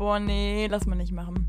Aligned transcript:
Boah, 0.00 0.18
nee, 0.18 0.66
lass 0.66 0.86
mal 0.86 0.96
nicht 0.96 1.12
machen. 1.12 1.46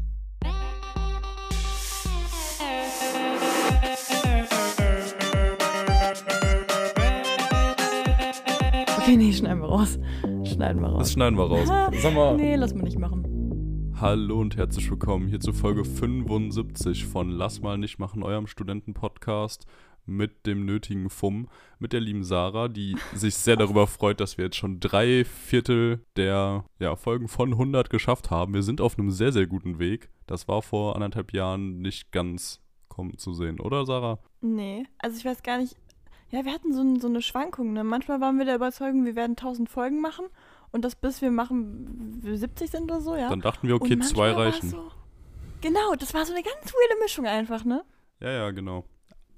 Okay, 8.97 9.15
nee, 9.15 9.31
schneiden 9.31 9.61
wir 9.61 9.69
raus. 9.69 9.97
Schneiden 10.43 10.81
wir 10.81 10.89
raus. 10.89 10.99
Das 10.99 11.13
schneiden 11.13 11.37
wir 11.37 11.45
raus. 11.45 11.69
Sag 12.01 12.13
mal. 12.13 12.35
Nee, 12.35 12.57
lass 12.57 12.73
mal 12.73 12.83
nicht 12.83 12.99
machen. 12.99 13.31
Hallo 14.01 14.41
und 14.41 14.57
herzlich 14.57 14.89
willkommen 14.89 15.29
hier 15.29 15.39
zu 15.39 15.53
Folge 15.53 15.85
75 15.85 17.05
von 17.05 17.29
Lass 17.29 17.61
mal 17.61 17.77
nicht 17.77 17.99
machen, 17.99 18.21
eurem 18.21 18.47
Studentenpodcast 18.47 19.65
mit 20.11 20.45
dem 20.45 20.65
nötigen 20.65 21.09
Fumm, 21.09 21.47
mit 21.79 21.93
der 21.93 21.99
lieben 21.99 22.23
Sarah, 22.23 22.67
die 22.67 22.95
sich 23.13 23.35
sehr 23.35 23.55
darüber 23.55 23.87
freut, 23.87 24.19
dass 24.19 24.37
wir 24.37 24.45
jetzt 24.45 24.57
schon 24.57 24.79
drei 24.79 25.25
Viertel 25.25 26.01
der 26.15 26.65
ja, 26.79 26.95
Folgen 26.95 27.27
von 27.27 27.53
100 27.53 27.89
geschafft 27.89 28.29
haben. 28.29 28.53
Wir 28.53 28.63
sind 28.63 28.81
auf 28.81 28.97
einem 28.97 29.11
sehr, 29.11 29.31
sehr 29.31 29.47
guten 29.47 29.79
Weg. 29.79 30.09
Das 30.27 30.47
war 30.47 30.61
vor 30.61 30.95
anderthalb 30.95 31.33
Jahren 31.33 31.81
nicht 31.81 32.11
ganz 32.11 32.61
kommen 32.91 33.17
zu 33.17 33.33
sehen, 33.33 33.59
oder 33.59 33.85
Sarah? 33.85 34.19
Nee, 34.41 34.85
also 34.99 35.17
ich 35.17 35.25
weiß 35.25 35.43
gar 35.43 35.57
nicht. 35.57 35.75
Ja, 36.29 36.45
wir 36.45 36.53
hatten 36.53 36.73
so, 36.73 36.81
ein, 36.81 36.99
so 36.99 37.07
eine 37.07 37.21
Schwankung. 37.21 37.73
Ne? 37.73 37.83
Manchmal 37.83 38.21
waren 38.21 38.37
wir 38.37 38.45
der 38.45 38.55
Überzeugung, 38.55 39.05
wir 39.05 39.15
werden 39.15 39.31
1000 39.31 39.69
Folgen 39.69 40.01
machen 40.01 40.25
und 40.71 40.85
das 40.85 40.95
bis 40.95 41.21
wir 41.21 41.31
machen, 41.31 42.19
wir 42.21 42.37
70 42.37 42.69
sind 42.69 42.83
oder 42.83 43.01
so, 43.01 43.15
ja. 43.15 43.29
Dann 43.29 43.41
dachten 43.41 43.67
wir, 43.67 43.75
okay, 43.75 43.99
zwei 43.99 44.31
reichen. 44.31 44.69
So, 44.69 44.91
genau, 45.61 45.95
das 45.95 46.13
war 46.13 46.25
so 46.25 46.33
eine 46.33 46.43
ganz 46.43 46.73
weirde 46.73 47.01
Mischung 47.01 47.25
einfach, 47.25 47.65
ne? 47.65 47.83
Ja, 48.19 48.31
ja, 48.31 48.51
genau. 48.51 48.85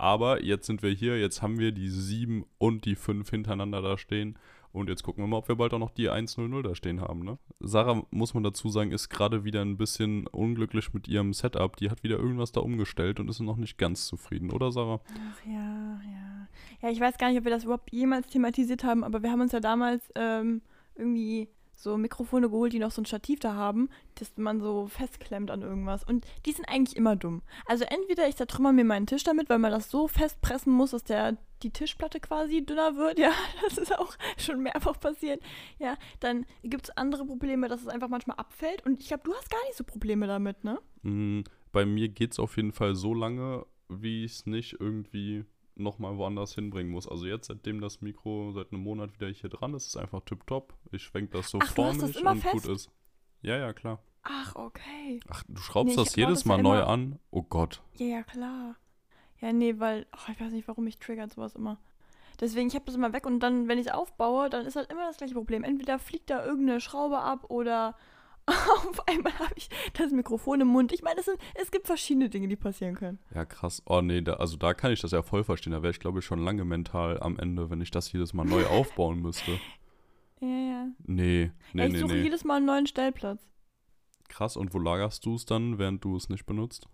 Aber 0.03 0.43
jetzt 0.43 0.67
sind 0.67 0.83
wir 0.83 0.89
hier, 0.89 1.17
jetzt 1.17 1.41
haben 1.41 1.59
wir 1.59 1.71
die 1.71 1.87
7 1.87 2.43
und 2.57 2.83
die 2.83 2.97
5 2.97 3.29
hintereinander 3.29 3.81
da 3.81 3.97
stehen. 3.97 4.37
Und 4.73 4.89
jetzt 4.89 5.01
gucken 5.01 5.23
wir 5.23 5.29
mal, 5.29 5.37
ob 5.37 5.47
wir 5.47 5.55
bald 5.55 5.73
auch 5.73 5.79
noch 5.79 5.91
die 5.91 6.09
100 6.09 6.65
da 6.65 6.75
stehen 6.75 6.99
haben, 6.99 7.23
ne? 7.23 7.37
Sarah, 7.61 8.03
muss 8.11 8.33
man 8.33 8.43
dazu 8.43 8.67
sagen, 8.67 8.91
ist 8.91 9.07
gerade 9.07 9.45
wieder 9.45 9.61
ein 9.61 9.77
bisschen 9.77 10.27
unglücklich 10.27 10.93
mit 10.93 11.07
ihrem 11.07 11.31
Setup. 11.31 11.77
Die 11.77 11.89
hat 11.89 12.03
wieder 12.03 12.17
irgendwas 12.17 12.51
da 12.51 12.59
umgestellt 12.59 13.21
und 13.21 13.29
ist 13.29 13.39
noch 13.39 13.55
nicht 13.55 13.77
ganz 13.77 14.05
zufrieden, 14.05 14.51
oder 14.51 14.73
Sarah? 14.73 14.99
Ach 15.07 15.45
ja, 15.45 16.01
ja. 16.03 16.47
Ja, 16.81 16.89
ich 16.89 16.99
weiß 16.99 17.17
gar 17.17 17.29
nicht, 17.29 17.37
ob 17.37 17.45
wir 17.45 17.51
das 17.51 17.63
überhaupt 17.63 17.89
jemals 17.93 18.27
thematisiert 18.27 18.83
haben, 18.83 19.05
aber 19.05 19.23
wir 19.23 19.31
haben 19.31 19.39
uns 19.39 19.53
ja 19.53 19.61
damals 19.61 20.11
ähm, 20.15 20.63
irgendwie 20.95 21.47
so 21.83 21.97
Mikrofone 21.97 22.49
geholt, 22.49 22.73
die 22.73 22.79
noch 22.79 22.91
so 22.91 23.01
ein 23.01 23.05
Stativ 23.05 23.39
da 23.39 23.53
haben, 23.53 23.89
das 24.15 24.31
man 24.37 24.61
so 24.61 24.87
festklemmt 24.87 25.51
an 25.51 25.61
irgendwas. 25.61 26.03
Und 26.03 26.25
die 26.45 26.51
sind 26.51 26.65
eigentlich 26.65 26.95
immer 26.95 27.15
dumm. 27.15 27.41
Also 27.65 27.85
entweder 27.85 28.27
ich 28.27 28.35
zertrümmer 28.35 28.71
mir 28.71 28.85
meinen 28.85 29.05
Tisch 29.05 29.23
damit, 29.23 29.49
weil 29.49 29.59
man 29.59 29.71
das 29.71 29.91
so 29.91 30.07
festpressen 30.07 30.73
muss, 30.73 30.91
dass 30.91 31.03
der 31.03 31.37
die 31.61 31.71
Tischplatte 31.71 32.19
quasi 32.19 32.65
dünner 32.65 32.95
wird. 32.95 33.19
Ja, 33.23 33.31
das 33.63 33.77
ist 33.77 33.97
auch 33.97 34.15
schon 34.37 34.61
mehrfach 34.63 34.99
passiert. 34.99 35.41
Ja, 35.79 35.97
dann 36.19 36.45
gibt 36.63 36.89
es 36.89 36.97
andere 36.97 37.25
Probleme, 37.25 37.69
dass 37.69 37.81
es 37.81 37.87
einfach 37.87 38.09
manchmal 38.09 38.37
abfällt. 38.37 38.85
Und 38.85 39.01
ich 39.01 39.07
glaube, 39.07 39.23
du 39.23 39.33
hast 39.33 39.49
gar 39.49 39.63
nicht 39.65 39.77
so 39.77 39.83
Probleme 39.85 40.27
damit, 40.27 40.63
ne? 40.63 40.79
Mm, 41.03 41.41
bei 41.71 41.85
mir 41.85 42.09
geht 42.09 42.33
es 42.33 42.39
auf 42.39 42.57
jeden 42.57 42.73
Fall 42.73 42.95
so 42.95 43.13
lange, 43.13 43.65
wie 43.87 44.25
ich 44.25 44.33
es 44.33 44.45
nicht 44.45 44.77
irgendwie 44.79 45.45
nochmal 45.75 46.17
woanders 46.17 46.53
hinbringen 46.55 46.91
muss. 46.91 47.07
Also 47.07 47.25
jetzt, 47.25 47.47
seitdem 47.47 47.81
das 47.81 48.01
Mikro 48.01 48.51
seit 48.51 48.71
einem 48.71 48.81
Monat 48.83 49.13
wieder 49.13 49.29
hier 49.29 49.49
dran 49.49 49.73
ist, 49.73 49.83
ist 49.83 49.89
es 49.89 49.97
einfach 49.97 50.21
tipptopp. 50.21 50.73
Ich 50.91 51.03
schwenke 51.03 51.37
das 51.37 51.49
so 51.49 51.59
Ach, 51.61 51.67
vor 51.73 51.93
mich 51.93 52.15
immer 52.15 52.31
und 52.31 52.41
fest? 52.41 52.53
gut 52.53 52.65
ist. 52.65 52.91
Ja, 53.41 53.57
ja, 53.57 53.73
klar. 53.73 53.99
Ach, 54.23 54.55
okay. 54.55 55.19
Ach, 55.27 55.43
du 55.47 55.61
schraubst 55.61 55.95
Nee, 55.95 56.01
ich 56.01 56.07
das 56.07 56.15
jedes 56.15 56.39
das 56.39 56.45
Mal 56.45 56.61
neu 56.61 56.81
an? 56.81 57.19
Oh 57.29 57.43
Gott. 57.43 57.81
Ja, 57.97 58.05
ja, 58.05 58.23
klar. 58.23 58.75
Ja, 59.41 59.51
nee, 59.51 59.79
weil, 59.79 60.05
ach, 60.11 60.29
ich 60.29 60.39
weiß 60.39 60.53
nicht, 60.53 60.67
warum 60.67 60.85
mich 60.85 60.97
triggert 60.97 61.33
sowas 61.33 61.55
immer. 61.55 61.77
Deswegen, 62.39 62.67
ich 62.67 62.75
habe 62.75 62.85
das 62.85 62.95
immer 62.95 63.13
weg 63.13 63.25
und 63.25 63.41
dann, 63.41 63.67
wenn 63.67 63.77
ich 63.77 63.87
es 63.87 63.93
aufbaue, 63.93 64.49
dann 64.49 64.65
ist 64.65 64.75
halt 64.75 64.91
immer 64.91 65.05
das 65.07 65.17
gleiche 65.17 65.33
Problem. 65.33 65.63
Entweder 65.63 65.99
fliegt 65.99 66.29
da 66.29 66.45
irgendeine 66.45 66.79
Schraube 66.79 67.19
ab 67.19 67.49
oder 67.49 67.95
auf 68.87 69.07
einmal 69.07 69.37
habe 69.39 69.53
ich 69.55 69.69
das 69.93 70.11
Mikrofon 70.11 70.61
im 70.61 70.67
Mund. 70.67 70.91
Ich 70.91 71.01
meine, 71.01 71.19
es, 71.19 71.25
sind, 71.25 71.37
es 71.55 71.71
gibt 71.71 71.87
verschiedene 71.87 72.29
Dinge, 72.29 72.47
die 72.47 72.55
passieren 72.55 72.95
können. 72.95 73.19
Ja, 73.33 73.45
krass. 73.45 73.81
Oh 73.85 74.01
nee, 74.01 74.21
da, 74.21 74.33
also 74.33 74.57
da 74.57 74.73
kann 74.73 74.91
ich 74.91 75.01
das 75.01 75.11
ja 75.11 75.21
voll 75.21 75.43
verstehen. 75.43 75.71
Da 75.71 75.81
wäre 75.81 75.91
ich, 75.91 75.99
glaube 75.99 76.19
ich, 76.19 76.25
schon 76.25 76.43
lange 76.43 76.65
mental 76.65 77.19
am 77.21 77.39
Ende, 77.39 77.69
wenn 77.69 77.81
ich 77.81 77.91
das 77.91 78.11
jedes 78.11 78.33
Mal 78.33 78.45
neu 78.45 78.65
aufbauen 78.67 79.21
müsste. 79.21 79.59
Ja, 80.41 80.47
ja. 80.47 80.87
Nee, 81.05 81.43
ja 81.43 81.49
nee, 81.73 81.85
ich 81.87 81.93
nee, 81.93 81.99
suche 81.99 82.13
nee. 82.13 82.23
jedes 82.23 82.43
Mal 82.43 82.57
einen 82.57 82.65
neuen 82.65 82.87
Stellplatz. 82.87 83.47
Krass, 84.27 84.57
und 84.57 84.73
wo 84.73 84.79
lagerst 84.79 85.25
du 85.25 85.35
es 85.35 85.45
dann, 85.45 85.77
während 85.77 86.03
du 86.03 86.17
es 86.17 86.27
nicht 86.27 86.45
benutzt? 86.45 86.87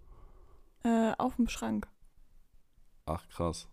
Äh, 0.84 1.14
auf 1.18 1.36
dem 1.38 1.48
Schrank. 1.48 1.88
Ach, 3.06 3.28
krass. 3.30 3.68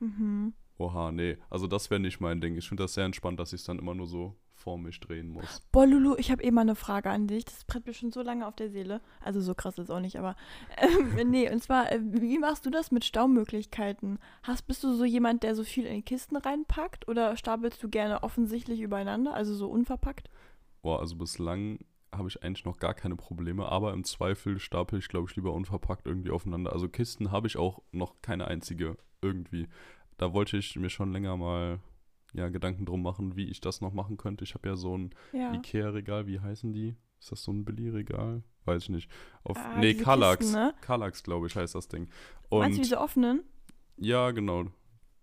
Mhm. 0.00 0.54
Oha, 0.78 1.12
nee. 1.12 1.36
Also 1.50 1.66
das 1.66 1.90
wäre 1.90 2.00
nicht 2.00 2.20
mein 2.20 2.40
Ding. 2.40 2.56
Ich 2.56 2.68
finde 2.68 2.84
das 2.84 2.94
sehr 2.94 3.04
entspannt, 3.04 3.38
dass 3.38 3.52
ich 3.52 3.60
es 3.60 3.66
dann 3.66 3.78
immer 3.78 3.94
nur 3.94 4.06
so 4.06 4.36
vor 4.62 4.78
mich 4.78 5.00
drehen 5.00 5.28
muss. 5.28 5.60
Boah, 5.72 5.86
Lulu, 5.86 6.14
ich 6.16 6.30
habe 6.30 6.42
eh 6.42 6.50
mal 6.50 6.62
eine 6.62 6.76
Frage 6.76 7.10
an 7.10 7.26
dich. 7.26 7.44
Das 7.44 7.64
brennt 7.64 7.86
mir 7.86 7.94
schon 7.94 8.12
so 8.12 8.22
lange 8.22 8.46
auf 8.46 8.54
der 8.54 8.70
Seele. 8.70 9.00
Also 9.20 9.40
so 9.40 9.54
krass 9.54 9.76
ist 9.78 9.90
auch 9.90 10.00
nicht, 10.00 10.16
aber 10.16 10.36
ähm, 10.78 11.30
nee, 11.30 11.50
und 11.50 11.62
zwar, 11.62 11.90
äh, 11.90 12.00
wie 12.02 12.38
machst 12.38 12.64
du 12.64 12.70
das 12.70 12.92
mit 12.92 13.04
Staumöglichkeiten? 13.04 14.18
Hast, 14.42 14.66
bist 14.66 14.84
du 14.84 14.94
so 14.94 15.04
jemand, 15.04 15.42
der 15.42 15.54
so 15.54 15.64
viel 15.64 15.84
in 15.84 16.04
Kisten 16.04 16.36
reinpackt 16.36 17.08
oder 17.08 17.36
stapelst 17.36 17.82
du 17.82 17.88
gerne 17.88 18.22
offensichtlich 18.22 18.80
übereinander, 18.80 19.34
also 19.34 19.54
so 19.54 19.68
unverpackt? 19.68 20.30
Boah, 20.82 21.00
also 21.00 21.16
bislang 21.16 21.80
habe 22.14 22.28
ich 22.28 22.42
eigentlich 22.42 22.64
noch 22.64 22.78
gar 22.78 22.94
keine 22.94 23.16
Probleme, 23.16 23.66
aber 23.66 23.92
im 23.92 24.04
Zweifel 24.04 24.58
stapel 24.58 24.98
ich, 24.98 25.08
glaube 25.08 25.28
ich, 25.28 25.36
lieber 25.36 25.52
unverpackt 25.52 26.06
irgendwie 26.06 26.30
aufeinander. 26.30 26.72
Also 26.72 26.88
Kisten 26.88 27.32
habe 27.32 27.46
ich 27.46 27.56
auch 27.56 27.82
noch 27.90 28.20
keine 28.22 28.46
einzige 28.46 28.96
irgendwie. 29.22 29.68
Da 30.18 30.32
wollte 30.32 30.56
ich 30.56 30.76
mir 30.76 30.90
schon 30.90 31.12
länger 31.12 31.36
mal 31.36 31.80
ja, 32.32 32.48
Gedanken 32.48 32.84
drum 32.86 33.02
machen, 33.02 33.36
wie 33.36 33.48
ich 33.48 33.60
das 33.60 33.80
noch 33.80 33.92
machen 33.92 34.16
könnte. 34.16 34.44
Ich 34.44 34.54
habe 34.54 34.68
ja 34.68 34.76
so 34.76 34.96
ein 34.96 35.10
Ja. 35.32 35.52
Ikea-Regal, 35.54 36.26
wie 36.26 36.40
heißen 36.40 36.72
die? 36.72 36.96
Ist 37.20 37.30
das 37.32 37.42
so 37.42 37.52
ein 37.52 37.64
Billy-Regal? 37.64 38.42
Weiß 38.64 38.82
ich 38.84 38.88
nicht. 38.88 39.10
Auf, 39.44 39.56
Ah, 39.58 39.78
nee, 39.78 39.94
Kallax. 39.94 40.52
Ne? 40.52 40.74
Kallax, 40.80 41.22
glaube 41.22 41.46
ich, 41.46 41.56
heißt 41.56 41.74
das 41.74 41.88
Ding. 41.88 42.08
Meinst 42.50 42.50
du 42.50 42.56
Und 42.56 42.76
diese 42.78 43.00
offenen? 43.00 43.42
ja, 43.96 44.30
genau. 44.30 44.64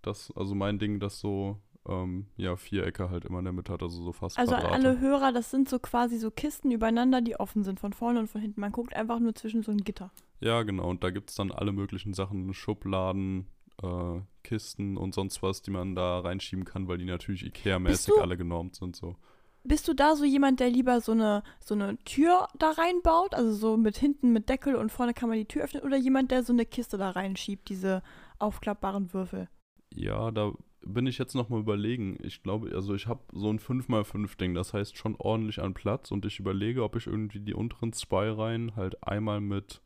Das, 0.01 0.31
also 0.35 0.55
mein 0.55 0.79
Ding, 0.79 0.99
das 1.01 1.19
so, 1.19 1.57
ähm, 1.87 2.27
ja, 2.37 2.55
Vierecke 2.55 3.09
halt 3.09 3.25
immer 3.25 3.39
in 3.39 3.45
der 3.45 3.53
Mitte 3.53 3.73
hat, 3.73 3.81
also 3.83 4.01
so 4.01 4.13
fast 4.13 4.37
Also 4.39 4.53
Quadrate. 4.53 4.73
alle 4.73 4.99
Hörer, 5.01 5.33
das 5.33 5.51
sind 5.51 5.67
so 5.67 5.77
quasi 5.79 6.17
so 6.17 6.31
Kisten 6.31 6.71
übereinander, 6.71 7.19
die 7.21 7.37
offen 7.37 7.63
sind, 7.65 7.79
von 7.81 7.91
vorne 7.91 8.19
und 8.21 8.27
von 8.27 8.39
hinten. 8.39 8.61
Man 8.61 8.71
guckt 8.71 8.95
einfach 8.95 9.19
nur 9.19 9.35
zwischen 9.35 9.61
so 9.61 9.71
ein 9.71 9.79
Gitter. 9.83 10.11
Ja, 10.39 10.63
genau. 10.63 10.89
Und 10.89 11.03
da 11.03 11.09
gibt 11.09 11.31
es 11.31 11.35
dann 11.35 11.51
alle 11.51 11.73
möglichen 11.73 12.13
Sachen, 12.13 12.53
Schubladen, 12.53 13.47
äh, 13.81 14.21
Kisten 14.43 14.97
und 14.97 15.13
sonst 15.13 15.41
was, 15.43 15.61
die 15.61 15.71
man 15.71 15.95
da 15.95 16.19
reinschieben 16.19 16.65
kann, 16.65 16.87
weil 16.87 16.97
die 16.97 17.05
natürlich 17.05 17.45
Ikea-mäßig 17.45 18.13
alle 18.19 18.37
genormt 18.37 18.75
sind. 18.75 18.95
So. 18.95 19.15
Bist 19.63 19.87
du 19.87 19.93
da 19.93 20.15
so 20.15 20.23
jemand, 20.25 20.59
der 20.59 20.69
lieber 20.69 21.01
so 21.01 21.11
eine, 21.11 21.43
so 21.59 21.75
eine 21.75 21.97
Tür 21.99 22.47
da 22.57 22.71
reinbaut? 22.71 23.35
Also 23.35 23.51
so 23.53 23.77
mit 23.77 23.97
hinten 23.97 24.31
mit 24.31 24.49
Deckel 24.49 24.75
und 24.75 24.91
vorne 24.91 25.13
kann 25.13 25.29
man 25.29 25.37
die 25.37 25.45
Tür 25.45 25.63
öffnen? 25.63 25.83
Oder 25.83 25.97
jemand, 25.97 26.31
der 26.31 26.43
so 26.43 26.53
eine 26.53 26.65
Kiste 26.65 26.97
da 26.97 27.11
reinschiebt, 27.11 27.69
diese 27.69 28.01
aufklappbaren 28.39 29.13
Würfel? 29.13 29.49
Ja, 29.93 30.31
da 30.31 30.53
bin 30.81 31.07
ich 31.07 31.17
jetzt 31.17 31.35
nochmal 31.35 31.59
überlegen. 31.59 32.17
Ich 32.23 32.41
glaube, 32.41 32.71
also 32.73 32.95
ich 32.95 33.07
habe 33.07 33.21
so 33.33 33.49
ein 33.49 33.59
5x5-Ding, 33.59 34.53
das 34.53 34.73
heißt 34.73 34.97
schon 34.97 35.15
ordentlich 35.17 35.61
an 35.61 35.73
Platz 35.73 36.11
und 36.11 36.25
ich 36.25 36.39
überlege, 36.39 36.83
ob 36.83 36.95
ich 36.95 37.07
irgendwie 37.07 37.41
die 37.41 37.53
unteren 37.53 37.91
zwei 37.91 38.31
Reihen 38.31 38.75
halt 38.75 39.03
einmal 39.05 39.41
mit 39.41 39.81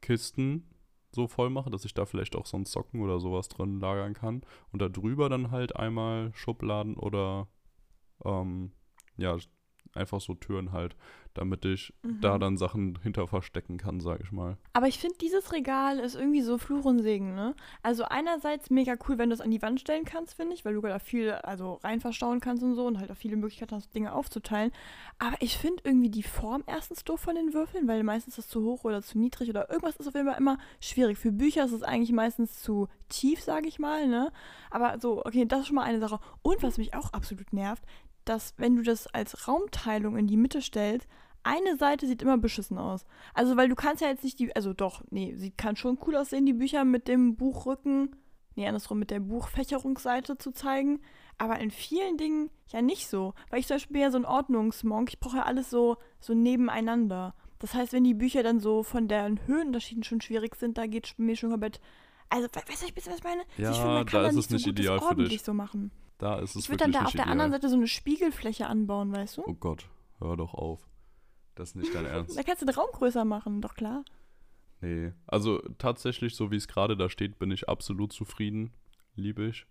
Kisten 0.00 0.68
so 1.16 1.26
voll 1.26 1.50
mache, 1.50 1.70
dass 1.70 1.84
ich 1.84 1.94
da 1.94 2.06
vielleicht 2.06 2.36
auch 2.36 2.46
so 2.46 2.56
einen 2.56 2.66
Socken 2.66 3.00
oder 3.00 3.18
sowas 3.18 3.48
drin 3.48 3.80
lagern 3.80 4.14
kann 4.14 4.42
und 4.72 4.80
da 4.80 4.88
drüber 4.88 5.28
dann 5.28 5.50
halt 5.50 5.74
einmal 5.74 6.32
Schubladen 6.34 6.96
oder 6.96 7.48
ähm, 8.24 8.70
ja, 9.16 9.36
einfach 9.96 10.20
so 10.20 10.34
Türen 10.34 10.72
halt, 10.72 10.96
damit 11.34 11.64
ich 11.64 11.92
da 12.02 12.36
Mhm. 12.36 12.40
dann 12.40 12.56
Sachen 12.56 12.98
hinter 13.02 13.26
verstecken 13.28 13.76
kann, 13.76 14.00
sag 14.00 14.20
ich 14.22 14.32
mal. 14.32 14.56
Aber 14.72 14.88
ich 14.88 14.98
finde, 14.98 15.16
dieses 15.18 15.52
Regal 15.52 15.98
ist 15.98 16.14
irgendwie 16.14 16.40
so 16.42 16.56
Fluch 16.58 16.84
und 16.84 17.00
Segen, 17.00 17.34
ne? 17.34 17.54
Also 17.82 18.04
einerseits 18.04 18.70
mega 18.70 18.94
cool, 19.08 19.18
wenn 19.18 19.28
du 19.30 19.34
es 19.34 19.40
an 19.40 19.50
die 19.50 19.60
Wand 19.62 19.80
stellen 19.80 20.04
kannst, 20.04 20.34
finde 20.34 20.54
ich, 20.54 20.64
weil 20.64 20.74
du 20.74 20.80
da 20.80 20.98
viel 20.98 21.32
also 21.32 21.74
rein 21.84 22.00
verstauen 22.00 22.40
kannst 22.40 22.62
und 22.62 22.74
so 22.74 22.86
und 22.86 22.98
halt 22.98 23.10
auch 23.10 23.16
viele 23.16 23.36
Möglichkeiten 23.36 23.74
hast, 23.74 23.94
Dinge 23.94 24.12
aufzuteilen. 24.14 24.72
Aber 25.18 25.36
ich 25.40 25.56
finde 25.58 25.82
irgendwie 25.84 26.10
die 26.10 26.22
Form 26.22 26.62
erstens 26.66 27.04
doof 27.04 27.20
von 27.20 27.34
den 27.34 27.52
Würfeln, 27.52 27.86
weil 27.88 28.02
meistens 28.02 28.38
ist 28.38 28.46
es 28.46 28.50
zu 28.50 28.62
hoch 28.64 28.84
oder 28.84 29.02
zu 29.02 29.18
niedrig 29.18 29.50
oder 29.50 29.68
irgendwas 29.70 29.96
ist 29.96 30.08
auf 30.08 30.14
jeden 30.14 30.28
Fall 30.28 30.38
immer 30.38 30.58
schwierig. 30.80 31.18
Für 31.18 31.32
Bücher 31.32 31.64
ist 31.64 31.72
es 31.72 31.82
eigentlich 31.82 32.12
meistens 32.12 32.62
zu 32.62 32.88
tief, 33.08 33.42
sage 33.42 33.68
ich 33.68 33.78
mal, 33.78 34.08
ne? 34.08 34.32
Aber 34.70 34.98
so, 35.00 35.24
okay, 35.24 35.44
das 35.46 35.60
ist 35.60 35.66
schon 35.68 35.76
mal 35.76 35.82
eine 35.84 36.00
Sache. 36.00 36.18
Und 36.42 36.62
was 36.62 36.78
mich 36.78 36.94
auch 36.94 37.12
absolut 37.12 37.52
nervt, 37.52 37.82
dass 38.28 38.54
wenn 38.58 38.76
du 38.76 38.82
das 38.82 39.06
als 39.08 39.48
Raumteilung 39.48 40.16
in 40.18 40.26
die 40.26 40.36
Mitte 40.36 40.60
stellst, 40.60 41.08
eine 41.42 41.76
Seite 41.76 42.06
sieht 42.06 42.22
immer 42.22 42.38
beschissen 42.38 42.76
aus. 42.76 43.04
Also, 43.32 43.56
weil 43.56 43.68
du 43.68 43.74
kannst 43.76 44.02
ja 44.02 44.08
jetzt 44.08 44.24
nicht 44.24 44.38
die, 44.40 44.54
also 44.56 44.72
doch, 44.72 45.02
nee, 45.10 45.34
sie 45.36 45.52
kann 45.52 45.76
schon 45.76 45.96
cool 46.06 46.16
aussehen, 46.16 46.44
die 46.44 46.52
Bücher 46.52 46.84
mit 46.84 47.06
dem 47.08 47.36
Buchrücken, 47.36 48.16
nee, 48.56 48.66
andersrum, 48.66 48.98
mit 48.98 49.10
der 49.12 49.20
Buchfächerungsseite 49.20 50.38
zu 50.38 50.50
zeigen. 50.52 51.00
Aber 51.38 51.58
in 51.60 51.70
vielen 51.70 52.16
Dingen 52.16 52.50
ja 52.68 52.82
nicht 52.82 53.08
so. 53.08 53.34
Weil 53.50 53.60
ich 53.60 53.66
zum 53.68 53.76
Beispiel 53.76 53.92
bin 53.94 54.02
ja 54.02 54.10
so 54.10 54.18
ein 54.18 54.24
Ordnungsmonk, 54.24 55.10
ich 55.10 55.20
brauche 55.20 55.36
ja 55.38 55.42
alles 55.44 55.70
so, 55.70 55.98
so 56.18 56.34
nebeneinander. 56.34 57.34
Das 57.58 57.74
heißt, 57.74 57.92
wenn 57.92 58.04
die 58.04 58.14
Bücher 58.14 58.42
dann 58.42 58.58
so 58.60 58.82
von 58.82 59.06
den 59.08 59.46
Höhenunterschieden 59.46 60.02
schon 60.02 60.20
schwierig 60.20 60.56
sind, 60.56 60.76
da 60.78 60.86
geht 60.86 61.14
mir 61.18 61.36
schon 61.36 61.50
komplett. 61.50 61.80
Also, 62.28 62.48
we- 62.48 62.68
weißt 62.68 62.82
du, 62.82 62.86
ich 62.88 63.06
was 63.06 63.18
ich 63.18 63.24
meine? 63.24 63.42
Ja, 63.56 63.70
ich 63.70 63.76
finde, 63.76 63.92
man 63.94 64.06
kann 64.06 64.18
da 64.18 64.22
da 64.24 64.28
ist 64.30 64.34
nicht 64.36 64.44
es 64.46 64.50
nicht 64.50 64.64
so 64.64 64.72
das 64.72 64.80
ideal 64.80 64.98
für 64.98 65.04
ordentlich 65.06 65.28
dich. 65.38 65.42
so 65.42 65.54
machen. 65.54 65.90
Da 66.18 66.38
ist 66.38 66.56
es 66.56 66.64
Ich 66.64 66.68
würde 66.70 66.84
dann 66.84 66.92
da 66.92 67.00
auf 67.04 67.12
der 67.12 67.20
ideal. 67.22 67.32
anderen 67.32 67.52
Seite 67.52 67.68
so 67.68 67.76
eine 67.76 67.86
Spiegelfläche 67.86 68.66
anbauen, 68.66 69.12
weißt 69.12 69.36
du? 69.38 69.42
Oh 69.46 69.54
Gott, 69.54 69.88
hör 70.18 70.36
doch 70.36 70.54
auf. 70.54 70.88
Das 71.54 71.70
ist 71.70 71.76
nicht 71.76 71.94
dein 71.94 72.06
Ernst. 72.06 72.36
Da 72.36 72.42
kannst 72.42 72.62
du 72.62 72.66
den 72.66 72.74
Raum 72.74 72.88
größer 72.92 73.24
machen, 73.24 73.60
doch 73.60 73.74
klar. 73.74 74.04
Nee. 74.80 75.12
Also 75.26 75.58
tatsächlich, 75.78 76.34
so 76.34 76.50
wie 76.50 76.56
es 76.56 76.68
gerade 76.68 76.96
da 76.96 77.08
steht, 77.08 77.38
bin 77.38 77.50
ich 77.50 77.68
absolut 77.68 78.12
zufrieden. 78.12 78.72
Liebe 79.14 79.46
ich. 79.46 79.66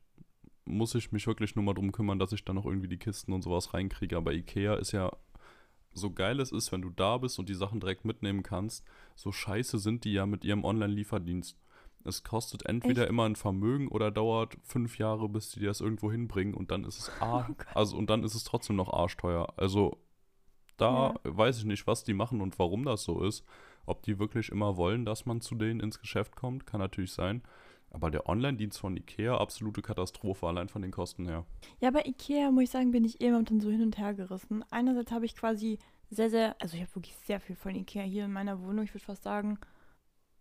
Muss 0.65 0.95
ich 0.95 1.11
mich 1.11 1.27
wirklich 1.27 1.55
nur 1.55 1.63
mal 1.63 1.73
drum 1.75 1.91
kümmern, 1.91 2.17
dass 2.17 2.31
ich 2.31 2.43
da 2.43 2.53
noch 2.53 2.65
irgendwie 2.65 2.87
die 2.87 2.97
Kisten 2.97 3.33
und 3.33 3.43
sowas 3.43 3.73
reinkriege. 3.75 4.17
Aber 4.17 4.33
Ikea 4.33 4.75
ist 4.75 4.91
ja 4.93 5.11
so 5.93 6.11
geil 6.11 6.39
es 6.39 6.51
ist, 6.51 6.71
wenn 6.71 6.81
du 6.81 6.89
da 6.89 7.17
bist 7.19 7.39
und 7.39 7.49
die 7.49 7.53
Sachen 7.53 7.79
direkt 7.79 8.03
mitnehmen 8.03 8.43
kannst, 8.43 8.83
so 9.15 9.31
scheiße 9.31 9.77
sind 9.79 10.03
die 10.03 10.13
ja 10.13 10.25
mit 10.25 10.43
ihrem 10.43 10.65
Online-Lieferdienst. 10.65 11.57
Es 12.05 12.23
kostet 12.23 12.65
entweder 12.65 13.03
Echt? 13.03 13.09
immer 13.09 13.25
ein 13.25 13.35
Vermögen 13.35 13.87
oder 13.87 14.11
dauert 14.11 14.57
fünf 14.63 14.97
Jahre, 14.97 15.27
bis 15.29 15.51
die 15.51 15.61
das 15.61 15.81
irgendwo 15.81 16.11
hinbringen 16.11 16.53
und 16.53 16.71
dann 16.71 16.83
ist 16.83 16.99
es 16.99 17.11
Oh 17.21 17.43
also 17.73 17.97
und 17.97 18.09
dann 18.09 18.23
ist 18.23 18.35
es 18.35 18.43
trotzdem 18.43 18.75
noch 18.75 18.93
arschteuer. 18.93 19.53
Also 19.57 19.97
da 20.77 21.15
weiß 21.23 21.59
ich 21.59 21.65
nicht, 21.65 21.87
was 21.87 22.03
die 22.03 22.13
machen 22.13 22.41
und 22.41 22.59
warum 22.59 22.83
das 22.85 23.03
so 23.03 23.23
ist. 23.23 23.45
Ob 23.85 24.03
die 24.03 24.19
wirklich 24.19 24.49
immer 24.49 24.77
wollen, 24.77 25.05
dass 25.05 25.25
man 25.25 25.41
zu 25.41 25.55
denen 25.55 25.79
ins 25.79 25.99
Geschäft 25.99 26.35
kommt, 26.35 26.65
kann 26.65 26.79
natürlich 26.79 27.13
sein. 27.13 27.43
Aber 27.91 28.11
der 28.11 28.27
Online-Dienst 28.27 28.77
von 28.77 28.97
Ikea, 28.97 29.37
absolute 29.37 29.81
Katastrophe, 29.81 30.47
allein 30.47 30.67
von 30.67 30.81
den 30.81 30.91
Kosten 30.91 31.27
her. 31.27 31.45
Ja, 31.79 31.91
bei 31.91 32.03
Ikea, 32.03 32.51
muss 32.51 32.63
ich 32.63 32.69
sagen, 32.71 32.91
bin 32.91 33.05
ich 33.05 33.21
immer 33.21 33.41
dann 33.43 33.61
so 33.61 33.69
hin 33.69 33.81
und 33.81 33.97
her 33.97 34.13
gerissen. 34.13 34.65
Einerseits 34.69 35.11
habe 35.11 35.25
ich 35.25 35.35
quasi 35.35 35.79
sehr, 36.09 36.29
sehr, 36.29 36.55
also 36.59 36.75
ich 36.75 36.81
habe 36.81 36.95
wirklich 36.95 37.15
sehr 37.15 37.39
viel 37.39 37.55
von 37.55 37.73
Ikea 37.73 38.03
hier 38.03 38.25
in 38.25 38.33
meiner 38.33 38.61
Wohnung. 38.61 38.83
Ich 38.83 38.93
würde 38.93 39.05
fast 39.05 39.23
sagen, 39.23 39.59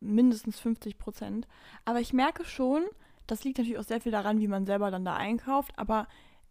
mindestens 0.05 0.61
50 0.61 0.99
Prozent. 0.99 1.47
Aber 1.85 2.01
ich 2.01 2.13
merke 2.13 2.45
schon, 2.45 2.85
das 3.27 3.45
liegt 3.45 3.59
natürlich 3.59 3.79
auch 3.79 3.85
sehr 3.85 4.01
viel 4.01 4.13
daran, 4.13 4.41
wie 4.41 4.49
man 4.49 4.67
selber 4.67 4.91
dann 4.91 5.05
da 5.05 5.17
einkauft. 5.17 5.73
Aber 5.77 6.07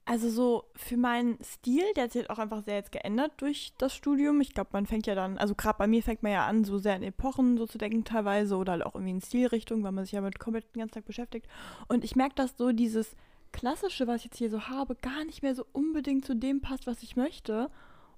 also 0.05 0.29
so 0.29 0.65
für 0.75 0.97
meinen 0.97 1.38
Stil, 1.41 1.83
der 1.95 2.05
hat 2.05 2.11
sich 2.11 2.23
halt 2.23 2.29
auch 2.29 2.39
einfach 2.39 2.63
sehr 2.65 2.75
jetzt 2.75 2.91
geändert 2.91 3.31
durch 3.38 3.71
das 3.77 3.95
Studium. 3.95 4.41
Ich 4.41 4.53
glaube, 4.53 4.71
man 4.73 4.85
fängt 4.85 5.07
ja 5.07 5.15
dann, 5.15 5.38
also 5.38 5.55
gerade 5.55 5.77
bei 5.77 5.88
mir 5.88 6.03
fängt 6.03 6.23
man 6.23 6.33
ja 6.33 6.45
an, 6.45 6.65
so 6.65 6.77
sehr 6.77 6.95
in 6.95 7.03
Epochen 7.03 7.57
so 7.57 7.65
zu 7.65 7.77
denken 7.77 8.03
teilweise 8.03 8.57
oder 8.57 8.73
halt 8.73 8.85
auch 8.85 8.95
irgendwie 8.95 9.11
in 9.11 9.21
Stilrichtung, 9.21 9.83
weil 9.83 9.94
man 9.94 10.03
sich 10.03 10.11
ja 10.11 10.21
mit 10.21 10.39
komplett 10.39 10.75
den 10.75 10.79
ganzen 10.79 10.95
Tag 10.95 11.05
beschäftigt. 11.05 11.47
Und 11.88 12.03
ich 12.03 12.15
merke, 12.17 12.35
dass 12.35 12.57
so 12.57 12.73
dieses 12.73 13.15
Klassische, 13.53 14.07
was 14.07 14.17
ich 14.17 14.25
jetzt 14.25 14.38
hier 14.38 14.50
so 14.50 14.67
habe, 14.67 14.95
gar 14.95 15.23
nicht 15.25 15.41
mehr 15.41 15.55
so 15.55 15.65
unbedingt 15.71 16.25
zu 16.25 16.35
dem 16.35 16.59
passt, 16.59 16.85
was 16.85 17.01
ich 17.03 17.15
möchte. 17.15 17.69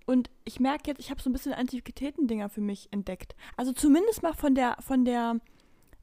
Und 0.06 0.30
ich 0.44 0.60
merke 0.60 0.90
jetzt, 0.92 1.00
ich 1.00 1.10
habe 1.10 1.22
so 1.22 1.30
ein 1.30 1.34
bisschen 1.34 1.54
Antiquitäten-Dinger 1.54 2.50
für 2.50 2.62
mich 2.62 2.90
entdeckt. 2.92 3.36
Also 3.58 3.72
zumindest 3.74 4.22
mal 4.22 4.34
von 4.34 4.54
der, 4.54 4.78
von 4.80 5.04
der, 5.04 5.40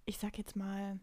ich 0.07 0.19
sag 0.19 0.39
jetzt 0.39 0.57
mal, 0.57 0.99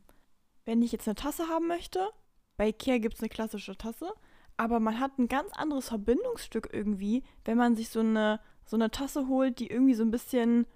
wenn 0.66 0.82
ich 0.82 0.92
jetzt 0.92 1.08
eine 1.08 1.16
Tasse 1.16 1.48
haben 1.48 1.68
möchte, 1.68 2.10
bei 2.58 2.70
Ikea 2.70 2.98
gibt 2.98 3.16
es 3.16 3.22
eine 3.22 3.30
klassische 3.30 3.78
Tasse, 3.78 4.12
aber 4.58 4.82
man 4.82 5.00
hat 5.00 5.18
ein 5.18 5.30
ganz 5.30 5.52
anderes 5.54 5.88
Verbindungsstück 5.88 6.70
irgendwie, 6.74 7.24
wenn 7.46 7.58
man 7.58 7.78
sich 7.78 7.90
so 7.90 8.02
eine, 8.02 8.42
so 8.66 8.76
eine 8.76 8.92
Tasse 8.92 9.30
holt, 9.30 9.60
die 9.60 9.68
irgendwie 9.68 9.94
so 9.94 10.04
ein 10.04 10.12
bisschen 10.12 10.68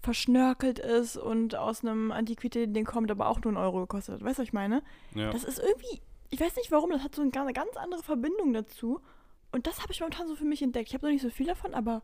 verschnörkelt 0.00 0.78
ist 0.78 1.16
und 1.16 1.56
aus 1.56 1.84
einem 1.84 2.12
Antiquitäten-Ding 2.12 2.84
kommt, 2.84 3.10
aber 3.10 3.28
auch 3.28 3.40
nur 3.40 3.48
einen 3.48 3.56
Euro 3.56 3.80
gekostet 3.80 4.14
hat. 4.14 4.24
Weißt 4.24 4.38
du, 4.38 4.42
was 4.42 4.48
ich 4.48 4.52
meine? 4.52 4.82
Ja. 5.14 5.30
Das 5.30 5.42
ist 5.42 5.58
irgendwie, 5.58 6.00
ich 6.30 6.40
weiß 6.40 6.56
nicht 6.56 6.70
warum, 6.70 6.90
das 6.90 7.02
hat 7.02 7.14
so 7.14 7.22
eine 7.22 7.30
ganz, 7.30 7.52
ganz 7.52 7.76
andere 7.76 8.02
Verbindung 8.02 8.52
dazu. 8.52 9.00
Und 9.52 9.66
das 9.66 9.80
habe 9.82 9.92
ich 9.92 10.00
momentan 10.00 10.26
so 10.28 10.34
für 10.34 10.44
mich 10.44 10.62
entdeckt. 10.62 10.88
Ich 10.88 10.94
habe 10.94 11.06
noch 11.06 11.12
nicht 11.12 11.22
so 11.22 11.30
viel 11.30 11.46
davon, 11.46 11.74
aber 11.74 12.02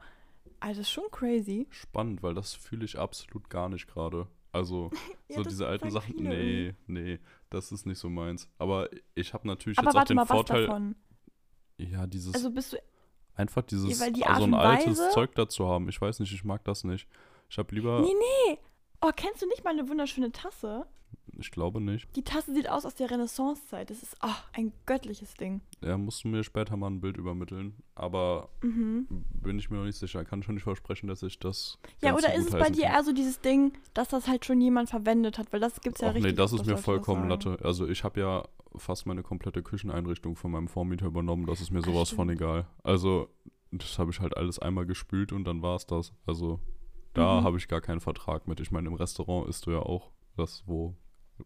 also, 0.60 0.80
das 0.80 0.88
ist 0.88 0.92
schon 0.92 1.10
crazy. 1.10 1.66
Spannend, 1.70 2.22
weil 2.22 2.34
das 2.34 2.54
fühle 2.54 2.84
ich 2.84 2.98
absolut 2.98 3.48
gar 3.50 3.68
nicht 3.68 3.86
gerade. 3.86 4.26
Also, 4.52 4.90
Ja, 5.28 5.36
so 5.36 5.42
diese 5.44 5.66
alten 5.66 5.90
Sachen, 5.90 6.16
nee, 6.16 6.74
nee, 6.86 7.18
das 7.50 7.70
ist 7.72 7.86
nicht 7.86 7.98
so 7.98 8.08
meins. 8.08 8.48
Aber 8.58 8.88
ich 9.14 9.34
habe 9.34 9.46
natürlich 9.46 9.78
Aber 9.78 9.88
jetzt 9.88 9.96
auch 9.96 10.04
den 10.04 10.16
mal, 10.16 10.24
Vorteil, 10.26 10.66
davon? 10.66 10.96
ja, 11.76 12.06
dieses, 12.06 12.34
Also 12.34 12.50
bist 12.50 12.72
du, 12.72 12.76
einfach 13.34 13.62
dieses, 13.62 14.00
weil 14.00 14.12
die 14.12 14.20
so 14.20 14.26
Art 14.26 14.42
ein 14.42 14.54
altes 14.54 14.98
Weise- 14.98 15.10
Zeug 15.10 15.34
dazu 15.34 15.66
haben. 15.68 15.88
Ich 15.88 16.00
weiß 16.00 16.18
nicht, 16.20 16.32
ich 16.32 16.44
mag 16.44 16.64
das 16.64 16.82
nicht. 16.84 17.06
Ich 17.50 17.58
habe 17.58 17.74
lieber, 17.74 18.00
nee, 18.00 18.14
nee. 18.48 18.58
Oh, 19.00 19.10
kennst 19.14 19.42
du 19.42 19.46
nicht 19.46 19.62
mal 19.64 19.70
eine 19.70 19.88
wunderschöne 19.88 20.32
Tasse? 20.32 20.86
Ich 21.38 21.50
glaube 21.50 21.81
nicht. 21.81 22.08
Die 22.17 22.23
Tasse 22.23 22.52
sieht 22.52 22.69
aus 22.69 22.85
aus 22.85 22.94
der 22.94 23.11
Renaissancezeit. 23.11 23.90
Das 23.90 24.02
ist 24.02 24.17
oh, 24.23 24.29
ein 24.52 24.73
göttliches 24.87 25.35
Ding. 25.35 25.61
Ja, 25.82 25.96
musst 25.96 26.25
du 26.25 26.29
mir 26.29 26.43
später 26.44 26.76
mal 26.76 26.88
ein 26.88 27.00
Bild 27.00 27.17
übermitteln. 27.17 27.75
Aber 27.94 28.49
Mhm. 28.62 29.06
bin 29.43 29.58
ich 29.58 29.70
mir 29.70 29.79
noch 29.79 29.85
nicht 29.85 29.99
sicher. 29.99 30.25
Kann 30.25 30.43
schon 30.43 30.55
nicht 30.56 30.64
versprechen, 30.64 31.06
dass 31.08 31.23
ich 31.23 31.38
das. 31.38 31.79
Ja, 32.02 32.14
oder 32.14 32.35
ist 32.35 32.46
es 32.46 32.50
bei 32.50 32.70
dir 32.70 32.82
kann. 32.85 32.93
eher 32.94 33.05
so 33.05 33.12
dieses 33.12 33.40
Ding, 33.40 33.73
dass 33.94 34.08
das 34.08 34.26
halt 34.29 34.44
schon 34.44 34.61
jemand 34.61 34.90
verwendet 34.90 35.38
hat? 35.38 35.52
Weil 35.52 35.61
das 35.61 35.81
gibt's 35.81 36.00
ja 36.00 36.08
Ach 36.11 36.14
richtig. 36.14 36.32
nee, 36.32 36.37
das 36.37 36.52
ist 36.52 36.67
mir 36.67 36.76
vollkommen. 36.76 37.29
Latte. 37.29 37.58
Also 37.62 37.87
ich 37.88 38.05
habe 38.05 38.20
ja 38.20 38.44
fast 38.76 39.06
meine 39.06 39.23
komplette 39.23 39.62
Kücheneinrichtung 39.62 40.37
von 40.37 40.50
meinem 40.50 40.69
Vormieter 40.69 41.06
übernommen. 41.06 41.46
Das 41.46 41.61
ist 41.61 41.70
mir 41.70 41.81
Ach, 41.81 41.84
sowas 41.87 42.11
von 42.11 42.29
stimmt. 42.29 42.41
egal. 42.41 42.67
Also 42.82 43.29
das 43.70 43.99
habe 43.99 44.11
ich 44.11 44.20
halt 44.20 44.37
alles 44.37 44.58
einmal 44.58 44.87
gespült 44.87 45.32
und 45.32 45.44
dann 45.44 45.62
war 45.62 45.76
es 45.76 45.87
das. 45.87 46.12
Also 46.26 46.58
da 47.14 47.41
Mhm. 47.41 47.44
habe 47.44 47.56
ich 47.58 47.69
gar 47.69 47.81
keinen 47.81 48.00
Vertrag 48.00 48.46
mit. 48.49 48.61
Ich 48.61 48.70
meine, 48.70 48.88
im 48.88 48.94
Restaurant 48.94 49.49
isst 49.49 49.67
du 49.67 49.70
ja 49.73 49.81
auch 49.81 50.11
das, 50.37 50.62
wo 50.67 50.94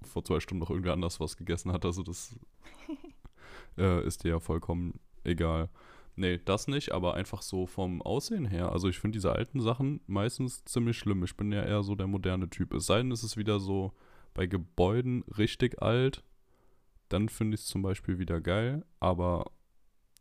vor 0.02 0.24
zwei 0.24 0.40
Stunden 0.40 0.60
noch 0.60 0.70
irgendwer 0.70 0.92
anders 0.92 1.20
was 1.20 1.36
gegessen 1.36 1.72
hat. 1.72 1.84
Also 1.84 2.02
das 2.02 2.38
äh, 3.78 4.06
ist 4.06 4.24
dir 4.24 4.30
ja 4.30 4.40
vollkommen 4.40 5.00
egal. 5.24 5.68
Nee, 6.14 6.38
das 6.44 6.68
nicht, 6.68 6.92
aber 6.92 7.14
einfach 7.14 7.40
so 7.40 7.66
vom 7.66 8.02
Aussehen 8.02 8.44
her. 8.44 8.70
Also 8.70 8.88
ich 8.88 8.98
finde 8.98 9.16
diese 9.16 9.32
alten 9.32 9.60
Sachen 9.60 10.00
meistens 10.06 10.64
ziemlich 10.64 10.98
schlimm. 10.98 11.24
Ich 11.24 11.36
bin 11.36 11.52
ja 11.52 11.62
eher 11.62 11.82
so 11.82 11.94
der 11.94 12.06
moderne 12.06 12.50
Typ. 12.50 12.74
Es 12.74 12.86
sei 12.86 12.98
denn, 12.98 13.12
es 13.12 13.24
ist 13.24 13.36
wieder 13.36 13.60
so 13.60 13.92
bei 14.34 14.46
Gebäuden 14.46 15.24
richtig 15.38 15.80
alt. 15.80 16.22
Dann 17.08 17.28
finde 17.28 17.54
ich 17.54 17.62
es 17.62 17.66
zum 17.66 17.82
Beispiel 17.82 18.18
wieder 18.18 18.40
geil, 18.40 18.84
aber 19.00 19.50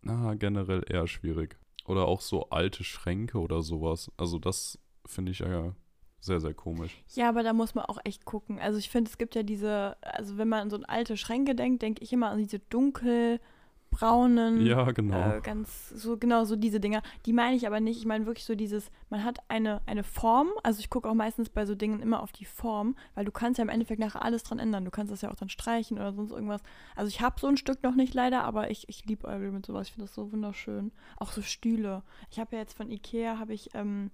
na, 0.01 0.33
generell 0.35 0.83
eher 0.87 1.07
schwierig. 1.07 1.57
Oder 1.85 2.07
auch 2.07 2.21
so 2.21 2.49
alte 2.49 2.83
Schränke 2.83 3.39
oder 3.39 3.61
sowas. 3.61 4.11
Also 4.17 4.39
das 4.39 4.79
finde 5.05 5.31
ich 5.31 5.39
ja 5.39 5.75
sehr, 6.21 6.39
sehr 6.39 6.53
komisch. 6.53 7.01
Ja, 7.15 7.27
aber 7.29 7.43
da 7.43 7.51
muss 7.51 7.75
man 7.75 7.85
auch 7.85 7.97
echt 8.05 8.23
gucken. 8.25 8.59
Also 8.59 8.77
ich 8.77 8.89
finde, 8.89 9.09
es 9.09 9.17
gibt 9.17 9.35
ja 9.35 9.43
diese, 9.43 9.97
also 10.01 10.37
wenn 10.37 10.47
man 10.47 10.61
an 10.61 10.69
so 10.69 10.77
an 10.77 10.85
alte 10.85 11.17
Schränke 11.17 11.55
denkt, 11.55 11.81
denke 11.81 12.03
ich 12.03 12.13
immer 12.13 12.29
an 12.29 12.37
diese 12.37 12.59
dunkelbraunen, 12.59 14.65
Ja, 14.65 14.91
genau. 14.91 15.37
äh, 15.37 15.41
ganz 15.41 15.89
so 15.89 16.17
genau 16.17 16.45
so 16.45 16.55
diese 16.55 16.79
Dinger. 16.79 17.01
Die 17.25 17.33
meine 17.33 17.55
ich 17.55 17.67
aber 17.67 17.79
nicht. 17.79 17.97
Ich 17.97 18.05
meine 18.05 18.25
wirklich 18.25 18.45
so 18.45 18.55
dieses, 18.55 18.91
man 19.09 19.23
hat 19.23 19.39
eine, 19.47 19.81
eine 19.85 20.03
Form. 20.03 20.49
Also 20.63 20.79
ich 20.79 20.89
gucke 20.89 21.09
auch 21.09 21.13
meistens 21.13 21.49
bei 21.49 21.65
so 21.65 21.75
Dingen 21.75 22.01
immer 22.01 22.21
auf 22.21 22.31
die 22.31 22.45
Form, 22.45 22.95
weil 23.15 23.25
du 23.25 23.31
kannst 23.31 23.57
ja 23.57 23.63
im 23.63 23.69
Endeffekt 23.69 23.99
nachher 23.99 24.23
alles 24.23 24.43
dran 24.43 24.59
ändern. 24.59 24.85
Du 24.85 24.91
kannst 24.91 25.11
das 25.11 25.21
ja 25.21 25.31
auch 25.31 25.35
dann 25.35 25.49
streichen 25.49 25.97
oder 25.97 26.13
sonst 26.13 26.31
irgendwas. 26.31 26.61
Also 26.95 27.09
ich 27.09 27.21
habe 27.21 27.39
so 27.39 27.47
ein 27.47 27.57
Stück 27.57 27.83
noch 27.83 27.95
nicht 27.95 28.13
leider, 28.13 28.43
aber 28.43 28.69
ich, 28.69 28.87
ich 28.89 29.05
liebe 29.05 29.27
mit 29.39 29.65
sowas. 29.65 29.87
Ich 29.87 29.93
finde 29.93 30.07
das 30.07 30.15
so 30.15 30.31
wunderschön. 30.31 30.91
Auch 31.17 31.31
so 31.31 31.41
Stühle. 31.41 32.03
Ich 32.29 32.39
habe 32.39 32.55
ja 32.55 32.61
jetzt 32.61 32.77
von 32.77 32.89
Ikea, 32.91 33.39
habe 33.39 33.53
ich, 33.53 33.69
ähm, 33.73 34.11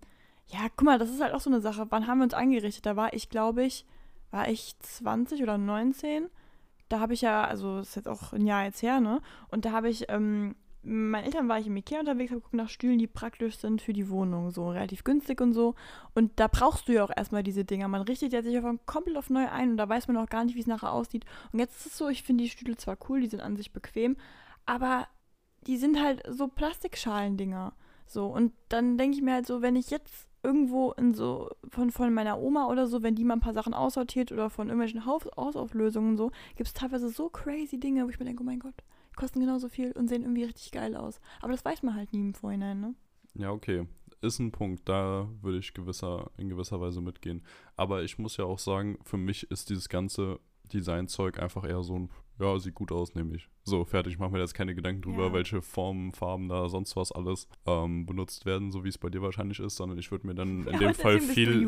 ja, 0.50 0.68
guck 0.76 0.84
mal, 0.84 1.00
das 1.00 1.10
ist 1.10 1.22
halt 1.22 1.34
auch 1.34 1.42
so 1.42 1.50
eine 1.50 1.62
Sache. 1.62 1.88
Wann 1.90 2.08
haben 2.08 2.20
wir 2.20 2.24
uns 2.24 2.34
eingerichtet? 2.34 2.86
Da 2.86 2.96
war 2.96 3.14
ich, 3.14 3.30
glaube 3.30 3.64
ich, 3.64 3.86
war 4.32 4.48
ich 4.48 4.78
20 4.80 5.44
oder 5.44 5.58
19. 5.58 6.30
Da 6.90 7.00
habe 7.00 7.14
ich 7.14 7.22
ja, 7.22 7.44
also 7.44 7.78
das 7.78 7.90
ist 7.90 7.96
jetzt 7.96 8.08
auch 8.08 8.32
ein 8.32 8.46
Jahr 8.46 8.64
jetzt 8.64 8.82
her, 8.82 9.02
ne? 9.02 9.22
Und 9.50 9.66
da 9.66 9.72
habe 9.74 9.90
ich, 9.90 10.06
ähm, 10.10 10.56
meinen 10.84 11.26
Eltern 11.26 11.50
war 11.50 11.60
ich 11.60 11.68
im 11.68 11.76
Ikea 11.76 12.00
unterwegs, 12.00 12.32
habe 12.32 12.40
geguckt 12.40 12.54
nach 12.54 12.70
Stühlen, 12.70 12.98
die 12.98 13.08
praktisch 13.08 13.58
sind 13.58 13.82
für 13.82 13.92
die 13.92 14.10
Wohnung, 14.10 14.52
so 14.52 14.70
relativ 14.70 15.04
günstig 15.04 15.42
und 15.42 15.52
so. 15.52 15.76
Und 16.16 16.40
da 16.40 16.48
brauchst 16.48 16.88
du 16.88 16.94
ja 16.94 17.04
auch 17.04 17.12
erstmal 17.14 17.44
diese 17.44 17.66
Dinger. 17.66 17.90
Man 17.90 18.04
richtet 18.04 18.32
ja 18.32 18.42
sich 18.42 18.58
auf 18.58 18.66
komplett 18.86 19.18
auf 19.18 19.30
neu 19.30 19.50
ein 19.50 19.72
und 19.72 19.78
da 19.78 19.90
weiß 19.90 20.08
man 20.08 20.16
auch 20.16 20.30
gar 20.30 20.46
nicht, 20.46 20.56
wie 20.56 20.62
es 20.62 20.68
nachher 20.68 20.94
aussieht. 20.94 21.26
Und 21.52 21.60
jetzt 21.60 21.78
ist 21.82 21.88
es 21.88 21.98
so, 21.98 22.08
ich 22.08 22.24
finde 22.24 22.46
die 22.46 22.50
Stühle 22.50 22.78
zwar 22.78 22.98
cool, 23.10 23.20
die 23.20 23.28
sind 23.28 23.42
an 23.42 23.58
sich 23.58 23.74
bequem, 23.74 24.16
aber 24.66 25.08
die 25.66 25.78
sind 25.78 26.02
halt 26.02 26.24
so 26.30 26.48
Plastikschalendinger. 26.48 27.74
So, 28.06 28.28
und 28.28 28.54
dann 28.70 28.98
denke 28.98 29.18
ich 29.18 29.24
mir 29.24 29.34
halt 29.34 29.46
so, 29.46 29.62
wenn 29.62 29.76
ich 29.76 29.90
jetzt 29.90 30.27
irgendwo 30.48 30.94
in 30.94 31.14
so, 31.14 31.50
von, 31.70 31.92
von 31.92 32.14
meiner 32.14 32.40
Oma 32.40 32.68
oder 32.68 32.88
so, 32.88 33.04
wenn 33.04 33.16
die 33.16 33.26
mal 33.26 33.34
ein 33.34 33.42
paar 33.42 33.54
Sachen 33.54 33.74
aussortiert 33.74 34.32
oder 34.32 34.50
von 34.50 34.70
irgendwelchen 34.70 35.06
Haus 35.06 35.26
Hausauflösungen 35.36 36.16
so, 36.16 36.32
gibt 36.56 36.68
es 36.68 36.74
teilweise 36.74 37.10
so 37.10 37.30
crazy 37.30 37.78
Dinge, 37.78 38.06
wo 38.06 38.10
ich 38.10 38.18
mir 38.18 38.26
denke, 38.26 38.42
oh 38.42 38.46
mein 38.46 38.60
Gott, 38.60 38.74
die 39.12 39.16
kosten 39.16 39.42
genauso 39.42 39.68
viel 39.68 39.92
und 39.92 40.08
sehen 40.08 40.22
irgendwie 40.22 40.46
richtig 40.46 40.72
geil 40.72 40.96
aus. 40.96 41.20
Aber 41.42 41.52
das 41.52 41.66
weiß 41.66 41.84
man 41.84 41.96
halt 41.96 42.14
nie 42.14 42.22
im 42.22 42.34
Vorhinein, 42.34 42.80
ne? 42.80 42.96
Ja, 43.34 43.52
okay. 43.52 43.86
Ist 44.22 44.40
ein 44.40 44.52
Punkt, 44.52 44.88
da 44.88 45.30
würde 45.42 45.60
ich 45.60 45.74
gewisser, 45.74 46.32
in 46.38 46.50
gewisser 46.50 46.80
Weise 46.80 47.02
mitgehen. 47.02 47.44
Aber 47.76 48.04
ich 48.04 48.18
muss 48.18 48.38
ja 48.38 48.46
auch 48.46 48.58
sagen, 48.58 48.98
für 49.04 49.18
mich 49.18 49.52
ist 49.52 49.70
dieses 49.70 49.90
ganze 49.90 50.40
Designzeug 50.74 51.40
einfach 51.40 51.64
eher 51.64 51.84
so 51.84 52.00
ein, 52.00 52.10
ja, 52.40 52.60
sieht 52.60 52.76
gut 52.76 52.92
aus, 52.92 53.16
nehme 53.16 53.36
ich. 53.36 53.48
So, 53.64 53.84
fertig, 53.84 54.14
ich 54.14 54.20
mache 54.20 54.32
mir 54.32 54.40
jetzt 54.40 54.54
keine 54.54 54.76
Gedanken 54.76 55.02
drüber, 55.02 55.28
Ja. 55.28 55.34
welche 55.34 55.62
Formen, 55.62 56.14
Farben 56.14 56.48
da, 56.48 56.70
sonst 56.70 56.96
was 56.96 57.12
alles 57.12 57.50
ähm, 57.66 58.06
benutzt 58.06 58.46
werden, 58.46 58.72
so 58.72 58.84
wie 58.86 58.90
es 58.90 58.98
bei 58.98 59.10
dir 59.10 59.22
wahrscheinlich 59.22 59.60
ist, 59.60 59.76
sondern 59.76 59.98
ich 59.98 60.10
würde 60.10 60.26
mir 60.26 60.36
dann 60.36 60.66
in 60.66 60.74
Ja, 60.74 60.80
dem 60.80 60.94
Fall 60.94 61.20
viel, 61.20 61.68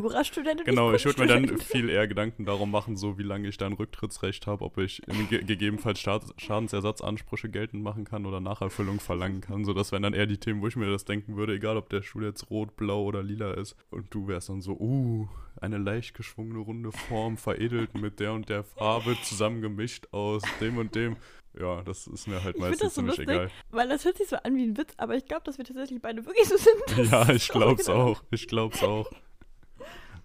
Genau, 0.64 0.92
ich 0.94 1.04
würde 1.04 1.20
mir 1.20 1.26
dann 1.26 1.58
viel 1.58 1.90
eher 1.90 2.08
Gedanken 2.08 2.46
darum 2.46 2.70
machen, 2.70 2.96
so 2.96 3.18
wie 3.18 3.22
lange 3.22 3.48
ich 3.48 3.58
da 3.58 3.66
ein 3.66 3.74
Rücktrittsrecht 3.74 4.46
habe, 4.46 4.64
ob 4.64 4.78
ich 4.78 5.02
ge 5.28 5.44
gegebenenfalls 5.44 6.00
Staat 6.00 6.24
Schadensersatzansprüche 6.38 7.50
geltend 7.50 7.82
machen 7.82 8.04
kann 8.04 8.24
oder 8.26 8.40
Nacherfüllung 8.40 9.00
verlangen 9.00 9.40
kann. 9.40 9.64
So, 9.64 9.74
das 9.74 9.92
wären 9.92 10.02
dann 10.02 10.14
eher 10.14 10.26
die 10.26 10.38
Themen, 10.38 10.62
wo 10.62 10.68
ich 10.68 10.76
mir 10.76 10.90
das 10.90 11.04
denken 11.04 11.36
würde, 11.36 11.54
egal 11.54 11.76
ob 11.76 11.88
der 11.90 12.02
Stuhl 12.02 12.24
jetzt 12.24 12.50
rot, 12.50 12.76
blau 12.76 13.04
oder 13.04 13.22
lila 13.22 13.52
ist. 13.52 13.76
Und 13.90 14.06
du 14.14 14.26
wärst 14.28 14.48
dann 14.48 14.60
so, 14.62 14.72
uh, 14.78 15.28
eine 15.60 15.78
leicht 15.78 16.14
geschwungene 16.14 16.60
runde 16.60 16.92
Form, 16.92 17.36
veredelt 17.36 17.94
mit 17.94 18.20
der 18.20 18.32
und 18.32 18.48
der 18.48 18.64
Farbe, 18.64 19.16
zusammengemischt 19.22 20.08
aus 20.12 20.42
dem 20.60 20.78
und 20.78 20.94
dem. 20.94 21.16
Ja, 21.58 21.82
das 21.82 22.06
ist 22.06 22.28
mir 22.28 22.42
halt 22.44 22.54
Ich 22.56 22.60
meistens 22.60 22.78
das 22.80 22.94
so 22.94 23.00
ziemlich 23.00 23.18
lustig. 23.18 23.34
egal. 23.34 23.50
Weil 23.70 23.88
das 23.88 24.04
hört 24.04 24.16
sich 24.18 24.28
so 24.28 24.36
an 24.36 24.56
wie 24.56 24.64
ein 24.64 24.76
Witz, 24.76 24.94
aber 24.98 25.16
ich 25.16 25.24
glaube, 25.24 25.42
dass 25.44 25.58
wir 25.58 25.64
tatsächlich 25.64 26.00
beide 26.00 26.24
wirklich 26.24 26.46
so 26.48 26.56
sind. 26.56 27.10
Ja, 27.10 27.28
ich 27.30 27.48
glaub's 27.48 27.88
auch. 27.88 28.22
Ich 28.30 28.46
glaub's 28.46 28.82
auch. 28.84 29.10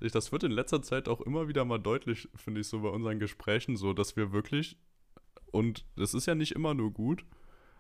Ich, 0.02 0.12
das 0.12 0.32
wird 0.32 0.44
in 0.44 0.52
letzter 0.52 0.82
Zeit 0.84 1.08
auch 1.10 1.22
immer 1.22 1.48
wieder 1.48 1.66
mal 1.66 1.80
deutlich, 1.80 2.28
finde 2.36 2.62
ich, 2.62 2.68
so 2.68 2.82
bei 2.82 2.90
unseren 2.90 3.18
Gesprächen, 3.18 3.76
so, 3.78 3.94
dass 3.94 4.16
wir 4.16 4.32
wirklich, 4.34 4.78
und 5.52 5.86
das 5.96 6.14
ist 6.14 6.28
ja 6.28 6.36
nicht 6.36 6.52
immer 6.52 6.74
nur 6.74 6.92
gut, 6.92 7.26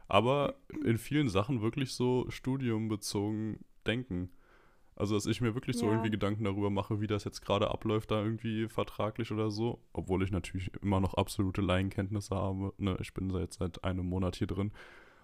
aber 0.07 0.55
in 0.83 0.97
vielen 0.97 1.29
Sachen 1.29 1.61
wirklich 1.61 1.93
so 1.93 2.25
studiumbezogen 2.29 3.59
denken. 3.85 4.31
Also, 4.95 5.15
dass 5.15 5.25
ich 5.25 5.41
mir 5.41 5.53
wirklich 5.55 5.77
so 5.77 5.87
Ja. 5.87 5.91
irgendwie 5.93 6.09
Gedanken 6.09 6.45
darüber 6.45 6.69
mache, 6.69 7.01
wie 7.01 7.07
das 7.07 7.25
jetzt 7.25 7.41
gerade 7.41 7.69
abläuft, 7.69 8.11
da 8.11 8.23
irgendwie 8.23 8.67
vertraglich 8.69 9.31
oder 9.31 9.51
so. 9.51 9.79
Obwohl 9.91 10.23
ich 10.23 10.31
natürlich 10.31 10.71
immer 10.81 10.99
noch 11.01 11.15
absolute 11.15 11.61
Laienkenntnisse 11.61 12.33
habe. 12.35 12.73
Ne? 12.77 12.97
Ich 13.01 13.13
bin 13.13 13.29
seit, 13.29 13.53
seit 13.53 13.83
einem 13.83 14.05
Monat 14.07 14.37
hier 14.37 14.47
drin. 14.47 14.71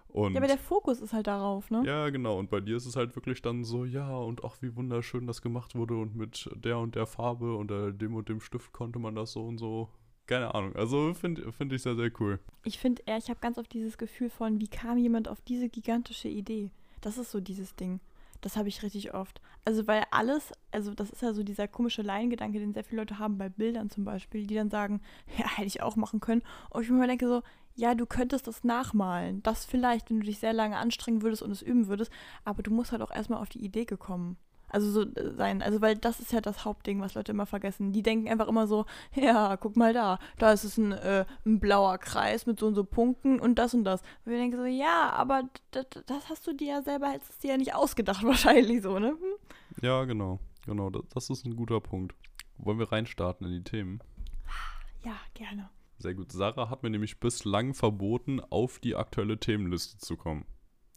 Und 0.08 0.34
Ja, 0.34 0.40
aber 0.40 0.46
der 0.46 0.58
Fokus 0.58 1.00
ist 1.00 1.14
halt 1.14 1.26
darauf, 1.26 1.70
ne? 1.70 1.82
ja, 1.86 2.10
genau. 2.10 2.38
Und 2.38 2.50
bei 2.50 2.60
dir 2.60 2.76
ist 2.76 2.84
es 2.84 2.96
halt 2.96 3.16
wirklich 3.16 3.40
dann 3.40 3.64
so, 3.64 3.86
ja, 3.86 4.14
und 4.14 4.44
ach, 4.44 4.56
wie 4.60 4.76
wunderschön 4.76 5.26
das 5.26 5.40
gemacht 5.40 5.74
wurde 5.74 5.96
und 5.96 6.14
mit 6.14 6.50
der 6.54 6.76
und 6.78 6.94
der 6.96 7.06
Farbe 7.06 7.56
und 7.56 7.70
äh, 7.70 7.94
dem 7.94 8.14
und 8.14 8.28
dem 8.28 8.40
Stift 8.42 8.74
konnte 8.74 8.98
man 8.98 9.14
das 9.14 9.32
so 9.32 9.42
und 9.42 9.56
so. 9.56 9.88
Keine 10.26 10.54
Ahnung. 10.54 10.76
Also 10.76 11.14
finde 11.14 11.50
find 11.50 11.72
ich 11.72 11.80
sehr, 11.82 11.96
sehr 11.96 12.10
cool. 12.20 12.38
Ich 12.64 12.78
finde 12.78 13.02
eher, 13.06 13.16
ich 13.16 13.30
habe 13.30 13.40
ganz 13.40 13.56
oft 13.56 13.72
dieses 13.72 13.96
Gefühl 13.96 14.28
von, 14.28 14.60
wie 14.60 14.68
kam 14.68 14.98
jemand 14.98 15.28
auf 15.28 15.40
diese 15.40 15.70
gigantische 15.70 16.28
Idee? 16.28 16.70
Das 17.00 17.16
ist 17.16 17.30
so 17.30 17.40
dieses 17.40 17.74
Ding. 17.74 17.98
Das 18.42 18.56
habe 18.56 18.68
ich 18.68 18.82
richtig 18.82 19.14
oft. 19.14 19.40
Also, 19.64 19.86
weil 19.86 20.02
alles, 20.10 20.52
also 20.72 20.92
das 20.92 21.10
ist 21.10 21.22
ja 21.22 21.32
so 21.32 21.42
dieser 21.44 21.68
komische 21.68 22.02
Laiengedanke, 22.02 22.58
den 22.58 22.74
sehr 22.74 22.84
viele 22.84 23.02
Leute 23.02 23.18
haben 23.18 23.38
bei 23.38 23.48
Bildern 23.48 23.88
zum 23.88 24.04
Beispiel, 24.04 24.46
die 24.46 24.56
dann 24.56 24.68
sagen, 24.68 25.00
ja, 25.38 25.48
hätte 25.48 25.68
ich 25.68 25.82
auch 25.82 25.96
machen 25.96 26.20
können. 26.20 26.42
Und 26.68 26.82
ich 26.82 26.90
mir 26.90 26.96
immer 26.96 27.06
denke 27.06 27.28
so, 27.28 27.42
ja, 27.74 27.94
du 27.94 28.04
könntest 28.04 28.46
das 28.46 28.64
nachmalen. 28.64 29.42
Das 29.42 29.64
vielleicht, 29.64 30.10
wenn 30.10 30.20
du 30.20 30.26
dich 30.26 30.40
sehr 30.40 30.52
lange 30.52 30.76
anstrengen 30.76 31.22
würdest 31.22 31.42
und 31.42 31.52
es 31.52 31.62
üben 31.62 31.86
würdest, 31.86 32.10
aber 32.44 32.62
du 32.62 32.70
musst 32.70 32.92
halt 32.92 33.00
auch 33.00 33.10
erstmal 33.10 33.40
auf 33.40 33.48
die 33.48 33.64
Idee 33.64 33.86
gekommen. 33.86 34.36
Also 34.72 34.90
so 34.90 35.02
äh, 35.02 35.34
sein, 35.36 35.60
also 35.62 35.82
weil 35.82 35.96
das 35.96 36.18
ist 36.18 36.32
ja 36.32 36.40
das 36.40 36.64
Hauptding, 36.64 37.00
was 37.00 37.14
Leute 37.14 37.32
immer 37.32 37.44
vergessen. 37.44 37.92
Die 37.92 38.02
denken 38.02 38.28
einfach 38.28 38.48
immer 38.48 38.66
so, 38.66 38.86
ja, 39.14 39.56
guck 39.58 39.76
mal 39.76 39.92
da, 39.92 40.18
da 40.38 40.52
ist 40.52 40.64
es 40.64 40.78
ein, 40.78 40.92
äh, 40.92 41.26
ein 41.44 41.60
blauer 41.60 41.98
Kreis 41.98 42.46
mit 42.46 42.58
so 42.58 42.66
und 42.66 42.74
so 42.74 42.82
Punkten 42.82 43.38
und 43.38 43.56
das 43.56 43.74
und 43.74 43.84
das. 43.84 44.00
Und 44.24 44.32
wir 44.32 44.38
denken 44.38 44.56
so, 44.56 44.64
ja, 44.64 45.10
aber 45.10 45.44
das, 45.70 45.86
das 46.06 46.30
hast 46.30 46.46
du 46.46 46.54
dir 46.54 46.68
ja 46.68 46.82
selber, 46.82 47.08
hättest 47.08 47.32
es 47.32 47.38
dir 47.38 47.50
ja 47.52 47.56
nicht 47.58 47.74
ausgedacht 47.74 48.24
wahrscheinlich 48.24 48.82
so, 48.82 48.98
ne? 48.98 49.10
Hm? 49.10 49.82
Ja, 49.82 50.04
genau. 50.04 50.40
Genau, 50.64 50.90
das, 50.90 51.02
das 51.12 51.30
ist 51.30 51.44
ein 51.44 51.56
guter 51.56 51.80
Punkt. 51.80 52.14
Wollen 52.56 52.78
wir 52.78 52.90
reinstarten 52.90 53.46
in 53.46 53.52
die 53.52 53.64
Themen? 53.64 54.00
Ja, 55.04 55.16
gerne. 55.34 55.68
Sehr 55.98 56.14
gut. 56.14 56.32
Sarah 56.32 56.70
hat 56.70 56.82
mir 56.82 56.90
nämlich 56.90 57.20
bislang 57.20 57.74
verboten, 57.74 58.40
auf 58.40 58.78
die 58.78 58.96
aktuelle 58.96 59.38
Themenliste 59.38 59.98
zu 59.98 60.16
kommen. 60.16 60.46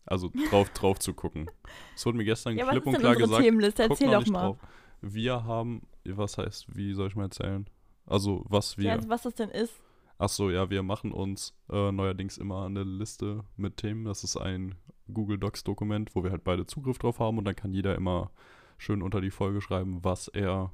Also 0.05 0.31
drauf, 0.49 0.69
drauf 0.69 0.99
zu 0.99 1.13
gucken. 1.13 1.49
Es 1.95 2.05
wurde 2.05 2.17
mir 2.17 2.25
gestern 2.25 2.57
Ja, 2.57 2.69
klipp 2.69 2.85
und 2.85 2.97
klar 2.97 3.15
gesagt. 3.15 3.43
Themenliste? 3.43 3.83
Erzähl 3.83 4.11
doch 4.11 4.25
mal. 4.27 4.41
drauf. 4.47 4.57
Wir 5.01 5.43
haben, 5.43 5.81
was 6.03 6.37
heißt, 6.37 6.75
wie 6.75 6.93
soll 6.93 7.07
ich 7.07 7.15
mal 7.15 7.23
erzählen? 7.23 7.67
Also, 8.05 8.45
was 8.47 8.77
wir. 8.77 8.85
Ja, 8.85 8.93
also 8.93 9.09
was 9.09 9.23
das 9.23 9.35
denn 9.35 9.49
ist. 9.49 9.73
Ach 10.17 10.29
so, 10.29 10.49
ja, 10.49 10.69
wir 10.69 10.83
machen 10.83 11.11
uns 11.11 11.53
äh, 11.69 11.91
neuerdings 11.91 12.37
immer 12.37 12.65
eine 12.65 12.83
Liste 12.83 13.43
mit 13.57 13.77
Themen. 13.77 14.05
Das 14.05 14.23
ist 14.23 14.37
ein 14.37 14.75
Google 15.11 15.37
Docs 15.37 15.63
Dokument, 15.63 16.15
wo 16.15 16.23
wir 16.23 16.31
halt 16.31 16.43
beide 16.43 16.65
Zugriff 16.65 16.97
drauf 16.97 17.19
haben 17.19 17.37
und 17.37 17.45
dann 17.45 17.55
kann 17.55 17.73
jeder 17.73 17.95
immer 17.95 18.31
schön 18.77 19.01
unter 19.01 19.21
die 19.21 19.31
Folge 19.31 19.61
schreiben, 19.61 20.03
was 20.03 20.27
er 20.27 20.71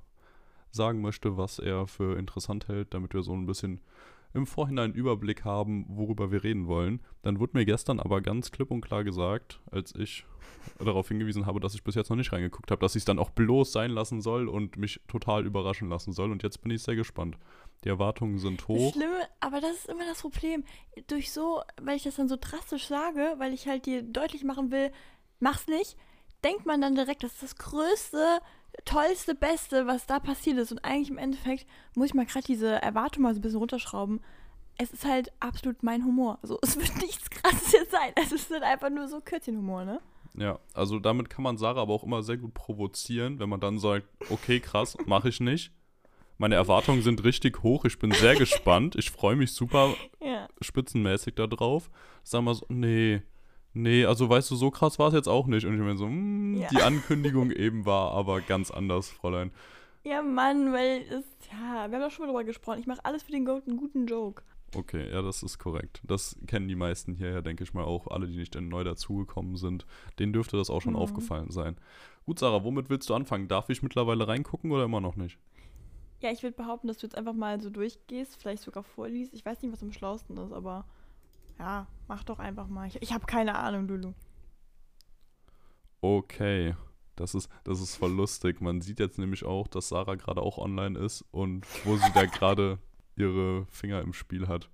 sagen 0.72 1.02
möchte, 1.02 1.38
was 1.38 1.60
er 1.60 1.88
für 1.88 2.18
interessant 2.18 2.68
hält, 2.68 2.94
damit 2.94 3.14
wir 3.14 3.24
so 3.24 3.34
ein 3.34 3.46
bisschen 3.46 3.82
im 4.34 4.46
Vorhinein 4.46 4.94
Überblick 4.94 5.44
haben, 5.44 5.86
worüber 5.90 6.32
wir 6.32 6.44
reden 6.44 6.68
wollen. 6.68 7.02
Dann 7.22 7.40
wurde 7.40 7.58
mir 7.58 7.66
gestern 7.66 8.00
aber 8.00 8.22
ganz 8.22 8.52
klipp 8.52 8.72
und 8.72 8.82
klar 8.82 9.04
gesagt, 9.04 9.60
als 9.70 9.94
ich 9.96 10.26
darauf 10.80 11.08
hingewiesen 11.08 11.46
habe, 11.46 11.60
dass 11.60 11.74
ich 11.74 11.84
bis 11.84 11.96
jetzt 11.96 12.10
noch 12.10 12.18
nicht 12.18 12.32
reingeguckt 12.32 12.72
habe, 12.72 12.82
dass 12.82 12.96
ich 12.96 13.02
es 13.02 13.06
dann 13.06 13.20
auch 13.20 13.30
bloß 13.30 13.72
sein 13.72 13.92
lassen 13.92 14.22
soll 14.22 14.48
und 14.48 14.78
mich 14.78 15.02
total 15.08 15.46
überraschen 15.46 15.90
lassen 15.90 16.14
soll. 16.14 16.32
Und 16.32 16.44
jetzt 16.44 16.62
bin 16.62 16.72
ich 16.72 16.84
sehr 16.84 16.96
gespannt. 16.96 17.38
Die 17.84 17.90
Erwartungen 17.90 18.38
sind 18.38 18.68
hoch. 18.68 18.94
Schlimme, 18.94 19.28
aber 19.40 19.60
das 19.60 19.72
ist 19.72 19.90
immer 19.90 20.06
das 20.06 20.22
Problem. 20.22 20.64
Durch 21.08 21.32
so, 21.32 21.62
weil 21.82 21.98
ich 21.98 22.04
das 22.04 22.16
dann 22.16 22.30
so 22.30 22.38
drastisch 22.40 22.88
sage, 22.88 23.36
weil 23.38 23.54
ich 23.54 23.68
halt 23.68 23.86
dir 23.86 24.04
deutlich 24.04 24.44
machen 24.44 24.72
will, 24.72 24.92
mach's 25.40 25.68
nicht, 25.68 25.98
denkt 26.44 26.66
man 26.66 26.82
dann 26.82 26.96
direkt, 26.96 27.24
das 27.24 27.34
ist 27.34 27.44
das 27.44 27.56
größte, 27.56 28.40
tollste, 28.86 29.36
beste, 29.36 29.88
was 29.88 30.06
da 30.06 30.20
passiert 30.20 30.58
ist. 30.58 30.72
Und 30.72 30.84
eigentlich 30.84 31.10
im 31.10 31.18
Endeffekt 31.18 31.66
muss 31.96 32.08
ich 32.08 32.14
mal 32.14 32.26
gerade 32.26 32.46
diese 32.46 32.82
Erwartung 32.82 33.24
mal 33.24 33.34
so 33.34 33.40
ein 33.40 33.42
bisschen 33.42 33.60
runterschrauben. 33.60 34.22
Es 34.78 34.92
ist 34.92 35.06
halt 35.06 35.32
absolut 35.40 35.84
mein 35.84 36.04
Humor. 36.06 36.40
Also 36.42 36.58
es 36.62 36.78
wird 36.78 36.96
nichts 37.02 37.30
krasses 37.30 37.72
jetzt 37.74 37.92
sein. 37.92 38.12
Es 38.16 38.32
ist 38.32 38.50
halt 38.52 38.64
einfach 38.64 38.90
nur 38.90 39.08
so 39.08 39.22
Körbchenhumor, 39.22 39.86
ne? 39.86 40.02
Ja, 40.36 40.60
also 40.74 40.98
damit 41.00 41.30
kann 41.30 41.44
man 41.44 41.58
Sarah 41.58 41.82
aber 41.82 41.94
auch 41.94 42.04
immer 42.04 42.24
sehr 42.24 42.38
gut 42.38 42.54
provozieren, 42.54 43.40
wenn 43.40 43.50
man 43.50 43.60
dann 43.60 43.80
sagt, 43.80 44.08
okay, 44.30 44.62
krass, 44.62 44.98
mache 45.06 45.28
ich 45.28 45.42
nicht. 45.42 45.74
Meine 46.38 46.56
Erwartungen 46.56 47.02
sind 47.04 47.24
richtig 47.26 47.62
hoch, 47.64 47.84
ich 47.86 48.00
bin 48.00 48.12
sehr 48.14 48.36
gespannt, 48.36 48.96
ich 48.96 49.12
freue 49.12 49.36
mich 49.36 49.52
super 49.52 49.94
Ja. 50.22 50.48
spitzenmäßig 50.62 51.36
da 51.36 51.48
drauf. 51.48 51.92
Sag 52.24 52.42
mal 52.44 52.56
so, 52.56 52.66
nee, 52.70 53.22
nee, 53.74 54.06
also 54.06 54.30
weißt 54.30 54.50
du, 54.52 54.56
so 54.56 54.72
krass 54.72 55.00
war 55.00 55.10
es 55.10 55.14
jetzt 55.14 55.28
auch 55.28 55.48
nicht. 55.48 55.66
Und 55.66 55.74
ich 55.76 55.80
mir 55.80 55.96
so, 55.98 56.08
mm, 56.08 56.56
Ja. 56.56 56.70
die 56.70 56.82
Ankündigung 56.82 57.52
eben 57.52 57.86
war 57.86 58.12
aber 58.12 58.42
ganz 58.42 58.72
anders, 58.72 59.10
Fräulein. 59.10 59.52
Ja, 60.04 60.22
Mann, 60.24 60.74
weil 60.74 61.02
es, 61.10 61.26
ja, 61.52 61.90
wir 61.90 61.98
haben 61.98 62.02
doch 62.02 62.12
schon 62.12 62.26
mal 62.26 62.32
drüber 62.32 62.44
gesprochen. 62.44 62.80
Ich 62.80 62.88
mache 62.88 63.04
alles 63.06 63.24
für 63.24 63.32
den 63.32 63.46
guten, 63.46 63.78
guten 63.78 64.08
Joke. 64.08 64.42
Okay, 64.76 65.12
ja, 65.12 65.22
das 65.22 65.44
ist 65.44 65.60
korrekt. 65.60 66.00
Das 66.04 66.38
kennen 66.48 66.68
die 66.70 66.76
meisten 66.76 67.14
hierher, 67.14 67.42
denke 67.42 67.64
ich 67.64 67.74
mal, 67.74 67.84
auch. 67.84 68.08
Alle, 68.08 68.26
die 68.28 68.38
nicht 68.38 68.56
neu 68.60 68.84
dazugekommen 68.86 69.58
sind, 69.58 69.86
denen 70.18 70.32
dürfte 70.34 70.56
das 70.58 70.70
auch 70.70 70.82
schon 70.82 70.94
Mhm. 70.94 71.00
aufgefallen 71.00 71.52
sein. 71.52 71.76
Gut, 72.26 72.40
Sarah, 72.40 72.64
womit 72.64 72.90
willst 72.90 73.10
du 73.10 73.14
anfangen? 73.14 73.48
Darf 73.50 73.70
ich 73.70 73.84
mittlerweile 73.84 74.28
reingucken 74.28 74.72
oder 74.72 74.86
immer 74.86 75.02
noch 75.02 75.18
nicht? 75.18 75.38
Ja, 76.22 76.32
ich 76.32 76.42
würde 76.42 76.56
behaupten, 76.56 76.88
dass 76.88 77.00
du 77.00 77.06
jetzt 77.08 77.18
einfach 77.18 77.34
mal 77.34 77.60
so 77.60 77.70
durchgehst, 77.70 78.38
vielleicht 78.42 78.64
sogar 78.64 78.84
vorliest. 78.84 79.34
Ich 79.34 79.46
weiß 79.46 79.62
nicht, 79.62 79.74
was 79.74 79.84
am 79.84 79.92
schlausten 79.92 80.38
ist, 80.38 80.54
aber 80.54 80.86
ja, 81.62 81.88
mach 82.08 82.24
doch 82.24 82.40
einfach 82.40 82.68
mal. 82.68 82.88
Ich, 82.88 83.00
ich 83.04 83.14
habe 83.14 83.28
keine 83.28 83.56
Ahnung, 83.56 83.88
Lulu. 83.88 84.14
Okay, 86.02 86.76
das 87.16 87.36
ist, 87.36 87.50
das 87.64 87.80
ist 87.80 87.96
voll 87.96 88.12
lustig. 88.12 88.62
Man 88.62 88.82
sieht 88.82 89.00
jetzt 89.00 89.20
nämlich 89.20 89.46
auch, 89.46 89.68
dass 89.68 89.90
Sarah 89.90 90.16
gerade 90.16 90.42
auch 90.42 90.58
online 90.58 90.98
ist 90.98 91.24
und 91.32 91.66
wo 91.86 91.96
sie 91.96 92.12
da 92.14 92.26
gerade 92.26 92.80
ihre 93.16 93.68
Finger 93.68 94.02
im 94.02 94.14
Spiel 94.14 94.48
hat. 94.48 94.70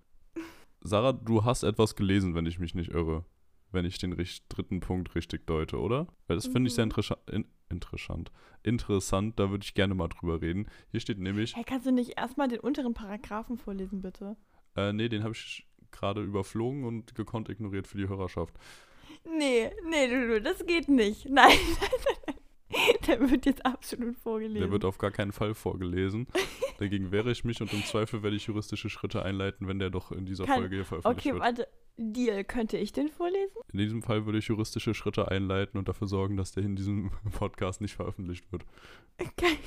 Sarah, 0.82 1.12
du 1.12 1.44
hast 1.44 1.64
etwas 1.64 1.96
gelesen, 1.96 2.36
wenn 2.36 2.46
ich 2.46 2.60
mich 2.60 2.74
nicht 2.76 2.92
irre. 2.92 3.26
Wenn 3.74 3.84
ich 3.84 3.98
den 3.98 4.16
dritten 4.48 4.80
Punkt 4.80 5.14
richtig 5.16 5.46
deute, 5.46 5.78
oder? 5.80 6.08
Weil 6.28 6.38
das 6.38 6.48
finde 6.48 6.70
ich 6.70 6.76
sehr 6.76 6.86
Mhm. 6.86 6.92
interessa 6.92 7.18
in 7.30 7.46
interessant. 7.70 8.32
Interessant, 8.64 9.38
da 9.38 9.50
würde 9.50 9.66
ich 9.66 9.74
gerne 9.74 9.94
mal 9.94 10.08
drüber 10.08 10.40
reden. 10.42 10.70
Hier 10.92 11.02
steht 11.02 11.20
nämlich, 11.20 11.54
Hey, 11.54 11.66
kannst 11.66 11.86
du 11.86 11.92
nicht 11.92 12.18
erstmal 12.18 12.48
den 12.48 12.62
unteren 12.62 12.94
Paragraphen 12.94 13.58
vorlesen, 13.58 14.02
bitte? 14.02 14.38
äh, 14.78 14.94
nee, 14.94 15.10
den 15.10 15.24
habe 15.24 15.34
ich 15.34 15.68
gerade 15.98 16.22
überflogen 16.24 16.84
und 16.86 17.16
gekonnt 17.16 17.50
ignoriert 17.50 17.88
für 17.88 17.98
die 17.98 18.08
Hörerschaft. 18.08 18.54
Nee, 19.26 19.72
nee, 19.90 20.06
Lulu, 20.06 20.40
das 20.42 20.66
geht 20.66 20.88
nicht. 20.88 21.26
Nein, 21.30 21.50
nein, 21.50 21.90
nein, 22.06 22.16
nein. 22.28 22.36
Der 23.08 23.30
wird 23.32 23.46
jetzt 23.46 23.66
absolut 23.66 24.18
vorgelesen. 24.18 24.60
Der 24.62 24.72
wird 24.72 24.84
auf 24.86 24.98
gar 24.98 25.12
keinen 25.12 25.32
Fall 25.32 25.54
vorgelesen. 25.54 26.28
Dagegen 26.80 27.12
wehre 27.12 27.32
ich 27.32 27.44
mich 27.46 27.62
und 27.62 27.72
im 27.74 27.84
Zweifel 27.86 28.24
werde 28.24 28.36
ich 28.36 28.46
juristische 28.48 28.90
Schritte 28.90 29.24
einleiten, 29.24 29.68
wenn 29.70 29.80
der 29.80 29.90
doch 29.90 30.12
in 30.12 30.26
dieser 30.26 30.46
Kann- 30.46 30.60
Folge 30.60 30.76
hier 30.76 30.86
veröffentlicht 30.86 31.26
okay, 31.26 31.34
wird. 31.34 31.44
warte. 31.44 31.68
Deal, 32.00 32.44
könnte 32.44 32.78
ich 32.78 32.92
den 32.94 33.08
vorlesen? 33.08 33.56
In 33.74 33.80
diesem 33.80 34.04
Fall 34.04 34.26
würde 34.26 34.38
ich 34.38 34.48
juristische 34.48 34.94
Schritte 34.94 35.30
einleiten 35.30 35.80
und 35.80 35.88
dafür 35.88 36.08
sorgen, 36.08 36.38
dass 36.38 36.52
der 36.52 36.64
in 36.64 36.76
diesem 36.76 37.10
Podcast 37.32 37.82
nicht 37.82 37.96
veröffentlicht 37.96 38.52
wird. 38.52 38.66
Kein- 39.38 39.58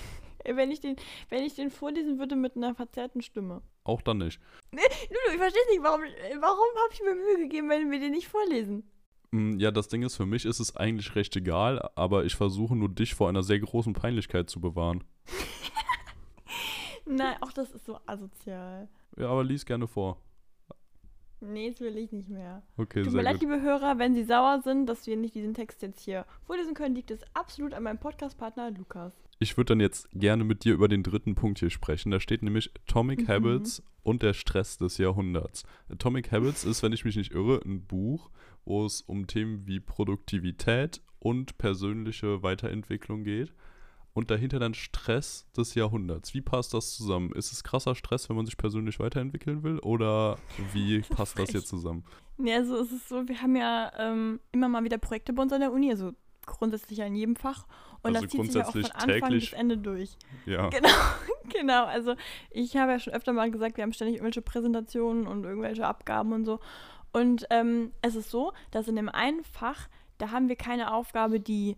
Wenn 0.55 0.71
ich, 0.71 0.81
den, 0.81 0.97
wenn 1.29 1.43
ich 1.45 1.55
den 1.55 1.71
vorlesen 1.71 2.19
würde 2.19 2.37
mit 2.37 2.57
einer 2.57 2.75
verzerrten 2.75 3.23
Stimme. 3.23 3.63
Auch 3.85 4.03
dann 4.03 4.19
nicht. 4.19 4.41
Lulu, 4.73 5.33
ich 5.33 5.39
verstehe 5.39 5.63
nicht, 5.71 5.83
warum, 5.83 6.01
warum 6.41 6.69
habe 6.85 6.93
ich 6.93 7.01
mir 7.03 7.15
Mühe 7.15 7.39
gegeben, 7.39 7.69
wenn 7.69 7.91
wir 7.91 7.99
den 8.01 8.13
nicht 8.13 8.29
vorlesen? 8.29 8.85
Mm, 9.31 9.59
Ja, 9.59 9.71
das 9.71 9.89
Ding 9.89 10.03
ist, 10.03 10.17
für 10.17 10.27
mich 10.27 10.45
ist 10.45 10.61
es 10.61 10.77
eigentlich 10.77 11.15
recht 11.15 11.35
egal, 11.37 11.89
aber 11.95 12.25
ich 12.25 12.35
versuche 12.35 12.77
nur 12.77 12.89
dich 12.89 13.15
vor 13.15 13.29
einer 13.29 13.43
sehr 13.43 13.59
großen 13.61 13.93
Peinlichkeit 13.93 14.49
zu 14.51 14.61
bewahren. 14.61 15.05
Nein, 17.07 17.37
auch 17.41 17.53
das 17.53 17.71
ist 17.73 17.85
so 17.87 17.99
asozial. 18.07 18.89
Ja, 19.17 19.29
aber 19.31 19.43
lies 19.45 19.65
gerne 19.65 19.87
vor. 19.87 20.19
Nee, 21.41 21.71
das 21.71 21.81
will 21.81 21.97
ich 21.97 22.13
nicht 22.13 22.29
mehr. 22.29 22.63
Okay, 22.77 23.03
Tut 23.03 23.15
mir 23.15 23.23
leid, 23.23 23.35
gut. 23.41 23.43
liebe 23.43 23.63
Hörer, 23.63 23.99
wenn 23.99 24.15
Sie 24.15 24.25
sauer 24.25 24.61
sind, 24.63 24.87
dass 24.87 25.07
wir 25.07 25.17
nicht 25.17 25.35
diesen 25.35 25.55
Text 25.55 25.81
jetzt 25.81 26.01
hier 26.01 26.27
vorlesen 26.45 26.75
können, 26.75 26.95
liegt 26.95 27.11
es 27.11 27.21
absolut 27.35 27.73
an 27.73 27.83
meinem 27.83 27.99
Podcast-Partner 27.99 28.71
Lukas. 28.73 29.15
Ich 29.43 29.57
würde 29.57 29.71
dann 29.73 29.81
jetzt 29.81 30.09
gerne 30.13 30.45
mit 30.45 30.65
dir 30.65 30.75
über 30.75 30.87
den 30.87 31.03
dritten 31.03 31.35
Punkt 31.35 31.59
hier 31.59 31.71
sprechen. 31.71 32.11
Da 32.13 32.21
steht 32.21 32.43
nämlich 32.43 32.71
Atomic 32.87 33.23
Mhm. 33.23 33.29
Habits 33.29 33.83
und 34.03 34.23
der 34.23 34.35
Stress 34.35 34.77
des 34.77 34.99
Jahrhunderts. 34.99 35.65
Atomic 35.89 36.31
Habits 36.31 36.65
ist, 36.65 36.83
wenn 36.83 36.93
ich 36.93 37.05
mich 37.07 37.17
nicht 37.17 37.33
irre, 37.33 37.61
ein 37.65 37.87
Buch, 37.87 38.31
wo 38.67 38.85
es 38.85 39.01
um 39.01 39.27
Themen 39.27 39.67
wie 39.67 39.81
Produktivität 39.81 41.01
und 41.19 41.59
persönliche 41.59 42.43
Weiterentwicklung 42.43 43.25
geht. 43.25 43.53
und 44.13 44.29
dahinter 44.33 44.59
dann 44.59 44.75
Stress 44.75 45.47
des 45.57 45.77
Jahrhunderts. 45.77 46.35
Wie 46.35 46.41
passt 46.41 46.75
das 46.75 46.97
zusammen? 46.97 47.31
Ist 47.33 47.53
es 47.53 47.63
krasser 47.63 47.95
Stress, 47.95 48.29
wenn 48.29 48.35
man 48.35 48.45
sich 48.45 48.57
persönlich 48.57 48.99
weiterentwickeln 48.99 49.63
will? 49.63 49.79
Oder 49.79 50.37
wie 50.73 50.99
passt 51.09 51.39
das 51.39 51.51
hier 51.51 51.65
zusammen? 51.65 52.03
Ja, 52.39 52.57
also 52.57 52.77
es 52.81 52.91
ist 52.91 53.09
so, 53.09 53.29
wir 53.29 53.41
haben 53.41 53.55
ja 53.55 53.93
ähm, 53.99 54.41
immer 54.51 54.69
mal 54.69 54.83
wieder 54.83 54.99
Projekte 54.99 55.33
bei 55.33 55.41
uns 55.45 55.53
an 55.53 55.61
der 55.61 55.71
Uni, 55.73 55.91
also 55.93 56.13
grundsätzlich 56.47 56.99
in 57.01 57.15
jedem 57.15 57.37
Fach. 57.37 57.67
Und 58.03 58.17
Also 58.17 58.27
das 58.27 58.31
zieht 58.33 58.47
sich 58.47 58.55
ja 58.55 58.67
auch 58.67 58.73
von 58.73 58.85
Anfang 58.85 59.09
täglich? 59.09 59.51
bis 59.51 59.59
Ende 59.59 59.79
durch. 59.79 60.17
Ja. 60.47 60.69
Genau, 60.71 60.89
genau. 61.53 61.85
Also 61.85 62.15
ich 62.51 62.77
habe 62.77 62.93
ja 62.93 62.99
schon 62.99 63.13
öfter 63.13 63.33
mal 63.33 63.51
gesagt, 63.51 63.77
wir 63.77 63.83
haben 63.83 63.93
ständig 63.93 64.17
irgendwelche 64.17 64.43
Präsentationen 64.43 65.27
und 65.27 65.45
irgendwelche 65.45 65.87
Abgaben 65.87 66.33
und 66.33 66.45
so. 66.45 66.61
Und 67.13 67.47
ähm, 67.51 67.93
es 68.03 68.15
ist 68.15 68.31
so, 68.31 68.53
dass 68.71 68.89
in 68.89 68.97
dem 68.97 69.09
einen 69.09 69.45
Fach, 69.45 69.89
da 70.19 70.31
haben 70.31 70.49
wir 70.49 70.57
keine 70.57 70.95
Aufgabe, 70.95 71.41
die 71.41 71.77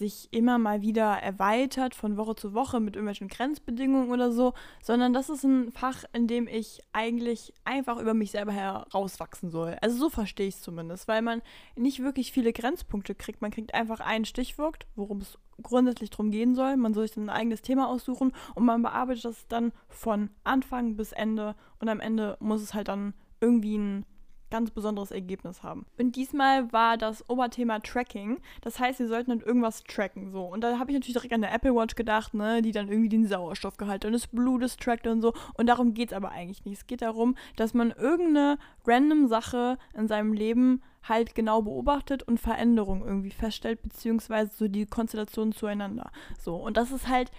sich 0.00 0.28
immer 0.32 0.58
mal 0.58 0.80
wieder 0.80 1.12
erweitert 1.12 1.94
von 1.94 2.16
Woche 2.16 2.34
zu 2.34 2.54
Woche 2.54 2.80
mit 2.80 2.96
irgendwelchen 2.96 3.28
Grenzbedingungen 3.28 4.10
oder 4.10 4.32
so, 4.32 4.54
sondern 4.82 5.12
das 5.12 5.28
ist 5.28 5.44
ein 5.44 5.70
Fach, 5.72 6.04
in 6.12 6.26
dem 6.26 6.48
ich 6.48 6.80
eigentlich 6.92 7.52
einfach 7.64 7.98
über 7.98 8.14
mich 8.14 8.32
selber 8.32 8.50
herauswachsen 8.50 9.50
soll. 9.50 9.76
Also 9.82 9.98
so 9.98 10.10
verstehe 10.10 10.48
ich 10.48 10.56
es 10.56 10.62
zumindest, 10.62 11.06
weil 11.06 11.22
man 11.22 11.42
nicht 11.76 12.02
wirklich 12.02 12.32
viele 12.32 12.52
Grenzpunkte 12.52 13.14
kriegt. 13.14 13.42
Man 13.42 13.50
kriegt 13.50 13.74
einfach 13.74 14.00
ein 14.00 14.24
Stichwort, 14.24 14.86
worum 14.96 15.18
es 15.20 15.38
grundsätzlich 15.62 16.08
drum 16.08 16.30
gehen 16.30 16.54
soll. 16.54 16.78
Man 16.78 16.94
soll 16.94 17.06
sich 17.06 17.14
dann 17.14 17.28
ein 17.28 17.36
eigenes 17.36 17.60
Thema 17.60 17.88
aussuchen 17.88 18.32
und 18.54 18.64
man 18.64 18.82
bearbeitet 18.82 19.26
das 19.26 19.46
dann 19.48 19.72
von 19.88 20.30
Anfang 20.44 20.96
bis 20.96 21.12
Ende 21.12 21.54
und 21.78 21.88
am 21.90 22.00
Ende 22.00 22.38
muss 22.40 22.62
es 22.62 22.72
halt 22.72 22.88
dann 22.88 23.12
irgendwie 23.40 23.76
ein 23.76 24.06
ganz 24.50 24.70
besonderes 24.70 25.10
Ergebnis 25.10 25.62
haben. 25.62 25.86
Und 25.98 26.16
diesmal 26.16 26.72
war 26.72 26.96
das 26.96 27.28
Oberthema 27.28 27.80
Tracking. 27.80 28.40
Das 28.60 28.78
heißt, 28.78 28.98
wir 28.98 29.08
sollten 29.08 29.30
dann 29.30 29.40
irgendwas 29.40 29.84
tracken. 29.84 30.32
So. 30.32 30.44
Und 30.44 30.62
da 30.62 30.78
habe 30.78 30.90
ich 30.90 30.96
natürlich 30.96 31.14
direkt 31.14 31.32
an 31.32 31.42
der 31.42 31.52
Apple 31.52 31.74
Watch 31.74 31.94
gedacht, 31.94 32.34
ne, 32.34 32.62
die 32.62 32.72
dann 32.72 32.88
irgendwie 32.88 33.08
den 33.08 33.26
Sauerstoffgehalt 33.26 34.04
und 34.04 34.12
des 34.12 34.26
Blutes 34.26 34.76
trackt 34.76 35.06
und 35.06 35.22
so. 35.22 35.32
Und 35.54 35.66
darum 35.66 35.94
geht 35.94 36.10
es 36.10 36.16
aber 36.16 36.30
eigentlich 36.30 36.64
nicht. 36.64 36.78
Es 36.78 36.86
geht 36.86 37.02
darum, 37.02 37.36
dass 37.56 37.74
man 37.74 37.90
irgendeine 37.90 38.58
random 38.86 39.28
Sache 39.28 39.78
in 39.94 40.08
seinem 40.08 40.32
Leben 40.32 40.82
halt 41.02 41.34
genau 41.34 41.62
beobachtet 41.62 42.22
und 42.22 42.38
Veränderungen 42.38 43.02
irgendwie 43.02 43.30
feststellt, 43.30 43.82
beziehungsweise 43.82 44.52
so 44.54 44.68
die 44.68 44.86
Konstellation 44.86 45.52
zueinander. 45.52 46.10
So. 46.38 46.56
Und 46.56 46.76
das 46.76 46.92
ist 46.92 47.08
halt, 47.08 47.30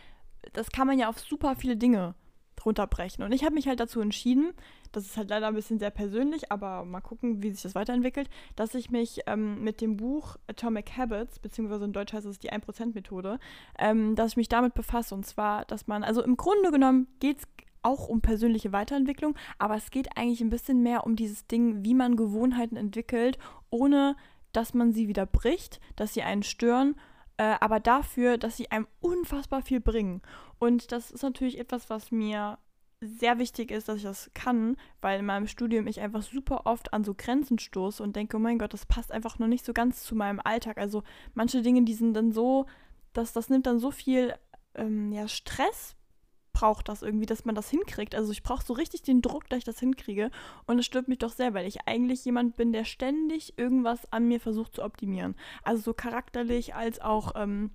das 0.53 0.71
kann 0.71 0.87
man 0.87 0.97
ja 0.97 1.09
auf 1.09 1.19
super 1.19 1.55
viele 1.55 1.77
Dinge 1.77 2.15
runterbrechen. 2.65 3.23
Und 3.23 3.31
ich 3.31 3.43
habe 3.43 3.55
mich 3.55 3.67
halt 3.67 3.79
dazu 3.79 4.01
entschieden, 4.01 4.53
das 4.91 5.05
ist 5.05 5.17
halt 5.17 5.29
leider 5.29 5.47
ein 5.47 5.55
bisschen 5.55 5.79
sehr 5.79 5.89
persönlich, 5.89 6.51
aber 6.51 6.83
mal 6.85 7.01
gucken, 7.01 7.41
wie 7.41 7.51
sich 7.51 7.61
das 7.61 7.75
weiterentwickelt, 7.75 8.29
dass 8.55 8.75
ich 8.75 8.89
mich 8.89 9.21
ähm, 9.27 9.63
mit 9.63 9.81
dem 9.81 9.97
Buch 9.97 10.37
Atomic 10.47 10.97
Habits, 10.97 11.39
beziehungsweise 11.39 11.85
in 11.85 11.93
Deutsch 11.93 12.13
heißt 12.13 12.25
es 12.25 12.39
die 12.39 12.51
1%-Methode, 12.51 13.39
ähm, 13.79 14.15
dass 14.15 14.31
ich 14.31 14.37
mich 14.37 14.49
damit 14.49 14.73
befasse. 14.73 15.15
Und 15.15 15.25
zwar, 15.25 15.65
dass 15.65 15.87
man, 15.87 16.03
also 16.03 16.21
im 16.23 16.37
Grunde 16.37 16.71
genommen 16.71 17.07
geht 17.19 17.39
es 17.39 17.47
auch 17.83 18.07
um 18.07 18.21
persönliche 18.21 18.71
Weiterentwicklung, 18.71 19.35
aber 19.57 19.75
es 19.75 19.91
geht 19.91 20.17
eigentlich 20.17 20.41
ein 20.41 20.49
bisschen 20.49 20.83
mehr 20.83 21.05
um 21.05 21.15
dieses 21.15 21.47
Ding, 21.47 21.83
wie 21.83 21.93
man 21.93 22.15
Gewohnheiten 22.15 22.77
entwickelt, 22.77 23.39
ohne 23.69 24.15
dass 24.51 24.73
man 24.73 24.91
sie 24.91 25.07
wieder 25.07 25.25
bricht, 25.25 25.79
dass 25.95 26.13
sie 26.13 26.21
einen 26.21 26.43
stören, 26.43 26.95
äh, 27.37 27.55
aber 27.59 27.79
dafür, 27.79 28.37
dass 28.37 28.57
sie 28.57 28.69
einem 28.69 28.87
unfassbar 28.99 29.61
viel 29.61 29.79
bringen. 29.79 30.21
Und 30.59 30.91
das 30.91 31.09
ist 31.09 31.23
natürlich 31.23 31.59
etwas, 31.59 31.89
was 31.89 32.11
mir 32.11 32.59
sehr 33.01 33.39
wichtig 33.39 33.71
ist, 33.71 33.89
dass 33.89 33.97
ich 33.97 34.03
das 34.03 34.29
kann, 34.33 34.77
weil 35.01 35.19
in 35.19 35.25
meinem 35.25 35.47
Studium 35.47 35.87
ich 35.87 35.99
einfach 36.01 36.21
super 36.21 36.61
oft 36.65 36.93
an 36.93 37.03
so 37.03 37.15
Grenzen 37.15 37.57
stoße 37.57 38.01
und 38.01 38.15
denke, 38.15 38.37
oh 38.37 38.39
mein 38.39 38.59
Gott, 38.59 38.73
das 38.73 38.85
passt 38.85 39.11
einfach 39.11 39.39
noch 39.39 39.47
nicht 39.47 39.65
so 39.65 39.73
ganz 39.73 40.03
zu 40.03 40.15
meinem 40.15 40.39
Alltag. 40.43 40.77
Also 40.77 41.03
manche 41.33 41.63
Dinge, 41.63 41.83
die 41.83 41.95
sind 41.95 42.13
dann 42.13 42.31
so, 42.31 42.67
dass 43.13 43.33
das 43.33 43.49
nimmt 43.49 43.65
dann 43.65 43.79
so 43.79 43.91
viel 43.91 44.35
ähm, 44.75 45.11
ja, 45.11 45.27
Stress 45.27 45.95
braucht 46.53 46.89
das 46.89 47.01
irgendwie, 47.01 47.25
dass 47.25 47.45
man 47.45 47.55
das 47.55 47.69
hinkriegt. 47.69 48.13
Also 48.13 48.31
ich 48.31 48.43
brauche 48.43 48.63
so 48.63 48.73
richtig 48.73 49.01
den 49.03 49.21
Druck, 49.21 49.49
dass 49.49 49.59
ich 49.59 49.63
das 49.63 49.79
hinkriege. 49.79 50.29
Und 50.65 50.79
es 50.79 50.85
stört 50.85 51.07
mich 51.07 51.19
doch 51.19 51.31
sehr, 51.31 51.53
weil 51.53 51.65
ich 51.65 51.87
eigentlich 51.87 52.23
jemand 52.25 52.55
bin, 52.55 52.73
der 52.73 52.83
ständig 52.83 53.57
irgendwas 53.57 54.11
an 54.11 54.27
mir 54.27 54.39
versucht 54.39 54.75
zu 54.75 54.83
optimieren. 54.83 55.35
Also 55.63 55.81
so 55.81 55.93
charakterlich 55.93 56.75
als 56.75 56.99
auch 56.99 57.33
ähm, 57.35 57.71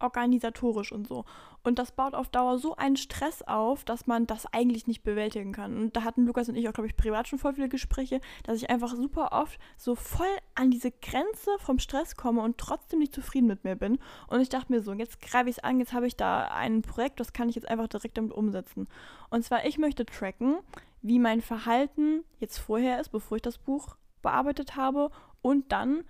organisatorisch 0.00 0.92
und 0.92 1.06
so. 1.06 1.24
Und 1.62 1.78
das 1.78 1.92
baut 1.92 2.14
auf 2.14 2.28
Dauer 2.28 2.58
so 2.58 2.76
einen 2.76 2.96
Stress 2.96 3.42
auf, 3.42 3.84
dass 3.84 4.06
man 4.06 4.26
das 4.26 4.46
eigentlich 4.52 4.86
nicht 4.86 5.02
bewältigen 5.02 5.52
kann. 5.52 5.76
Und 5.76 5.96
da 5.96 6.04
hatten 6.04 6.26
Lukas 6.26 6.48
und 6.48 6.56
ich 6.56 6.68
auch, 6.68 6.72
glaube 6.72 6.88
ich, 6.88 6.96
privat 6.96 7.28
schon 7.28 7.38
voll 7.38 7.54
viele 7.54 7.68
Gespräche, 7.68 8.20
dass 8.44 8.56
ich 8.56 8.70
einfach 8.70 8.94
super 8.94 9.32
oft 9.32 9.58
so 9.76 9.94
voll 9.94 10.26
an 10.54 10.70
diese 10.70 10.90
Grenze 10.90 11.50
vom 11.58 11.78
Stress 11.78 12.16
komme 12.16 12.40
und 12.42 12.58
trotzdem 12.58 13.00
nicht 13.00 13.14
zufrieden 13.14 13.46
mit 13.46 13.64
mir 13.64 13.76
bin. 13.76 13.98
Und 14.28 14.40
ich 14.40 14.48
dachte 14.48 14.72
mir 14.72 14.82
so, 14.82 14.92
jetzt 14.92 15.20
greife 15.20 15.50
ich 15.50 15.58
es 15.58 15.64
an, 15.64 15.78
jetzt 15.78 15.92
habe 15.92 16.06
ich 16.06 16.16
da 16.16 16.48
ein 16.48 16.82
Projekt, 16.82 17.20
das 17.20 17.32
kann 17.32 17.48
ich 17.48 17.56
jetzt 17.56 17.68
einfach 17.68 17.88
direkt 17.88 18.18
damit 18.18 18.32
umsetzen. 18.32 18.88
Und 19.30 19.44
zwar, 19.44 19.66
ich 19.66 19.78
möchte 19.78 20.06
tracken, 20.06 20.58
wie 21.02 21.18
mein 21.18 21.40
Verhalten 21.40 22.24
jetzt 22.38 22.58
vorher 22.58 23.00
ist, 23.00 23.10
bevor 23.10 23.36
ich 23.36 23.42
das 23.42 23.58
Buch 23.58 23.96
bearbeitet 24.22 24.76
habe 24.76 25.10
und 25.42 25.70
dann 25.72 26.04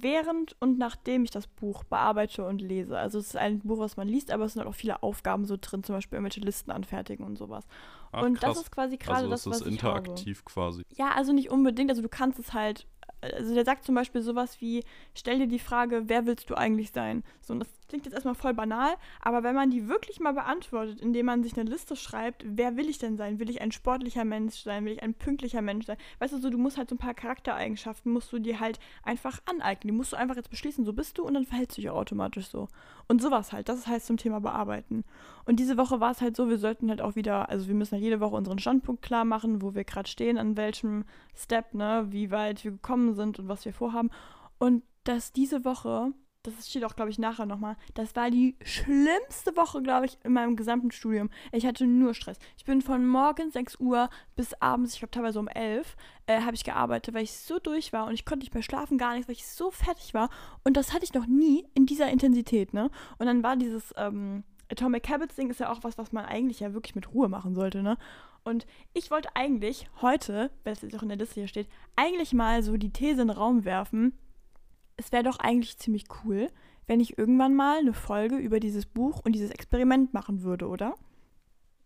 während 0.00 0.56
und 0.60 0.78
nachdem 0.78 1.24
ich 1.24 1.30
das 1.30 1.46
Buch 1.46 1.84
bearbeite 1.84 2.46
und 2.46 2.60
lese. 2.60 2.98
Also 2.98 3.18
es 3.18 3.28
ist 3.28 3.36
ein 3.36 3.60
Buch, 3.60 3.78
was 3.78 3.96
man 3.96 4.08
liest, 4.08 4.30
aber 4.30 4.44
es 4.44 4.52
sind 4.52 4.60
halt 4.60 4.68
auch 4.68 4.76
viele 4.76 5.02
Aufgaben 5.02 5.44
so 5.44 5.56
drin, 5.60 5.82
zum 5.84 5.94
Beispiel 5.94 6.16
irgendwelche 6.16 6.40
Listen 6.40 6.70
anfertigen 6.70 7.24
und 7.24 7.36
sowas. 7.36 7.66
Ach, 8.12 8.22
und 8.22 8.38
krass. 8.38 8.54
das 8.54 8.64
ist 8.64 8.72
quasi 8.72 8.96
gerade 8.96 9.18
also 9.18 9.30
das, 9.30 9.40
ist 9.40 9.46
was 9.46 9.58
das 9.58 9.66
ich 9.68 9.72
interaktiv 9.74 10.44
quasi. 10.44 10.82
habe. 10.82 10.94
Ja, 10.96 11.12
also 11.16 11.32
nicht 11.32 11.50
unbedingt. 11.50 11.90
Also 11.90 12.02
du 12.02 12.08
kannst 12.08 12.38
es 12.38 12.52
halt. 12.52 12.86
Also 13.20 13.54
der 13.54 13.64
sagt 13.64 13.84
zum 13.84 13.94
Beispiel 13.94 14.20
sowas 14.20 14.60
wie, 14.60 14.82
stell 15.14 15.38
dir 15.38 15.46
die 15.46 15.60
Frage, 15.60 16.04
wer 16.06 16.26
willst 16.26 16.50
du 16.50 16.56
eigentlich 16.56 16.90
sein? 16.90 17.22
So, 17.40 17.52
und 17.52 17.60
das 17.60 17.68
klingt 17.92 18.06
jetzt 18.06 18.14
erstmal 18.14 18.34
voll 18.34 18.54
banal, 18.54 18.94
aber 19.20 19.42
wenn 19.42 19.54
man 19.54 19.70
die 19.70 19.86
wirklich 19.86 20.18
mal 20.18 20.32
beantwortet, 20.32 20.98
indem 21.02 21.26
man 21.26 21.42
sich 21.42 21.58
eine 21.58 21.68
Liste 21.68 21.94
schreibt, 21.94 22.42
wer 22.46 22.78
will 22.78 22.88
ich 22.88 22.96
denn 22.96 23.18
sein? 23.18 23.38
Will 23.38 23.50
ich 23.50 23.60
ein 23.60 23.70
sportlicher 23.70 24.24
Mensch 24.24 24.62
sein? 24.62 24.86
Will 24.86 24.94
ich 24.94 25.02
ein 25.02 25.12
pünktlicher 25.12 25.60
Mensch 25.60 25.84
sein? 25.84 25.98
Weißt 26.18 26.32
du, 26.32 26.38
so, 26.38 26.48
du 26.48 26.56
musst 26.56 26.78
halt 26.78 26.88
so 26.88 26.94
ein 26.94 26.98
paar 26.98 27.12
Charaktereigenschaften, 27.12 28.10
musst 28.10 28.32
du 28.32 28.38
dir 28.38 28.60
halt 28.60 28.80
einfach 29.02 29.40
aneignen. 29.44 29.92
Die 29.92 29.96
musst 29.96 30.12
du 30.12 30.16
einfach 30.16 30.36
jetzt 30.36 30.48
beschließen, 30.48 30.86
so 30.86 30.94
bist 30.94 31.18
du 31.18 31.24
und 31.24 31.34
dann 31.34 31.44
verhältst 31.44 31.76
du 31.76 31.82
dich 31.82 31.90
automatisch 31.90 32.46
so. 32.46 32.68
Und 33.08 33.20
sowas 33.20 33.52
halt, 33.52 33.68
das 33.68 33.86
heißt 33.86 34.06
zum 34.06 34.16
Thema 34.16 34.40
bearbeiten. 34.40 35.04
Und 35.44 35.60
diese 35.60 35.76
Woche 35.76 36.00
war 36.00 36.12
es 36.12 36.22
halt 36.22 36.34
so, 36.34 36.48
wir 36.48 36.56
sollten 36.56 36.88
halt 36.88 37.02
auch 37.02 37.14
wieder, 37.14 37.50
also 37.50 37.68
wir 37.68 37.74
müssen 37.74 37.92
halt 37.92 38.02
jede 38.02 38.20
Woche 38.20 38.36
unseren 38.36 38.58
Standpunkt 38.58 39.02
klar 39.02 39.26
machen, 39.26 39.60
wo 39.60 39.74
wir 39.74 39.84
gerade 39.84 40.08
stehen, 40.08 40.38
an 40.38 40.56
welchem 40.56 41.04
Step, 41.34 41.74
ne, 41.74 42.06
wie 42.08 42.30
weit 42.30 42.64
wir 42.64 42.70
gekommen 42.70 43.14
sind 43.14 43.38
und 43.38 43.48
was 43.48 43.66
wir 43.66 43.74
vorhaben. 43.74 44.08
Und 44.58 44.82
dass 45.04 45.32
diese 45.32 45.66
Woche, 45.66 46.12
das 46.42 46.68
steht 46.68 46.84
auch, 46.84 46.96
glaube 46.96 47.10
ich, 47.10 47.18
nachher 47.18 47.46
nochmal, 47.46 47.76
das 47.94 48.16
war 48.16 48.30
die 48.30 48.56
schlimmste 48.62 49.56
Woche, 49.56 49.82
glaube 49.82 50.06
ich, 50.06 50.18
in 50.24 50.32
meinem 50.32 50.56
gesamten 50.56 50.90
Studium. 50.90 51.30
Ich 51.52 51.66
hatte 51.66 51.86
nur 51.86 52.14
Stress. 52.14 52.38
Ich 52.56 52.64
bin 52.64 52.82
von 52.82 53.06
morgens 53.06 53.52
6 53.54 53.78
Uhr 53.78 54.10
bis 54.34 54.54
abends, 54.54 54.94
ich 54.94 55.00
glaube 55.00 55.12
teilweise 55.12 55.38
um 55.38 55.48
11, 55.48 55.96
äh, 56.26 56.40
habe 56.40 56.54
ich 56.54 56.64
gearbeitet, 56.64 57.14
weil 57.14 57.22
ich 57.22 57.32
so 57.32 57.58
durch 57.58 57.92
war 57.92 58.06
und 58.06 58.14
ich 58.14 58.24
konnte 58.24 58.44
nicht 58.44 58.54
mehr 58.54 58.62
schlafen, 58.62 58.98
gar 58.98 59.14
nichts, 59.14 59.28
weil 59.28 59.36
ich 59.36 59.46
so 59.46 59.70
fertig 59.70 60.14
war. 60.14 60.30
Und 60.64 60.76
das 60.76 60.92
hatte 60.92 61.04
ich 61.04 61.14
noch 61.14 61.26
nie 61.26 61.66
in 61.74 61.86
dieser 61.86 62.10
Intensität, 62.10 62.74
ne? 62.74 62.90
Und 63.18 63.26
dann 63.26 63.42
war 63.42 63.56
dieses 63.56 63.94
ähm, 63.96 64.42
Atomic 64.70 65.08
Habits 65.08 65.36
Ding 65.36 65.50
ist 65.50 65.60
ja 65.60 65.70
auch 65.70 65.84
was, 65.84 65.98
was 65.98 66.12
man 66.12 66.24
eigentlich 66.24 66.60
ja 66.60 66.72
wirklich 66.72 66.94
mit 66.94 67.12
Ruhe 67.12 67.28
machen 67.28 67.54
sollte, 67.54 67.82
ne? 67.82 67.98
Und 68.44 68.66
ich 68.92 69.10
wollte 69.10 69.28
eigentlich 69.34 69.86
heute, 70.00 70.50
weil 70.64 70.72
es 70.72 70.82
jetzt 70.82 70.96
auch 70.96 71.02
in 71.02 71.08
der 71.08 71.18
Liste 71.18 71.34
hier 71.34 71.48
steht, 71.48 71.68
eigentlich 71.94 72.32
mal 72.32 72.62
so 72.62 72.76
die 72.76 72.92
These 72.92 73.22
in 73.22 73.28
den 73.28 73.36
Raum 73.36 73.64
werfen, 73.64 74.18
es 74.96 75.12
wäre 75.12 75.22
doch 75.22 75.38
eigentlich 75.38 75.78
ziemlich 75.78 76.04
cool, 76.24 76.48
wenn 76.86 77.00
ich 77.00 77.18
irgendwann 77.18 77.54
mal 77.54 77.78
eine 77.78 77.94
Folge 77.94 78.36
über 78.36 78.60
dieses 78.60 78.86
Buch 78.86 79.20
und 79.24 79.32
dieses 79.32 79.50
Experiment 79.50 80.12
machen 80.14 80.42
würde, 80.42 80.68
oder? 80.68 80.94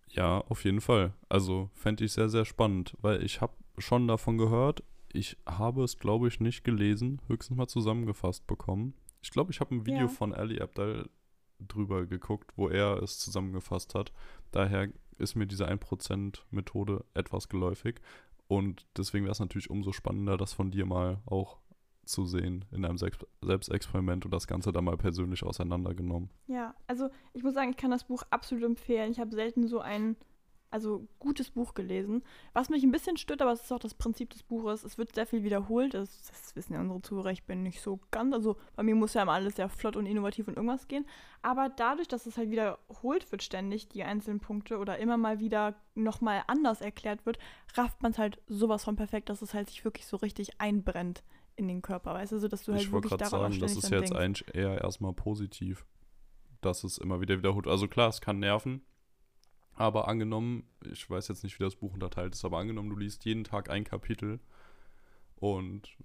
Ja, 0.08 0.38
auf 0.48 0.64
jeden 0.64 0.80
Fall. 0.80 1.12
Also 1.28 1.70
fände 1.74 2.04
ich 2.04 2.12
sehr, 2.12 2.28
sehr 2.28 2.44
spannend, 2.44 2.96
weil 3.00 3.22
ich 3.22 3.40
habe 3.40 3.52
schon 3.78 4.08
davon 4.08 4.38
gehört. 4.38 4.82
Ich 5.12 5.36
habe 5.46 5.84
es, 5.84 5.98
glaube 5.98 6.28
ich, 6.28 6.40
nicht 6.40 6.64
gelesen, 6.64 7.20
höchstens 7.26 7.56
mal 7.56 7.66
zusammengefasst 7.68 8.46
bekommen. 8.46 8.94
Ich 9.22 9.30
glaube, 9.30 9.50
ich 9.50 9.60
habe 9.60 9.74
ein 9.74 9.86
Video 9.86 10.02
Ja. 10.02 10.08
von 10.08 10.32
Ali 10.32 10.60
Abdal 10.60 11.08
drüber 11.58 12.06
geguckt, 12.06 12.52
wo 12.56 12.68
er 12.68 13.02
es 13.02 13.18
zusammengefasst 13.18 13.94
hat. 13.94 14.12
Daher 14.50 14.88
ist 15.18 15.34
mir 15.34 15.46
diese 15.46 15.66
1%-Methode 15.66 17.04
etwas 17.14 17.48
geläufig. 17.48 18.00
Und 18.48 18.86
deswegen 18.96 19.24
wäre 19.24 19.32
es 19.32 19.40
natürlich 19.40 19.70
umso 19.70 19.92
spannender, 19.92 20.36
das 20.36 20.52
von 20.52 20.70
dir 20.70 20.86
mal 20.86 21.20
auch 21.26 21.58
zu 22.06 22.24
sehen 22.24 22.64
in 22.72 22.84
einem 22.84 22.98
Selbst 22.98 23.26
Selbstexperiment 23.42 24.24
und 24.24 24.30
das 24.30 24.46
Ganze 24.46 24.72
dann 24.72 24.84
mal 24.84 24.96
persönlich 24.96 25.42
auseinandergenommen. 25.42 26.30
Ja, 26.46 26.74
also 26.86 27.08
ich 27.32 27.42
muss 27.42 27.54
sagen, 27.54 27.70
ich 27.70 27.76
kann 27.76 27.90
das 27.90 28.04
Buch 28.04 28.22
absolut 28.30 28.64
empfehlen. 28.64 29.12
Ich 29.12 29.20
habe 29.20 29.34
selten 29.34 29.66
so 29.68 29.80
ein 29.80 30.16
also 30.70 31.06
gutes 31.18 31.50
Buch 31.50 31.74
gelesen. 31.74 32.22
Was 32.52 32.68
mich 32.68 32.82
ein 32.82 32.90
bisschen 32.90 33.16
stört, 33.16 33.40
aber 33.40 33.52
es 33.52 33.62
ist 33.62 33.72
auch 33.72 33.78
das 33.78 33.94
Prinzip 33.94 34.30
des 34.30 34.42
Buches. 34.42 34.84
Es 34.84 34.98
wird 34.98 35.14
sehr 35.14 35.26
viel 35.26 35.44
wiederholt. 35.44 35.94
Das, 35.94 36.26
das 36.28 36.56
wissen 36.56 36.74
ja 36.74 36.80
unsere 36.80 37.02
Zuhörer. 37.02 37.30
Ich 37.30 37.44
bin 37.44 37.62
nicht 37.62 37.80
so 37.80 38.00
ganz. 38.10 38.34
Also 38.34 38.56
bei 38.74 38.82
mir 38.82 38.94
muss 38.94 39.14
ja 39.14 39.22
immer 39.22 39.32
alles 39.32 39.56
sehr 39.56 39.68
flott 39.68 39.96
und 39.96 40.06
innovativ 40.06 40.48
und 40.48 40.56
irgendwas 40.56 40.88
gehen. 40.88 41.06
Aber 41.42 41.68
dadurch, 41.68 42.08
dass 42.08 42.26
es 42.26 42.36
halt 42.36 42.50
wiederholt 42.50 43.30
wird 43.30 43.42
ständig, 43.42 43.88
die 43.88 44.04
einzelnen 44.04 44.40
Punkte, 44.40 44.78
oder 44.78 44.98
immer 44.98 45.16
mal 45.16 45.40
wieder 45.40 45.76
nochmal 45.94 46.42
anders 46.46 46.80
erklärt 46.80 47.24
wird, 47.24 47.38
rafft 47.74 48.02
man 48.02 48.12
es 48.12 48.18
halt 48.18 48.42
sowas 48.46 48.84
von 48.84 48.96
perfekt, 48.96 49.28
dass 49.28 49.42
es 49.42 49.54
halt 49.54 49.70
sich 49.70 49.84
wirklich 49.84 50.06
so 50.06 50.16
richtig 50.16 50.60
einbrennt 50.60 51.22
in 51.56 51.68
den 51.68 51.82
Körper. 51.82 52.14
Weißt 52.14 52.32
du, 52.32 52.38
so 52.38 52.48
dass 52.48 52.64
du 52.64 52.72
halt 52.72 52.82
ich 52.82 52.92
wollte 52.92 53.10
wirklich 53.10 53.18
gerade 53.18 53.30
daran 53.30 53.52
sagen, 53.52 53.62
das 53.62 53.76
ist 53.76 53.90
dran 53.90 54.00
jetzt 54.00 54.14
eigentlich 54.14 54.54
eher 54.54 54.80
erstmal 54.80 55.12
positiv. 55.12 55.84
dass 56.60 56.84
es 56.84 56.98
immer 56.98 57.20
wieder 57.20 57.38
wiederholt. 57.38 57.66
Also 57.66 57.88
klar, 57.88 58.08
es 58.08 58.20
kann 58.20 58.38
nerven, 58.38 58.82
aber 59.74 60.08
angenommen, 60.08 60.68
ich 60.90 61.08
weiß 61.08 61.28
jetzt 61.28 61.44
nicht, 61.44 61.58
wie 61.58 61.64
das 61.64 61.76
Buch 61.76 61.92
unterteilt 61.92 62.34
ist, 62.34 62.44
aber 62.44 62.58
angenommen, 62.58 62.90
du 62.90 62.96
liest 62.96 63.24
jeden 63.24 63.44
Tag 63.44 63.70
ein 63.70 63.84
Kapitel 63.84 64.40
und 65.36 65.96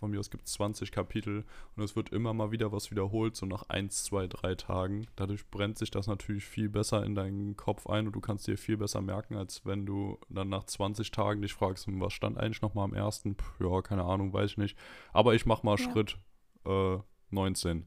von 0.00 0.10
mir 0.10 0.18
aus 0.18 0.30
gibt 0.30 0.46
es 0.46 0.54
20 0.54 0.90
Kapitel 0.92 1.44
und 1.76 1.82
es 1.82 1.94
wird 1.94 2.08
immer 2.08 2.32
mal 2.32 2.50
wieder 2.50 2.72
was 2.72 2.90
wiederholt, 2.90 3.36
so 3.36 3.44
nach 3.44 3.68
1, 3.68 4.04
2, 4.04 4.26
3 4.28 4.54
Tagen. 4.54 5.06
Dadurch 5.14 5.46
brennt 5.50 5.76
sich 5.78 5.90
das 5.90 6.06
natürlich 6.06 6.44
viel 6.46 6.70
besser 6.70 7.04
in 7.04 7.14
deinen 7.14 7.56
Kopf 7.56 7.86
ein 7.86 8.06
und 8.06 8.16
du 8.16 8.20
kannst 8.20 8.46
dir 8.46 8.56
viel 8.56 8.78
besser 8.78 9.02
merken, 9.02 9.36
als 9.36 9.64
wenn 9.66 9.84
du 9.84 10.18
dann 10.30 10.48
nach 10.48 10.64
20 10.64 11.10
Tagen 11.10 11.42
dich 11.42 11.52
fragst, 11.52 11.86
hm, 11.86 12.00
was 12.00 12.14
stand 12.14 12.38
eigentlich 12.38 12.62
nochmal 12.62 12.84
am 12.84 12.94
ersten? 12.94 13.36
Puh, 13.36 13.70
ja, 13.70 13.82
keine 13.82 14.04
Ahnung, 14.04 14.32
weiß 14.32 14.52
ich 14.52 14.56
nicht. 14.56 14.78
Aber 15.12 15.34
ich 15.34 15.44
mach 15.44 15.62
mal 15.62 15.78
ja. 15.78 15.84
Schritt 15.84 16.16
äh, 16.64 16.98
19. 17.28 17.86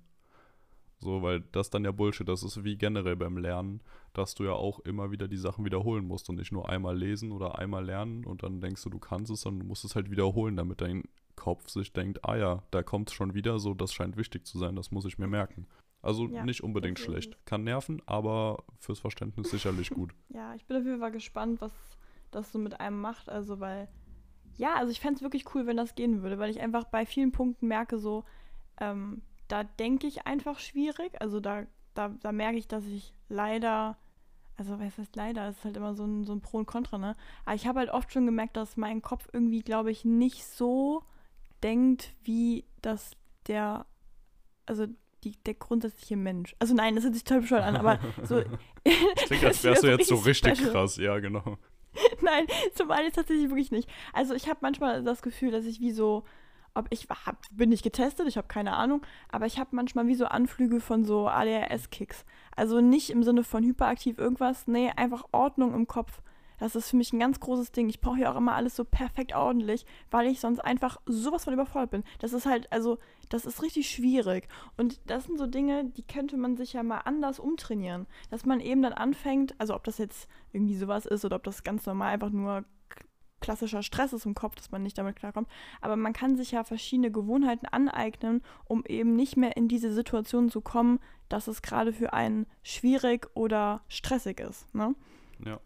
So, 1.00 1.22
weil 1.22 1.42
das 1.52 1.70
dann 1.70 1.84
ja 1.84 1.92
Bullshit, 1.92 2.28
das 2.28 2.44
ist 2.44 2.64
wie 2.64 2.78
generell 2.78 3.18
beim 3.18 3.38
Lernen, 3.38 3.82
dass 4.14 4.36
du 4.36 4.46
ja 4.46 4.54
auch 4.54 4.80
immer 4.80 5.12
wieder 5.12 5.28
die 5.28 5.38
Sachen 5.38 5.66
wiederholen 5.66 6.06
musst 6.06 6.30
und 6.30 6.36
nicht 6.36 6.52
nur 6.52 6.70
einmal 6.70 6.98
lesen 6.98 7.32
oder 7.32 7.60
einmal 7.60 7.84
lernen 7.84 8.24
und 8.24 8.44
dann 8.44 8.62
denkst 8.62 8.84
du, 8.84 8.90
du 8.90 9.00
kannst 9.00 9.32
es, 9.32 9.42
sondern 9.42 9.62
du 9.62 9.66
musst 9.66 9.84
es 9.84 9.96
halt 9.96 10.12
wiederholen, 10.12 10.56
damit 10.56 10.80
dein 10.80 11.04
Kopf 11.36 11.70
sich 11.70 11.94
denkt, 11.94 12.24
ah 12.26 12.36
ja, 12.36 12.64
da 12.72 12.84
kommt 12.84 13.10
es 13.10 13.16
schon 13.16 13.34
wieder, 13.34 13.60
so 13.60 13.74
das 13.74 13.94
scheint 13.94 14.18
wichtig 14.18 14.46
zu 14.46 14.58
sein, 14.58 14.76
das 14.76 14.92
muss 14.92 15.06
ich 15.06 15.18
mir 15.18 15.28
merken. 15.28 15.68
Also 16.04 16.28
ja, 16.28 16.44
nicht 16.44 16.62
unbedingt 16.62 17.00
schlecht. 17.00 17.38
Kann 17.46 17.64
nerven, 17.64 18.02
aber 18.06 18.64
fürs 18.78 19.00
Verständnis 19.00 19.50
sicherlich 19.50 19.90
gut. 19.90 20.14
Ja, 20.30 20.54
ich 20.54 20.66
bin 20.66 20.78
auf 20.78 20.84
jeden 20.84 21.00
Fall 21.00 21.12
gespannt, 21.12 21.62
was 21.62 21.72
das 22.32 22.52
so 22.52 22.60
mit 22.60 22.80
einem 22.80 23.00
macht. 23.00 23.30
Also, 23.30 23.60
weil, 23.62 23.88
ja, 24.58 24.76
also 24.76 24.92
ich 24.92 25.00
fände 25.00 25.16
es 25.16 25.22
wirklich 25.22 25.46
cool, 25.56 25.66
wenn 25.66 25.78
das 25.78 25.96
gehen 25.96 26.22
würde, 26.22 26.40
weil 26.40 26.50
ich 26.50 26.60
einfach 26.60 26.84
bei 26.86 27.06
vielen 27.06 27.32
Punkten 27.32 27.68
merke, 27.68 28.00
so, 28.00 28.26
ähm, 28.82 29.22
da 29.48 29.64
denke 29.64 30.08
ich 30.08 30.28
einfach 30.28 30.60
schwierig. 30.60 31.22
Also 31.22 31.40
da, 31.40 31.66
da, 31.94 32.10
da 32.10 32.32
merke 32.34 32.58
ich, 32.58 32.68
dass 32.68 32.86
ich 32.86 33.14
leider, 33.30 33.98
also 34.58 34.80
was 34.80 34.98
heißt 34.98 35.16
leider, 35.16 35.48
es 35.48 35.60
ist 35.60 35.66
halt 35.66 35.78
immer 35.78 35.94
so 35.94 36.04
ein, 36.04 36.26
so 36.26 36.34
ein 36.34 36.42
Pro 36.42 36.58
und 36.58 36.66
Contra, 36.66 36.98
ne? 36.98 37.16
Aber 37.46 37.56
ich 37.56 37.66
habe 37.66 37.80
halt 37.80 37.90
oft 37.90 38.12
schon 38.12 38.26
gemerkt, 38.26 38.58
dass 38.58 38.76
mein 38.76 39.02
Kopf 39.02 39.30
irgendwie, 39.32 39.62
glaube 39.62 39.92
ich, 39.92 40.04
nicht 40.04 40.44
so 40.44 41.04
denkt, 41.64 42.14
wie 42.24 42.66
das 42.82 43.12
der, 43.48 43.86
also 44.66 44.88
die, 45.24 45.38
der 45.46 45.54
grundsätzliche 45.54 46.18
Mensch. 46.18 46.56
Also 46.60 46.74
nein, 46.74 46.96
das 46.96 47.04
hört 47.06 47.14
sich 47.14 47.24
toll 47.24 47.42
bescheuert 47.42 47.64
an, 47.64 47.78
aber 47.78 48.00
so. 48.24 48.44
Klingt, 48.84 49.44
als 49.44 49.64
wärst 49.64 49.84
du 49.84 49.88
jetzt 49.88 50.08
so 50.08 50.16
richtig 50.16 50.58
special. 50.58 50.72
krass, 50.72 50.98
ja, 50.98 51.20
genau. 51.20 51.58
nein, 52.22 52.48
zum 52.74 52.92
einen 52.92 53.08
ist 53.08 53.16
tatsächlich 53.16 53.50
wirklich 53.50 53.72
nicht. 53.72 53.90
Also 54.12 54.34
ich 54.34 54.48
habe 54.50 54.60
manchmal 54.62 55.04
das 55.04 55.22
Gefühl, 55.22 55.52
dass 55.52 55.66
ich 55.66 55.80
wie 55.80 55.92
so 55.92 56.24
ob 56.76 56.88
ich 56.90 57.08
hab, 57.10 57.38
bin 57.52 57.70
nicht 57.70 57.84
getestet, 57.84 58.28
ich 58.28 58.38
habe 58.38 58.48
keine 58.48 58.74
Ahnung, 58.74 59.06
aber 59.30 59.46
ich 59.46 59.60
habe 59.60 59.76
manchmal 59.76 60.08
wie 60.08 60.16
so 60.16 60.26
Anflüge 60.26 60.80
von 60.80 61.06
so 61.06 61.28
ADHS-Kicks. 61.28 62.26
Also 62.56 62.82
nicht 62.82 63.10
im 63.12 63.24
Sinne 63.24 63.44
von 63.44 63.64
hyperaktiv 63.64 64.18
irgendwas, 64.18 64.68
nee, 64.68 64.92
einfach 64.96 65.24
Ordnung 65.32 65.74
im 65.74 65.88
Kopf. 65.88 66.22
Das 66.64 66.78
ist 66.78 66.92
für 66.92 66.96
mich 66.96 67.12
ein 67.12 67.20
ganz 67.20 67.42
großes 67.42 67.74
Ding. 67.74 67.90
Ich 67.90 68.00
brauche 68.00 68.22
ja 68.22 68.32
auch 68.32 68.38
immer 68.38 68.56
alles 68.56 68.78
so 68.78 68.86
perfekt 68.86 69.36
ordentlich, 69.36 69.86
weil 70.10 70.28
ich 70.28 70.40
sonst 70.40 70.60
einfach 70.60 70.96
sowas 71.06 71.44
von 71.44 71.54
überfordert 71.54 71.92
bin. 71.92 72.04
Das 72.20 72.32
ist 72.32 72.46
halt, 72.46 72.72
also, 72.72 73.00
das 73.28 73.46
ist 73.46 73.62
richtig 73.62 73.90
schwierig. 73.90 74.48
Und 74.78 75.02
das 75.06 75.26
sind 75.26 75.38
so 75.38 75.46
Dinge, 75.46 75.84
die 75.84 76.04
könnte 76.04 76.38
man 76.38 76.56
sich 76.56 76.72
ja 76.72 76.82
mal 76.82 77.00
anders 77.00 77.42
umtrainieren. 77.42 78.08
Dass 78.30 78.46
man 78.46 78.62
eben 78.62 78.82
dann 78.82 78.94
anfängt, 78.94 79.54
also 79.60 79.76
ob 79.76 79.84
das 79.84 79.98
jetzt 79.98 80.30
irgendwie 80.54 80.78
sowas 80.78 81.06
ist 81.06 81.26
oder 81.26 81.36
ob 81.36 81.44
das 81.44 81.66
ganz 81.66 81.86
normal 81.86 82.14
einfach 82.14 82.30
nur 82.30 82.64
klassischer 83.42 83.84
Stress 83.84 84.14
ist 84.14 84.26
im 84.26 84.34
Kopf, 84.34 84.56
dass 84.56 84.72
man 84.72 84.84
nicht 84.84 84.98
damit 84.98 85.18
klarkommt. 85.18 85.50
Aber 85.82 85.98
man 85.98 86.14
kann 86.14 86.38
sich 86.38 86.52
ja 86.52 86.64
verschiedene 86.64 87.12
Gewohnheiten 87.12 87.66
aneignen, 87.66 88.42
um 88.64 88.86
eben 88.86 89.18
nicht 89.18 89.36
mehr 89.36 89.58
in 89.58 89.68
diese 89.68 89.92
Situation 89.92 90.48
zu 90.48 90.62
kommen, 90.62 91.02
dass 91.28 91.50
es 91.50 91.62
gerade 91.62 91.92
für 91.92 92.14
einen 92.14 92.46
schwierig 92.62 93.28
oder 93.34 93.82
stressig 93.90 94.40
ist. 94.40 94.74
Ne? 94.74 94.96
Ja. 95.46 95.60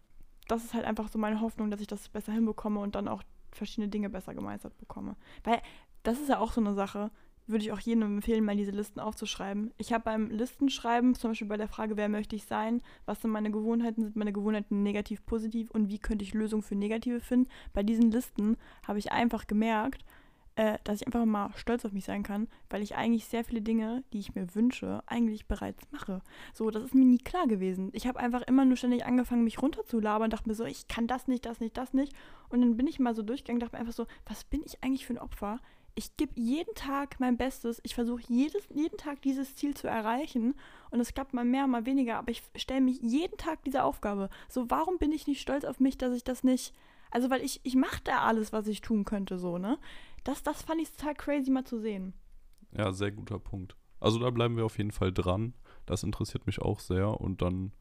Das 0.48 0.64
ist 0.64 0.74
halt 0.74 0.84
einfach 0.84 1.08
so 1.08 1.18
meine 1.18 1.40
Hoffnung, 1.40 1.70
dass 1.70 1.80
ich 1.80 1.86
das 1.86 2.08
besser 2.08 2.32
hinbekomme 2.32 2.80
und 2.80 2.94
dann 2.94 3.06
auch 3.06 3.22
verschiedene 3.52 3.88
Dinge 3.88 4.10
besser 4.10 4.34
gemeistert 4.34 4.76
bekomme. 4.78 5.14
Weil 5.44 5.60
das 6.02 6.18
ist 6.18 6.28
ja 6.28 6.38
auch 6.38 6.52
so 6.52 6.60
eine 6.60 6.74
Sache 6.74 7.10
würde 7.48 7.64
ich 7.64 7.72
auch 7.72 7.80
jedem 7.80 8.02
empfehlen, 8.02 8.44
mal 8.44 8.56
diese 8.56 8.70
Listen 8.70 9.00
aufzuschreiben. 9.00 9.72
Ich 9.78 9.92
habe 9.92 10.04
beim 10.04 10.30
Listenschreiben, 10.30 11.14
zum 11.14 11.30
Beispiel 11.30 11.48
bei 11.48 11.56
der 11.56 11.68
Frage, 11.68 11.96
wer 11.96 12.08
möchte 12.08 12.36
ich 12.36 12.44
sein, 12.44 12.82
was 13.06 13.22
sind 13.22 13.30
meine 13.30 13.50
Gewohnheiten, 13.50 14.02
sind 14.02 14.16
meine 14.16 14.32
Gewohnheiten 14.32 14.82
negativ, 14.82 15.24
positiv 15.24 15.70
und 15.70 15.88
wie 15.88 15.98
könnte 15.98 16.24
ich 16.24 16.34
Lösungen 16.34 16.62
für 16.62 16.76
negative 16.76 17.20
finden, 17.20 17.48
bei 17.72 17.82
diesen 17.82 18.10
Listen 18.10 18.56
habe 18.86 18.98
ich 18.98 19.12
einfach 19.12 19.46
gemerkt, 19.46 20.04
äh, 20.58 20.76
dass 20.82 21.00
ich 21.00 21.06
einfach 21.06 21.24
mal 21.24 21.52
stolz 21.54 21.84
auf 21.84 21.92
mich 21.92 22.04
sein 22.04 22.24
kann, 22.24 22.48
weil 22.68 22.82
ich 22.82 22.96
eigentlich 22.96 23.26
sehr 23.26 23.44
viele 23.44 23.62
Dinge, 23.62 24.02
die 24.12 24.18
ich 24.18 24.34
mir 24.34 24.56
wünsche, 24.56 25.04
eigentlich 25.06 25.46
bereits 25.46 25.84
mache. 25.92 26.20
So, 26.52 26.68
das 26.72 26.82
ist 26.82 26.96
mir 26.96 27.04
nie 27.04 27.18
klar 27.18 27.46
gewesen. 27.46 27.90
Ich 27.92 28.08
habe 28.08 28.18
einfach 28.18 28.42
immer 28.42 28.64
nur 28.64 28.76
ständig 28.76 29.06
angefangen, 29.06 29.44
mich 29.44 29.62
runterzulabern, 29.62 30.30
dachte 30.30 30.48
mir 30.48 30.56
so, 30.56 30.64
ich 30.64 30.88
kann 30.88 31.06
das 31.06 31.28
nicht, 31.28 31.46
das 31.46 31.60
nicht, 31.60 31.76
das 31.76 31.94
nicht. 31.94 32.12
Und 32.48 32.60
dann 32.60 32.76
bin 32.76 32.88
ich 32.88 32.98
mal 32.98 33.14
so 33.14 33.22
durchgegangen, 33.22 33.60
dachte 33.60 33.76
mir 33.76 33.80
einfach 33.80 33.92
so, 33.92 34.06
was 34.26 34.42
bin 34.42 34.60
ich 34.66 34.82
eigentlich 34.82 35.06
für 35.06 35.12
ein 35.14 35.20
Opfer? 35.20 35.60
ich 35.94 36.16
gebe 36.16 36.32
jeden 36.36 36.74
Tag 36.76 37.18
mein 37.18 37.36
Bestes. 37.36 37.80
Ich 37.82 37.96
versuche 37.96 38.22
jeden 38.28 38.96
Tag 38.98 39.20
dieses 39.22 39.56
Ziel 39.56 39.74
zu 39.74 39.88
erreichen. 39.88 40.54
Und 40.90 41.00
es 41.00 41.12
klappt 41.12 41.34
mal 41.34 41.44
mehr, 41.44 41.66
mal 41.66 41.86
weniger. 41.86 42.18
Aber 42.18 42.30
ich 42.30 42.44
stelle 42.54 42.80
mich 42.80 43.00
jeden 43.02 43.36
Tag 43.36 43.64
dieser 43.64 43.84
Aufgabe. 43.84 44.30
So, 44.48 44.70
warum 44.70 44.98
bin 44.98 45.10
ich 45.10 45.26
nicht 45.26 45.40
stolz 45.40 45.64
auf 45.64 45.80
mich, 45.80 45.98
dass 45.98 46.14
ich 46.14 46.22
das 46.22 46.44
nicht. 46.44 46.72
Also, 47.10 47.30
weil 47.30 47.42
ich, 47.42 47.60
ich 47.64 47.74
mache 47.74 48.00
da 48.04 48.20
alles, 48.20 48.52
was 48.52 48.68
ich 48.68 48.80
tun 48.80 49.04
könnte, 49.04 49.38
so, 49.38 49.58
ne? 49.58 49.76
Das, 50.28 50.42
das 50.42 50.60
fand 50.60 50.78
ich 50.82 50.92
total 50.92 51.14
crazy 51.14 51.50
mal 51.50 51.64
zu 51.64 51.80
sehen. 51.80 52.12
Ja, 52.76 52.92
sehr 52.92 53.12
guter 53.12 53.38
Punkt. 53.38 53.76
Also, 53.98 54.18
da 54.18 54.28
bleiben 54.28 54.58
wir 54.58 54.66
auf 54.66 54.76
jeden 54.76 54.92
Fall 54.92 55.10
dran. 55.10 55.54
Das 55.86 56.02
interessiert 56.02 56.46
mich 56.46 56.60
auch 56.60 56.80
sehr. 56.80 57.18
Und 57.18 57.40
dann 57.40 57.72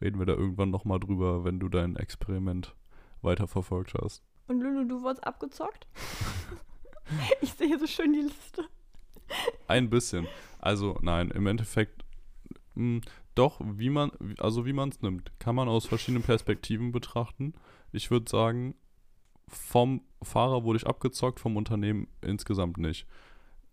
reden 0.00 0.20
wir 0.20 0.26
da 0.26 0.34
irgendwann 0.34 0.70
nochmal 0.70 1.00
drüber, 1.00 1.42
wenn 1.42 1.58
du 1.58 1.68
dein 1.68 1.96
Experiment 1.96 2.76
weiterverfolgt 3.22 3.94
hast. 3.94 4.22
Und 4.46 4.60
Lulu, 4.60 4.84
du 4.84 5.02
wurdest 5.02 5.26
abgezockt? 5.26 5.88
Ich 7.40 7.52
sehe 7.52 7.78
so 7.78 7.86
schön 7.86 8.12
die 8.12 8.22
Liste. 8.22 8.68
Ein 9.68 9.90
bisschen. 9.90 10.26
Also 10.58 10.98
nein, 11.02 11.30
im 11.30 11.46
Endeffekt 11.46 12.04
mh, 12.74 12.82
hm, 12.82 13.00
doch, 13.36 13.60
wie 13.64 13.90
man, 13.90 14.10
also 14.38 14.66
wie 14.66 14.72
man 14.72 14.88
es 14.88 15.02
nimmt, 15.02 15.30
kann 15.38 15.54
man 15.54 15.68
aus 15.68 15.86
verschiedenen 15.86 16.24
Perspektiven 16.24 16.90
betrachten. 16.90 17.54
Ich 17.92 18.10
würde 18.10 18.28
sagen, 18.28 18.74
vom 19.46 20.02
Fahrer 20.26 20.64
wurde 20.64 20.78
ich 20.78 20.86
abgezockt, 20.86 21.40
vom 21.40 21.56
Unternehmen 21.56 22.08
insgesamt 22.20 22.78
nicht. 22.78 23.06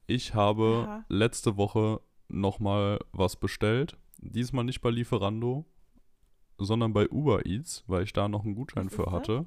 Ich 0.07 0.33
habe 0.33 0.85
Aha. 0.87 1.05
letzte 1.09 1.57
Woche 1.57 2.01
nochmal 2.29 2.99
was 3.11 3.35
bestellt. 3.35 3.97
Diesmal 4.19 4.63
nicht 4.63 4.81
bei 4.81 4.89
Lieferando, 4.89 5.65
sondern 6.57 6.93
bei 6.93 7.09
Uber 7.09 7.45
Eats, 7.45 7.83
weil 7.87 8.03
ich 8.03 8.13
da 8.13 8.27
noch 8.27 8.45
einen 8.45 8.55
Gutschein 8.55 8.89
für 8.89 9.11
hatte. 9.11 9.45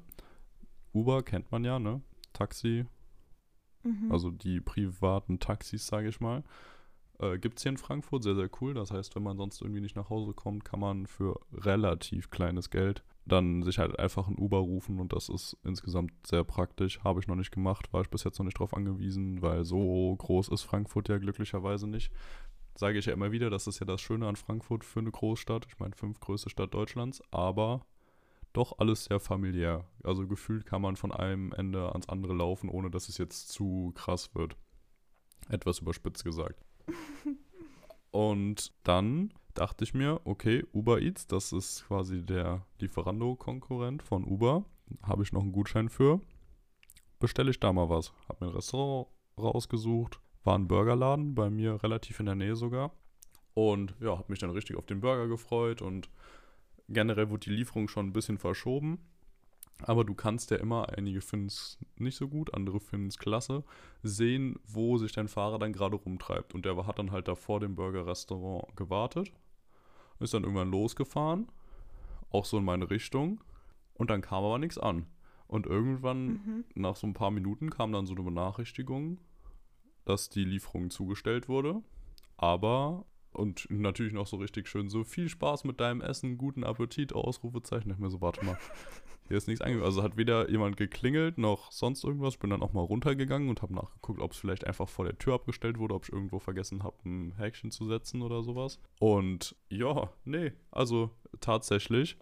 Uber 0.93 1.23
kennt 1.23 1.51
man 1.51 1.63
ja, 1.63 1.79
ne? 1.79 2.01
Taxi, 2.33 2.85
Mhm. 3.87 4.11
Also 4.11 4.31
die 4.31 4.59
privaten 4.59 5.39
Taxis, 5.39 5.87
sage 5.87 6.09
ich 6.09 6.19
mal. 6.19 6.43
Äh, 7.19 7.37
Gibt 7.39 7.57
es 7.57 7.63
hier 7.63 7.71
in 7.71 7.77
Frankfurt, 7.77 8.23
sehr, 8.23 8.35
sehr 8.35 8.49
cool. 8.61 8.73
Das 8.73 8.91
heißt, 8.91 9.15
wenn 9.15 9.23
man 9.23 9.37
sonst 9.37 9.61
irgendwie 9.61 9.81
nicht 9.81 9.95
nach 9.95 10.09
Hause 10.09 10.33
kommt, 10.33 10.65
kann 10.65 10.79
man 10.79 11.07
für 11.07 11.39
relativ 11.53 12.29
kleines 12.29 12.69
Geld 12.69 13.03
dann 13.27 13.63
sich 13.63 13.77
halt 13.77 13.99
einfach 13.99 14.27
ein 14.27 14.37
Uber 14.37 14.59
rufen 14.59 14.99
und 14.99 15.11
das 15.13 15.29
ist 15.29 15.57
insgesamt 15.63 16.13
sehr 16.25 16.43
praktisch. 16.43 17.03
Habe 17.03 17.19
ich 17.19 17.27
noch 17.27 17.35
nicht 17.35 17.51
gemacht, 17.51 17.91
war 17.91 18.01
ich 18.01 18.09
bis 18.09 18.23
jetzt 18.23 18.39
noch 18.39 18.45
nicht 18.45 18.59
drauf 18.59 18.73
angewiesen, 18.73 19.41
weil 19.41 19.65
so 19.65 20.15
groß 20.15 20.47
ist 20.49 20.63
Frankfurt 20.63 21.09
ja 21.09 21.17
glücklicherweise 21.17 21.87
nicht. 21.87 22.11
Sage 22.75 22.99
ich 22.99 23.05
ja 23.05 23.13
immer 23.13 23.31
wieder, 23.31 23.49
das 23.49 23.67
ist 23.67 23.79
ja 23.79 23.85
das 23.85 24.01
Schöne 24.01 24.27
an 24.27 24.35
Frankfurt 24.35 24.85
für 24.85 24.99
eine 24.99 25.11
Großstadt. 25.11 25.65
Ich 25.67 25.79
meine, 25.79 25.95
fünf 25.95 26.19
größte 26.19 26.49
Stadt 26.49 26.73
Deutschlands, 26.73 27.21
aber 27.31 27.85
doch 28.53 28.79
alles 28.79 29.05
sehr 29.05 29.19
familiär. 29.19 29.85
Also 30.03 30.27
gefühlt 30.27 30.65
kann 30.65 30.81
man 30.81 30.95
von 30.95 31.11
einem 31.11 31.51
Ende 31.51 31.91
ans 31.91 32.07
andere 32.07 32.33
laufen, 32.33 32.69
ohne 32.69 32.89
dass 32.89 33.09
es 33.09 33.17
jetzt 33.17 33.49
zu 33.49 33.91
krass 33.95 34.33
wird. 34.35 34.55
Etwas 35.49 35.79
überspitzt 35.79 36.23
gesagt. 36.23 36.66
Und 38.11 38.73
dann 38.83 39.33
dachte 39.53 39.83
ich 39.83 39.93
mir, 39.93 40.21
okay, 40.23 40.65
Uber 40.73 41.01
Eats, 41.01 41.27
das 41.27 41.51
ist 41.51 41.85
quasi 41.87 42.25
der 42.25 42.65
Lieferando-Konkurrent 42.79 44.03
von 44.03 44.23
Uber. 44.23 44.65
Habe 45.03 45.23
ich 45.23 45.33
noch 45.33 45.41
einen 45.41 45.51
Gutschein 45.51 45.89
für. 45.89 46.21
Bestelle 47.19 47.51
ich 47.51 47.59
da 47.59 47.73
mal 47.73 47.89
was. 47.89 48.13
Habe 48.29 48.45
mir 48.45 48.51
ein 48.51 48.55
Restaurant 48.55 49.07
rausgesucht. 49.37 50.19
War 50.43 50.57
ein 50.57 50.67
Burgerladen, 50.67 51.35
bei 51.35 51.49
mir 51.49 51.83
relativ 51.83 52.19
in 52.19 52.27
der 52.27 52.35
Nähe 52.35 52.55
sogar. 52.55 52.91
Und 53.53 53.95
ja, 53.99 54.17
habe 54.17 54.31
mich 54.31 54.39
dann 54.39 54.51
richtig 54.51 54.77
auf 54.77 54.85
den 54.85 55.01
Burger 55.01 55.27
gefreut 55.27 55.81
und 55.81 56.09
generell 56.87 57.29
wurde 57.29 57.49
die 57.49 57.55
Lieferung 57.55 57.87
schon 57.87 58.07
ein 58.07 58.13
bisschen 58.13 58.37
verschoben. 58.37 58.99
Aber 59.83 60.03
du 60.03 60.15
kannst 60.15 60.49
ja 60.51 60.57
immer, 60.57 60.89
einige 60.89 61.21
finden 61.21 61.47
es 61.47 61.77
nicht 61.97 62.17
so 62.17 62.27
gut, 62.27 62.53
andere 62.53 62.79
finden 62.79 63.07
es 63.07 63.19
klasse, 63.19 63.63
sehen, 64.01 64.59
wo 64.65 64.97
sich 64.97 65.11
dein 65.11 65.27
Fahrer 65.27 65.59
dann 65.59 65.73
gerade 65.73 65.95
rumtreibt. 65.95 66.55
Und 66.55 66.65
der 66.65 66.87
hat 66.87 66.99
dann 66.99 67.11
halt 67.11 67.27
da 67.27 67.35
vor 67.35 67.59
dem 67.59 67.75
Burger-Restaurant 67.75 68.75
gewartet, 68.75 69.31
ist 70.19 70.33
dann 70.33 70.43
irgendwann 70.43 70.71
losgefahren, 70.71 71.47
auch 72.31 72.45
so 72.45 72.57
in 72.57 72.65
meine 72.65 72.89
Richtung. 72.89 73.43
Und 73.93 74.09
dann 74.09 74.21
kam 74.21 74.43
aber 74.43 74.57
nichts 74.57 74.77
an. 74.77 75.05
Und 75.47 75.65
irgendwann, 75.65 76.27
mhm. 76.27 76.65
nach 76.75 76.95
so 76.95 77.07
ein 77.07 77.13
paar 77.13 77.31
Minuten, 77.31 77.69
kam 77.69 77.91
dann 77.91 78.05
so 78.05 78.13
eine 78.13 78.23
Benachrichtigung, 78.23 79.19
dass 80.05 80.29
die 80.29 80.43
Lieferung 80.43 80.89
zugestellt 80.89 81.47
wurde. 81.47 81.81
Aber 82.35 83.05
Und 83.37 83.67
natürlich 83.69 84.13
noch 84.13 84.25
so 84.25 84.37
richtig 84.37 84.67
schön 84.67 84.89
so 84.89 85.03
viel 85.03 85.29
Spaß 85.29 85.63
mit 85.63 85.79
deinem 85.79 86.01
Essen, 86.01 86.37
guten 86.39 86.63
Appetit, 86.63 87.13
Ausrufezeichen. 87.13 87.91
Ich 87.91 87.99
mir 87.99 88.09
so, 88.09 88.19
warte 88.19 88.43
mal, 88.43 88.57
hier 89.27 89.37
ist 89.37 89.47
nichts 89.47 89.61
angekommen. 89.61 89.85
Also 89.85 90.01
hat 90.01 90.17
weder 90.17 90.49
jemand 90.49 90.75
geklingelt 90.75 91.37
noch 91.37 91.71
sonst 91.71 92.03
irgendwas. 92.03 92.33
Ich 92.33 92.39
bin 92.39 92.49
dann 92.49 92.63
auch 92.63 92.73
mal 92.73 92.81
runtergegangen 92.81 93.49
und 93.49 93.61
habe 93.61 93.75
nachgeguckt, 93.75 94.21
ob 94.21 94.31
es 94.31 94.37
vielleicht 94.37 94.65
einfach 94.65 94.89
vor 94.89 95.05
der 95.05 95.19
Tür 95.19 95.35
abgestellt 95.35 95.77
wurde, 95.77 95.93
ob 95.93 96.05
ich 96.05 96.11
irgendwo 96.11 96.39
vergessen 96.39 96.81
habe, 96.81 96.95
ein 97.05 97.35
Häkchen 97.37 97.69
zu 97.69 97.85
setzen 97.85 98.23
oder 98.23 98.41
sowas. 98.41 98.79
Und 98.99 99.55
ja, 99.69 100.09
nee, 100.25 100.53
also 100.71 101.11
tatsächlich 101.39 102.17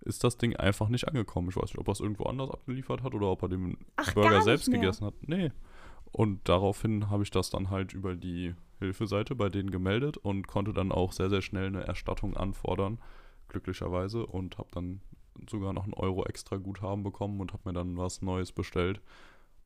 ist 0.00 0.24
das 0.24 0.36
Ding 0.36 0.56
einfach 0.56 0.88
nicht 0.88 1.06
angekommen. 1.06 1.48
Ich 1.48 1.56
weiß 1.56 1.66
nicht, 1.66 1.78
ob 1.78 1.88
er 1.88 1.92
es 1.92 2.00
irgendwo 2.00 2.24
anders 2.24 2.50
abgeliefert 2.50 3.04
hat 3.04 3.14
oder 3.14 3.28
ob 3.28 3.42
er 3.42 3.48
den 3.50 3.78
Ach, 3.94 4.14
Burger 4.14 4.42
selbst 4.42 4.68
mehr. 4.68 4.80
gegessen 4.80 5.06
hat. 5.06 5.14
Nee. 5.22 5.52
Und 6.10 6.48
daraufhin 6.48 7.08
habe 7.08 7.22
ich 7.22 7.30
das 7.30 7.50
dann 7.50 7.70
halt 7.70 7.92
über 7.92 8.16
die 8.16 8.54
Hilfeseite 8.78 9.34
bei 9.34 9.48
denen 9.48 9.70
gemeldet 9.70 10.16
und 10.16 10.46
konnte 10.46 10.72
dann 10.72 10.92
auch 10.92 11.12
sehr, 11.12 11.30
sehr 11.30 11.42
schnell 11.42 11.66
eine 11.66 11.86
Erstattung 11.86 12.36
anfordern, 12.36 12.98
glücklicherweise. 13.48 14.26
Und 14.26 14.58
habe 14.58 14.68
dann 14.72 15.00
sogar 15.48 15.72
noch 15.72 15.84
einen 15.84 15.94
Euro 15.94 16.24
extra 16.24 16.56
Guthaben 16.56 17.02
bekommen 17.02 17.40
und 17.40 17.52
habe 17.52 17.62
mir 17.66 17.72
dann 17.72 17.96
was 17.96 18.22
Neues 18.22 18.52
bestellt. 18.52 19.00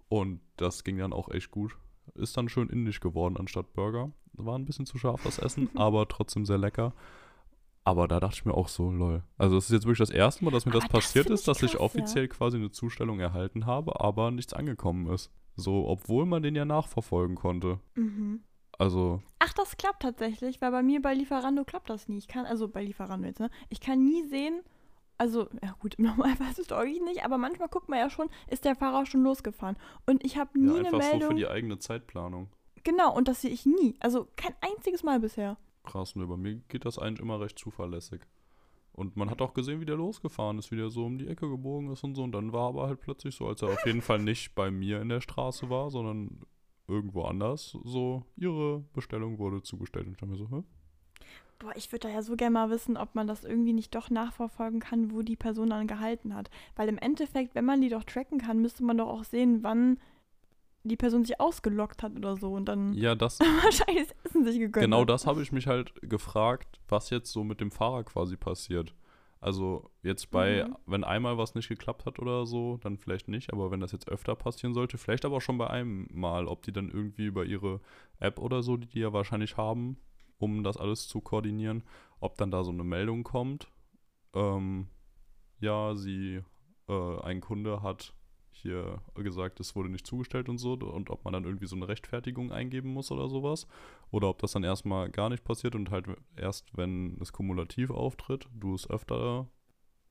Und 0.09 0.40
das 0.57 0.85
ging 0.85 0.99
dann 0.99 1.12
auch 1.12 1.31
echt 1.31 1.51
gut. 1.51 1.77
Ist 2.14 2.37
dann 2.37 2.49
schön 2.49 2.68
indisch 2.68 3.01
geworden 3.01 3.37
anstatt 3.37 3.73
Burger. 3.73 4.11
War 4.33 4.59
ein 4.59 4.64
bisschen 4.64 4.87
zu 4.87 4.99
scharf 4.99 5.23
das 5.23 5.38
Essen, 5.38 5.70
aber 5.77 6.09
trotzdem 6.09 6.44
sehr 6.44 6.59
lecker. 6.59 6.92
Aber 7.85 8.09
da 8.09 8.20
dachte 8.20 8.37
ich 8.37 8.44
mir 8.44 8.55
auch 8.55 8.68
so, 8.68 8.90
lol. 8.90 9.23
Also 9.38 9.57
es 9.57 9.64
ist 9.64 9.73
jetzt 9.73 9.85
wirklich 9.85 9.99
das 9.99 10.11
erste 10.11 10.44
Mal, 10.44 10.51
dass 10.51 10.66
mir 10.66 10.73
das 10.73 10.85
Aber 10.85 10.94
das 10.94 11.05
passiert 11.05 11.27
find 11.27 11.35
ist, 11.35 11.40
ich 11.40 11.46
dass 11.46 11.62
ich 11.62 11.73
krass, 11.73 11.81
ja. 11.81 11.81
offiziell 11.81 12.29
quasi 12.29 12.57
eine 12.57 12.70
Zustellung 12.70 13.20
erhalten 13.20 13.66
habe, 13.66 14.01
aber 14.01 14.31
nichts 14.31 14.53
angekommen 14.53 15.07
ist. 15.12 15.31
So, 15.57 15.87
obwohl 15.88 16.27
man 16.27 16.42
den 16.42 16.55
ja 16.55 16.64
nachverfolgen 16.64 17.37
konnte. 17.37 17.81
Mhm. 17.94 18.40
Also, 18.80 19.20
Ach, 19.40 19.52
das 19.52 19.76
klappt 19.76 20.00
tatsächlich, 20.00 20.62
weil 20.62 20.70
bei 20.70 20.82
mir 20.82 21.02
bei 21.02 21.12
Lieferando 21.12 21.64
klappt 21.64 21.90
das 21.90 22.08
nie. 22.08 22.16
Ich 22.16 22.28
kann, 22.28 22.46
also 22.46 22.66
bei 22.66 22.82
Lieferando 22.82 23.26
jetzt, 23.26 23.38
ne? 23.38 23.50
Ich 23.68 23.78
kann 23.78 24.02
nie 24.02 24.26
sehen, 24.28 24.62
also, 25.18 25.48
ja 25.62 25.76
gut, 25.80 25.94
im 25.98 26.06
Normalfall 26.06 26.50
ist 26.50 26.60
es 26.60 26.72
eigentlich 26.72 27.02
nicht, 27.02 27.22
aber 27.22 27.36
manchmal 27.36 27.68
guckt 27.68 27.90
man 27.90 27.98
ja 27.98 28.08
schon, 28.08 28.30
ist 28.48 28.64
der 28.64 28.74
Fahrer 28.74 29.04
schon 29.04 29.22
losgefahren. 29.22 29.76
Und 30.06 30.24
ich 30.24 30.38
habe 30.38 30.58
nie 30.58 30.68
ja, 30.68 30.76
eine 30.76 30.86
einfach 30.86 31.02
so 31.02 31.10
Meldung. 31.10 31.28
für 31.28 31.34
die 31.34 31.46
eigene 31.46 31.78
Zeitplanung. 31.78 32.48
genau, 32.82 33.14
und 33.14 33.28
das 33.28 33.42
sehe 33.42 33.50
ich 33.50 33.66
nie. 33.66 33.96
Also 34.00 34.28
kein 34.36 34.54
einziges 34.62 35.02
Mal 35.02 35.20
bisher. 35.20 35.58
Krass, 35.84 36.16
ne, 36.16 36.26
bei 36.26 36.38
mir 36.38 36.54
geht 36.68 36.86
das 36.86 36.98
eigentlich 36.98 37.20
immer 37.20 37.38
recht 37.38 37.58
zuverlässig. 37.58 38.22
Und 38.92 39.14
man 39.14 39.28
hat 39.28 39.42
auch 39.42 39.52
gesehen, 39.52 39.82
wie 39.82 39.86
der 39.86 39.96
losgefahren 39.96 40.58
ist, 40.58 40.70
wie 40.70 40.76
der 40.76 40.88
so 40.88 41.04
um 41.04 41.18
die 41.18 41.28
Ecke 41.28 41.50
gebogen 41.50 41.92
ist 41.92 42.02
und 42.02 42.14
so. 42.14 42.22
Und 42.22 42.32
dann 42.32 42.54
war 42.54 42.68
aber 42.68 42.86
halt 42.86 43.00
plötzlich 43.00 43.34
so, 43.34 43.46
als 43.46 43.60
er 43.60 43.68
auf 43.68 43.84
jeden 43.84 44.00
Fall 44.00 44.20
nicht 44.20 44.54
bei 44.54 44.70
mir 44.70 45.02
in 45.02 45.10
der 45.10 45.20
Straße 45.20 45.68
war, 45.68 45.90
sondern 45.90 46.46
irgendwo 46.90 47.22
anders, 47.22 47.76
so, 47.85 48.24
ihre 48.37 48.81
Bestellung 48.92 49.38
wurde 49.38 49.62
zugestellt. 49.62 50.07
Und 50.07 50.12
ich 50.12 50.18
dachte 50.18 50.33
mir 50.33 50.37
so, 50.37 50.50
hä? 50.50 50.62
Boah, 51.59 51.72
ich 51.76 51.92
würde 51.92 52.09
da 52.09 52.14
ja 52.14 52.22
so 52.22 52.37
gerne 52.37 52.55
mal 52.55 52.70
wissen, 52.70 52.96
ob 52.96 53.14
man 53.14 53.26
das 53.26 53.44
irgendwie 53.44 53.74
nicht 53.74 53.94
doch 53.94 54.09
nachverfolgen 54.09 54.81
kann, 54.81 55.12
wo 55.12 55.20
die 55.22 55.37
Person 55.37 55.70
dann 55.70 55.87
gehalten 55.87 56.35
hat. 56.35 56.50
Weil 56.74 56.88
im 56.88 56.96
Endeffekt, 56.98 57.55
wenn 57.55 57.66
man 57.66 57.81
die 57.83 57.90
doch 57.90 58.05
tracken 58.05 58.38
kann, 58.38 58.61
müsste 58.62 58.83
man 58.83 58.96
doch 58.96 59.09
auch 59.09 59.24
sehen, 59.24 59.62
wann 59.62 59.98
die 60.85 60.96
Person 60.96 61.24
sich 61.26 61.38
ausgelockt 61.38 62.03
hat 62.03 62.16
oder 62.16 62.38
so 62.38 62.55
und 62.55 62.64
dann 62.64 62.94
Ja, 62.94 63.14
das, 63.14 63.38
wahrscheinlich 63.62 64.09
das 64.09 64.16
Essen 64.24 64.44
sich 64.44 64.59
gegönnt 64.59 64.85
genau 64.85 65.03
hat. 65.03 65.11
das 65.11 65.26
habe 65.26 65.42
ich 65.42 65.53
mich 65.53 65.66
halt 65.66 65.92
gefragt, 66.00 66.81
was 66.88 67.11
jetzt 67.11 67.31
so 67.31 67.44
mit 67.44 67.61
dem 67.61 67.70
Fahrer 67.70 68.05
quasi 68.05 68.38
passiert. 68.38 68.94
Also 69.40 69.90
jetzt 70.03 70.31
bei, 70.31 70.66
Mhm. 70.68 70.76
wenn 70.87 71.05
einmal 71.05 71.38
was 71.38 71.55
nicht 71.55 71.68
geklappt 71.68 72.05
hat 72.05 72.18
oder 72.18 72.44
so, 72.44 72.76
dann 72.79 72.98
vielleicht 72.98 73.29
nicht, 73.29 73.53
aber 73.53 73.70
wenn 73.70 73.81
das 73.81 73.92
jetzt 73.92 74.09
öfter 74.09 74.35
passieren 74.37 74.74
sollte, 74.74 74.98
vielleicht 74.98 75.24
aber 75.24 75.37
auch 75.38 75.40
schon 75.40 75.57
bei 75.59 75.68
einem 75.68 76.09
Mal, 76.12 76.46
ob 76.46 76.62
die 76.62 76.72
dann 76.72 76.90
irgendwie 76.90 77.24
über 77.24 77.44
ihre 77.46 77.81
App 78.18 78.38
oder 78.38 78.62
so, 78.62 78.76
die 78.76 78.87
die 78.88 79.00
ja 79.00 79.12
wahrscheinlich 79.14 79.57
haben, 79.57 79.96
um 80.38 80.62
das 80.62 80.76
alles 80.76 81.09
zu 81.09 81.20
koordinieren, 81.22 81.85
ob 82.20 82.37
dann 82.37 82.50
da 82.50 82.62
so 82.64 82.70
eine 82.70 82.85
Meldung 82.85 83.22
kommt, 83.24 83.68
ähm, 84.35 84.88
ja, 85.59 85.94
sie, 85.94 86.42
äh, 86.88 87.20
ein 87.22 87.40
Kunde 87.40 87.83
hat 87.83 88.14
hier 88.61 89.01
gesagt, 89.14 89.61
es 89.61 89.75
wurde 89.77 89.88
nicht 89.88 90.07
zugestellt 90.07 90.49
und 90.49 90.59
so, 90.59 90.75
und 90.75 91.11
ob 91.11 91.25
man 91.25 91.33
dann 91.33 91.44
irgendwie 91.44 91.66
so 91.66 91.77
eine 91.77 91.88
Rechtfertigung 91.88 92.53
eingeben 92.53 92.92
muss 92.92 93.11
oder 93.11 93.29
sowas. 93.29 93.66
Oder 94.11 94.29
ob 94.29 94.38
das 94.38 94.53
dann 94.53 94.64
erstmal 94.64 95.11
gar 95.11 95.29
nicht 95.29 95.44
passiert 95.44 95.75
und 95.75 95.90
halt 95.90 96.07
erst, 96.37 96.77
wenn 96.77 97.18
es 97.20 97.33
kumulativ 97.33 97.90
auftritt, 97.90 98.49
du 98.55 98.75
es 98.75 98.88
öfter, 98.88 99.49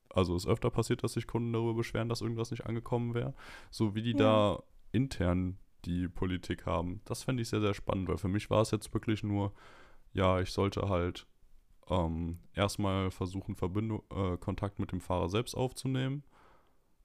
also 0.09 0.35
es 0.35 0.47
öfter 0.47 0.69
passiert, 0.69 1.03
dass 1.03 1.13
sich 1.13 1.27
Kunden 1.27 1.53
darüber 1.53 1.73
beschweren, 1.73 2.09
dass 2.09 2.21
irgendwas 2.21 2.51
nicht 2.51 2.65
angekommen 2.65 3.13
wäre. 3.13 3.33
So 3.71 3.95
wie 3.95 4.01
die 4.01 4.11
Ja. 4.11 4.17
da 4.17 4.63
intern 4.91 5.57
die 5.85 6.07
Politik 6.07 6.65
haben. 6.65 7.01
Das 7.05 7.23
fände 7.23 7.41
ich 7.41 7.49
sehr, 7.49 7.61
sehr 7.61 7.73
spannend, 7.73 8.09
weil 8.09 8.17
für 8.17 8.27
mich 8.27 8.49
war 8.49 8.61
es 8.61 8.71
jetzt 8.71 8.93
wirklich 8.93 9.23
nur, 9.23 9.53
ja, 10.13 10.41
ich 10.41 10.51
sollte 10.51 10.89
halt 10.89 11.25
ähm, 11.89 12.39
erstmal 12.53 13.11
versuchen, 13.11 13.55
Verbindung, 13.55 14.03
äh, 14.11 14.37
Kontakt 14.37 14.79
mit 14.79 14.91
dem 14.91 15.01
Fahrer 15.01 15.29
selbst 15.29 15.55
aufzunehmen. 15.55 16.23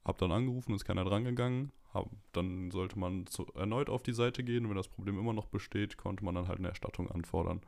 Hab 0.05 0.19
dann 0.19 0.31
angerufen, 0.31 0.73
ist 0.73 0.85
keiner 0.85 1.03
drangegangen. 1.03 1.71
Hab, 1.93 2.09
dann 2.31 2.71
sollte 2.71 2.99
man 2.99 3.25
zu, 3.25 3.45
erneut 3.55 3.89
auf 3.89 4.03
die 4.03 4.13
Seite 4.13 4.43
gehen. 4.43 4.69
Wenn 4.69 4.75
das 4.75 4.87
Problem 4.87 5.17
immer 5.17 5.33
noch 5.33 5.47
besteht, 5.47 5.97
konnte 5.97 6.23
man 6.23 6.35
dann 6.35 6.47
halt 6.47 6.59
eine 6.59 6.69
Erstattung 6.69 7.09
anfordern. 7.09 7.61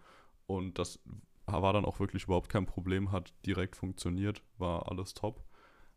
Und 0.45 0.77
das 0.77 0.99
war 1.45 1.73
dann 1.73 1.85
auch 1.85 1.99
wirklich 1.99 2.25
überhaupt 2.25 2.49
kein 2.49 2.65
Problem, 2.65 3.11
hat 3.11 3.33
direkt 3.45 3.75
funktioniert, 3.75 4.43
war 4.57 4.89
alles 4.89 5.13
top. 5.13 5.43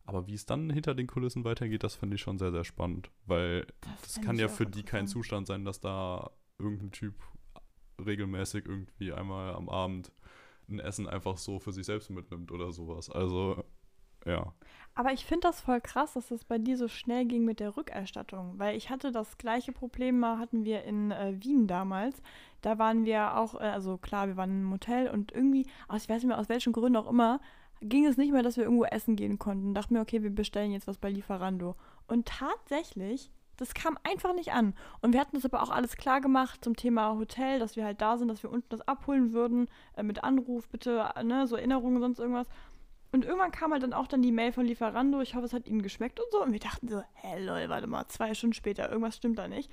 Aber 0.05 0.27
wie 0.27 0.33
es 0.33 0.45
dann 0.45 0.69
hinter 0.69 0.95
den 0.95 1.07
Kulissen 1.07 1.43
weitergeht, 1.43 1.83
das 1.83 1.95
finde 1.95 2.15
ich 2.15 2.21
schon 2.21 2.39
sehr, 2.39 2.51
sehr 2.51 2.63
spannend. 2.63 3.11
Weil 3.25 3.67
das 3.81 4.13
fänd 4.13 4.25
kann 4.25 4.39
ja 4.39 4.47
für 4.47 4.65
die 4.65 4.83
kein. 4.83 5.07
Zustand 5.07 5.47
sein, 5.47 5.63
dass 5.63 5.79
da 5.79 6.31
irgendein 6.57 6.91
Typ 6.91 7.15
regelmäßig 8.03 8.65
irgendwie 8.65 9.13
einmal 9.13 9.53
am 9.53 9.69
Abend 9.69 10.11
ein 10.69 10.79
Essen 10.79 11.07
einfach 11.07 11.37
so 11.37 11.59
für 11.59 11.71
sich 11.71 11.85
selbst 11.85 12.09
mitnimmt 12.09 12.51
oder 12.51 12.71
sowas. 12.71 13.09
Also, 13.09 13.63
ja. 14.25 14.53
Aber 14.93 15.13
ich 15.13 15.25
finde 15.25 15.47
das 15.47 15.61
voll 15.61 15.79
krass, 15.79 16.13
dass 16.13 16.31
es 16.31 16.43
bei 16.43 16.57
dir 16.57 16.77
so 16.77 16.87
schnell 16.87 17.25
ging 17.25 17.45
mit 17.45 17.59
der 17.59 17.77
Rückerstattung, 17.77 18.55
weil 18.57 18.75
ich 18.75 18.89
hatte 18.89 19.11
das 19.11 19.37
gleiche 19.37 19.71
Problem 19.71 20.19
mal, 20.19 20.37
hatten 20.37 20.65
wir 20.65 20.83
in 20.83 21.11
äh, 21.11 21.33
Wien 21.39 21.65
damals. 21.65 22.21
Da 22.61 22.77
waren 22.77 23.05
wir 23.05 23.37
auch, 23.37 23.55
äh, 23.55 23.63
also 23.63 23.97
klar, 23.97 24.27
wir 24.27 24.35
waren 24.35 24.63
im 24.63 24.71
Hotel 24.71 25.09
und 25.09 25.31
irgendwie, 25.31 25.65
aus, 25.87 26.03
ich 26.03 26.09
weiß 26.09 26.17
nicht 26.21 26.27
mehr 26.27 26.39
aus 26.39 26.49
welchen 26.49 26.73
Gründen 26.73 26.97
auch 26.97 27.09
immer, 27.09 27.39
ging 27.81 28.05
es 28.05 28.17
nicht 28.17 28.31
mehr, 28.31 28.43
dass 28.43 28.57
wir 28.57 28.65
irgendwo 28.65 28.83
essen 28.85 29.15
gehen 29.15 29.39
konnten. 29.39 29.73
Dachten 29.73 29.93
mir, 29.93 30.01
okay, 30.01 30.23
wir 30.23 30.29
bestellen 30.29 30.71
jetzt 30.71 30.87
was 30.87 30.97
bei 30.97 31.09
Lieferando. 31.09 31.75
Und 32.07 32.27
tatsächlich, 32.27 33.31
das 33.57 33.73
kam 33.73 33.97
einfach 34.03 34.33
nicht 34.33 34.53
an. 34.53 34.73
Und 35.01 35.13
wir 35.13 35.19
hatten 35.19 35.35
das 35.35 35.45
aber 35.45 35.63
auch 35.63 35.69
alles 35.69 35.95
klar 35.95 36.19
gemacht 36.19 36.63
zum 36.63 36.75
Thema 36.75 37.15
Hotel, 37.15 37.59
dass 37.59 37.75
wir 37.75 37.85
halt 37.85 38.01
da 38.01 38.17
sind, 38.17 38.27
dass 38.27 38.43
wir 38.43 38.51
unten 38.51 38.69
das 38.69 38.87
abholen 38.87 39.33
würden, 39.33 39.67
äh, 39.95 40.03
mit 40.03 40.23
Anruf, 40.23 40.67
bitte, 40.67 41.09
ne, 41.23 41.47
so 41.47 41.55
Erinnerungen, 41.55 42.01
sonst 42.01 42.19
irgendwas. 42.19 42.47
Und 43.11 43.25
irgendwann 43.25 43.51
kam 43.51 43.73
halt 43.73 43.83
dann 43.83 43.93
auch 43.93 44.07
dann 44.07 44.21
die 44.21 44.31
Mail 44.31 44.53
von 44.53 44.65
Lieferando, 44.65 45.19
ich 45.21 45.35
hoffe, 45.35 45.45
es 45.45 45.53
hat 45.53 45.67
ihnen 45.67 45.81
geschmeckt 45.81 46.19
und 46.19 46.31
so. 46.31 46.41
Und 46.41 46.53
wir 46.53 46.59
dachten 46.59 46.87
so, 46.87 47.01
hä, 47.13 47.43
lol, 47.43 47.67
warte 47.69 47.87
mal, 47.87 48.07
zwei 48.07 48.33
Stunden 48.33 48.53
später, 48.53 48.89
irgendwas 48.89 49.17
stimmt 49.17 49.37
da 49.37 49.47
nicht. 49.47 49.69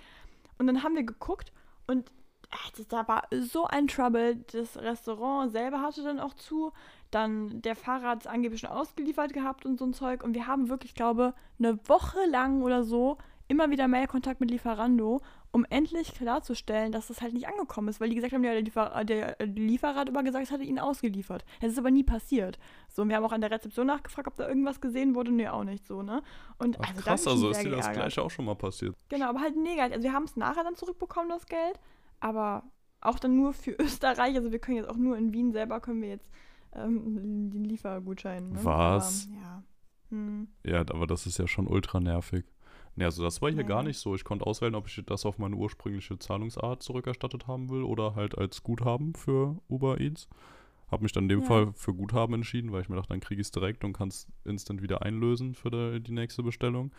Und 0.58 0.66
dann 0.66 0.82
haben 0.82 0.96
wir 0.96 1.04
geguckt 1.04 1.52
und 1.86 2.08
äh, 2.50 2.56
das- 2.76 2.88
da 2.88 3.06
war 3.06 3.28
so 3.30 3.66
ein 3.66 3.86
Trouble. 3.86 4.36
Das 4.52 4.76
Restaurant 4.76 5.52
selber 5.52 5.82
hatte 5.82 6.02
dann 6.02 6.18
auch 6.18 6.34
zu. 6.34 6.72
Dann 7.12 7.62
der 7.62 7.76
Fahrer 7.76 8.08
hat 8.08 8.22
es 8.22 8.26
angeblich 8.26 8.60
schon 8.60 8.70
ausgeliefert 8.70 9.32
gehabt 9.32 9.64
und 9.66 9.78
so 9.78 9.84
ein 9.86 9.94
Zeug. 9.94 10.24
Und 10.24 10.34
wir 10.34 10.46
haben 10.46 10.68
wirklich, 10.68 10.94
glaube 10.94 11.34
eine 11.58 11.78
Woche 11.88 12.18
lang 12.28 12.62
oder 12.62 12.82
so 12.82 13.18
immer 13.48 13.70
wieder 13.70 13.88
Mailkontakt 13.88 14.40
mit 14.40 14.50
Lieferando, 14.50 15.22
um 15.50 15.64
endlich 15.70 16.12
klarzustellen, 16.12 16.92
dass 16.92 17.08
das 17.08 17.22
halt 17.22 17.32
nicht 17.32 17.48
angekommen 17.48 17.88
ist. 17.88 18.00
Weil 18.00 18.10
die 18.10 18.14
gesagt 18.14 18.34
haben, 18.34 18.44
ja, 18.44 18.52
der, 18.52 18.62
Liefer 18.62 19.04
der 19.04 19.36
Lieferer 19.46 19.94
hat 19.94 20.08
immer 20.08 20.22
gesagt, 20.22 20.44
es 20.44 20.52
hatte 20.52 20.64
ihnen 20.64 20.78
ausgeliefert. 20.78 21.44
Es 21.60 21.72
ist 21.72 21.78
aber 21.78 21.90
nie 21.90 22.04
passiert. 22.04 22.58
So, 22.88 23.02
und 23.02 23.08
wir 23.08 23.16
haben 23.16 23.24
auch 23.24 23.32
an 23.32 23.40
der 23.40 23.50
Rezeption 23.50 23.86
nachgefragt, 23.86 24.28
ob 24.28 24.36
da 24.36 24.46
irgendwas 24.46 24.80
gesehen 24.80 25.14
wurde. 25.14 25.32
Nee, 25.32 25.48
auch 25.48 25.64
nicht 25.64 25.86
so, 25.86 26.02
ne? 26.02 26.22
Und 26.58 26.76
Ach, 26.80 26.88
also, 26.90 27.00
krass, 27.00 27.26
also 27.26 27.50
ist 27.50 27.62
dir 27.62 27.70
das 27.70 27.90
gleiche 27.90 28.22
auch 28.22 28.30
schon 28.30 28.44
mal 28.44 28.54
passiert. 28.54 28.94
Genau, 29.08 29.30
aber 29.30 29.40
halt 29.40 29.56
negativ. 29.56 29.94
Also 29.94 30.04
wir 30.04 30.12
haben 30.12 30.24
es 30.24 30.36
nachher 30.36 30.62
dann 30.64 30.76
zurückbekommen, 30.76 31.30
das 31.30 31.46
Geld. 31.46 31.80
Aber 32.20 32.64
auch 33.00 33.18
dann 33.18 33.34
nur 33.34 33.54
für 33.54 33.70
Österreich. 33.80 34.36
Also 34.36 34.52
wir 34.52 34.58
können 34.58 34.76
jetzt 34.76 34.90
auch 34.90 34.96
nur 34.96 35.16
in 35.16 35.32
Wien 35.32 35.52
selber 35.52 35.80
können 35.80 36.02
wir 36.02 36.10
jetzt 36.10 36.28
ähm, 36.74 37.50
den 37.50 37.64
Liefergutschein. 37.64 38.50
Ne? 38.52 38.58
Was? 38.62 39.26
Aber, 39.30 39.40
ja. 39.40 39.62
Hm. 40.10 40.48
Ja, 40.64 40.80
aber 40.80 41.06
das 41.06 41.26
ist 41.26 41.38
ja 41.38 41.46
schon 41.46 41.66
ultra 41.66 42.00
nervig. 42.00 42.44
Ne, 42.98 43.04
also 43.04 43.22
das 43.22 43.40
war 43.40 43.48
hier 43.50 43.62
Ja. 43.62 43.68
gar 43.68 43.84
nicht 43.84 43.98
so. 43.98 44.16
Ich 44.16 44.24
konnte 44.24 44.44
auswählen, 44.44 44.74
ob 44.74 44.88
ich 44.88 45.00
das 45.06 45.24
auf 45.24 45.38
meine 45.38 45.54
ursprüngliche 45.54 46.18
Zahlungsart 46.18 46.82
zurückerstattet 46.82 47.46
haben 47.46 47.70
will 47.70 47.84
oder 47.84 48.16
halt 48.16 48.36
als 48.36 48.64
Guthaben 48.64 49.14
für 49.14 49.56
Uber 49.68 50.00
Eats. 50.00 50.28
Habe 50.90 51.04
mich 51.04 51.12
dann 51.12 51.24
in 51.24 51.28
dem 51.28 51.40
Ja. 51.42 51.46
Fall 51.46 51.72
für 51.74 51.94
Guthaben 51.94 52.34
entschieden, 52.34 52.72
weil 52.72 52.82
ich 52.82 52.88
mir 52.88 52.96
dachte, 52.96 53.10
dann 53.10 53.20
kriege 53.20 53.40
ich 53.40 53.46
es 53.46 53.52
direkt 53.52 53.84
und 53.84 53.92
kann 53.92 54.08
es 54.08 54.26
instant 54.44 54.82
wieder 54.82 55.02
einlösen 55.02 55.54
für 55.54 55.70
die, 55.70 56.00
die 56.02 56.12
nächste 56.12 56.42
Bestellung. 56.42 56.90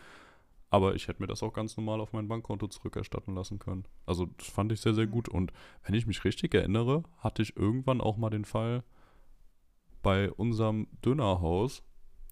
Aber 0.70 0.94
ich 0.94 1.06
hätte 1.08 1.20
mir 1.20 1.26
das 1.26 1.42
auch 1.42 1.52
ganz 1.52 1.76
normal 1.76 2.00
auf 2.00 2.14
mein 2.14 2.28
Bankkonto 2.28 2.68
zurückerstatten 2.68 3.34
lassen 3.34 3.58
können. 3.58 3.84
Also 4.06 4.26
das 4.38 4.46
fand 4.48 4.72
ich 4.72 4.80
sehr, 4.80 4.94
sehr 4.94 5.06
Mhm. 5.06 5.10
gut. 5.10 5.28
Und 5.28 5.52
wenn 5.84 5.94
ich 5.94 6.06
mich 6.06 6.24
richtig 6.24 6.54
erinnere, 6.54 7.02
hatte 7.18 7.42
ich 7.42 7.56
irgendwann 7.56 8.00
auch 8.00 8.16
mal 8.16 8.30
den 8.30 8.46
Fall 8.46 8.84
bei 10.02 10.30
unserem 10.32 10.86
Dönerhaus, 11.04 11.82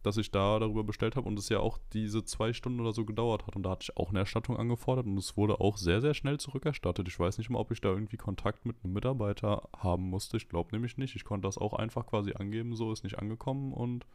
dass 0.06 0.16
ich 0.16 0.30
da 0.30 0.58
darüber 0.58 0.84
bestellt 0.84 1.16
habe 1.16 1.28
und 1.28 1.38
es 1.38 1.48
ja 1.48 1.60
auch 1.60 1.78
diese 1.92 2.24
zwei 2.24 2.52
Stunden 2.52 2.80
oder 2.80 2.92
so 2.92 3.04
gedauert 3.04 3.46
hat. 3.46 3.56
Und 3.56 3.62
da 3.62 3.70
hatte 3.70 3.84
ich 3.84 3.96
auch 3.96 4.10
eine 4.10 4.20
Erstattung 4.20 4.56
angefordert 4.56 5.06
und 5.06 5.18
es 5.18 5.36
wurde 5.36 5.60
auch 5.60 5.76
sehr, 5.76 6.00
sehr 6.00 6.14
schnell 6.14 6.38
zurückerstattet. 6.38 7.08
Ich 7.08 7.18
weiß 7.18 7.38
nicht 7.38 7.50
mal, 7.50 7.58
ob 7.58 7.70
ich 7.70 7.80
da 7.80 7.90
irgendwie 7.90 8.16
Kontakt 8.16 8.66
mit 8.66 8.76
einem 8.82 8.94
Mitarbeiter 8.94 9.68
haben 9.76 10.10
musste. 10.10 10.36
Ich 10.36 10.48
glaube 10.48 10.70
nämlich 10.72 10.96
nicht. 10.98 11.16
Ich 11.16 11.24
konnte 11.24 11.46
das 11.46 11.58
auch 11.58 11.74
einfach 11.74 12.06
quasi 12.06 12.32
angeben, 12.34 12.74
so 12.76 12.92
ist 12.92 13.04
nicht 13.04 13.18
angekommen 13.18 13.72
und 13.72 14.06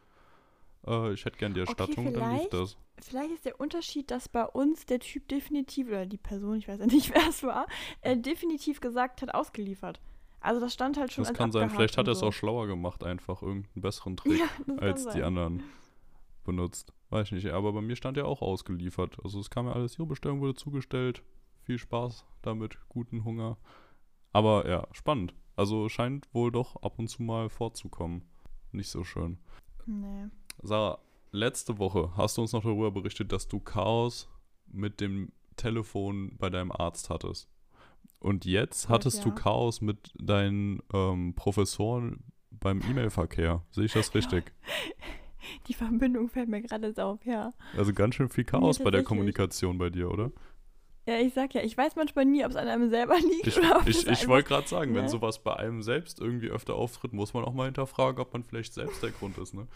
äh, 0.88 1.14
ich 1.14 1.26
hätte 1.26 1.38
gern 1.38 1.54
die 1.54 1.62
Erstattung, 1.62 2.08
okay, 2.08 2.20
dann 2.20 2.38
lief 2.38 2.50
das. 2.50 2.78
Vielleicht 3.02 3.32
ist 3.32 3.46
der 3.46 3.60
Unterschied, 3.60 4.12
dass 4.12 4.30
bei 4.30 4.46
uns 4.46 4.86
der 4.86 5.00
Typ 5.00 5.28
definitiv, 5.28 5.88
oder 5.88 6.06
die 6.06 6.18
Person, 6.18 6.58
ich 6.58 6.68
weiß 6.68 6.80
ja 6.80 6.86
nicht, 6.86 7.10
wer 7.14 7.28
es 7.30 7.44
war, 7.44 7.68
äh, 8.02 8.18
definitiv 8.18 8.82
gesagt 8.82 9.22
hat, 9.22 9.34
ausgeliefert. 9.34 10.00
Also 10.44 10.60
das 10.60 10.74
stand 10.74 10.98
halt 10.98 11.12
schon 11.14 11.24
Das 11.24 11.34
kann 11.34 11.52
sein, 11.54 11.70
vielleicht 11.70 11.98
hat 11.98 12.08
er 12.08 12.12
es 12.12 12.22
auch 12.22 12.34
schlauer 12.34 12.68
gemacht, 12.68 13.04
einfach 13.04 13.42
irgendeinen 13.42 13.82
besseren 13.82 14.18
Trick 14.18 14.40
ja, 14.40 14.76
als 14.78 15.08
die 15.08 15.24
anderen 15.24 15.64
benutzt. 16.44 16.94
Weiß 17.10 17.28
ich 17.28 17.32
nicht, 17.32 17.48
aber 17.48 17.72
bei 17.72 17.82
mir 17.82 17.96
stand 17.96 18.18
ja 18.18 18.26
auch 18.26 18.42
ausgeliefert. 18.42 19.18
Also 19.24 19.40
es 19.40 19.50
kam 19.50 19.68
ja 19.68 19.74
alles, 19.74 19.98
Ihre 19.98 20.08
Bestellung 20.08 20.42
wurde 20.42 20.56
zugestellt. 20.56 21.24
Viel 21.62 21.78
Spaß 21.78 22.26
damit, 22.42 22.78
guten 22.90 23.24
Hunger. 23.24 23.58
Aber 24.34 24.68
ja, 24.68 24.86
spannend. 24.92 25.34
Also 25.56 25.88
scheint 25.88 26.28
wohl 26.34 26.52
doch 26.52 26.76
ab 26.82 27.00
und 27.00 27.08
zu 27.08 27.24
mal 27.24 27.50
vorzukommen. 27.50 28.24
Nicht 28.74 28.90
so 28.90 29.04
schön. 29.06 29.38
Nee. 29.86 30.26
Sarah, 30.62 31.00
letzte 31.32 31.78
Woche 31.78 32.12
hast 32.18 32.38
du 32.38 32.42
uns 32.42 32.52
noch 32.52 32.64
darüber 32.64 32.92
berichtet, 32.92 33.32
dass 33.32 33.48
du 33.48 33.60
Chaos 33.60 34.28
mit 34.66 35.00
dem 35.00 35.32
Telefon 35.56 36.36
bei 36.38 36.50
deinem 36.50 36.72
Arzt 36.72 37.10
hattest. 37.10 37.48
Und 38.20 38.46
jetzt 38.46 38.90
hattest 38.90 39.20
ja. 39.20 39.24
du 39.26 39.32
Chaos 39.32 39.82
mit 39.82 40.14
deinen 40.16 40.82
ähm, 40.94 41.34
Professoren 41.36 42.24
beim 42.52 42.82
E-Mail-Verkehr. 42.82 43.64
Sehe 43.72 43.86
ich 43.86 43.94
das 43.94 44.14
richtig? 44.16 44.52
Die 45.68 45.74
Verbindung 45.74 46.30
fällt 46.30 46.48
mir 46.48 46.62
gerade 46.62 46.94
auf, 47.04 47.26
ja. 47.26 47.52
Also 47.78 47.94
ganz 47.94 48.16
schön 48.16 48.30
viel 48.30 48.46
Chaos 48.46 48.78
ja, 48.78 48.86
bei 48.86 48.92
der 48.92 49.04
Kommunikation 49.04 49.78
bei 49.78 49.90
dir, 49.90 50.10
oder? 50.10 50.32
Ja, 51.06 51.18
ich 51.18 51.34
sag 51.34 51.54
ja, 51.54 51.62
ich 51.62 51.78
weiß 51.78 51.98
manchmal 51.98 52.24
nie, 52.24 52.46
ob 52.46 52.52
es 52.52 52.56
an 52.56 52.68
einem 52.68 52.90
selber 52.90 53.18
liegt 53.20 53.48
ich, 53.48 53.58
oder 53.58 53.78
ob 53.78 53.88
Ich, 53.88 54.08
ich 54.08 54.28
wollte 54.28 54.48
gerade 54.48 54.68
sagen, 54.68 54.94
ne? 54.94 55.00
wenn 55.00 55.10
sowas 55.10 55.44
bei 55.44 55.54
einem 55.58 55.82
selbst 55.82 56.20
irgendwie 56.20 56.48
öfter 56.48 56.76
auftritt, 56.76 57.12
muss 57.12 57.34
man 57.34 57.44
auch 57.44 57.54
mal 57.54 57.66
hinterfragen, 57.66 58.22
ob 58.22 58.32
man 58.32 58.46
vielleicht 58.46 58.74
selbst 58.74 59.04
der 59.04 59.12
Grund 59.12 59.38
ist, 59.38 59.54
ne? 59.54 59.68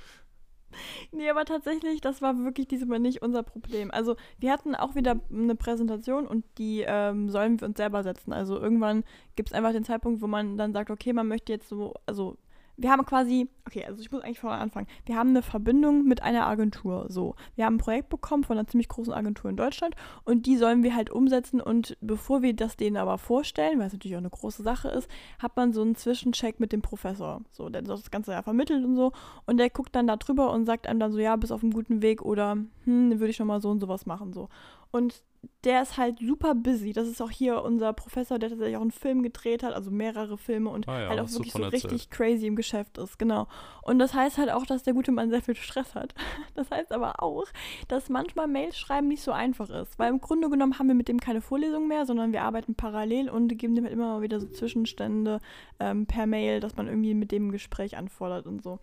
Nee, 1.12 1.30
aber 1.30 1.46
tatsächlich, 1.46 2.02
das 2.02 2.22
war 2.22 2.38
wirklich 2.44 2.68
diesmal 2.68 3.00
nicht 3.00 3.22
unser 3.22 3.44
Problem. 3.44 3.92
Also 3.92 4.16
wir 4.40 4.52
hatten 4.52 4.76
auch 4.76 4.96
wieder 4.96 5.20
eine 5.32 5.56
Präsentation 5.56 6.28
und 6.28 6.46
die 6.58 6.84
ähm, 6.86 7.30
sollen 7.30 7.60
wir 7.60 7.68
uns 7.68 7.78
selber 7.78 8.04
setzen. 8.04 8.34
Also 8.34 8.60
irgendwann 8.60 9.04
gibt 9.36 9.50
es 9.50 9.54
einfach 9.54 9.72
den 9.72 9.84
Zeitpunkt, 9.86 10.22
wo 10.22 10.28
man 10.28 10.58
dann 10.58 10.74
sagt, 10.74 10.90
okay, 10.90 11.14
man 11.14 11.28
möchte 11.28 11.54
jetzt 11.54 11.70
so, 11.70 11.94
also 12.06 12.38
wir 12.78 12.92
haben 12.92 13.06
quasi, 13.06 13.50
okay, 13.66 13.84
also 13.86 14.02
ich 14.02 14.12
muss 14.12 14.22
eigentlich 14.22 14.40
vorher 14.40 14.62
anfangen. 14.62 14.88
Wir 15.06 15.16
haben 15.16 15.30
eine 15.30 15.42
Verbindung 15.42 16.06
mit 16.06 16.22
einer 16.22 16.46
Agentur. 16.46 17.08
So, 17.10 17.36
wir 17.56 17.66
haben 17.66 17.76
ein 17.76 17.80
Projekt 17.80 18.10
bekommen 18.10 18.44
von 18.44 18.58
einer 18.58 18.68
ziemlich 18.68 18.88
großen 18.88 19.14
Agentur 19.14 19.50
in 19.50 19.58
Deutschland 19.58 19.96
und 20.26 20.46
die 20.46 20.58
sollen 20.58 20.84
wir 20.84 20.96
halt 20.96 21.10
umsetzen. 21.10 21.60
Und 21.60 21.98
bevor 22.02 22.44
wir 22.44 22.56
das 22.56 22.78
denen 22.78 22.98
aber 22.98 23.18
vorstellen, 23.18 23.80
weil 23.80 23.88
es 23.88 23.94
natürlich 23.94 24.16
auch 24.16 24.22
eine 24.22 24.30
große 24.30 24.62
Sache 24.62 24.90
ist, 24.90 25.10
hat 25.40 25.56
man 25.58 25.74
so 25.74 25.82
einen 25.82 25.96
Zwischencheck 25.96 26.60
mit 26.60 26.72
dem 26.72 26.84
Professor. 26.84 27.42
So, 27.52 27.70
der 27.70 27.82
das 27.82 28.12
Ganze 28.12 28.32
ja 28.32 28.44
vermittelt 28.44 28.86
und 28.86 28.96
so. 28.96 29.12
Und 29.48 29.58
der 29.58 29.72
guckt 29.72 29.96
dann 29.96 30.06
da 30.06 30.16
drüber 30.16 30.52
und 30.52 30.66
sagt 30.66 30.86
einem 30.86 31.00
dann 31.00 31.12
so, 31.12 31.18
ja, 31.18 31.36
bist 31.36 31.52
auf 31.52 31.64
einem 31.64 31.74
guten 31.74 32.04
Weg 32.04 32.22
oder 32.22 32.58
hm, 32.84 33.20
würde 33.20 33.30
ich 33.30 33.40
nochmal 33.40 33.60
so 33.60 33.72
und 33.72 33.80
sowas 33.80 34.06
machen. 34.06 34.34
So. 34.34 34.50
Und 34.92 35.24
der 35.64 35.82
ist 35.82 35.98
halt 35.98 36.20
super 36.20 36.56
busy. 36.56 36.94
Das 36.94 37.08
ist 37.08 37.22
auch 37.22 37.30
hier 37.30 37.64
unser 37.64 37.94
Professor, 37.94 38.40
der 38.40 38.50
tatsächlich 38.50 38.78
auch 38.78 38.82
einen 38.82 38.92
Film 38.92 39.24
gedreht 39.24 39.64
hat, 39.64 39.74
also 39.74 39.92
mehrere 39.92 40.38
Filme 40.38 40.70
und 40.70 40.88
ah 40.88 41.02
ja, 41.02 41.10
halt 41.10 41.20
auch 41.20 41.32
wirklich 41.32 41.54
so 41.54 41.64
erzählt. 41.64 41.86
richtig 41.86 42.10
crazy 42.10 42.48
im 42.48 42.56
Geschäft 42.56 42.98
ist, 42.98 43.20
genau. 43.20 43.48
Und 43.82 44.00
das 44.00 44.14
heißt 44.14 44.38
halt 44.38 44.52
auch, 44.52 44.66
dass 44.66 44.84
der 44.84 44.94
gute 44.94 45.12
Mann 45.12 45.30
sehr 45.30 45.42
viel 45.42 45.56
Stress 45.56 45.96
hat. 45.96 46.14
Das 46.56 46.72
heißt 46.72 46.92
aber 46.92 47.22
auch, 47.22 47.46
dass 47.88 48.10
manchmal 48.10 48.48
Mails 48.48 48.78
schreiben 48.78 49.08
nicht 49.08 49.22
so 49.22 49.32
einfach 49.32 49.70
ist, 49.70 50.00
weil 50.00 50.10
im 50.10 50.20
Grunde 50.20 50.50
genommen 50.50 50.80
haben 50.80 50.88
wir 50.88 50.96
mit 50.96 51.08
dem 51.08 51.20
keine 51.20 51.42
Vorlesung 51.42 51.88
mehr, 51.88 52.06
sondern 52.06 52.32
wir 52.32 52.42
arbeiten 52.42 52.74
parallel 52.74 53.30
und 53.30 53.56
geben 53.60 53.76
dem 53.76 53.84
halt 53.84 53.94
immer 53.94 54.16
mal 54.16 54.22
wieder 54.22 54.40
so 54.40 54.48
Zwischenstände 54.48 55.40
ähm, 55.80 56.08
per 56.08 56.26
Mail, 56.26 56.60
dass 56.60 56.76
man 56.76 56.88
irgendwie 56.88 57.14
mit 57.14 57.32
dem 57.32 57.52
Gespräch 57.52 57.96
anfordert 57.96 58.48
und 58.48 58.64
so. 58.64 58.80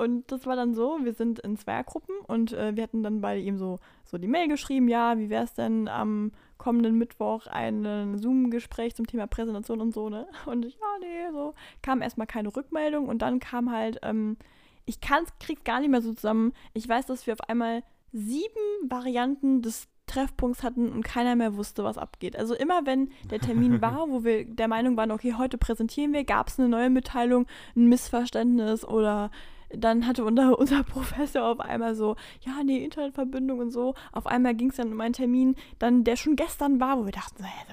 Und 0.00 0.32
das 0.32 0.46
war 0.46 0.56
dann 0.56 0.72
so, 0.72 0.96
wir 1.02 1.12
sind 1.12 1.40
in 1.40 1.58
Zweiergruppen 1.58 2.14
und 2.26 2.54
äh, 2.54 2.74
wir 2.74 2.84
hatten 2.84 3.02
dann 3.02 3.20
bei 3.20 3.36
ihm 3.36 3.58
so, 3.58 3.80
so 4.06 4.16
die 4.16 4.28
Mail 4.28 4.48
geschrieben, 4.48 4.88
ja, 4.88 5.18
wie 5.18 5.28
wäre 5.28 5.44
es 5.44 5.52
denn 5.52 5.88
am 5.88 6.32
kommenden 6.56 6.96
Mittwoch 6.96 7.46
ein 7.46 8.16
Zoom-Gespräch 8.16 8.94
zum 8.94 9.06
Thema 9.06 9.26
Präsentation 9.26 9.82
und 9.82 9.92
so, 9.92 10.08
ne? 10.08 10.26
Und 10.46 10.64
ich, 10.64 10.72
ja, 10.72 10.86
nee, 11.00 11.30
so, 11.32 11.52
kam 11.82 12.00
erstmal 12.00 12.26
keine 12.26 12.56
Rückmeldung 12.56 13.08
und 13.08 13.20
dann 13.20 13.40
kam 13.40 13.70
halt, 13.70 13.98
ähm, 14.02 14.38
ich 14.86 15.02
kann's, 15.02 15.28
krieg's 15.38 15.64
gar 15.64 15.80
nicht 15.80 15.90
mehr 15.90 16.00
so 16.00 16.14
zusammen. 16.14 16.54
Ich 16.72 16.88
weiß, 16.88 17.04
dass 17.04 17.26
wir 17.26 17.34
auf 17.34 17.46
einmal 17.50 17.82
sieben 18.10 18.88
Varianten 18.88 19.60
des 19.60 19.86
Treffpunkts 20.06 20.62
hatten 20.62 20.90
und 20.90 21.02
keiner 21.02 21.36
mehr 21.36 21.56
wusste, 21.56 21.84
was 21.84 21.98
abgeht. 21.98 22.36
Also 22.36 22.54
immer 22.54 22.86
wenn 22.86 23.10
der 23.30 23.40
Termin 23.40 23.82
war, 23.82 24.08
wo 24.08 24.24
wir 24.24 24.46
der 24.46 24.66
Meinung 24.66 24.96
waren, 24.96 25.10
okay, 25.10 25.34
heute 25.36 25.58
präsentieren 25.58 26.14
wir, 26.14 26.24
gab 26.24 26.48
es 26.48 26.58
eine 26.58 26.70
neue 26.70 26.88
Mitteilung, 26.88 27.46
ein 27.76 27.86
Missverständnis 27.86 28.82
oder 28.82 29.30
dann 29.72 30.06
hatte 30.06 30.24
unser, 30.24 30.58
unser 30.58 30.82
Professor 30.82 31.44
auf 31.44 31.60
einmal 31.60 31.94
so, 31.94 32.16
ja, 32.42 32.62
nee, 32.64 32.84
Internetverbindung 32.84 33.58
und 33.58 33.70
so. 33.70 33.94
Auf 34.12 34.26
einmal 34.26 34.54
ging 34.54 34.70
es 34.70 34.76
dann 34.76 34.92
um 34.92 35.00
einen 35.00 35.14
Termin, 35.14 35.56
dann, 35.78 36.04
der 36.04 36.16
schon 36.16 36.36
gestern 36.36 36.80
war, 36.80 36.98
wo 36.98 37.04
wir 37.04 37.12
dachten, 37.12 37.38
so, 37.38 37.44
hey, 37.44 37.66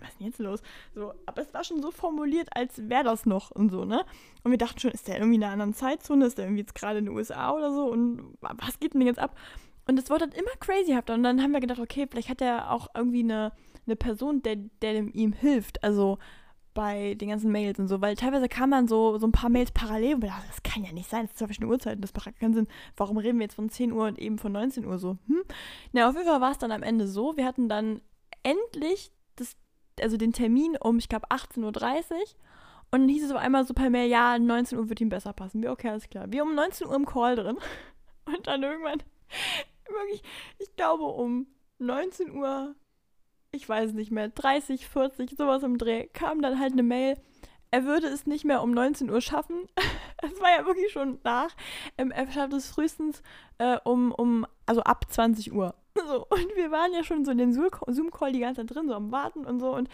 was 0.00 0.10
ist 0.10 0.20
denn 0.20 0.26
jetzt 0.26 0.38
los? 0.38 0.62
So, 0.94 1.12
aber 1.26 1.42
es 1.42 1.52
war 1.54 1.64
schon 1.64 1.82
so 1.82 1.90
formuliert, 1.90 2.48
als 2.54 2.88
wäre 2.88 3.04
das 3.04 3.26
noch 3.26 3.50
und 3.50 3.70
so, 3.70 3.84
ne? 3.84 4.04
Und 4.42 4.50
wir 4.50 4.58
dachten 4.58 4.80
schon, 4.80 4.90
ist 4.90 5.08
der 5.08 5.16
irgendwie 5.16 5.36
in 5.36 5.44
einer 5.44 5.52
anderen 5.52 5.74
Zeitzone? 5.74 6.26
Ist 6.26 6.38
der 6.38 6.46
irgendwie 6.46 6.62
jetzt 6.62 6.74
gerade 6.74 6.98
in 6.98 7.06
den 7.06 7.14
USA 7.14 7.52
oder 7.52 7.72
so? 7.72 7.86
Und 7.86 8.36
was 8.40 8.80
geht 8.80 8.94
denn 8.94 9.02
jetzt 9.02 9.20
ab? 9.20 9.36
Und 9.86 9.98
es 9.98 10.10
wurde 10.10 10.28
dann 10.28 10.38
immer 10.38 10.50
crazyhafter. 10.60 11.14
Und 11.14 11.22
dann 11.22 11.42
haben 11.42 11.52
wir 11.52 11.60
gedacht, 11.60 11.80
okay, 11.80 12.06
vielleicht 12.08 12.28
hat 12.28 12.40
er 12.40 12.70
auch 12.70 12.88
irgendwie 12.94 13.22
eine, 13.22 13.52
eine 13.86 13.96
Person, 13.96 14.42
der, 14.42 14.56
der 14.80 14.94
ihm 15.14 15.32
hilft. 15.32 15.82
Also 15.82 16.18
bei 16.74 17.14
den 17.14 17.28
ganzen 17.28 17.52
Mails 17.52 17.78
und 17.78 17.88
so, 17.88 18.00
weil 18.00 18.16
teilweise 18.16 18.48
kam 18.48 18.70
dann 18.70 18.88
so, 18.88 19.18
so 19.18 19.26
ein 19.26 19.32
paar 19.32 19.50
Mails 19.50 19.72
parallel 19.72 20.16
und 20.16 20.22
wir 20.22 20.28
dachten, 20.30 20.48
das 20.48 20.62
kann 20.62 20.84
ja 20.84 20.92
nicht 20.92 21.08
sein, 21.08 21.22
das 21.22 21.32
ist 21.32 21.38
zwar 21.38 21.48
verschiedene 21.48 21.70
Uhrzeiten, 21.70 22.00
das 22.00 22.14
macht 22.14 22.38
keinen 22.38 22.54
Sinn. 22.54 22.68
Warum 22.96 23.18
reden 23.18 23.38
wir 23.38 23.44
jetzt 23.44 23.54
von 23.54 23.68
10 23.68 23.92
Uhr 23.92 24.06
und 24.06 24.18
eben 24.18 24.38
von 24.38 24.52
19 24.52 24.86
Uhr 24.86 24.98
so? 24.98 25.18
Hm? 25.26 25.42
Na, 25.92 26.08
auf 26.08 26.14
jeden 26.14 26.26
Fall 26.26 26.40
war 26.40 26.52
es 26.52 26.58
dann 26.58 26.72
am 26.72 26.82
Ende 26.82 27.06
so, 27.06 27.36
wir 27.36 27.44
hatten 27.44 27.68
dann 27.68 28.00
endlich 28.42 29.12
das, 29.36 29.56
also 30.00 30.16
den 30.16 30.32
Termin 30.32 30.76
um, 30.80 30.98
ich 30.98 31.08
glaube, 31.08 31.26
18.30 31.30 31.62
Uhr 31.62 32.18
und 32.90 33.00
dann 33.00 33.08
hieß 33.08 33.24
es 33.24 33.30
auf 33.32 33.38
einmal 33.38 33.64
so 33.64 33.72
per 33.74 33.88
Mail, 33.90 34.08
ja, 34.08 34.38
19 34.38 34.78
Uhr 34.78 34.88
wird 34.88 35.00
ihm 35.00 35.08
besser 35.08 35.32
passen. 35.32 35.62
Wir, 35.62 35.72
okay, 35.72 35.88
alles 35.88 36.10
klar. 36.10 36.30
Wir 36.30 36.42
um 36.42 36.54
19 36.54 36.86
Uhr 36.86 36.94
im 36.94 37.06
Call 37.06 37.36
drin 37.36 37.56
und 38.26 38.46
dann 38.46 38.62
irgendwann, 38.62 39.02
wirklich, 39.88 40.22
ich 40.58 40.74
glaube 40.76 41.04
um 41.04 41.46
19 41.78 42.32
Uhr 42.32 42.74
ich 43.54 43.68
weiß 43.68 43.92
nicht 43.92 44.10
mehr, 44.10 44.30
30, 44.30 44.88
40, 44.88 45.36
sowas 45.36 45.62
im 45.62 45.76
Dreh, 45.76 46.06
kam 46.06 46.40
dann 46.40 46.58
halt 46.58 46.72
eine 46.72 46.82
Mail, 46.82 47.18
er 47.70 47.84
würde 47.84 48.06
es 48.06 48.26
nicht 48.26 48.44
mehr 48.44 48.62
um 48.62 48.70
19 48.72 49.10
Uhr 49.10 49.20
schaffen. 49.20 49.66
Es 50.24 50.40
war 50.40 50.56
ja 50.56 50.64
wirklich 50.64 50.92
schon 50.92 51.18
nach. 51.24 51.50
Ähm, 51.98 52.12
er 52.12 52.30
schafft 52.30 52.52
es 52.52 52.70
frühestens 52.70 53.24
äh, 53.58 53.78
um, 53.82 54.12
um, 54.12 54.46
also 54.66 54.82
ab 54.84 55.06
20 55.08 55.52
Uhr. 55.52 55.74
So, 55.94 56.24
und 56.30 56.56
wir 56.56 56.70
waren 56.70 56.92
ja 56.94 57.02
schon 57.02 57.24
so 57.24 57.32
in 57.32 57.38
den 57.38 57.52
Zoom-Call 57.52 58.32
die 58.32 58.38
ganze 58.38 58.64
Zeit 58.64 58.74
drin, 58.74 58.86
so 58.86 58.94
am 58.94 59.10
Warten 59.10 59.44
und 59.44 59.58
so. 59.58 59.74
Und 59.74 59.88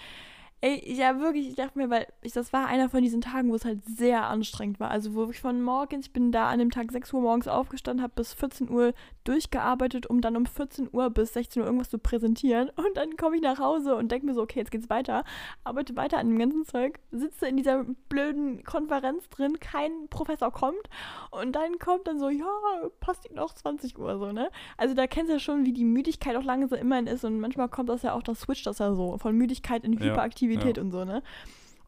Ey, 0.60 0.92
ja, 0.92 1.20
wirklich, 1.20 1.50
ich 1.50 1.54
dachte 1.54 1.78
mir, 1.78 1.88
weil 1.88 2.08
ich, 2.20 2.32
das 2.32 2.52
war 2.52 2.66
einer 2.66 2.88
von 2.88 3.00
diesen 3.00 3.20
Tagen, 3.20 3.50
wo 3.50 3.54
es 3.54 3.64
halt 3.64 3.84
sehr 3.84 4.26
anstrengend 4.26 4.80
war. 4.80 4.90
Also, 4.90 5.14
wo 5.14 5.30
ich 5.30 5.40
von 5.40 5.62
morgens, 5.62 6.06
ich 6.06 6.12
bin 6.12 6.32
da 6.32 6.48
an 6.48 6.58
dem 6.58 6.72
Tag 6.72 6.90
6 6.90 7.12
Uhr 7.12 7.20
morgens 7.20 7.46
aufgestanden, 7.46 8.02
habe 8.02 8.14
bis 8.16 8.34
14 8.34 8.68
Uhr 8.68 8.92
durchgearbeitet, 9.28 10.06
um 10.06 10.20
dann 10.20 10.36
um 10.36 10.46
14 10.46 10.88
Uhr 10.90 11.10
bis 11.10 11.34
16 11.34 11.60
Uhr 11.60 11.66
irgendwas 11.66 11.90
zu 11.90 11.98
präsentieren. 11.98 12.70
Und 12.76 12.96
dann 12.96 13.16
komme 13.16 13.36
ich 13.36 13.42
nach 13.42 13.58
Hause 13.58 13.94
und 13.94 14.10
denke 14.10 14.26
mir 14.26 14.34
so, 14.34 14.42
okay, 14.42 14.60
jetzt 14.60 14.70
geht's 14.70 14.88
weiter. 14.88 15.24
Arbeite 15.64 15.94
weiter 15.96 16.18
an 16.18 16.28
dem 16.28 16.38
ganzen 16.38 16.64
Zeug, 16.64 16.98
sitze 17.10 17.46
in 17.46 17.56
dieser 17.58 17.84
blöden 18.08 18.64
Konferenz 18.64 19.28
drin, 19.28 19.60
kein 19.60 20.08
Professor 20.08 20.50
kommt. 20.50 20.88
Und 21.30 21.52
dann 21.52 21.78
kommt 21.78 22.08
dann 22.08 22.18
so, 22.18 22.30
ja, 22.30 22.46
passt 23.00 23.28
Ihnen 23.28 23.38
auch 23.38 23.52
20 23.52 23.98
Uhr 23.98 24.18
so, 24.18 24.32
ne? 24.32 24.50
Also, 24.76 24.94
da 24.94 25.06
kennst 25.06 25.28
du 25.28 25.34
ja 25.34 25.38
schon, 25.38 25.66
wie 25.66 25.72
die 25.72 25.84
Müdigkeit 25.84 26.34
auch 26.36 26.44
langsam 26.44 26.78
immerhin 26.78 27.06
ist. 27.06 27.24
Und 27.24 27.38
manchmal 27.38 27.68
kommt 27.68 27.90
das 27.90 28.02
ja 28.02 28.14
auch, 28.14 28.22
das 28.22 28.40
switcht 28.40 28.66
das 28.66 28.78
ja 28.78 28.94
so 28.94 29.18
von 29.18 29.36
Müdigkeit 29.36 29.84
in 29.84 29.92
Hyperaktivität. 29.92 30.76
Ja. 30.76 30.82
Ja. 30.82 30.82
und 30.82 30.90
so, 30.90 31.04
ne? 31.04 31.22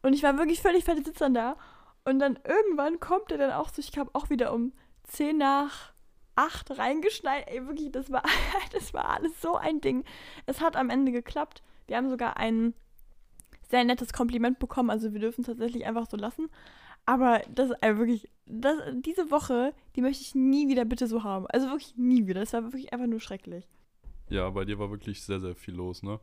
Und 0.03 0.13
ich 0.13 0.23
war 0.23 0.37
wirklich 0.37 0.61
völlig 0.61 0.83
fertig 0.83 1.05
sitzt 1.05 1.21
dann 1.21 1.33
da. 1.33 1.55
Und 2.03 2.19
dann 2.19 2.39
irgendwann 2.47 2.99
kommt 2.99 3.31
er 3.31 3.37
dann 3.37 3.51
auch 3.51 3.69
so, 3.69 3.79
ich 3.79 3.91
glaube 3.91 4.11
auch 4.13 4.29
wieder 4.29 4.53
um 4.53 4.73
10 5.03 5.37
nach 5.37 5.90
8 6.35 6.77
reingeschneit. 6.77 7.47
Ey, 7.47 7.65
wirklich, 7.67 7.91
das 7.91 8.11
war, 8.11 8.23
das 8.71 8.93
war 8.93 9.09
alles 9.09 9.41
so 9.41 9.55
ein 9.55 9.81
Ding. 9.81 10.03
Es 10.45 10.61
hat 10.61 10.75
am 10.75 10.89
Ende 10.89 11.11
geklappt. 11.11 11.63
Wir 11.87 11.97
haben 11.97 12.09
sogar 12.09 12.37
ein 12.37 12.73
sehr 13.69 13.83
nettes 13.83 14.13
Kompliment 14.13 14.59
bekommen. 14.59 14.89
Also 14.89 15.13
wir 15.13 15.19
dürfen 15.19 15.41
es 15.41 15.47
tatsächlich 15.47 15.85
einfach 15.85 16.07
so 16.09 16.17
lassen. 16.17 16.49
Aber 17.05 17.41
das 17.49 17.71
also 17.71 17.99
wirklich, 17.99 18.29
das, 18.45 18.75
diese 18.93 19.31
Woche, 19.31 19.73
die 19.95 20.01
möchte 20.01 20.23
ich 20.23 20.35
nie 20.35 20.67
wieder 20.67 20.85
bitte 20.85 21.07
so 21.07 21.23
haben. 21.23 21.47
Also 21.47 21.67
wirklich 21.67 21.95
nie 21.97 22.27
wieder. 22.27 22.41
Das 22.41 22.53
war 22.53 22.63
wirklich 22.63 22.93
einfach 22.93 23.07
nur 23.07 23.19
schrecklich. 23.19 23.67
Ja, 24.29 24.49
bei 24.49 24.65
dir 24.65 24.79
war 24.79 24.91
wirklich 24.91 25.23
sehr, 25.23 25.39
sehr 25.39 25.55
viel 25.55 25.73
los, 25.73 26.03
ne? 26.03 26.19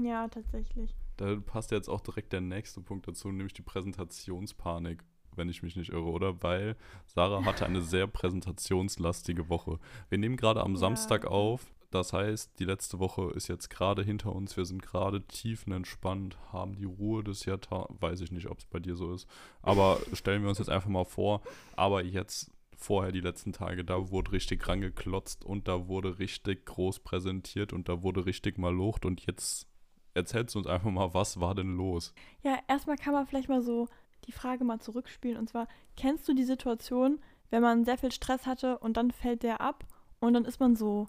Ja, 0.00 0.28
tatsächlich. 0.28 0.94
Da 1.16 1.36
passt 1.44 1.72
jetzt 1.72 1.88
auch 1.88 2.00
direkt 2.00 2.32
der 2.32 2.40
nächste 2.40 2.80
Punkt 2.80 3.08
dazu, 3.08 3.28
nämlich 3.28 3.52
die 3.52 3.62
Präsentationspanik. 3.62 5.02
Wenn 5.38 5.48
ich 5.48 5.62
mich 5.62 5.76
nicht 5.76 5.90
irre, 5.90 6.04
oder? 6.10 6.42
Weil 6.42 6.76
Sarah 7.06 7.44
hatte 7.44 7.64
eine 7.64 7.80
sehr 7.80 8.06
präsentationslastige 8.06 9.48
Woche. 9.48 9.78
Wir 10.08 10.18
nehmen 10.18 10.36
gerade 10.36 10.62
am 10.62 10.72
Ja. 10.72 10.78
Samstag 10.78 11.26
auf. 11.26 11.72
Das 11.90 12.12
heißt, 12.12 12.58
die 12.58 12.66
letzte 12.66 12.98
Woche 12.98 13.30
ist 13.34 13.48
jetzt 13.48 13.70
gerade 13.70 14.02
hinter 14.02 14.34
uns. 14.34 14.58
Wir 14.58 14.66
sind 14.66 14.82
gerade 14.82 15.22
tiefenentspannt, 15.26 16.36
haben 16.52 16.76
die 16.76 16.84
Ruhe 16.84 17.24
des 17.24 17.46
Jahrtausends. 17.46 18.02
Weiß 18.02 18.20
ich 18.20 18.30
nicht, 18.30 18.48
ob 18.50 18.58
es 18.58 18.66
bei 18.66 18.78
dir 18.78 18.94
so 18.94 19.14
ist. 19.14 19.26
Aber 19.62 19.98
stellen 20.12 20.42
wir 20.42 20.50
uns 20.50 20.58
jetzt 20.58 20.68
einfach 20.68 20.90
mal 20.90 21.06
vor. 21.06 21.40
Aber 21.76 22.04
jetzt 22.04 22.50
vorher 22.76 23.10
die 23.10 23.20
letzten 23.22 23.52
Tage, 23.54 23.84
da 23.84 24.10
wurde 24.10 24.32
richtig 24.32 24.68
rangeklotzt 24.68 25.44
und 25.44 25.66
da 25.66 25.88
wurde 25.88 26.18
richtig 26.18 26.66
groß 26.66 27.00
präsentiert 27.00 27.72
und 27.72 27.88
da 27.88 28.02
wurde 28.02 28.26
richtig 28.26 28.58
mal 28.58 28.72
locht. 28.74 29.06
Und 29.06 29.24
jetzt 29.26 29.66
erzählst 30.14 30.54
du 30.54 30.58
uns 30.58 30.66
einfach 30.68 30.90
mal, 30.90 31.14
was 31.14 31.40
war 31.40 31.54
denn 31.54 31.76
los? 31.76 32.12
Ja, 32.42 32.58
erstmal 32.68 32.96
kann 32.96 33.14
man 33.14 33.26
vielleicht 33.26 33.48
mal 33.48 33.62
so 33.62 33.88
die 34.26 34.32
Frage 34.32 34.64
mal 34.64 34.80
zurückspielen. 34.80 35.38
Und 35.38 35.48
zwar, 35.48 35.68
kennst 35.96 36.28
du 36.28 36.34
die 36.34 36.44
Situation, 36.44 37.20
wenn 37.50 37.62
man 37.62 37.84
sehr 37.84 37.98
viel 37.98 38.12
Stress 38.12 38.46
hatte 38.46 38.78
und 38.78 38.96
dann 38.96 39.10
fällt 39.10 39.42
der 39.42 39.60
ab 39.60 39.84
und 40.20 40.34
dann 40.34 40.44
ist 40.44 40.60
man 40.60 40.76
so, 40.76 41.08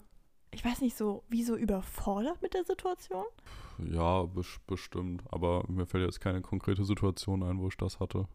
ich 0.52 0.64
weiß 0.64 0.80
nicht, 0.80 0.96
so 0.96 1.24
wie 1.28 1.44
so 1.44 1.56
überfordert 1.56 2.42
mit 2.42 2.54
der 2.54 2.64
Situation? 2.64 3.24
Ja, 3.78 4.24
bes 4.24 4.58
bestimmt. 4.66 5.22
Aber 5.30 5.64
mir 5.68 5.86
fällt 5.86 6.04
jetzt 6.04 6.20
keine 6.20 6.40
konkrete 6.40 6.84
Situation 6.84 7.42
ein, 7.42 7.58
wo 7.60 7.68
ich 7.68 7.76
das 7.76 8.00
hatte. 8.00 8.26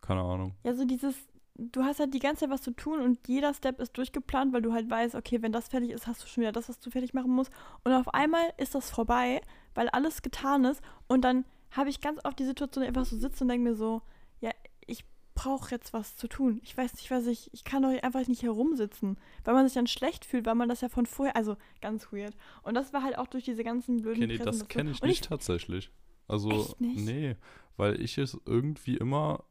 Keine 0.00 0.22
Ahnung. 0.22 0.54
Ja, 0.64 0.74
so 0.74 0.84
dieses, 0.84 1.16
du 1.54 1.82
hast 1.82 2.00
halt 2.00 2.14
die 2.14 2.18
ganze 2.18 2.40
Zeit 2.40 2.50
was 2.50 2.62
zu 2.62 2.72
tun 2.72 3.00
und 3.00 3.26
jeder 3.26 3.52
Step 3.52 3.80
ist 3.80 3.96
durchgeplant, 3.96 4.52
weil 4.52 4.62
du 4.62 4.72
halt 4.72 4.88
weißt, 4.88 5.14
okay, 5.14 5.42
wenn 5.42 5.52
das 5.52 5.68
fertig 5.68 5.90
ist, 5.90 6.06
hast 6.06 6.22
du 6.22 6.26
schon 6.26 6.42
wieder 6.42 6.52
das, 6.52 6.68
was 6.68 6.80
du 6.80 6.90
fertig 6.90 7.14
machen 7.14 7.30
musst. 7.30 7.52
Und 7.84 7.92
auf 7.92 8.12
einmal 8.14 8.52
ist 8.56 8.74
das 8.74 8.90
vorbei, 8.90 9.40
weil 9.74 9.88
alles 9.88 10.22
getan 10.22 10.64
ist. 10.64 10.82
Und 11.08 11.22
dann 11.22 11.44
habe 11.70 11.90
ich 11.90 12.00
ganz 12.00 12.20
oft 12.24 12.38
die 12.38 12.44
Situation, 12.44 12.84
einfach 12.84 13.04
so 13.04 13.16
sitze 13.16 13.44
und 13.44 13.48
denke 13.48 13.70
mir 13.70 13.76
so, 13.76 14.02
ja, 14.40 14.50
ich 14.86 15.04
brauche 15.34 15.70
jetzt 15.70 15.92
was 15.92 16.16
zu 16.16 16.28
tun. 16.28 16.60
Ich 16.64 16.76
weiß 16.76 16.94
nicht, 16.94 17.10
was 17.10 17.26
ich, 17.26 17.52
ich 17.54 17.64
kann 17.64 17.82
doch 17.82 17.90
einfach 18.02 18.26
nicht 18.26 18.42
herumsitzen, 18.42 19.16
weil 19.44 19.54
man 19.54 19.66
sich 19.66 19.74
dann 19.74 19.86
schlecht 19.86 20.24
fühlt, 20.24 20.46
weil 20.46 20.54
man 20.54 20.68
das 20.68 20.80
ja 20.80 20.88
von 20.88 21.06
vorher, 21.06 21.36
also 21.36 21.56
ganz 21.80 22.12
weird. 22.12 22.36
Und 22.62 22.74
das 22.74 22.92
war 22.92 23.02
halt 23.02 23.16
auch 23.16 23.26
durch 23.26 23.44
diese 23.44 23.64
ganzen 23.64 24.02
blöden 24.02 24.24
Okay, 24.24 24.38
nee, 24.38 24.44
das 24.44 24.68
kenne 24.68 24.90
ich 24.90 25.02
Und 25.02 25.08
nicht 25.08 25.24
tatsächlich. 25.24 25.90
Also, 26.28 26.76
nee, 26.78 27.36
weil 27.76 28.00
ich 28.00 28.18
es 28.18 28.40
irgendwie 28.46 28.96
immer 28.96 29.44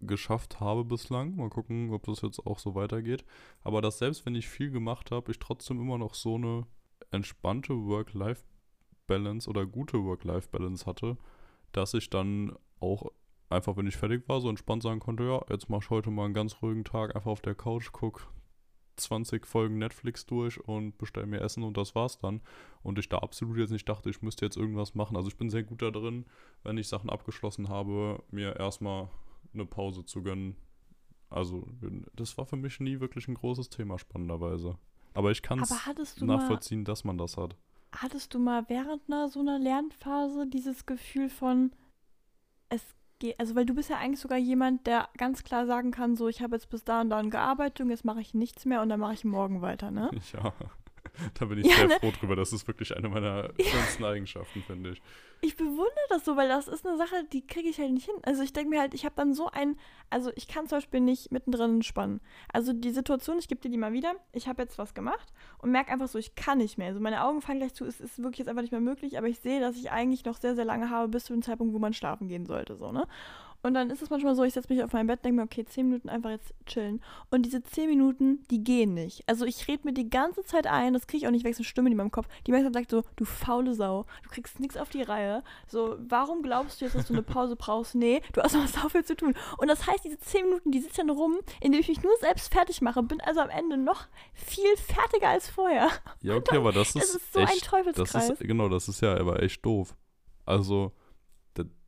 geschafft 0.00 0.60
habe 0.60 0.84
bislang. 0.84 1.36
Mal 1.36 1.48
gucken, 1.48 1.92
ob 1.92 2.04
das 2.04 2.20
jetzt 2.22 2.40
auch 2.46 2.58
so 2.58 2.74
weitergeht. 2.74 3.24
Aber 3.62 3.80
dass 3.80 3.98
selbst 3.98 4.26
wenn 4.26 4.34
ich 4.34 4.48
viel 4.48 4.70
gemacht 4.70 5.10
habe, 5.10 5.30
ich 5.30 5.38
trotzdem 5.38 5.80
immer 5.80 5.98
noch 5.98 6.14
so 6.14 6.34
eine 6.34 6.66
entspannte 7.10 7.72
Work-Life-Balance 7.72 9.48
oder 9.48 9.66
gute 9.66 10.04
Work-Life-Balance 10.04 10.86
hatte, 10.86 11.16
dass 11.76 11.94
ich 11.94 12.10
dann 12.10 12.56
auch 12.80 13.10
einfach, 13.48 13.76
wenn 13.76 13.86
ich 13.86 13.96
fertig 13.96 14.28
war, 14.28 14.40
so 14.40 14.48
entspannt 14.48 14.82
sagen 14.82 15.00
konnte, 15.00 15.24
ja, 15.24 15.44
jetzt 15.50 15.68
mach 15.68 15.82
ich 15.82 15.90
heute 15.90 16.10
mal 16.10 16.24
einen 16.24 16.34
ganz 16.34 16.62
ruhigen 16.62 16.84
Tag, 16.84 17.14
einfach 17.14 17.30
auf 17.30 17.42
der 17.42 17.54
Couch, 17.54 17.90
guck 17.92 18.32
20 18.96 19.46
Folgen 19.46 19.78
Netflix 19.78 20.24
durch 20.26 20.58
und 20.58 20.96
bestell 20.96 21.26
mir 21.26 21.40
Essen 21.40 21.62
und 21.62 21.76
das 21.76 21.94
war's 21.94 22.18
dann. 22.18 22.40
Und 22.82 22.98
ich 22.98 23.08
da 23.08 23.18
absolut 23.18 23.58
jetzt 23.58 23.70
nicht 23.70 23.88
dachte, 23.88 24.08
ich 24.08 24.22
müsste 24.22 24.44
jetzt 24.44 24.56
irgendwas 24.56 24.94
machen. 24.94 25.16
Also 25.16 25.28
ich 25.28 25.36
bin 25.36 25.50
sehr 25.50 25.64
gut 25.64 25.82
da 25.82 25.90
drin, 25.90 26.24
wenn 26.62 26.78
ich 26.78 26.88
Sachen 26.88 27.10
abgeschlossen 27.10 27.68
habe, 27.68 28.22
mir 28.30 28.56
erstmal 28.56 29.10
eine 29.52 29.66
Pause 29.66 30.04
zu 30.04 30.22
gönnen. 30.22 30.56
Also 31.28 31.66
das 32.14 32.38
war 32.38 32.46
für 32.46 32.56
mich 32.56 32.80
nie 32.80 33.00
wirklich 33.00 33.28
ein 33.28 33.34
großes 33.34 33.68
Thema, 33.68 33.98
spannenderweise. 33.98 34.78
Aber 35.12 35.30
ich 35.30 35.42
kann 35.42 35.60
es 35.60 36.20
nachvollziehen, 36.20 36.84
dass 36.84 37.04
man 37.04 37.18
das 37.18 37.36
hat. 37.36 37.56
Hattest 37.92 38.34
du 38.34 38.38
mal 38.38 38.64
während 38.68 39.02
einer 39.08 39.28
so 39.28 39.40
einer 39.40 39.58
Lernphase 39.58 40.46
dieses 40.46 40.86
Gefühl 40.86 41.28
von 41.28 41.72
es 42.68 42.82
geht, 43.18 43.38
also 43.38 43.54
weil 43.54 43.66
du 43.66 43.74
bist 43.74 43.90
ja 43.90 43.96
eigentlich 43.98 44.20
sogar 44.20 44.38
jemand, 44.38 44.86
der 44.86 45.08
ganz 45.16 45.44
klar 45.44 45.66
sagen 45.66 45.90
kann, 45.90 46.16
so 46.16 46.28
ich 46.28 46.42
habe 46.42 46.56
jetzt 46.56 46.68
bis 46.70 46.84
da 46.84 47.00
und 47.00 47.10
dann 47.10 47.30
gearbeitet 47.30 47.80
und 47.80 47.90
jetzt 47.90 48.04
mache 48.04 48.20
ich 48.20 48.34
nichts 48.34 48.64
mehr 48.64 48.82
und 48.82 48.88
dann 48.88 49.00
mache 49.00 49.14
ich 49.14 49.24
morgen 49.24 49.62
weiter, 49.62 49.90
ne? 49.90 50.10
Ja, 50.32 50.52
da 51.38 51.44
bin 51.46 51.58
ich 51.58 51.66
Ja, 51.66 51.76
sehr 51.76 51.88
ne? 51.88 51.96
froh 52.00 52.12
drüber. 52.18 52.36
Das 52.36 52.52
ist 52.52 52.66
wirklich 52.66 52.96
eine 52.96 53.08
meiner 53.08 53.50
schönsten 53.60 54.04
Eigenschaften, 54.04 54.62
finde 54.62 54.90
ich. 54.90 55.02
Ich 55.42 55.56
bewundere 55.56 55.90
das 56.08 56.24
so, 56.24 56.36
weil 56.36 56.48
das 56.48 56.66
ist 56.66 56.86
eine 56.86 56.96
Sache, 56.96 57.24
die 57.32 57.46
kriege 57.46 57.68
ich 57.68 57.78
halt 57.78 57.92
nicht 57.92 58.06
hin. 58.06 58.14
Also 58.22 58.42
ich 58.42 58.52
denke 58.52 58.70
mir 58.70 58.80
halt, 58.80 58.94
ich 58.94 59.04
habe 59.04 59.14
dann 59.16 59.34
so 59.34 59.50
ein, 59.50 59.76
also 60.08 60.30
ich 60.34 60.48
kann 60.48 60.66
zum 60.66 60.78
Beispiel 60.78 61.00
nicht 61.00 61.30
mittendrin 61.30 61.76
entspannen. 61.76 62.20
Also 62.52 62.72
die 62.72 62.90
Situation, 62.90 63.38
ich 63.38 63.48
gebe 63.48 63.60
dir 63.60 63.70
die 63.70 63.76
mal 63.76 63.92
wieder, 63.92 64.14
ich 64.32 64.48
habe 64.48 64.62
jetzt 64.62 64.78
was 64.78 64.94
gemacht 64.94 65.32
und 65.58 65.70
merke 65.70 65.92
einfach 65.92 66.08
so, 66.08 66.18
ich 66.18 66.34
kann 66.34 66.58
nicht 66.58 66.78
mehr. 66.78 66.88
Also 66.88 67.00
meine 67.00 67.22
Augen 67.22 67.42
fallen 67.42 67.58
gleich 67.58 67.74
zu, 67.74 67.84
es 67.84 68.00
ist 68.00 68.18
wirklich 68.18 68.38
jetzt 68.38 68.48
einfach 68.48 68.62
nicht 68.62 68.72
mehr 68.72 68.80
möglich, 68.80 69.18
aber 69.18 69.28
ich 69.28 69.38
sehe, 69.40 69.60
dass 69.60 69.76
ich 69.76 69.90
eigentlich 69.90 70.24
noch 70.24 70.38
sehr, 70.38 70.54
sehr 70.54 70.64
lange 70.64 70.88
habe, 70.90 71.08
bis 71.08 71.24
zu 71.26 71.34
dem 71.34 71.42
Zeitpunkt, 71.42 71.74
wo 71.74 71.78
man 71.78 71.92
schlafen 71.92 72.28
gehen 72.28 72.46
sollte, 72.46 72.76
so, 72.76 72.90
ne? 72.92 73.06
Und 73.62 73.74
dann 73.74 73.90
ist 73.90 74.02
es 74.02 74.10
manchmal 74.10 74.34
so, 74.34 74.44
ich 74.44 74.54
setze 74.54 74.72
mich 74.72 74.82
auf 74.82 74.92
mein 74.92 75.06
Bett, 75.06 75.24
denke 75.24 75.36
mir, 75.36 75.42
okay, 75.44 75.64
zehn 75.64 75.88
Minuten 75.88 76.08
einfach 76.08 76.30
jetzt 76.30 76.54
chillen. 76.66 77.02
Und 77.30 77.42
diese 77.42 77.62
zehn 77.62 77.88
Minuten, 77.88 78.44
die 78.50 78.62
gehen 78.62 78.94
nicht. 78.94 79.22
Also 79.28 79.44
ich 79.44 79.66
rede 79.68 79.82
mir 79.84 79.92
die 79.94 80.08
ganze 80.10 80.44
Zeit 80.44 80.66
ein, 80.66 80.94
das 80.94 81.06
kriege 81.06 81.22
ich 81.22 81.26
auch 81.26 81.32
nicht 81.32 81.44
weg, 81.44 81.54
so 81.54 81.60
eine 81.60 81.64
Stimme 81.66 81.90
in 81.90 81.96
meinem 81.96 82.10
Kopf, 82.10 82.28
die 82.46 82.52
mir 82.52 82.70
sagt 82.70 82.90
so, 82.90 83.02
du 83.16 83.24
faule 83.24 83.74
Sau, 83.74 84.06
du 84.22 84.30
kriegst 84.30 84.60
nichts 84.60 84.76
auf 84.76 84.88
die 84.88 85.02
Reihe. 85.02 85.42
So, 85.66 85.96
warum 85.98 86.42
glaubst 86.42 86.80
du 86.80 86.84
jetzt, 86.84 86.94
dass 86.94 87.06
du 87.06 87.14
eine 87.14 87.22
Pause 87.22 87.56
brauchst? 87.56 87.94
Nee, 87.94 88.22
du 88.32 88.42
hast 88.42 88.54
noch 88.54 88.66
so 88.82 88.88
viel 88.88 89.04
zu 89.04 89.16
tun. 89.16 89.34
Und 89.58 89.68
das 89.68 89.86
heißt, 89.86 90.04
diese 90.04 90.18
zehn 90.18 90.44
Minuten, 90.44 90.70
die 90.70 90.80
sitzen 90.80 91.10
rum, 91.10 91.38
indem 91.60 91.80
ich 91.80 91.88
mich 91.88 92.02
nur 92.02 92.12
selbst 92.20 92.52
fertig 92.52 92.80
mache, 92.82 93.02
bin 93.02 93.20
also 93.20 93.40
am 93.40 93.50
Ende 93.50 93.76
noch 93.76 94.06
viel 94.32 94.76
fertiger 94.76 95.28
als 95.28 95.48
vorher. 95.48 95.88
Ja, 96.22 96.36
okay, 96.36 96.56
aber 96.56 96.72
das 96.72 96.88
ist, 96.94 96.96
Es 96.96 97.14
ist 97.16 97.32
so 97.32 97.40
ein 97.40 97.46
echt, 97.46 97.62
das 97.62 97.70
Teufelskreis. 97.70 98.30
ist, 98.30 98.40
genau, 98.40 98.68
das 98.68 98.88
ist 98.88 99.00
ja 99.00 99.16
aber 99.16 99.42
echt 99.42 99.64
doof. 99.64 99.94
Also, 100.44 100.92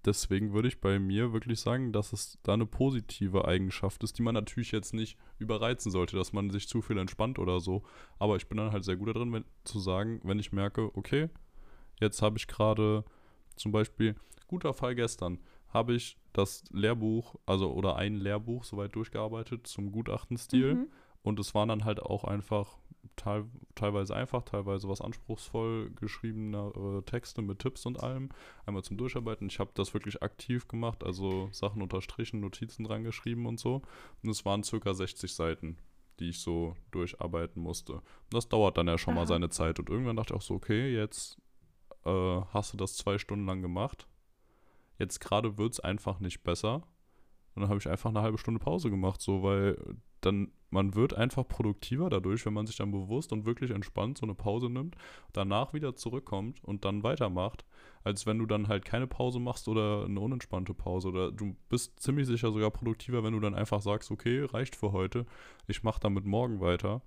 deswegen 0.05 0.53
würde 0.53 0.69
ich 0.69 0.81
bei 0.81 0.99
mir 0.99 1.33
wirklich 1.33 1.61
sagen, 1.61 1.93
dass 1.93 2.13
es 2.13 2.39
da 2.43 2.55
eine 2.55 2.67
positive 2.67 3.47
Eigenschaft 3.47 4.03
ist, 4.05 4.19
die 4.19 4.23
man 4.23 4.35
natürlich 4.35 4.73
jetzt 4.73 4.95
nicht 4.95 5.17
überreizen 5.39 5.91
sollte, 5.91 6.17
dass 6.17 6.33
man 6.33 6.51
sich 6.51 6.69
zu 6.69 6.83
viel 6.83 6.99
entspannt 6.99 7.39
oder 7.39 7.61
so. 7.61 7.83
Aber 8.19 8.37
ich 8.37 8.49
bin 8.49 8.59
dann 8.59 8.73
halt 8.73 8.85
sehr 8.85 8.97
gut 8.97 9.09
darin, 9.09 9.33
wenn, 9.33 9.45
zu 9.65 9.79
sagen, 9.79 10.21
wenn 10.25 10.39
ich 10.39 10.53
merke, 10.53 10.97
okay, 10.97 11.29
jetzt 12.01 12.23
habe 12.23 12.39
ich 12.39 12.47
gerade 12.47 13.05
zum 13.57 13.73
Beispiel, 13.73 14.15
guter 14.47 14.73
Fall 14.73 14.95
gestern, 14.95 15.39
habe 15.69 15.95
ich 15.95 16.17
das 16.33 16.65
Lehrbuch, 16.71 17.37
also 17.45 17.73
oder 17.73 17.97
ein 17.97 18.15
Lehrbuch 18.15 18.65
soweit 18.65 18.95
durchgearbeitet 18.95 19.67
zum 19.67 19.93
Gutachtenstil. 19.93 20.75
Mhm. 20.75 20.87
Und 21.23 21.41
es 21.41 21.55
waren 21.55 21.69
dann 21.69 21.85
halt 21.85 22.01
auch 22.01 22.25
einfach 22.25 22.79
teil, 23.17 23.47
teilweise 23.75 24.15
einfach, 24.15 24.43
teilweise 24.43 24.89
was 24.89 25.01
anspruchsvoll 25.01 25.91
geschriebene 25.91 26.73
äh, 26.75 27.03
Texte 27.03 27.43
mit 27.43 27.59
Tipps 27.59 27.87
und 27.87 28.03
allem. 28.03 28.31
Einmal 28.67 28.83
zum 28.85 28.97
Durcharbeiten. 28.97 29.49
Ich 29.49 29.59
habe 29.59 29.71
das 29.75 29.95
wirklich 29.95 30.23
aktiv 30.23 30.69
gemacht, 30.69 31.05
also 31.05 31.49
Sachen 31.53 31.83
unterstrichen, 31.83 32.41
Notizen 32.41 32.85
dran 32.85 33.05
geschrieben 33.05 33.47
und 33.47 33.59
so. 33.59 33.83
Und 34.23 34.31
es 34.31 34.45
waren 34.45 34.63
circa 34.63 34.95
60 34.95 35.33
Seiten, 35.33 35.79
die 36.21 36.31
ich 36.31 36.41
so 36.41 36.77
durcharbeiten 36.91 37.63
musste. 37.63 37.95
Und 37.95 38.33
das 38.33 38.49
dauert 38.49 38.77
dann 38.77 38.89
ja 38.89 38.99
schon 38.99 39.15
mal 39.15 39.23
Aha. 39.23 39.29
seine 39.29 39.51
Zeit. 39.51 39.79
Und 39.79 39.91
irgendwann 39.91 40.17
dachte 40.17 40.35
ich 40.35 40.39
auch 40.39 40.43
so, 40.43 40.55
okay, 40.55 40.95
jetzt 40.95 41.39
äh, 42.05 42.41
hast 42.53 42.73
du 42.73 42.77
das 42.77 42.97
zwei 42.97 43.19
Stunden 43.19 43.47
lang 43.47 43.63
gemacht. 43.63 44.09
Jetzt 44.99 45.21
gerade 45.21 45.59
wird 45.59 45.75
es 45.75 45.81
einfach 45.81 46.21
nicht 46.21 46.43
besser. 46.43 46.83
Und 47.55 47.63
dann 47.63 47.69
habe 47.69 47.79
ich 47.79 47.89
einfach 47.89 48.11
eine 48.11 48.23
halbe 48.23 48.39
Stunde 48.39 48.61
Pause 48.61 48.91
gemacht, 48.91 49.21
so, 49.21 49.43
weil 49.43 49.77
dann, 50.21 50.53
man 50.71 50.95
wird 50.95 51.15
einfach 51.15 51.47
produktiver 51.47 52.11
dadurch, 52.11 52.45
wenn 52.45 52.53
man 52.53 52.67
sich 52.67 52.77
dann 52.77 52.91
bewusst 52.91 53.33
und 53.33 53.47
wirklich 53.47 53.71
entspannt 53.71 54.19
so 54.19 54.27
eine 54.27 54.35
Pause 54.35 54.69
nimmt, 54.69 54.97
danach 55.33 55.73
wieder 55.73 55.97
zurückkommt 55.97 56.63
und 56.63 56.85
dann 56.85 57.03
weitermacht, 57.03 57.65
als 58.05 58.27
wenn 58.27 58.39
du 58.39 58.47
dann 58.47 58.69
halt 58.69 58.85
keine 58.85 59.07
Pause 59.07 59.41
machst 59.41 59.69
oder 59.69 60.05
eine 60.05 60.21
unentspannte 60.21 60.75
Pause. 60.75 61.09
Oder 61.09 61.33
du 61.33 61.57
bist 61.69 62.01
ziemlich 62.01 62.27
sicher 62.27 62.53
sogar 62.53 62.71
produktiver, 62.71 63.25
wenn 63.25 63.33
du 63.33 63.41
dann 63.41 63.55
einfach 63.55 63.81
sagst, 63.81 64.11
okay, 64.11 64.45
reicht 64.45 64.77
für 64.77 64.93
heute, 64.93 65.27
ich 65.67 65.83
mache 65.83 66.01
damit 66.01 66.27
morgen 66.27 66.61
weiter, 66.61 67.03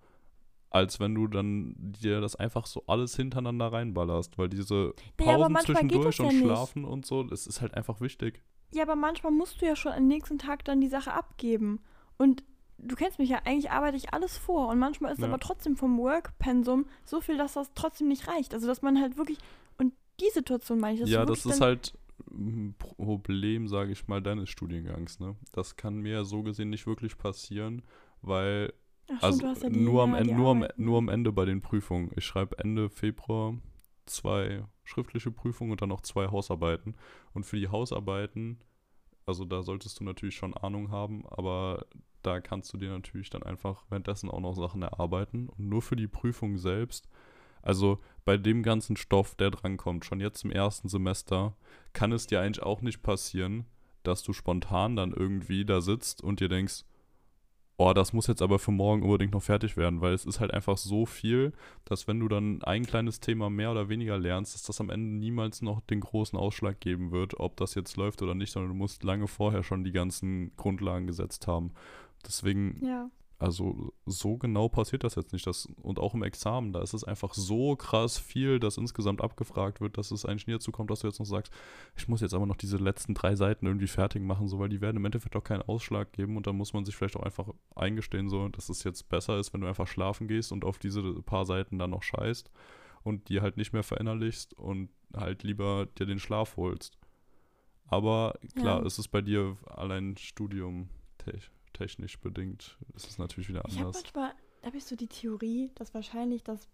als 0.70 1.00
wenn 1.00 1.14
du 1.14 1.28
dann 1.28 1.76
dir 1.78 2.22
das 2.22 2.36
einfach 2.36 2.66
so 2.66 2.84
alles 2.88 3.16
hintereinander 3.16 3.72
reinballerst, 3.72 4.38
weil 4.38 4.50
diese 4.50 4.94
Pausen 5.18 5.54
das 5.54 5.66
zwischendurch 5.66 6.18
ja 6.18 6.26
und 6.26 6.34
nicht. 6.34 6.44
Schlafen 6.44 6.86
und 6.86 7.06
so, 7.06 7.24
das 7.24 7.46
ist 7.46 7.62
halt 7.62 7.76
einfach 7.76 8.02
wichtig. 8.02 8.42
Ja, 8.74 8.84
aber 8.84 8.96
manchmal 8.96 9.34
musst 9.34 9.62
du 9.62 9.66
ja 9.66 9.76
schon 9.76 9.92
am 9.92 10.08
nächsten 10.08 10.38
Tag 10.38 10.64
dann 10.64 10.80
die 10.80 10.88
Sache 10.88 11.14
abgeben. 11.14 11.82
Und 12.18 12.44
du 12.84 12.96
kennst 12.96 13.20
mich 13.20 13.30
ja, 13.30 13.40
eigentlich 13.46 13.72
arbeite 13.72 13.98
ich 13.98 14.14
alles 14.14 14.38
vor. 14.38 14.68
Und 14.68 14.80
manchmal 14.80 15.14
ist 15.14 15.20
Ja. 15.20 15.28
aber 15.28 15.40
trotzdem 15.40 15.76
vom 15.76 15.98
Work-Pensum 15.98 16.86
so 17.06 17.22
viel, 17.22 17.38
dass 17.38 17.54
das 17.54 17.72
trotzdem 17.74 18.08
nicht 18.08 18.28
reicht. 18.28 18.54
Also, 18.54 18.68
dass 18.68 18.82
man 18.82 19.00
halt 19.00 19.18
wirklich. 19.18 19.38
Und 19.78 19.94
die 20.20 20.30
Situation 20.34 20.80
meine 20.80 20.96
ich. 20.96 21.02
dass 21.02 21.10
ja, 21.10 21.26
das 21.26 21.46
ist 21.46 21.62
halt 21.62 21.94
ein 22.30 22.76
Problem, 22.78 23.68
sage 23.68 23.92
ich 23.92 24.08
mal, 24.08 24.22
deines 24.22 24.50
Studiengangs. 24.50 25.20
Ne? 25.20 25.36
Das 25.54 25.76
kann 25.76 26.00
mir 26.00 26.24
so 26.24 26.44
gesehen 26.44 26.70
nicht 26.70 26.86
wirklich 26.86 27.18
passieren, 27.18 27.82
weil 28.22 28.74
Ach, 29.10 29.18
stimmt, 29.18 29.24
also 29.24 29.40
du 29.40 29.48
hast 29.48 29.64
ja 29.64 29.70
nur, 29.70 30.04
am 30.04 30.14
Ende, 30.14 30.36
nur, 30.36 30.52
am, 30.52 30.68
nur 30.78 30.98
am 30.98 31.10
Ende 31.10 31.32
bei 31.32 31.46
den 31.46 31.62
Prüfungen. 31.62 32.12
Ich 32.16 32.26
schreibe 32.26 32.58
Ende 32.60 32.90
Februar 32.90 33.56
zwei 34.06 34.64
schriftliche 34.84 35.32
Prüfungen 35.32 35.72
und 35.72 35.82
dann 35.82 35.90
noch 35.90 36.02
zwei 36.02 36.28
Hausarbeiten. 36.28 36.96
Und 37.34 37.46
für 37.46 37.58
die 37.58 37.70
Hausarbeiten, 37.70 38.60
also 39.26 39.46
da 39.46 39.64
solltest 39.64 40.00
du 40.00 40.04
natürlich 40.04 40.36
schon 40.36 40.54
Ahnung 40.54 40.92
haben, 40.92 41.26
aber 41.28 41.86
da 42.22 42.40
kannst 42.40 42.74
du 42.74 42.78
dir 42.78 42.90
natürlich 42.90 43.30
dann 43.30 43.44
einfach 43.44 43.84
währenddessen 43.90 44.30
auch 44.30 44.40
noch 44.40 44.56
Sachen 44.56 44.82
erarbeiten. 44.82 45.50
Und 45.50 45.70
nur 45.70 45.82
für 45.82 45.96
die 45.96 46.08
Prüfung 46.08 46.58
selbst, 46.58 47.08
also 47.62 48.00
bei 48.26 48.38
dem 48.38 48.64
ganzen 48.64 48.98
Stoff, 48.98 49.36
der 49.36 49.52
drankommt, 49.52 50.06
schon 50.06 50.20
jetzt 50.20 50.44
im 50.44 50.52
ersten 50.52 50.90
Semester, 50.90 51.56
kann 51.94 52.12
es 52.12 52.28
dir 52.28 52.42
eigentlich 52.42 52.64
auch 52.64 52.82
nicht 52.82 53.04
passieren, 53.04 53.66
dass 54.04 54.24
du 54.24 54.34
spontan 54.34 54.96
dann 54.96 55.14
irgendwie 55.14 55.66
da 55.66 55.82
sitzt 55.82 56.24
und 56.24 56.40
dir 56.40 56.50
denkst, 56.50 56.84
oh, 57.82 57.94
das 57.94 58.14
muss 58.14 58.28
jetzt 58.28 58.44
aber 58.44 58.60
für 58.60 58.72
morgen 58.72 59.02
unbedingt 59.02 59.34
noch 59.34 59.42
fertig 59.42 59.76
werden, 59.76 60.02
weil 60.02 60.14
es 60.14 60.26
ist 60.26 60.40
halt 60.40 60.54
einfach 60.54 60.78
so 60.78 61.06
viel, 61.08 61.52
dass 61.84 62.08
wenn 62.08 62.20
du 62.20 62.28
dann 62.28 62.62
ein 62.64 62.86
kleines 62.86 63.20
Thema 63.20 63.50
mehr 63.50 63.72
oder 63.72 63.90
weniger 63.90 64.20
lernst, 64.20 64.54
dass 64.54 64.64
das 64.64 64.80
am 64.80 64.92
Ende 64.92 65.18
niemals 65.18 65.64
noch 65.64 65.82
den 65.82 66.00
großen 66.00 66.38
Ausschlag 66.38 66.80
geben 66.80 67.12
wird, 67.12 67.40
ob 67.40 67.58
das 67.58 67.74
jetzt 67.74 67.98
läuft 67.98 68.22
oder 68.22 68.36
nicht, 68.36 68.52
sondern 68.52 68.70
du 68.70 68.78
musst 68.78 69.04
lange 69.04 69.28
vorher 69.28 69.64
schon 69.64 69.84
die 69.84 69.92
ganzen 69.92 70.56
Grundlagen 70.58 71.08
gesetzt 71.08 71.48
haben. 71.48 71.72
Deswegen 72.28 72.84
Ja. 72.86 73.10
also 73.40 73.92
so 74.06 74.38
genau 74.38 74.70
passiert 74.70 75.04
das 75.04 75.16
jetzt 75.16 75.34
nicht. 75.34 75.48
Das, 75.48 75.66
und 75.82 75.98
auch 76.00 76.14
im 76.14 76.22
Examen, 76.24 76.74
da 76.74 76.82
ist 76.82 76.94
es 76.94 77.04
einfach 77.04 77.34
so 77.34 77.76
krass 77.76 78.20
viel, 78.20 78.60
dass 78.60 78.78
insgesamt 78.78 79.22
abgefragt 79.22 79.82
wird, 79.82 79.98
dass 79.98 80.12
es 80.12 80.26
eigentlich 80.26 80.46
nie 80.48 80.54
dazu 80.54 80.72
kommt, 80.72 80.92
dass 80.92 81.00
du 81.00 81.08
jetzt 81.08 81.18
noch 81.20 81.26
sagst, 81.26 81.52
ich 81.98 82.08
muss 82.08 82.22
jetzt 82.22 82.34
aber 82.36 82.46
noch 82.46 82.56
diese 82.58 82.78
letzten 82.78 83.14
drei 83.16 83.36
Seiten 83.36 83.66
irgendwie 83.66 83.88
fertig 83.88 84.22
machen, 84.22 84.48
so, 84.48 84.60
weil 84.60 84.70
die 84.70 84.80
werden 84.82 84.98
im 84.98 85.06
Endeffekt 85.06 85.36
auch 85.36 85.44
keinen 85.44 85.64
Ausschlag 85.64 86.14
geben 86.14 86.38
und 86.38 86.46
dann 86.46 86.56
muss 86.56 86.74
man 86.74 86.86
sich 86.86 86.96
vielleicht 86.96 87.16
auch 87.18 87.24
einfach 87.24 87.50
eingestehen, 87.76 88.30
so, 88.30 88.48
dass 88.50 88.70
es 88.70 88.84
jetzt 88.84 89.10
besser 89.10 89.40
ist, 89.40 89.54
wenn 89.54 89.62
du 89.62 89.68
einfach 89.68 89.88
schlafen 89.88 90.28
gehst 90.28 90.52
und 90.52 90.64
auf 90.64 90.78
diese 90.78 91.02
paar 91.24 91.46
Seiten 91.46 91.80
dann 91.80 91.90
noch 91.90 92.04
scheißt 92.04 92.52
und 93.04 93.30
die 93.30 93.42
halt 93.42 93.58
nicht 93.58 93.74
mehr 93.74 93.82
verinnerlichst 93.84 94.54
und 94.54 94.90
halt 95.16 95.42
lieber 95.42 95.88
dir 95.98 96.06
den 96.06 96.20
Schlaf 96.20 96.58
holst. 96.58 97.00
Aber 97.88 98.36
klar, 98.56 98.82
Ja. 98.82 98.86
es 98.86 99.00
ist 99.00 99.08
bei 99.10 99.22
dir 99.22 99.58
allein 99.66 100.16
Studium 100.18 100.90
technisch 101.74 102.20
bedingt. 102.20 102.78
Es 102.96 103.06
ist 103.06 103.20
natürlich 103.20 103.50
wieder 103.50 103.64
Ich 103.68 103.76
habe 103.76 103.88
anders. 103.88 104.04
manchmal, 104.04 104.34
habe 104.66 104.78
ich 104.78 104.86
so 104.86 104.96
die 104.96 105.08
Theorie, 105.08 105.72
dass 105.76 105.94
wahrscheinlich 105.94 106.44
das, 106.44 106.68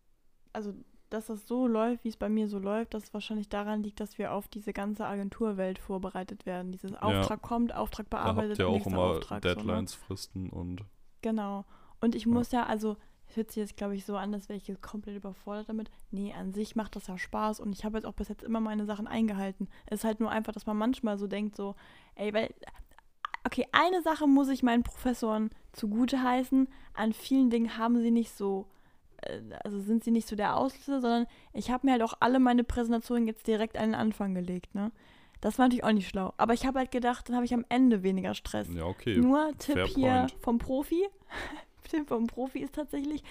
also 0.54 0.74
dass 1.10 1.28
das 1.28 1.48
so 1.48 1.68
läuft, 1.68 2.04
wie 2.04 2.10
es 2.10 2.18
bei 2.18 2.28
mir 2.28 2.50
so 2.50 2.60
läuft, 2.60 2.94
dass 2.94 3.04
es 3.06 3.14
wahrscheinlich 3.14 3.48
daran 3.48 3.82
liegt, 3.82 4.02
dass 4.02 4.18
wir 4.18 4.34
auf 4.34 4.50
diese 4.50 4.74
ganze 4.74 5.06
Agenturwelt 5.06 5.80
vorbereitet 5.80 6.46
werden. 6.46 6.74
Dieses 6.74 6.94
Auftrag 6.96 7.42
kommt, 7.42 7.74
Auftrag 7.74 8.10
Da 8.10 8.18
bearbeitet, 8.18 8.52
habt 8.52 8.60
ihr 8.60 8.68
auch 8.68 8.86
immer 8.86 8.98
Auftrag. 8.98 9.42
so, 9.44 9.50
ne? 9.50 9.56
Deadlines, 9.56 9.94
Fristen 9.94 10.50
und 10.50 10.84
Genau. 11.22 11.64
Und 12.02 12.14
ich 12.14 12.26
Ja. 12.26 12.32
muss 12.32 12.52
ja, 12.52 12.66
also, 12.66 12.98
es 13.30 13.38
hört 13.38 13.52
sich 13.52 13.58
jetzt, 13.62 13.78
glaube 13.78 13.96
ich, 13.96 14.04
so 14.06 14.18
an, 14.18 14.34
als 14.34 14.50
wäre 14.50 14.58
ich 14.58 14.68
jetzt 14.68 14.82
komplett 14.82 15.16
überfordert 15.16 15.70
damit. 15.70 15.90
Nee, 16.12 16.34
an 16.34 16.54
sich 16.54 16.76
macht 16.76 16.96
das 16.98 17.08
ja 17.08 17.18
Spaß 17.18 17.62
und 17.62 17.72
ich 17.74 17.86
habe 17.86 17.98
jetzt 17.98 18.06
auch 18.06 18.14
bis 18.14 18.28
jetzt 18.28 18.44
immer 18.44 18.60
meine 18.60 18.86
Sachen 18.86 19.08
eingehalten. 19.08 19.70
Es 19.86 20.00
ist 20.00 20.04
halt 20.04 20.20
nur 20.20 20.30
einfach, 20.30 20.52
dass 20.52 20.66
man 20.66 20.76
manchmal 20.78 21.18
so 21.18 21.28
denkt, 21.28 21.56
so, 21.56 21.76
ey, 22.16 22.34
weil, 22.34 22.54
okay, 23.48 23.66
eine 23.72 24.02
Sache 24.02 24.28
muss 24.28 24.50
ich 24.50 24.62
meinen 24.62 24.84
Professoren 24.84 25.50
zugute 25.72 26.22
heißen. 26.22 26.68
An 26.94 27.14
vielen 27.14 27.50
Dingen 27.50 27.78
haben 27.78 28.00
sie 28.02 28.12
nicht 28.12 28.32
so, 28.32 28.68
äh, 29.22 29.40
also 29.64 29.80
sind 29.80 30.04
sie 30.04 30.12
nicht 30.12 30.28
so 30.28 30.36
der 30.36 30.56
Auslöser, 30.56 31.02
sondern 31.02 31.28
ich 31.54 31.72
habe 31.72 31.88
mir 31.88 31.94
halt 31.94 32.04
auch 32.04 32.16
alle 32.20 32.40
meine 32.40 32.64
Präsentationen 32.64 33.26
jetzt 33.28 33.48
direkt 33.48 33.78
an 33.78 33.92
den 33.92 33.96
Anfang 33.96 34.36
gelegt, 34.36 34.76
ne? 34.76 34.92
Das 35.40 35.60
war 35.60 35.66
natürlich 35.66 35.84
auch 35.84 35.92
nicht 35.92 36.10
schlau. 36.10 36.34
Aber 36.38 36.54
ich 36.54 36.66
habe 36.66 36.80
halt 36.80 36.92
gedacht, 36.92 37.30
dann 37.30 37.36
habe 37.36 37.46
ich 37.46 37.54
am 37.54 37.64
Ende 37.70 38.02
weniger 38.02 38.34
Stress. 38.34 38.68
ja, 38.74 38.86
okay. 38.86 39.18
Nur 39.18 39.52
Tipp 39.60 39.76
fair 39.76 39.86
hier 39.86 40.12
point. 40.12 40.36
vom 40.40 40.58
Profi. 40.58 41.08
Tipp 41.90 42.08
vom 42.08 42.26
Profi 42.26 42.60
ist 42.60 42.74
tatsächlich, 42.74 43.24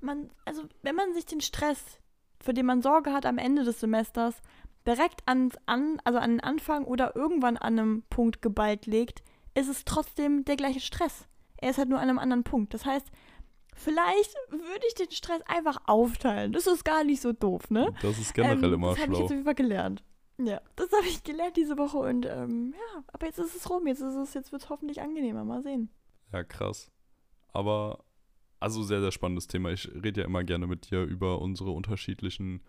man, 0.00 0.30
also 0.44 0.62
wenn 0.82 0.94
man 0.94 1.12
sich 1.12 1.26
den 1.26 1.40
Stress, 1.40 1.98
für 2.40 2.54
den 2.54 2.66
man 2.66 2.82
Sorge 2.82 3.12
hat 3.12 3.26
am 3.26 3.36
Ende 3.36 3.64
des 3.64 3.80
Semesters, 3.80 4.40
direkt 4.86 5.22
ans, 5.26 5.56
an, 5.66 6.00
also 6.04 6.18
an 6.20 6.30
den 6.30 6.40
Anfang 6.40 6.84
oder 6.84 7.14
irgendwann 7.16 7.56
an 7.56 7.78
einem 7.78 8.02
Punkt 8.08 8.40
geballt 8.40 8.86
legt, 8.86 9.22
ist 9.54 9.68
es 9.68 9.84
trotzdem 9.84 10.44
der 10.44 10.56
gleiche 10.56 10.80
Stress. 10.80 11.26
Er 11.56 11.70
ist 11.70 11.78
halt 11.78 11.88
nur 11.88 11.98
an 11.98 12.08
einem 12.08 12.18
anderen 12.18 12.44
Punkt. 12.44 12.72
Das 12.74 12.84
heißt, 12.84 13.10
vielleicht 13.74 14.34
würde 14.50 14.84
ich 14.88 14.94
den 14.94 15.10
Stress 15.10 15.42
einfach 15.46 15.78
aufteilen. 15.86 16.52
Das 16.52 16.66
ist 16.66 16.84
gar 16.84 17.04
nicht 17.04 17.20
so 17.20 17.32
doof, 17.32 17.70
ne? 17.70 17.92
Das 18.02 18.18
ist 18.18 18.34
generell 18.34 18.64
ähm, 18.64 18.74
immer 18.74 18.90
Das 18.90 19.00
habe 19.00 19.12
ich 19.12 19.18
schlau. 19.18 19.20
jetzt 19.20 19.24
auf 19.26 19.30
jeden 19.32 19.44
Fall 19.44 19.54
gelernt. 19.54 20.02
Ja, 20.38 20.60
das 20.76 20.90
habe 20.92 21.06
ich 21.06 21.22
gelernt 21.22 21.56
diese 21.58 21.76
Woche 21.76 21.98
und 21.98 22.24
ähm, 22.24 22.72
ja, 22.74 23.04
aber 23.12 23.26
jetzt 23.26 23.38
ist 23.38 23.54
es 23.54 23.68
rum, 23.68 23.86
jetzt 23.86 24.00
ist 24.00 24.14
es, 24.14 24.32
jetzt 24.32 24.52
wird 24.52 24.62
es 24.62 24.70
hoffentlich 24.70 25.02
angenehmer. 25.02 25.44
Mal 25.44 25.62
sehen. 25.62 25.90
Ja, 26.32 26.44
krass. 26.44 26.90
Aber, 27.52 28.04
also 28.58 28.82
sehr, 28.82 29.00
sehr 29.02 29.12
spannendes 29.12 29.48
Thema. 29.48 29.70
Ich 29.70 29.86
rede 29.88 30.22
ja 30.22 30.26
immer 30.26 30.42
gerne 30.44 30.66
mit 30.66 30.90
dir 30.90 31.02
über 31.02 31.40
unsere 31.42 31.72
unterschiedlichen, 31.72 32.62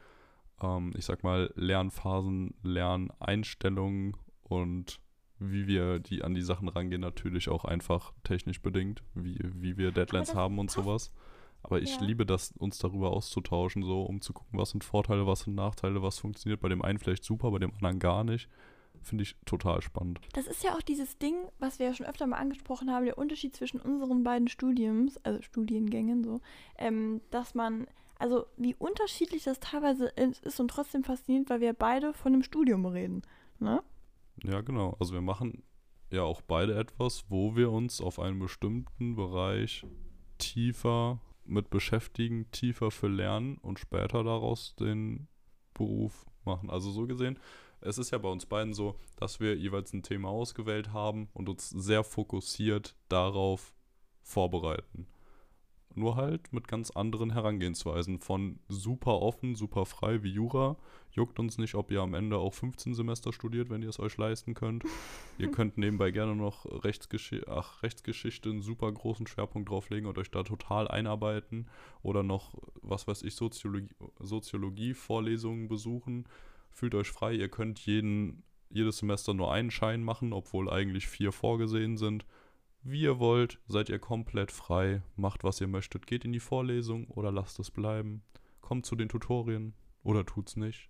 ähm, 0.62 0.92
ich 0.98 1.06
sag 1.06 1.24
mal, 1.24 1.54
Lernphasen, 1.56 2.56
Lerneinstellungen 2.62 4.18
und 4.44 5.00
wie 5.42 5.68
wir 5.68 6.00
die 6.00 6.24
an 6.24 6.34
die 6.36 6.42
Sachen 6.42 6.70
rangehen, 6.70 7.02
natürlich 7.02 7.50
auch 7.50 7.66
einfach 7.66 8.14
technisch 8.24 8.62
bedingt, 8.62 9.02
wie, 9.16 9.40
wie 9.56 9.78
wir 9.78 9.92
Deadlines 9.92 10.36
haben 10.36 10.60
und 10.60 10.70
sowas. 10.72 11.12
Aber 11.64 11.82
ich 11.82 12.00
Ja. 12.00 12.06
liebe 12.06 12.26
das, 12.26 12.54
uns 12.58 12.78
darüber 12.78 13.12
auszutauschen, 13.12 13.84
so 13.84 14.04
um 14.04 14.22
zu 14.22 14.34
gucken, 14.34 14.58
was 14.60 14.70
sind 14.72 14.84
Vorteile, 14.84 15.28
was 15.28 15.42
sind 15.42 15.56
Nachteile, 15.56 16.02
was 16.02 16.20
funktioniert 16.20 16.60
bei 16.62 16.70
dem 16.70 16.82
einen 16.82 16.98
vielleicht 17.00 17.24
super, 17.24 17.52
bei 17.52 17.60
dem 17.60 17.74
anderen 17.74 18.00
gar 18.00 18.24
nicht. 18.24 18.50
Finde 19.04 19.24
ich 19.24 19.36
total 19.46 19.82
spannend. 19.82 20.20
Das 20.34 20.46
ist 20.46 20.64
ja 20.64 20.76
auch 20.76 20.82
dieses 20.84 21.18
Ding, 21.18 21.36
was 21.58 21.80
wir 21.80 21.88
ja 21.88 21.94
schon 21.96 22.06
öfter 22.06 22.28
mal 22.28 22.38
angesprochen 22.38 22.92
haben, 22.92 23.06
der 23.06 23.18
Unterschied 23.18 23.56
zwischen 23.56 23.80
unseren 23.80 24.24
beiden 24.24 24.48
Studiums, 24.48 25.18
also 25.24 25.42
Studiengängen 25.42 26.24
so, 26.24 26.40
ähm, 26.78 27.22
dass 27.32 27.56
man, 27.56 27.88
also 28.20 28.46
wie 28.58 28.76
unterschiedlich 28.76 29.44
das 29.44 29.60
teilweise 29.60 30.08
ist 30.08 30.60
und 30.60 30.68
trotzdem 30.68 31.04
faszinierend, 31.04 31.50
weil 31.50 31.62
wir 31.62 31.74
beide 31.74 32.14
von 32.14 32.32
dem 32.32 32.44
Studium 32.44 32.86
reden. 32.86 33.24
Ne? 33.60 33.82
Ja, 34.44 34.62
genau. 34.62 34.96
Also 35.00 35.14
wir 35.14 35.22
machen 35.22 35.64
ja 36.10 36.24
auch 36.24 36.42
beide 36.42 36.78
etwas, 36.78 37.26
wo 37.30 37.56
wir 37.56 37.72
uns 37.72 38.02
auf 38.02 38.20
einen 38.20 38.40
bestimmten 38.40 39.16
Bereich 39.16 39.86
tiefer 40.38 41.22
mit 41.46 41.70
beschäftigen, 41.70 42.50
tiefer 42.52 42.92
für 42.92 43.08
lernen 43.08 43.58
und 43.58 43.80
später 43.80 44.24
daraus 44.24 44.76
den 44.76 45.28
Beruf 45.74 46.26
machen. 46.46 46.70
Also 46.70 46.92
so 46.92 47.08
gesehen, 47.08 47.40
es 47.82 47.98
ist 47.98 48.12
ja 48.12 48.18
bei 48.18 48.30
uns 48.30 48.46
beiden 48.46 48.74
so, 48.74 48.96
dass 49.18 49.40
wir 49.40 49.58
jeweils 49.58 49.94
ein 49.94 50.04
Thema 50.04 50.30
ausgewählt 50.30 50.94
haben 50.94 51.30
und 51.34 51.50
uns 51.50 51.70
sehr 51.70 52.04
fokussiert 52.04 52.96
darauf 53.10 53.74
vorbereiten. 54.22 55.08
Nur 55.94 56.16
halt 56.16 56.54
mit 56.54 56.68
ganz 56.68 56.92
anderen 56.92 57.32
Herangehensweisen. 57.32 58.20
Von 58.20 58.60
super 58.68 59.22
offen, 59.22 59.56
super 59.56 59.86
frei 59.86 60.24
wie 60.24 60.32
Jura. 60.32 60.78
Juckt 61.12 61.40
uns 61.40 61.58
nicht, 61.58 61.76
ob 61.76 61.92
ihr 61.92 62.02
am 62.02 62.14
Ende 62.14 62.38
auch 62.38 62.54
15 62.54 62.94
Semester 62.94 63.34
studiert, 63.34 63.70
wenn 63.70 63.82
ihr 63.82 63.90
es 63.90 64.00
euch 64.00 64.16
leisten 64.18 64.54
könnt. 64.54 64.84
ihr 65.38 65.52
könnt 65.52 65.78
nebenbei 65.78 66.12
gerne 66.12 66.36
noch 66.36 66.66
Rechtsgeschi 66.84 67.42
Ach, 67.48 67.84
Rechtsgeschichte 67.84 68.50
einen 68.50 68.62
super 68.62 68.92
großen 68.92 69.28
Schwerpunkt 69.28 69.70
drauflegen 69.70 70.08
und 70.08 70.18
euch 70.18 70.32
da 70.32 70.44
total 70.44 70.88
einarbeiten. 70.88 71.68
Oder 72.02 72.24
noch, 72.24 72.54
was 72.82 73.08
weiß 73.08 73.24
ich, 73.24 73.36
Soziologie, 73.36 73.94
Soziologie-Vorlesungen 74.20 75.68
besuchen. 75.68 76.26
Fühlt 76.72 76.96
euch 76.96 77.10
frei. 77.10 77.34
Ihr 77.34 77.50
könnt 77.50 77.80
jeden, 77.80 78.44
jedes 78.70 79.00
Semester 79.00 79.34
nur 79.34 79.52
einen 79.52 79.72
Schein 79.72 80.04
machen, 80.04 80.32
obwohl 80.32 80.70
eigentlich 80.70 81.08
vier 81.08 81.34
vorgesehen 81.34 81.98
sind. 81.98 82.26
Wie 82.84 83.02
ihr 83.02 83.20
wollt, 83.20 83.60
seid 83.68 83.90
ihr 83.90 84.00
komplett 84.00 84.52
frei, 84.52 85.04
macht 85.16 85.44
was 85.44 85.62
ihr 85.62 85.68
möchtet, 85.68 86.08
geht 86.08 86.26
in 86.26 86.34
die 86.34 86.40
Vorlesung 86.40 87.08
oder 87.10 87.32
lasst 87.32 87.60
es 87.60 87.70
bleiben, 87.70 88.24
kommt 88.62 88.86
zu 88.86 88.96
den 88.96 89.08
Tutorien 89.08 89.74
oder 90.04 90.26
tut's 90.26 90.56
nicht. 90.56 90.90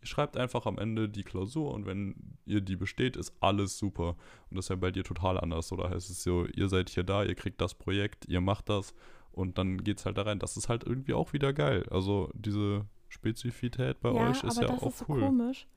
Ihr 0.00 0.08
schreibt 0.08 0.36
einfach 0.36 0.66
am 0.66 0.76
Ende 0.76 1.08
die 1.08 1.22
Klausur 1.22 1.72
und 1.72 1.86
wenn 1.86 2.36
ihr 2.46 2.60
die 2.60 2.76
besteht, 2.76 3.16
ist 3.16 3.32
alles 3.40 3.78
super. 3.78 4.16
Und 4.50 4.56
das 4.56 4.66
ist 4.66 4.70
ja 4.70 4.76
bei 4.76 4.90
dir 4.90 5.04
total 5.04 5.38
anders, 5.38 5.72
oder 5.72 5.88
heißt 5.88 6.10
es 6.10 6.22
so, 6.22 6.46
ihr 6.46 6.68
seid 6.68 6.90
hier 6.90 7.04
da, 7.04 7.22
ihr 7.22 7.36
kriegt 7.36 7.60
das 7.60 7.74
Projekt, 7.74 8.26
ihr 8.26 8.40
macht 8.40 8.68
das 8.68 8.92
und 9.30 9.56
dann 9.56 9.82
geht's 9.84 10.04
halt 10.04 10.18
da 10.18 10.22
rein. 10.22 10.40
Das 10.40 10.56
ist 10.56 10.68
halt 10.68 10.84
irgendwie 10.84 11.14
auch 11.14 11.32
wieder 11.32 11.52
geil. 11.52 11.86
Also 11.90 12.28
diese 12.34 12.86
Spezifität 13.08 14.00
bei 14.00 14.10
euch 14.10 14.42
ist 14.42 14.60
ja 14.60 14.68
auch 14.68 14.88
ist 14.88 14.98
so 14.98 15.04
cool. 15.08 15.20
komisch. 15.20 15.68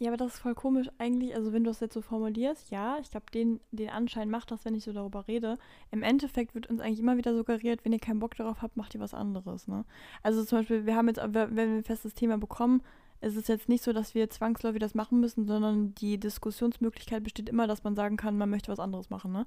Ja, 0.00 0.10
aber 0.10 0.16
das 0.16 0.34
ist 0.34 0.40
voll 0.40 0.54
komisch 0.54 0.88
eigentlich, 0.98 1.34
also 1.34 1.52
wenn 1.52 1.64
du 1.64 1.70
es 1.70 1.80
jetzt 1.80 1.94
so 1.94 2.02
formulierst, 2.02 2.70
ja, 2.70 2.98
ich 3.00 3.10
glaube, 3.10 3.26
den, 3.34 3.58
den 3.72 3.90
Anschein 3.90 4.30
macht 4.30 4.52
das, 4.52 4.64
wenn 4.64 4.74
ich 4.76 4.84
so 4.84 4.92
darüber 4.92 5.26
rede. 5.26 5.58
Im 5.90 6.04
Endeffekt 6.04 6.54
wird 6.54 6.68
uns 6.68 6.80
eigentlich 6.80 7.00
immer 7.00 7.16
wieder 7.16 7.34
suggeriert, 7.34 7.84
wenn 7.84 7.92
ihr 7.92 7.98
keinen 7.98 8.20
Bock 8.20 8.36
darauf 8.36 8.62
habt, 8.62 8.76
macht 8.76 8.94
ihr 8.94 9.00
was 9.00 9.12
anderes, 9.12 9.66
ne? 9.66 9.84
Also 10.22 10.44
zum 10.44 10.58
Beispiel, 10.58 10.86
wir 10.86 10.94
haben 10.94 11.08
jetzt, 11.08 11.20
wenn 11.20 11.56
wir 11.56 11.62
ein 11.64 11.82
festes 11.82 12.14
Thema 12.14 12.38
bekommen, 12.38 12.82
ist 13.20 13.36
es 13.36 13.48
jetzt 13.48 13.68
nicht 13.68 13.82
so, 13.82 13.92
dass 13.92 14.14
wir 14.14 14.30
zwangsläufig 14.30 14.78
das 14.78 14.94
machen 14.94 15.18
müssen, 15.18 15.44
sondern 15.46 15.92
die 15.96 16.18
Diskussionsmöglichkeit 16.20 17.24
besteht 17.24 17.48
immer, 17.48 17.66
dass 17.66 17.82
man 17.82 17.96
sagen 17.96 18.16
kann, 18.16 18.38
man 18.38 18.48
möchte 18.50 18.70
was 18.70 18.78
anderes 18.78 19.10
machen, 19.10 19.32
ne? 19.32 19.46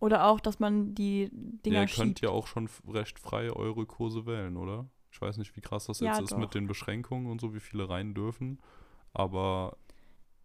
Oder 0.00 0.26
auch, 0.26 0.40
dass 0.40 0.58
man 0.58 0.96
die 0.96 1.28
Dinger 1.32 1.76
Ja, 1.76 1.82
ihr 1.82 1.86
könnt 1.86 2.18
schiebt. 2.18 2.20
ja 2.22 2.30
auch 2.30 2.48
schon 2.48 2.68
recht 2.88 3.20
frei 3.20 3.52
eure 3.52 3.86
Kurse 3.86 4.26
wählen, 4.26 4.56
oder? 4.56 4.86
Ich 5.12 5.20
weiß 5.22 5.36
nicht, 5.36 5.54
wie 5.56 5.60
krass 5.60 5.86
das 5.86 6.00
Ja, 6.00 6.14
jetzt 6.14 6.22
ist 6.24 6.32
doch. 6.32 6.38
mit 6.38 6.54
den 6.54 6.66
Beschränkungen 6.66 7.30
und 7.30 7.40
so, 7.40 7.54
wie 7.54 7.60
viele 7.60 7.88
rein 7.88 8.14
dürfen. 8.14 8.58
Aber 9.12 9.76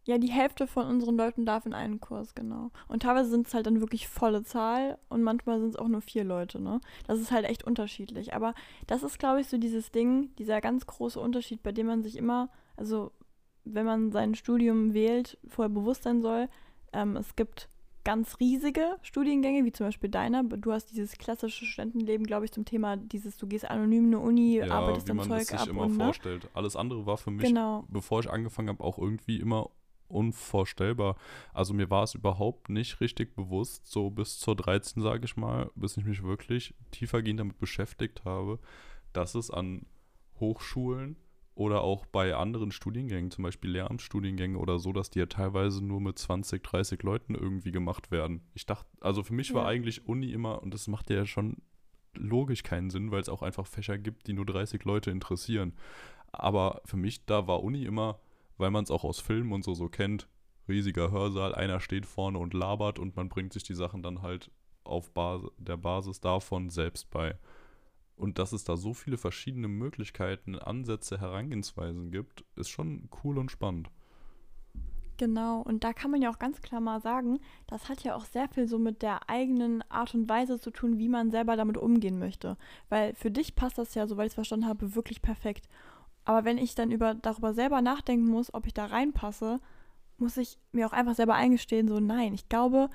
Ja, 0.07 0.17
die 0.17 0.31
Hälfte 0.31 0.67
von 0.67 0.85
unseren 0.87 1.17
Leuten 1.17 1.45
darf 1.45 1.65
in 1.65 1.73
einen 1.73 1.99
Kurs, 1.99 2.33
genau. 2.33 2.71
Und 2.87 3.03
teilweise 3.03 3.29
sind 3.29 3.45
es 3.45 3.53
halt 3.53 3.65
dann 3.67 3.81
wirklich 3.81 4.07
volle 4.07 4.41
Zahl 4.41 4.97
und 5.09 5.21
manchmal 5.21 5.59
sind 5.59 5.69
es 5.71 5.75
auch 5.75 5.89
nur 5.89 5.99
vier 5.99 6.23
Leute, 6.23 6.61
ne? 6.61 6.79
Das 7.07 7.19
ist 7.19 7.31
halt 7.31 7.43
echt 7.43 7.65
unterschiedlich. 7.65 8.33
Aber 8.33 8.53
das 8.87 9.03
ist, 9.03 9.19
glaube 9.19 9.41
ich, 9.41 9.47
so 9.47 9.57
dieses 9.57 9.91
Ding, 9.91 10.33
dieser 10.37 10.61
ganz 10.61 10.85
große 10.85 11.19
Unterschied, 11.19 11.61
bei 11.61 11.73
dem 11.73 11.87
man 11.87 12.03
sich 12.03 12.15
immer, 12.15 12.49
also 12.77 13.11
wenn 13.65 13.85
man 13.85 14.13
sein 14.13 14.33
Studium 14.33 14.93
wählt, 14.93 15.37
vorher 15.45 15.69
bewusst 15.73 16.03
sein 16.03 16.21
soll, 16.21 16.47
ähm, 16.93 17.17
es 17.17 17.35
gibt 17.35 17.67
ganz 18.05 18.39
riesige 18.39 18.95
Studiengänge, 19.01 19.65
wie 19.65 19.73
zum 19.73 19.87
Beispiel 19.87 20.09
deiner. 20.09 20.41
Du 20.45 20.71
hast 20.71 20.91
dieses 20.91 21.17
klassische 21.17 21.65
Studentenleben, 21.65 22.25
glaube 22.25 22.45
ich, 22.45 22.53
zum 22.53 22.63
Thema 22.63 22.95
dieses, 22.95 23.35
du 23.35 23.45
gehst 23.47 23.69
anonym 23.69 24.05
in 24.05 24.15
eine 24.15 24.23
Uni, 24.23 24.59
ja, 24.59 24.71
arbeitest 24.71 25.09
wie 25.09 25.13
man 25.13 25.27
Zeug 25.27 25.41
es 25.41 25.47
sich 25.49 25.59
ab 25.59 25.67
immer 25.67 25.81
und 25.81 25.97
ne? 25.97 26.05
vorstellt. 26.05 26.47
Alles 26.53 26.77
andere 26.77 27.05
war 27.05 27.17
für 27.17 27.31
mich, 27.31 27.45
Genau. 27.45 27.83
bevor 27.89 28.21
ich 28.21 28.29
angefangen 28.29 28.69
habe, 28.69 28.81
auch 28.81 28.97
irgendwie 28.97 29.41
immer 29.41 29.69
unvorstellbar. 30.07 31.15
Also 31.53 31.73
mir 31.73 31.89
war 31.89 32.03
es 32.03 32.15
überhaupt 32.15 32.69
nicht 32.69 33.01
richtig 33.01 33.35
bewusst, 33.35 33.87
so 33.87 34.09
bis 34.09 34.39
zur 34.39 34.55
13, 34.55 35.01
sage 35.01 35.25
ich 35.25 35.37
mal, 35.37 35.69
bis 35.75 35.97
ich 35.97 36.05
mich 36.05 36.23
wirklich 36.23 36.73
tiefergehend 36.91 37.39
damit 37.39 37.59
beschäftigt 37.59 38.25
habe, 38.25 38.59
dass 39.13 39.35
es 39.35 39.51
an 39.51 39.85
Hochschulen 40.39 41.17
oder 41.55 41.81
auch 41.81 42.05
bei 42.05 42.35
anderen 42.35 42.71
Studiengängen, 42.71 43.31
zum 43.31 43.43
Beispiel 43.43 43.71
Lehramtsstudiengänge 43.71 44.59
oder 44.59 44.77
so, 44.77 44.93
dass 44.93 45.09
die 45.09 45.19
ja 45.19 45.25
teilweise 45.25 45.83
nur 45.83 45.99
mit 45.99 46.19
20, 46.19 46.63
30 46.63 47.01
Leuten 47.01 47.33
irgendwie 47.33 47.71
gemacht 47.71 48.11
werden. 48.11 48.41
Ich 48.53 48.67
dachte, 48.67 48.87
also 49.01 49.23
für 49.23 49.33
mich 49.33 49.49
ja. 49.49 49.55
war 49.55 49.67
eigentlich 49.67 50.07
Uni 50.07 50.31
immer, 50.31 50.61
und 50.61 50.73
das 50.73 50.87
macht 50.87 51.09
ja 51.09 51.25
schon 51.25 51.57
logisch 52.13 52.63
keinen 52.63 52.89
Sinn, 52.89 53.11
weil 53.11 53.21
es 53.21 53.29
auch 53.29 53.41
einfach 53.41 53.65
Fächer 53.65 53.97
gibt, 53.97 54.27
die 54.27 54.33
nur 54.33 54.45
30 54.45 54.83
Leute 54.83 55.09
interessieren. 55.09 55.73
Aber 56.31 56.81
für 56.85 56.97
mich, 56.97 57.25
da 57.25 57.47
war 57.47 57.63
Uni 57.63 57.83
immer, 57.83 58.19
weil 58.57 58.71
man 58.71 58.83
es 58.83 58.91
auch 58.91 59.03
aus 59.03 59.19
Filmen 59.19 59.53
und 59.53 59.63
so 59.63 59.73
so 59.73 59.89
kennt, 59.89 60.27
riesiger 60.67 61.11
Hörsaal, 61.11 61.55
einer 61.55 61.79
steht 61.79 62.05
vorne 62.05 62.37
und 62.37 62.53
labert 62.53 62.99
und 62.99 63.15
man 63.15 63.29
bringt 63.29 63.53
sich 63.53 63.63
die 63.63 63.75
Sachen 63.75 64.01
dann 64.01 64.21
halt 64.21 64.51
auf 64.83 65.11
Bas 65.11 65.41
der 65.57 65.77
Basis 65.77 66.19
davon 66.19 66.69
selbst 66.69 67.09
bei. 67.09 67.37
Und 68.15 68.39
dass 68.39 68.51
es 68.51 68.63
da 68.63 68.77
so 68.77 68.93
viele 68.93 69.17
verschiedene 69.17 69.67
Möglichkeiten, 69.67 70.55
Ansätze, 70.55 71.19
Herangehensweisen 71.19 72.11
gibt, 72.11 72.43
ist 72.55 72.69
schon 72.69 73.09
cool 73.23 73.37
und 73.37 73.51
spannend. 73.51 73.91
Genau, 75.17 75.61
und 75.61 75.83
da 75.83 75.93
kann 75.93 76.11
man 76.11 76.21
ja 76.21 76.29
auch 76.29 76.37
ganz 76.37 76.61
klar 76.61 76.79
mal 76.79 77.01
sagen, 77.01 77.39
das 77.65 77.89
hat 77.89 78.03
ja 78.03 78.15
auch 78.15 78.25
sehr 78.25 78.47
viel 78.49 78.67
so 78.67 78.77
mit 78.77 79.01
der 79.01 79.29
eigenen 79.29 79.83
Art 79.89 80.13
und 80.13 80.29
Weise 80.29 80.59
zu 80.59 80.69
tun, 80.69 80.99
wie 80.99 81.09
man 81.09 81.31
selber 81.31 81.55
damit 81.55 81.77
umgehen 81.77 82.19
möchte. 82.19 82.55
Weil 82.89 83.15
für 83.15 83.31
dich 83.31 83.55
passt 83.55 83.79
das 83.79 83.95
ja, 83.95 84.05
soweit 84.05 84.27
ich 84.27 84.31
es 84.31 84.35
verstanden 84.35 84.67
habe, 84.67 84.95
wirklich 84.95 85.23
perfekt. 85.23 85.67
Aber 86.27 86.43
wenn 86.43 86.57
ich 86.57 86.75
dann 86.75 86.91
über, 86.91 87.15
darüber 87.15 87.53
selber 87.53 87.81
nachdenken 87.81 88.25
muss, 88.25 88.53
ob 88.53 88.67
ich 88.67 88.73
da 88.73 88.87
reinpasse, 88.87 89.61
muss 90.17 90.35
ich 90.35 90.57
mir 90.73 90.85
auch 90.85 90.91
einfach 90.91 91.15
selber 91.15 91.35
eingestehen, 91.35 91.87
so 91.87 92.01
nein, 92.01 92.33
ich 92.33 92.49
glaube, 92.49 92.89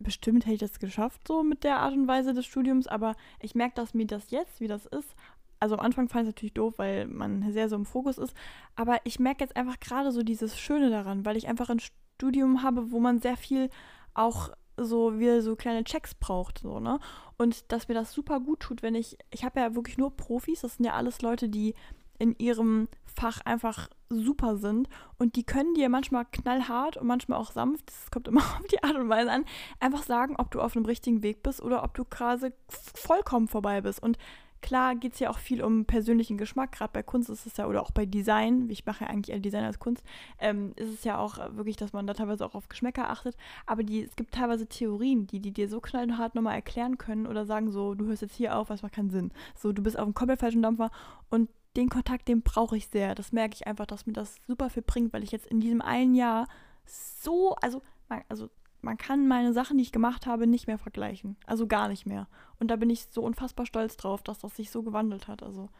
bestimmt 0.00 0.46
hätte 0.46 0.54
ich 0.54 0.60
das 0.60 0.80
geschafft, 0.80 1.28
so 1.28 1.44
mit 1.44 1.62
der 1.62 1.76
Art 1.76 1.94
und 1.94 2.08
Weise 2.08 2.34
des 2.34 2.44
Studiums, 2.44 2.88
aber 2.88 3.14
ich 3.38 3.54
merke, 3.54 3.76
dass 3.76 3.94
mir 3.94 4.08
das 4.08 4.32
jetzt, 4.32 4.58
wie 4.58 4.66
das 4.66 4.86
ist, 4.86 5.14
also 5.60 5.76
am 5.76 5.80
Anfang 5.80 6.08
fand 6.08 6.24
ich 6.24 6.30
es 6.30 6.34
natürlich 6.34 6.54
doof, 6.54 6.74
weil 6.78 7.06
man 7.06 7.52
sehr 7.52 7.68
so 7.68 7.76
im 7.76 7.86
Fokus 7.86 8.18
ist, 8.18 8.34
aber 8.74 8.98
ich 9.04 9.20
merke 9.20 9.44
jetzt 9.44 9.54
einfach 9.54 9.78
gerade 9.78 10.10
so 10.10 10.24
dieses 10.24 10.58
Schöne 10.58 10.90
daran, 10.90 11.24
weil 11.24 11.36
ich 11.36 11.46
einfach 11.46 11.70
ein 11.70 11.80
Studium 12.16 12.64
habe, 12.64 12.90
wo 12.90 12.98
man 12.98 13.20
sehr 13.20 13.36
viel 13.36 13.70
auch 14.12 14.50
so 14.76 15.20
wie 15.20 15.40
so 15.40 15.54
kleine 15.54 15.84
Checks 15.84 16.16
braucht, 16.16 16.58
so, 16.58 16.80
ne? 16.80 16.98
Und 17.38 17.70
dass 17.70 17.86
mir 17.86 17.94
das 17.94 18.12
super 18.12 18.40
gut 18.40 18.58
tut, 18.58 18.82
wenn 18.82 18.96
ich, 18.96 19.18
ich 19.30 19.44
habe 19.44 19.60
ja 19.60 19.76
wirklich 19.76 19.98
nur 19.98 20.16
Profis, 20.16 20.62
das 20.62 20.78
sind 20.78 20.86
ja 20.86 20.94
alles 20.94 21.22
Leute, 21.22 21.48
die 21.48 21.74
in 22.22 22.36
ihrem 22.38 22.88
Fach 23.04 23.40
einfach 23.44 23.88
super 24.08 24.56
sind 24.56 24.88
und 25.18 25.34
die 25.34 25.44
können 25.44 25.74
dir 25.74 25.88
manchmal 25.88 26.24
knallhart 26.30 26.96
und 26.96 27.06
manchmal 27.06 27.38
auch 27.38 27.50
sanft, 27.50 27.88
das 27.88 28.10
kommt 28.12 28.28
immer 28.28 28.40
auf 28.60 28.66
die 28.70 28.82
Art 28.82 28.94
und 28.94 29.08
Weise 29.08 29.32
an, 29.32 29.44
einfach 29.80 30.04
sagen, 30.04 30.36
ob 30.38 30.52
du 30.52 30.60
auf 30.60 30.76
einem 30.76 30.86
richtigen 30.86 31.22
Weg 31.24 31.42
bist 31.42 31.60
oder 31.60 31.82
ob 31.82 31.94
du 31.94 32.04
quasi 32.04 32.50
vollkommen 32.68 33.48
vorbei 33.48 33.80
bist. 33.80 34.00
Und 34.00 34.18
klar 34.60 34.94
geht 34.94 35.14
es 35.14 35.18
ja 35.18 35.30
auch 35.30 35.38
viel 35.38 35.64
um 35.64 35.84
persönlichen 35.84 36.38
Geschmack, 36.38 36.70
gerade 36.70 36.92
bei 36.92 37.02
Kunst 37.02 37.28
ist 37.28 37.44
es 37.44 37.56
ja, 37.56 37.66
oder 37.66 37.82
auch 37.82 37.90
bei 37.90 38.06
Design, 38.06 38.70
ich 38.70 38.86
mache 38.86 39.04
ja 39.04 39.10
eigentlich 39.10 39.34
eher 39.34 39.40
Design 39.40 39.64
als 39.64 39.80
Kunst, 39.80 40.04
ähm, 40.38 40.74
ist 40.76 40.94
es 40.94 41.02
ja 41.02 41.18
auch 41.18 41.38
wirklich, 41.56 41.76
dass 41.76 41.92
man 41.92 42.06
da 42.06 42.14
teilweise 42.14 42.46
auch 42.46 42.54
auf 42.54 42.68
Geschmäcker 42.68 43.10
achtet, 43.10 43.36
aber 43.66 43.82
die, 43.82 44.04
es 44.04 44.14
gibt 44.14 44.32
teilweise 44.32 44.68
Theorien, 44.68 45.26
die, 45.26 45.40
die 45.40 45.50
dir 45.50 45.68
so 45.68 45.80
knallhart 45.80 46.36
nochmal 46.36 46.54
erklären 46.54 46.96
können 46.96 47.26
oder 47.26 47.44
sagen 47.44 47.72
so, 47.72 47.94
du 47.94 48.06
hörst 48.06 48.22
jetzt 48.22 48.36
hier 48.36 48.56
auf, 48.56 48.68
das 48.68 48.82
macht 48.82 48.94
keinen 48.94 49.10
Sinn. 49.10 49.32
So, 49.56 49.72
du 49.72 49.82
bist 49.82 49.98
auf 49.98 50.04
einem 50.04 50.14
komplett 50.14 50.38
falschen 50.38 50.62
Dampfer 50.62 50.90
und 51.28 51.48
den 51.76 51.88
Kontakt, 51.88 52.28
den 52.28 52.42
brauche 52.42 52.76
ich 52.76 52.88
sehr. 52.88 53.14
Das 53.14 53.32
merke 53.32 53.54
ich 53.54 53.66
einfach, 53.66 53.86
dass 53.86 54.06
mir 54.06 54.12
das 54.12 54.36
super 54.46 54.70
viel 54.70 54.82
bringt, 54.82 55.12
weil 55.12 55.22
ich 55.22 55.32
jetzt 55.32 55.46
in 55.46 55.60
diesem 55.60 55.80
einen 55.80 56.14
Jahr 56.14 56.46
so, 56.84 57.54
also, 57.56 57.82
also 58.28 58.50
man 58.82 58.98
kann 58.98 59.28
meine 59.28 59.52
Sachen, 59.52 59.78
die 59.78 59.84
ich 59.84 59.92
gemacht 59.92 60.26
habe, 60.26 60.46
nicht 60.46 60.66
mehr 60.66 60.78
vergleichen. 60.78 61.36
Also 61.46 61.66
gar 61.66 61.88
nicht 61.88 62.04
mehr. 62.04 62.26
Und 62.58 62.70
da 62.70 62.76
bin 62.76 62.90
ich 62.90 63.06
so 63.10 63.22
unfassbar 63.22 63.64
stolz 63.64 63.96
drauf, 63.96 64.22
dass 64.22 64.40
das 64.40 64.56
sich 64.56 64.70
so 64.70 64.82
gewandelt 64.82 65.28
hat. 65.28 65.42
Also. 65.42 65.70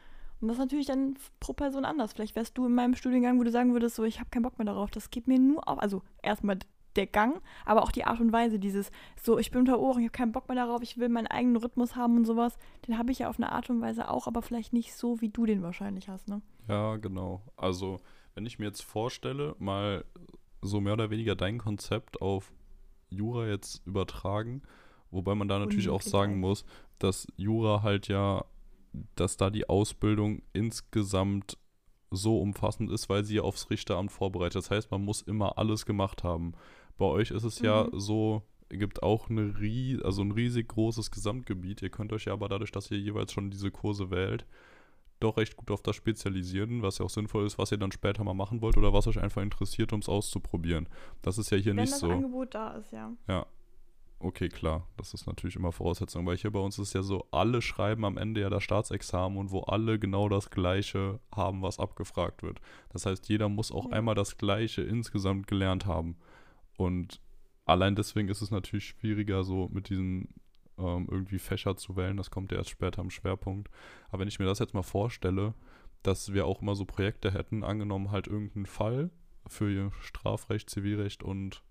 Und 0.40 0.48
das 0.48 0.56
ist 0.56 0.60
natürlich 0.60 0.86
dann 0.86 1.16
pro 1.40 1.52
Person 1.52 1.84
anders. 1.84 2.12
Vielleicht 2.12 2.36
wärst 2.36 2.56
du 2.56 2.66
in 2.66 2.74
meinem 2.74 2.94
Studiengang, 2.94 3.38
wo 3.38 3.44
du 3.44 3.50
sagen 3.50 3.72
würdest, 3.72 3.96
so, 3.96 4.04
ich 4.04 4.20
habe 4.20 4.30
keinen 4.30 4.42
Bock 4.42 4.58
mehr 4.58 4.66
darauf. 4.66 4.90
Das 4.90 5.10
geht 5.10 5.26
mir 5.26 5.38
nur 5.38 5.68
auf. 5.68 5.80
Also 5.80 6.02
erstmal 6.22 6.58
der 6.96 7.06
Gang, 7.06 7.40
aber 7.64 7.82
auch 7.82 7.92
die 7.92 8.04
Art 8.04 8.20
und 8.20 8.32
Weise, 8.32 8.58
dieses 8.58 8.90
so, 9.20 9.38
ich 9.38 9.50
bin 9.50 9.60
unter 9.60 9.80
Ohren, 9.80 10.00
ich 10.00 10.06
habe 10.06 10.16
keinen 10.16 10.32
Bock 10.32 10.48
mehr 10.48 10.56
darauf, 10.56 10.82
ich 10.82 10.98
will 10.98 11.08
meinen 11.08 11.26
eigenen 11.26 11.56
Rhythmus 11.56 11.96
haben 11.96 12.16
und 12.16 12.24
sowas, 12.24 12.56
den 12.86 12.98
habe 12.98 13.12
ich 13.12 13.20
ja 13.20 13.28
auf 13.28 13.38
eine 13.38 13.52
Art 13.52 13.70
und 13.70 13.80
Weise 13.80 14.08
auch, 14.10 14.26
aber 14.26 14.42
vielleicht 14.42 14.72
nicht 14.72 14.94
so, 14.94 15.20
wie 15.20 15.28
du 15.30 15.46
den 15.46 15.62
wahrscheinlich 15.62 16.08
hast, 16.08 16.28
ne? 16.28 16.42
Ja, 16.68 16.96
genau. 16.96 17.42
Also, 17.56 18.00
wenn 18.34 18.46
ich 18.46 18.58
mir 18.58 18.66
jetzt 18.66 18.82
vorstelle, 18.82 19.54
mal 19.58 20.04
so 20.60 20.80
mehr 20.80 20.92
oder 20.92 21.10
weniger 21.10 21.34
dein 21.34 21.58
Konzept 21.58 22.22
auf 22.22 22.52
Jura 23.10 23.46
jetzt 23.46 23.86
übertragen, 23.86 24.62
wobei 25.10 25.34
man 25.34 25.48
da 25.48 25.58
natürlich 25.58 25.90
auch 25.90 26.02
sagen 26.02 26.40
muss, 26.40 26.64
dass 26.98 27.26
Jura 27.36 27.82
halt 27.82 28.08
ja, 28.08 28.44
dass 29.16 29.36
da 29.36 29.50
die 29.50 29.68
Ausbildung 29.68 30.42
insgesamt 30.52 31.58
so 32.10 32.38
umfassend 32.40 32.90
ist, 32.90 33.08
weil 33.08 33.24
sie 33.24 33.40
aufs 33.40 33.70
Richteramt 33.70 34.12
vorbereitet. 34.12 34.56
Das 34.56 34.70
heißt, 34.70 34.90
man 34.90 35.04
muss 35.04 35.22
immer 35.22 35.58
alles 35.58 35.86
gemacht 35.86 36.24
haben. 36.24 36.52
Bei 37.02 37.08
euch 37.08 37.32
ist 37.32 37.42
es 37.42 37.58
mhm. 37.58 37.66
ja 37.66 37.88
so, 37.90 38.42
gibt 38.68 39.02
auch 39.02 39.28
eine 39.28 39.58
ries 39.58 40.00
also 40.02 40.22
ein 40.22 40.30
riesig 40.30 40.68
großes 40.68 41.10
Gesamtgebiet. 41.10 41.82
Ihr 41.82 41.90
könnt 41.90 42.12
euch 42.12 42.26
ja 42.26 42.32
aber 42.32 42.48
dadurch, 42.48 42.70
dass 42.70 42.92
ihr 42.92 42.98
jeweils 42.98 43.32
schon 43.32 43.50
diese 43.50 43.72
Kurse 43.72 44.12
wählt, 44.12 44.46
doch 45.18 45.36
recht 45.36 45.56
gut 45.56 45.72
auf 45.72 45.82
das 45.82 45.96
spezialisieren, 45.96 46.80
was 46.82 46.98
ja 46.98 47.04
auch 47.04 47.10
sinnvoll 47.10 47.44
ist, 47.44 47.58
was 47.58 47.72
ihr 47.72 47.78
dann 47.78 47.90
später 47.90 48.22
mal 48.22 48.34
machen 48.34 48.62
wollt 48.62 48.76
oder 48.76 48.92
was 48.92 49.08
euch 49.08 49.18
einfach 49.18 49.42
interessiert, 49.42 49.92
um 49.92 49.98
es 49.98 50.08
auszuprobieren. 50.08 50.88
Das 51.22 51.38
ist 51.38 51.50
ja 51.50 51.58
hier 51.58 51.74
Wenn 51.74 51.82
nicht 51.82 51.92
so. 51.92 52.08
Wenn 52.08 52.18
das 52.18 52.24
Angebot 52.24 52.54
da 52.54 52.70
ist, 52.74 52.92
ja. 52.92 53.12
Ja. 53.26 53.46
Okay, 54.20 54.48
klar. 54.48 54.86
Das 54.96 55.12
ist 55.12 55.26
natürlich 55.26 55.56
immer 55.56 55.72
Voraussetzung. 55.72 56.24
Weil 56.24 56.36
hier 56.36 56.52
bei 56.52 56.60
uns 56.60 56.78
ist 56.78 56.92
ja 56.92 57.02
so, 57.02 57.26
alle 57.32 57.62
schreiben 57.62 58.04
am 58.04 58.16
Ende 58.16 58.42
ja 58.42 58.48
das 58.48 58.62
Staatsexamen 58.62 59.38
und 59.38 59.50
wo 59.50 59.62
alle 59.62 59.98
genau 59.98 60.28
das 60.28 60.50
Gleiche 60.50 61.18
haben, 61.34 61.62
was 61.62 61.80
abgefragt 61.80 62.44
wird. 62.44 62.60
Das 62.90 63.06
heißt, 63.06 63.28
jeder 63.28 63.48
muss 63.48 63.72
auch 63.72 63.86
ja. 63.86 63.96
einmal 63.96 64.14
das 64.14 64.38
Gleiche 64.38 64.82
insgesamt 64.82 65.48
gelernt 65.48 65.84
haben. 65.86 66.16
Und 66.82 67.20
allein 67.64 67.94
deswegen 67.94 68.28
ist 68.28 68.42
es 68.42 68.50
natürlich 68.50 68.86
schwieriger, 68.86 69.44
so 69.44 69.68
mit 69.72 69.88
diesen 69.88 70.34
ähm, 70.78 71.08
irgendwie 71.10 71.38
Fächer 71.38 71.76
zu 71.76 71.96
wählen. 71.96 72.16
Das 72.16 72.30
kommt 72.30 72.52
ja 72.52 72.58
erst 72.58 72.70
später 72.70 73.00
am 73.00 73.10
Schwerpunkt. 73.10 73.70
Aber 74.08 74.20
wenn 74.20 74.28
ich 74.28 74.38
mir 74.38 74.46
das 74.46 74.58
jetzt 74.58 74.74
mal 74.74 74.82
vorstelle, 74.82 75.54
dass 76.02 76.32
wir 76.32 76.46
auch 76.46 76.62
immer 76.62 76.74
so 76.74 76.84
Projekte 76.84 77.32
hätten, 77.32 77.62
angenommen 77.62 78.10
halt 78.10 78.26
irgendeinen 78.26 78.66
Fall 78.66 79.10
für 79.46 79.92
Strafrecht, 80.00 80.70
Zivilrecht 80.70 81.22
und 81.22 81.62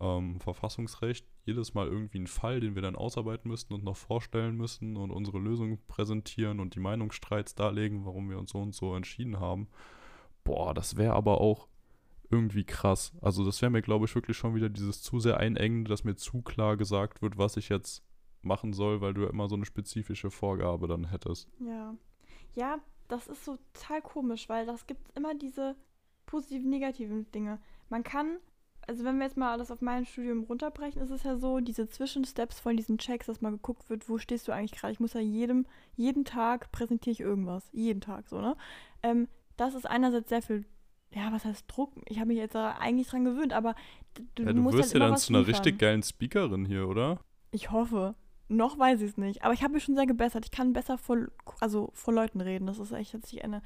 ähm, 0.00 0.40
Verfassungsrecht, 0.40 1.26
jedes 1.44 1.74
Mal 1.74 1.88
irgendwie 1.88 2.18
einen 2.18 2.26
Fall, 2.26 2.60
den 2.60 2.74
wir 2.74 2.82
dann 2.82 2.96
ausarbeiten 2.96 3.50
müssten 3.50 3.74
und 3.74 3.84
noch 3.84 3.96
vorstellen 3.96 4.56
müssen 4.56 4.96
und 4.96 5.10
unsere 5.10 5.38
Lösung 5.38 5.78
präsentieren 5.88 6.60
und 6.60 6.74
die 6.74 6.80
Meinungsstreits 6.80 7.54
darlegen, 7.54 8.04
warum 8.04 8.28
wir 8.28 8.38
uns 8.38 8.50
so 8.50 8.58
und 8.58 8.74
so 8.74 8.94
entschieden 8.94 9.40
haben. 9.40 9.68
Boah, 10.44 10.74
das 10.74 10.96
wäre 10.96 11.14
aber 11.14 11.40
auch 11.40 11.68
irgendwie 12.30 12.64
krass. 12.64 13.12
Also 13.20 13.44
das 13.44 13.60
wäre 13.62 13.70
mir, 13.70 13.82
glaube 13.82 14.06
ich, 14.06 14.14
wirklich 14.14 14.36
schon 14.36 14.54
wieder 14.54 14.68
dieses 14.68 15.02
zu 15.02 15.20
sehr 15.20 15.38
einengende, 15.38 15.88
dass 15.88 16.04
mir 16.04 16.16
zu 16.16 16.42
klar 16.42 16.76
gesagt 16.76 17.22
wird, 17.22 17.38
was 17.38 17.56
ich 17.56 17.68
jetzt 17.68 18.02
machen 18.42 18.72
soll, 18.72 19.00
weil 19.00 19.14
du 19.14 19.22
ja 19.22 19.30
immer 19.30 19.48
so 19.48 19.56
eine 19.56 19.64
spezifische 19.64 20.30
Vorgabe 20.30 20.86
dann 20.86 21.10
hättest. 21.10 21.48
Ja. 21.60 21.94
Ja, 22.54 22.78
das 23.08 23.28
ist 23.28 23.44
so 23.44 23.58
total 23.74 24.02
komisch, 24.02 24.48
weil 24.48 24.66
das 24.66 24.86
gibt 24.86 25.16
immer 25.16 25.34
diese 25.34 25.76
positiven, 26.24 26.70
negativen 26.70 27.30
Dinge. 27.32 27.60
Man 27.88 28.02
kann, 28.02 28.38
also 28.86 29.04
wenn 29.04 29.18
wir 29.18 29.24
jetzt 29.24 29.36
mal 29.36 29.52
alles 29.52 29.70
auf 29.70 29.80
mein 29.80 30.06
Studium 30.06 30.44
runterbrechen, 30.44 31.02
ist 31.02 31.10
es 31.10 31.22
ja 31.22 31.36
so, 31.36 31.60
diese 31.60 31.88
Zwischensteps 31.88 32.58
von 32.58 32.76
diesen 32.76 32.98
Checks, 32.98 33.26
dass 33.26 33.40
mal 33.40 33.52
geguckt 33.52 33.88
wird, 33.90 34.08
wo 34.08 34.18
stehst 34.18 34.48
du 34.48 34.52
eigentlich 34.52 34.72
gerade? 34.72 34.92
Ich 34.92 35.00
muss 35.00 35.12
ja 35.12 35.20
jedem, 35.20 35.66
jeden 35.94 36.24
Tag 36.24 36.72
präsentiere 36.72 37.12
ich 37.12 37.20
irgendwas. 37.20 37.68
Jeden 37.72 38.00
Tag 38.00 38.28
so, 38.28 38.40
ne? 38.40 38.56
Ähm, 39.02 39.28
das 39.56 39.74
ist 39.74 39.86
einerseits 39.86 40.28
sehr 40.28 40.42
viel 40.42 40.64
ja, 41.16 41.32
was 41.32 41.46
heißt 41.46 41.64
Druck? 41.68 41.92
Ich 42.08 42.18
habe 42.18 42.28
mich 42.28 42.36
jetzt 42.36 42.54
eigentlich 42.54 43.08
dran 43.08 43.24
gewöhnt, 43.24 43.54
aber 43.54 43.74
du, 44.34 44.42
ja, 44.42 44.52
du 44.52 44.60
musst 44.60 44.76
wirst 44.76 44.92
halt 44.92 45.02
ja 45.02 45.08
dann 45.08 45.16
zu 45.16 45.32
einer 45.32 45.38
liefern. 45.40 45.54
richtig 45.54 45.78
geilen 45.78 46.02
Speakerin 46.02 46.66
hier, 46.66 46.86
oder? 46.86 47.20
Ich 47.52 47.70
hoffe. 47.70 48.14
Noch 48.48 48.78
weiß 48.78 49.00
ich 49.00 49.10
es 49.10 49.16
nicht. 49.16 49.42
Aber 49.42 49.54
ich 49.54 49.64
habe 49.64 49.72
mich 49.72 49.82
schon 49.82 49.96
sehr 49.96 50.06
gebessert. 50.06 50.44
Ich 50.44 50.52
kann 50.52 50.72
besser 50.72 50.98
vor, 50.98 51.16
also 51.58 51.90
vor 51.94 52.14
Leuten 52.14 52.40
reden. 52.40 52.66
Das 52.66 52.78
ist 52.78 52.92
echt 52.92 53.12
jetzt 53.14 53.32
nicht 53.32 53.42
eine. 53.42 53.60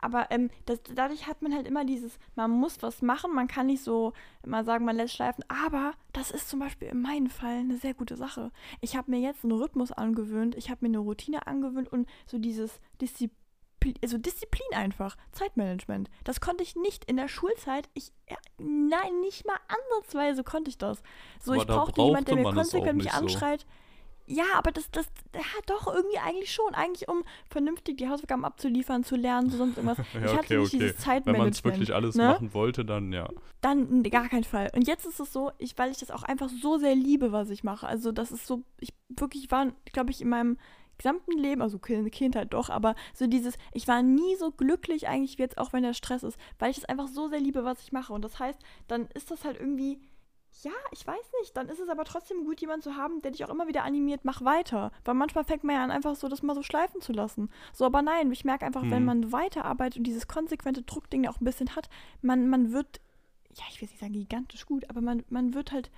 Aber 0.00 0.30
ähm, 0.30 0.50
das, 0.64 0.80
dadurch 0.94 1.28
hat 1.28 1.40
man 1.40 1.54
halt 1.54 1.68
immer 1.68 1.84
dieses, 1.84 2.18
man 2.34 2.50
muss 2.50 2.82
was 2.82 3.00
machen. 3.00 3.32
Man 3.32 3.46
kann 3.46 3.66
nicht 3.66 3.84
so 3.84 4.12
immer 4.42 4.64
sagen, 4.64 4.84
man 4.84 4.96
lässt 4.96 5.14
schleifen. 5.14 5.44
Aber 5.48 5.92
das 6.12 6.32
ist 6.32 6.48
zum 6.48 6.58
Beispiel 6.58 6.88
in 6.88 7.02
meinem 7.02 7.28
Fall 7.28 7.58
eine 7.58 7.76
sehr 7.76 7.94
gute 7.94 8.16
Sache. 8.16 8.50
Ich 8.80 8.96
habe 8.96 9.10
mir 9.10 9.20
jetzt 9.20 9.44
einen 9.44 9.52
Rhythmus 9.52 9.92
angewöhnt. 9.92 10.56
Ich 10.56 10.68
habe 10.70 10.78
mir 10.80 10.88
eine 10.88 10.98
Routine 10.98 11.46
angewöhnt 11.46 11.92
und 11.92 12.08
so 12.26 12.38
dieses 12.38 12.80
Disziplin 13.00 13.43
also 14.02 14.18
Disziplin 14.18 14.66
einfach, 14.74 15.16
Zeitmanagement. 15.32 16.10
Das 16.24 16.40
konnte 16.40 16.62
ich 16.62 16.76
nicht 16.76 17.04
in 17.04 17.16
der 17.16 17.28
Schulzeit. 17.28 17.88
Ich, 17.94 18.12
ja, 18.28 18.36
nein, 18.58 19.20
nicht 19.20 19.46
mal 19.46 19.58
ansatzweise 19.68 20.44
konnte 20.44 20.70
ich 20.70 20.78
das. 20.78 21.02
So, 21.40 21.52
Aber 21.52 21.60
ich 21.60 21.66
brauchte 21.66 22.02
jemanden, 22.02 22.26
der 22.26 22.36
mir 22.36 22.52
konsequent 22.52 22.96
mich 22.96 23.12
anschreit. 23.12 23.62
So 23.62 24.34
Ja, 24.34 24.44
aber 24.56 24.72
das, 24.72 24.90
das, 24.90 25.06
ja, 25.34 25.40
doch, 25.66 25.92
irgendwie 25.92 26.18
eigentlich 26.18 26.52
schon. 26.52 26.74
Eigentlich, 26.74 27.08
um 27.08 27.24
vernünftig 27.50 27.98
die 27.98 28.08
Hausaufgaben 28.08 28.44
abzuliefern, 28.44 29.04
zu 29.04 29.16
lernen, 29.16 29.50
zu 29.50 29.56
sonst 29.58 29.76
irgendwas. 29.76 29.98
Ja, 30.14 30.20
ich 30.20 30.26
okay, 30.26 30.38
hatte 30.38 30.58
nicht 30.58 30.66
okay. 30.66 30.78
dieses 30.78 30.92
Wenn 30.92 30.98
Zeitmanagement. 30.98 31.38
man 31.38 31.48
es 31.48 31.64
wirklich 31.64 31.94
alles 31.94 32.14
ne? 32.14 32.24
machen 32.28 32.54
wollte, 32.54 32.84
dann 32.84 33.12
ja. 33.12 33.28
Dann 33.60 34.02
gar 34.04 34.28
keinen 34.28 34.44
Fall. 34.44 34.70
Und 34.74 34.86
jetzt 34.86 35.06
ist 35.06 35.20
es 35.20 35.32
so, 35.32 35.50
ich, 35.58 35.76
weil 35.78 35.90
ich 35.90 35.98
das 35.98 36.10
auch 36.10 36.22
einfach 36.22 36.48
so 36.48 36.78
sehr 36.78 36.94
liebe, 36.94 37.32
was 37.32 37.50
ich 37.50 37.64
mache. 37.64 37.86
Also 37.86 38.12
das 38.12 38.32
ist 38.32 38.46
so, 38.46 38.62
ich 38.80 38.94
wirklich 39.08 39.50
war, 39.50 39.72
glaube 39.92 40.10
ich, 40.10 40.20
in 40.20 40.28
meinem 40.28 40.58
gesamten 40.98 41.32
Leben, 41.38 41.62
also 41.62 41.78
Kind- 41.78 42.10
Kindheit 42.12 42.52
doch, 42.54 42.70
aber 42.70 42.94
so 43.14 43.26
dieses, 43.26 43.54
ich 43.72 43.88
war 43.88 44.02
nie 44.02 44.36
so 44.36 44.50
glücklich 44.50 45.08
eigentlich 45.08 45.38
wie 45.38 45.42
jetzt 45.42 45.58
auch, 45.58 45.72
wenn 45.72 45.82
der 45.82 45.94
Stress 45.94 46.22
ist, 46.22 46.38
weil 46.58 46.70
ich 46.70 46.78
es 46.78 46.84
einfach 46.84 47.08
so 47.08 47.28
sehr 47.28 47.40
liebe, 47.40 47.64
was 47.64 47.82
ich 47.82 47.92
mache. 47.92 48.12
Und 48.12 48.22
das 48.24 48.38
heißt, 48.38 48.58
dann 48.88 49.06
ist 49.14 49.30
das 49.30 49.44
halt 49.44 49.58
irgendwie, 49.58 50.00
ja, 50.62 50.70
ich 50.92 51.04
weiß 51.06 51.32
nicht, 51.40 51.56
dann 51.56 51.68
ist 51.68 51.80
es 51.80 51.88
aber 51.88 52.04
trotzdem 52.04 52.44
gut, 52.44 52.60
jemanden 52.60 52.82
zu 52.82 52.94
haben, 52.96 53.20
der 53.22 53.32
dich 53.32 53.44
auch 53.44 53.50
immer 53.50 53.66
wieder 53.66 53.82
animiert, 53.82 54.20
mach 54.24 54.44
weiter. 54.44 54.92
Weil 55.04 55.14
manchmal 55.14 55.44
fängt 55.44 55.64
man 55.64 55.74
ja 55.76 55.82
an, 55.84 55.90
einfach 55.90 56.14
so 56.14 56.28
das 56.28 56.42
mal 56.42 56.54
so 56.54 56.62
schleifen 56.62 57.00
zu 57.00 57.12
lassen. 57.12 57.50
So, 57.72 57.84
aber 57.84 58.02
nein, 58.02 58.30
ich 58.30 58.44
merke 58.44 58.64
einfach, 58.64 58.82
wenn 58.82 59.00
Mhm. 59.02 59.06
man 59.06 59.32
weiterarbeitet 59.32 59.98
und 59.98 60.04
dieses 60.04 60.28
konsequente 60.28 60.82
Druckding 60.82 61.24
ja 61.24 61.30
auch 61.30 61.40
ein 61.40 61.44
bisschen 61.44 61.74
hat, 61.74 61.88
man, 62.22 62.48
man 62.48 62.72
wird, 62.72 63.00
ja, 63.54 63.64
ich 63.70 63.80
will 63.80 63.88
nicht 63.88 63.98
sagen 64.00 64.12
gigantisch 64.12 64.64
gut, 64.64 64.88
aber 64.88 65.00
man, 65.00 65.24
man 65.28 65.54
wird 65.54 65.72
halt 65.72 65.90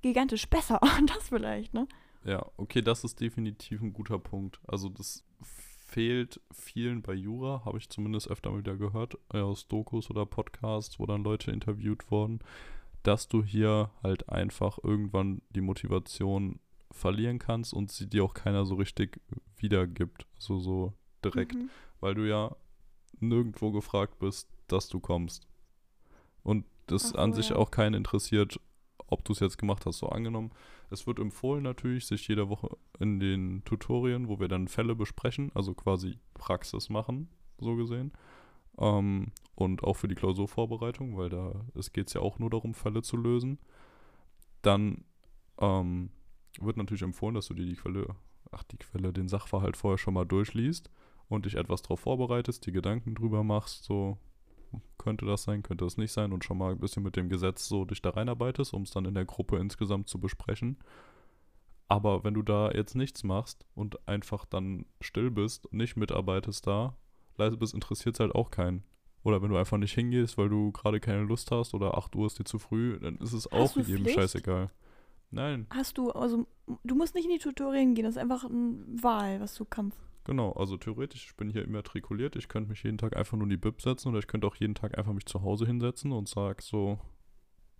gigantisch 0.00 0.48
besser. 0.48 0.80
das 1.06 1.28
vielleicht, 1.28 1.74
ne? 1.74 1.86
Ja, 2.24 2.44
okay, 2.56 2.82
das 2.82 3.04
ist 3.04 3.20
definitiv 3.20 3.80
ein 3.80 3.92
guter 3.92 4.18
Punkt. 4.18 4.60
Also 4.66 4.88
das 4.88 5.24
fehlt 5.42 6.40
vielen 6.52 7.02
bei 7.02 7.14
Jura, 7.14 7.64
habe 7.64 7.78
ich 7.78 7.88
zumindest 7.88 8.28
öfter 8.28 8.50
mal 8.50 8.58
wieder 8.58 8.76
gehört, 8.76 9.18
äh, 9.32 9.38
aus 9.40 9.66
Dokus 9.66 10.10
oder 10.10 10.26
Podcasts, 10.26 10.98
wo 11.00 11.06
dann 11.06 11.24
Leute 11.24 11.50
interviewt 11.50 12.10
wurden, 12.10 12.40
dass 13.02 13.26
du 13.28 13.42
hier 13.42 13.90
halt 14.02 14.28
einfach 14.28 14.78
irgendwann 14.82 15.42
die 15.50 15.62
Motivation 15.62 16.60
verlieren 16.92 17.38
kannst 17.38 17.72
und 17.72 17.90
sie 17.90 18.08
dir 18.08 18.24
auch 18.24 18.34
keiner 18.34 18.66
so 18.66 18.74
richtig 18.74 19.20
wiedergibt, 19.56 20.26
also 20.36 20.58
so 20.60 20.92
direkt, 21.24 21.54
Mhm. 21.54 21.70
weil 22.00 22.14
du 22.14 22.28
ja 22.28 22.54
nirgendwo 23.18 23.70
gefragt 23.72 24.18
bist, 24.18 24.48
dass 24.68 24.88
du 24.88 25.00
kommst. 25.00 25.46
Und 26.42 26.66
das 26.86 27.06
Ach 27.06 27.10
so, 27.10 27.18
an 27.18 27.32
sich 27.32 27.50
ja. 27.50 27.56
auch 27.56 27.70
keinen 27.70 27.94
interessiert, 27.94 28.60
ob 29.06 29.24
du 29.24 29.32
es 29.32 29.40
jetzt 29.40 29.58
gemacht 29.58 29.86
hast. 29.86 29.98
So 29.98 30.08
angenommen, 30.08 30.50
es 30.90 31.06
wird 31.06 31.18
empfohlen 31.18 31.62
natürlich, 31.62 32.06
sich 32.06 32.26
jede 32.28 32.48
Woche 32.48 32.76
in 32.98 33.20
den 33.20 33.64
Tutorien, 33.64 34.28
wo 34.28 34.40
wir 34.40 34.48
dann 34.48 34.68
Fälle 34.68 34.94
besprechen, 34.94 35.50
also 35.54 35.74
quasi 35.74 36.18
Praxis 36.34 36.90
machen, 36.90 37.28
so 37.58 37.76
gesehen. 37.76 38.12
Ähm, 38.78 39.28
und 39.54 39.84
auch 39.84 39.94
für 39.94 40.08
die 40.08 40.14
Klausurvorbereitung, 40.14 41.16
weil 41.16 41.28
da 41.28 41.64
es 41.74 41.92
geht 41.92 42.12
ja 42.12 42.20
auch 42.20 42.38
nur 42.38 42.50
darum, 42.50 42.74
Fälle 42.74 43.02
zu 43.02 43.16
lösen. 43.16 43.58
Dann 44.62 45.04
ähm, 45.58 46.10
wird 46.60 46.76
natürlich 46.76 47.02
empfohlen, 47.02 47.34
dass 47.34 47.46
du 47.46 47.54
dir 47.54 47.66
die 47.66 47.76
Quelle, 47.76 48.16
ach 48.50 48.64
die 48.64 48.78
Quelle, 48.78 49.12
den 49.12 49.28
Sachverhalt 49.28 49.76
vorher 49.76 49.98
schon 49.98 50.14
mal 50.14 50.26
durchliest 50.26 50.90
und 51.28 51.46
dich 51.46 51.54
etwas 51.54 51.82
darauf 51.82 52.00
vorbereitest, 52.00 52.66
die 52.66 52.72
Gedanken 52.72 53.14
drüber 53.14 53.44
machst, 53.44 53.84
so 53.84 54.18
könnte 54.98 55.26
das 55.26 55.44
sein, 55.44 55.62
könnte 55.62 55.84
das 55.84 55.96
nicht 55.96 56.12
sein 56.12 56.32
und 56.32 56.44
schon 56.44 56.58
mal 56.58 56.72
ein 56.72 56.78
bisschen 56.78 57.02
mit 57.02 57.16
dem 57.16 57.28
Gesetz 57.28 57.66
so 57.68 57.84
dich 57.84 58.02
da 58.02 58.10
reinarbeitest, 58.10 58.74
um 58.74 58.82
es 58.82 58.90
dann 58.90 59.04
in 59.04 59.14
der 59.14 59.24
Gruppe 59.24 59.58
insgesamt 59.58 60.08
zu 60.08 60.20
besprechen. 60.20 60.78
Aber 61.88 62.22
wenn 62.22 62.34
du 62.34 62.42
da 62.42 62.70
jetzt 62.70 62.94
nichts 62.94 63.24
machst 63.24 63.66
und 63.74 64.06
einfach 64.08 64.44
dann 64.44 64.86
still 65.00 65.30
bist 65.30 65.72
nicht 65.72 65.96
mitarbeitest 65.96 66.66
da, 66.66 66.96
leise 67.36 67.56
bist, 67.56 67.74
interessiert 67.74 68.14
es 68.14 68.20
halt 68.20 68.34
auch 68.34 68.50
keinen. 68.50 68.84
Oder 69.22 69.42
wenn 69.42 69.50
du 69.50 69.56
einfach 69.56 69.76
nicht 69.76 69.94
hingehst, 69.94 70.38
weil 70.38 70.48
du 70.48 70.72
gerade 70.72 71.00
keine 71.00 71.22
Lust 71.22 71.50
hast 71.50 71.74
oder 71.74 71.98
8 71.98 72.14
Uhr 72.16 72.26
ist 72.26 72.38
dir 72.38 72.44
zu 72.44 72.58
früh, 72.58 72.98
dann 73.00 73.16
ist 73.16 73.32
es 73.32 73.50
auch 73.50 73.76
jedem 73.76 74.04
Pflicht? 74.04 74.14
scheißegal. 74.18 74.70
Nein, 75.32 75.66
Hast 75.70 75.96
du, 75.98 76.10
also, 76.10 76.46
du 76.82 76.94
musst 76.94 77.14
nicht 77.14 77.26
in 77.26 77.30
die 77.30 77.38
Tutorien 77.38 77.94
gehen, 77.94 78.04
das 78.04 78.16
ist 78.16 78.22
einfach 78.22 78.44
eine 78.44 78.84
Wahl, 79.00 79.40
was 79.40 79.54
du 79.54 79.64
kannst. 79.64 79.98
Genau, 80.24 80.52
also 80.52 80.76
theoretisch, 80.76 81.26
ich 81.26 81.36
bin 81.36 81.50
hier 81.50 81.64
immatrikuliert, 81.64 82.36
ich 82.36 82.48
könnte 82.48 82.68
mich 82.68 82.82
jeden 82.82 82.98
Tag 82.98 83.16
einfach 83.16 83.36
nur 83.36 83.44
in 83.44 83.50
die 83.50 83.56
Bib 83.56 83.80
setzen 83.80 84.08
oder 84.08 84.18
ich 84.18 84.26
könnte 84.26 84.46
auch 84.46 84.56
jeden 84.56 84.74
Tag 84.74 84.96
einfach 84.98 85.12
mich 85.12 85.26
zu 85.26 85.42
Hause 85.42 85.66
hinsetzen 85.66 86.12
und 86.12 86.28
sag 86.28 86.62
so, 86.62 86.98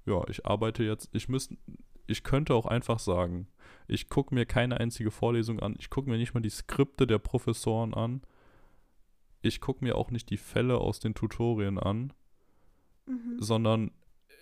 ja, 0.06 0.26
ich 0.28 0.46
arbeite 0.46 0.82
jetzt, 0.82 1.10
ich 1.12 1.28
müsste, 1.28 1.56
ich 2.06 2.24
könnte 2.24 2.54
auch 2.54 2.66
einfach 2.66 2.98
sagen, 2.98 3.46
ich 3.86 4.08
gucke 4.08 4.34
mir 4.34 4.46
keine 4.46 4.80
einzige 4.80 5.10
Vorlesung 5.10 5.60
an, 5.60 5.76
ich 5.78 5.90
gucke 5.90 6.08
mir 6.08 6.16
nicht 6.16 6.32
mal 6.32 6.40
die 6.40 6.50
Skripte 6.50 7.06
der 7.06 7.18
Professoren 7.18 7.92
an, 7.92 8.22
ich 9.42 9.60
gucke 9.60 9.84
mir 9.84 9.96
auch 9.96 10.10
nicht 10.10 10.30
die 10.30 10.36
Fälle 10.38 10.78
aus 10.78 10.98
den 10.98 11.14
Tutorien 11.14 11.78
an, 11.78 12.12
Mhm. 13.06 13.36
sondern 13.40 13.90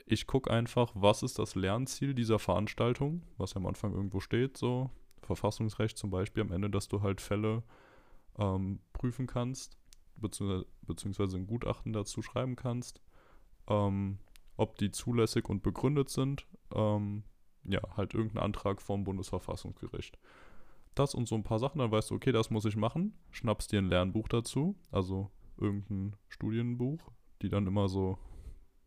ich 0.06 0.26
gucke 0.26 0.50
einfach, 0.50 0.92
was 0.94 1.22
ist 1.22 1.38
das 1.38 1.54
Lernziel 1.54 2.14
dieser 2.14 2.38
Veranstaltung, 2.38 3.22
was 3.36 3.54
ja 3.54 3.56
am 3.56 3.66
Anfang 3.66 3.92
irgendwo 3.92 4.20
steht, 4.20 4.56
so 4.56 4.90
Verfassungsrecht 5.22 5.98
zum 5.98 6.10
Beispiel 6.10 6.42
am 6.42 6.52
Ende, 6.52 6.70
dass 6.70 6.88
du 6.88 7.02
halt 7.02 7.20
Fälle 7.20 7.62
ähm, 8.38 8.80
prüfen 8.92 9.26
kannst, 9.26 9.78
beziehungsweise, 10.16 11.36
ein 11.36 11.46
Gutachten 11.46 11.92
dazu 11.92 12.22
schreiben 12.22 12.56
kannst, 12.56 13.00
ähm, 13.68 14.18
ob 14.56 14.76
die 14.78 14.90
zulässig 14.90 15.48
und 15.48 15.62
begründet 15.62 16.08
sind, 16.08 16.46
ähm, 16.74 17.24
ja, 17.64 17.80
halt 17.96 18.14
irgendein 18.14 18.42
Antrag 18.42 18.82
vom 18.82 19.04
Bundesverfassungsgericht. 19.04 20.18
Das 20.94 21.14
und 21.14 21.28
so 21.28 21.36
ein 21.36 21.44
paar 21.44 21.58
Sachen, 21.58 21.78
dann 21.78 21.92
weißt 21.92 22.10
du, 22.10 22.16
okay, 22.16 22.32
das 22.32 22.50
muss 22.50 22.64
ich 22.64 22.76
machen, 22.76 23.14
schnappst 23.30 23.70
dir 23.70 23.78
ein 23.78 23.88
Lernbuch 23.88 24.28
dazu, 24.28 24.76
also 24.90 25.30
irgendein 25.56 26.16
Studienbuch, 26.28 27.12
die 27.42 27.48
dann 27.48 27.66
immer 27.66 27.88
so 27.88 28.18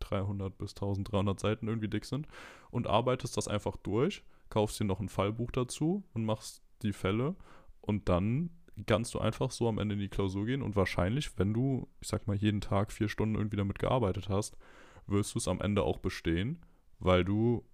300 0.00 0.58
bis 0.58 0.72
1300 0.72 1.38
Seiten 1.38 1.68
irgendwie 1.68 1.88
dick 1.88 2.04
sind 2.04 2.26
und 2.70 2.86
arbeitest 2.86 3.36
das 3.36 3.48
einfach 3.48 3.76
durch, 3.76 4.24
kaufst 4.50 4.78
dir 4.80 4.84
noch 4.84 5.00
ein 5.00 5.08
Fallbuch 5.08 5.50
dazu 5.52 6.04
und 6.12 6.24
machst 6.24 6.62
die 6.82 6.92
Fälle 6.92 7.36
und 7.80 8.08
dann 8.08 8.50
kannst 8.86 9.14
du 9.14 9.18
einfach 9.18 9.50
so 9.50 9.68
am 9.68 9.78
Ende 9.78 9.94
in 9.94 10.00
die 10.00 10.08
Klausur 10.08 10.46
gehen 10.46 10.62
und 10.62 10.76
wahrscheinlich, 10.76 11.38
wenn 11.38 11.52
du, 11.52 11.88
ich 12.00 12.08
sag 12.08 12.26
mal, 12.26 12.36
jeden 12.36 12.60
Tag 12.60 12.92
vier 12.92 13.08
Stunden 13.08 13.34
irgendwie 13.34 13.56
damit 13.56 13.78
gearbeitet 13.78 14.28
hast, 14.28 14.56
wirst 15.06 15.34
du 15.34 15.38
es 15.38 15.48
am 15.48 15.60
Ende 15.60 15.82
auch 15.82 15.98
bestehen, 15.98 16.60
weil 16.98 17.24
du 17.24 17.64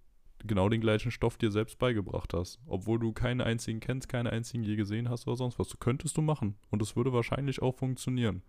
genau 0.45 0.69
den 0.69 0.81
gleichen 0.81 1.11
Stoff 1.11 1.37
dir 1.37 1.51
selbst 1.51 1.79
beigebracht 1.79 2.33
hast. 2.33 2.59
Obwohl 2.65 2.99
du 2.99 3.13
keinen 3.13 3.41
einzigen 3.41 3.79
kennst, 3.79 4.09
keine 4.09 4.31
einzigen 4.31 4.63
je 4.63 4.75
gesehen 4.75 5.09
hast 5.09 5.27
oder 5.27 5.37
sonst 5.37 5.59
was. 5.59 5.67
Du 5.67 5.77
könntest 5.77 6.17
du 6.17 6.21
machen. 6.21 6.55
Und 6.69 6.81
es 6.81 6.95
würde 6.95 7.13
wahrscheinlich 7.13 7.61
auch 7.61 7.75
funktionieren, 7.75 8.41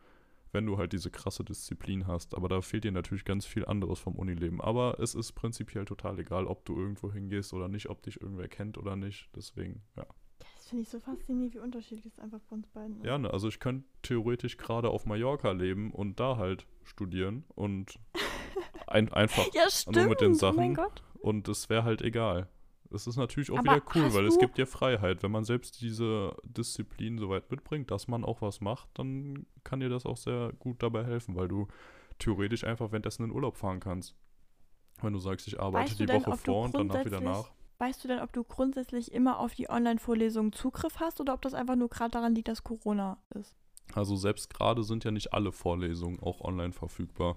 wenn 0.53 0.67
du 0.67 0.79
halt 0.79 0.93
diese 0.93 1.11
krasse 1.11 1.45
Disziplin 1.45 2.07
hast. 2.07 2.35
Aber 2.35 2.49
da 2.49 2.61
fehlt 2.61 2.85
dir 2.85 2.93
natürlich 2.93 3.25
ganz 3.25 3.45
viel 3.45 3.65
anderes 3.65 3.99
vom 3.99 4.15
Unileben. 4.15 4.61
Aber 4.61 4.99
es 5.01 5.15
ist 5.15 5.33
prinzipiell 5.33 5.85
total 5.85 6.19
egal, 6.19 6.47
ob 6.47 6.65
du 6.65 6.77
irgendwo 6.77 7.13
hingehst 7.13 7.53
oder 7.53 7.69
nicht, 7.69 7.89
ob 7.89 8.03
dich 8.03 8.21
irgendwer 8.21 8.49
kennt 8.49 8.79
oder 8.79 8.97
nicht. 8.97 9.29
Deswegen, 9.35 9.83
ja. 9.97 10.07
Finde 10.71 10.83
ich 10.85 10.89
so 10.89 11.01
faszinierend, 11.01 11.53
wie 11.55 11.59
unterschiedlich 11.59 12.07
es 12.07 12.19
einfach 12.21 12.39
bei 12.49 12.55
uns 12.57 12.69
beiden 12.69 12.97
ist. 13.01 13.05
Ja, 13.05 13.19
ne, 13.19 13.31
also 13.33 13.49
ich 13.49 13.59
könnte 13.61 13.85
theoretisch 14.03 14.57
gerade 14.57 14.89
auf 14.89 15.05
Mallorca 15.05 15.51
leben 15.51 15.91
und 15.93 16.19
da 16.21 16.37
halt 16.37 16.65
studieren 16.85 17.45
und 17.57 17.99
ein, 18.87 19.13
einfach 19.13 19.47
Ja, 19.53 19.69
stimmt. 19.69 19.97
nur 19.97 20.07
mit 20.07 20.21
den 20.21 20.33
Oh 20.33 20.35
Sachen. 20.35 20.75
Gott. 20.75 21.03
und 21.21 21.49
es 21.49 21.69
wäre 21.69 21.85
halt 21.85 22.03
egal. 22.03 22.49
Es 22.93 23.07
ist 23.07 23.17
natürlich 23.17 23.51
auch 23.53 23.59
Aber 23.59 23.77
wieder 23.77 23.83
cool, 23.95 24.15
weil 24.15 24.27
es 24.27 24.39
gibt 24.39 24.59
dir 24.59 24.67
Freiheit. 24.67 25.23
Wenn 25.23 25.31
man 25.31 25.45
selbst 25.45 25.81
diese 25.81 26.35
Disziplin 26.45 27.19
so 27.19 27.29
weit 27.31 27.49
mitbringt, 27.51 27.91
dass 27.93 28.09
man 28.09 28.25
auch 28.25 28.41
was 28.43 28.61
macht, 28.61 28.89
dann 28.95 29.47
kann 29.63 29.79
dir 29.81 29.89
das 29.89 30.07
auch 30.07 30.17
sehr 30.17 30.53
gut 30.59 30.83
dabei 30.83 31.05
helfen, 31.05 31.37
weil 31.37 31.47
du 31.47 31.69
theoretisch 32.19 32.65
einfach 32.65 32.91
währenddessen 32.91 33.25
in 33.25 33.31
Urlaub 33.31 33.57
fahren 33.57 33.79
kannst. 33.81 34.17
Wenn 35.03 35.13
du 35.13 35.19
sagst, 35.21 35.47
ich 35.47 35.61
arbeite 35.61 35.91
Weißt 35.91 36.01
die 36.01 36.09
Woche 36.09 36.37
vor 36.37 36.65
und 36.65 36.75
danach 36.75 37.05
wieder 37.05 37.21
nach. 37.21 37.51
Weißt 37.81 38.05
du 38.05 38.09
denn, 38.09 38.21
ob 38.21 38.31
du 38.35 38.45
grundsätzlich 38.45 39.11
immer 39.11 39.39
auf 39.39 39.55
die 39.55 39.71
Online-Vorlesungen 39.71 40.53
Zugriff 40.53 41.01
hast 41.01 41.19
oder 41.19 41.33
ob 41.33 41.41
das 41.41 41.55
einfach 41.55 41.77
nur 41.77 41.89
gerade 41.89 42.11
daran 42.11 42.35
liegt, 42.35 42.49
dass 42.49 42.63
Corona 42.63 43.17
ist? 43.35 43.57
Also 43.95 44.17
selbst 44.17 44.53
gerade 44.53 44.85
sind 44.85 45.03
ja 45.03 45.11
nicht 45.11 45.33
alle 45.33 45.51
Vorlesungen 45.51 46.21
auch 46.21 46.43
online 46.43 46.73
verfügbar. 46.73 47.37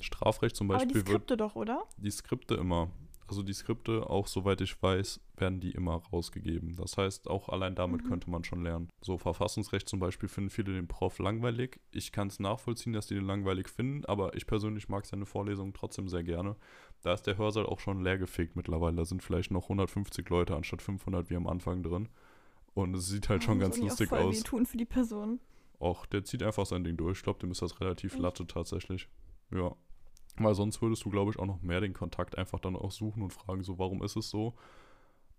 Strafrecht 0.00 0.56
zum 0.56 0.68
Aber 0.68 0.80
die 0.80 0.86
Beispiel 0.86 1.06
wird 1.06 1.06
Skripte 1.06 1.36
doch, 1.36 1.54
oder? 1.54 1.84
die 1.96 2.10
Skripte 2.10 2.56
immer. 2.56 2.88
Also 3.26 3.42
die 3.42 3.54
Skripte, 3.54 4.08
auch 4.10 4.26
soweit 4.26 4.60
ich 4.60 4.80
weiß, 4.82 5.18
werden 5.38 5.58
die 5.60 5.70
immer 5.70 5.94
rausgegeben. 6.12 6.76
Das 6.76 6.98
heißt, 6.98 7.28
auch 7.28 7.48
allein 7.48 7.74
damit 7.74 8.04
Mhm. 8.04 8.08
könnte 8.08 8.28
man 8.30 8.44
schon 8.44 8.62
lernen. 8.62 8.90
So 9.00 9.16
Verfassungsrecht 9.16 9.88
zum 9.88 9.98
Beispiel 9.98 10.28
finden 10.28 10.50
viele 10.50 10.74
den 10.74 10.86
Prof 10.88 11.18
langweilig. 11.18 11.80
Ich 11.90 12.12
kann 12.12 12.28
es 12.28 12.38
nachvollziehen, 12.38 12.92
dass 12.92 13.06
die 13.06 13.14
den 13.14 13.24
langweilig 13.24 13.68
finden, 13.68 14.04
aber 14.04 14.34
ich 14.36 14.46
persönlich 14.46 14.88
mag 14.90 15.06
seine 15.06 15.24
Vorlesungen 15.24 15.72
trotzdem 15.72 16.08
sehr 16.08 16.22
gerne. 16.22 16.56
Da 17.00 17.14
ist 17.14 17.22
der 17.26 17.38
Hörsaal 17.38 17.64
auch 17.66 17.80
schon 17.80 18.02
leergefegt 18.04 18.56
mittlerweile. 18.56 18.96
Da 18.96 19.04
sind 19.06 19.22
vielleicht 19.22 19.50
noch 19.50 19.64
150 19.70 20.28
Leute 20.28 20.54
anstatt 20.54 20.82
500 20.82 21.30
wie 21.30 21.36
am 21.36 21.46
Anfang 21.46 21.82
drin. 21.82 22.08
Und 22.74 22.94
es 22.94 23.06
sieht 23.06 23.28
halt 23.28 23.42
schon 23.42 23.52
Oh, 23.52 23.54
muss 23.56 23.62
ganz 23.62 23.76
irgendwie 23.76 23.86
auch 23.86 23.90
lustig 23.92 24.08
voll 24.10 24.18
aus. 24.18 24.36
wehtun 24.36 24.66
für 24.66 24.76
die 24.76 24.84
Person. 24.84 25.40
Auch 25.78 26.06
der 26.06 26.24
zieht 26.24 26.42
einfach 26.42 26.66
sein 26.66 26.84
Ding 26.84 26.96
durch. 26.96 27.18
Ich 27.18 27.22
glaube, 27.24 27.38
dem 27.38 27.50
ist 27.52 27.62
das 27.62 27.80
relativ 27.80 28.12
Echt? 28.14 28.22
Latte 28.22 28.46
tatsächlich. 28.46 29.08
Ja. 29.50 29.74
Weil 30.36 30.54
sonst 30.54 30.82
würdest 30.82 31.04
du, 31.04 31.10
glaube 31.10 31.30
ich, 31.30 31.38
auch 31.38 31.46
noch 31.46 31.62
mehr 31.62 31.80
den 31.80 31.92
Kontakt 31.92 32.36
einfach 32.36 32.58
dann 32.58 32.76
auch 32.76 32.90
suchen 32.90 33.22
und 33.22 33.32
fragen, 33.32 33.62
so, 33.62 33.78
warum 33.78 34.02
ist 34.02 34.16
es 34.16 34.30
so? 34.30 34.54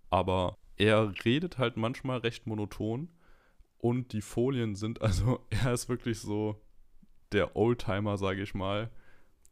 Aber 0.09 0.57
er 0.77 1.13
redet 1.25 1.57
halt 1.57 1.77
manchmal 1.77 2.19
recht 2.19 2.47
monoton 2.47 3.09
und 3.77 4.13
die 4.13 4.21
Folien 4.21 4.75
sind, 4.75 5.01
also 5.01 5.41
er 5.49 5.73
ist 5.73 5.89
wirklich 5.89 6.19
so 6.19 6.61
der 7.31 7.55
Oldtimer, 7.55 8.17
sage 8.17 8.41
ich 8.41 8.53
mal, 8.53 8.89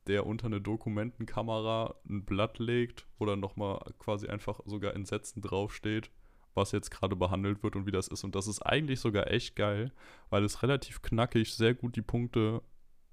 der 0.08 0.26
unter 0.26 0.48
eine 0.48 0.62
Dokumentenkamera 0.62 1.96
ein 2.08 2.26
Blatt 2.26 2.60
legt, 2.60 3.08
wo 3.18 3.26
dann 3.26 3.40
nochmal 3.40 3.80
quasi 4.00 4.28
einfach 4.28 4.60
sogar 4.66 4.94
in 4.94 5.06
Sätzen 5.06 5.42
draufsteht 5.42 6.12
was 6.56 6.72
jetzt 6.72 6.92
gerade 6.92 7.16
behandelt 7.16 7.64
wird 7.64 7.76
und 7.76 7.86
wie 7.86 7.92
das 7.92 8.08
ist. 8.08 8.24
Und 8.24 8.36
das 8.36 8.48
ist 8.48 8.62
eigentlich 8.62 9.00
sogar 9.00 9.32
echt 9.32 9.56
geil, 9.56 9.92
weil 10.30 10.44
es 10.44 10.62
relativ 10.64 11.02
knackig 11.02 11.54
sehr 11.54 11.74
gut 11.74 11.96
die 11.96 12.02
Punkte 12.02 12.62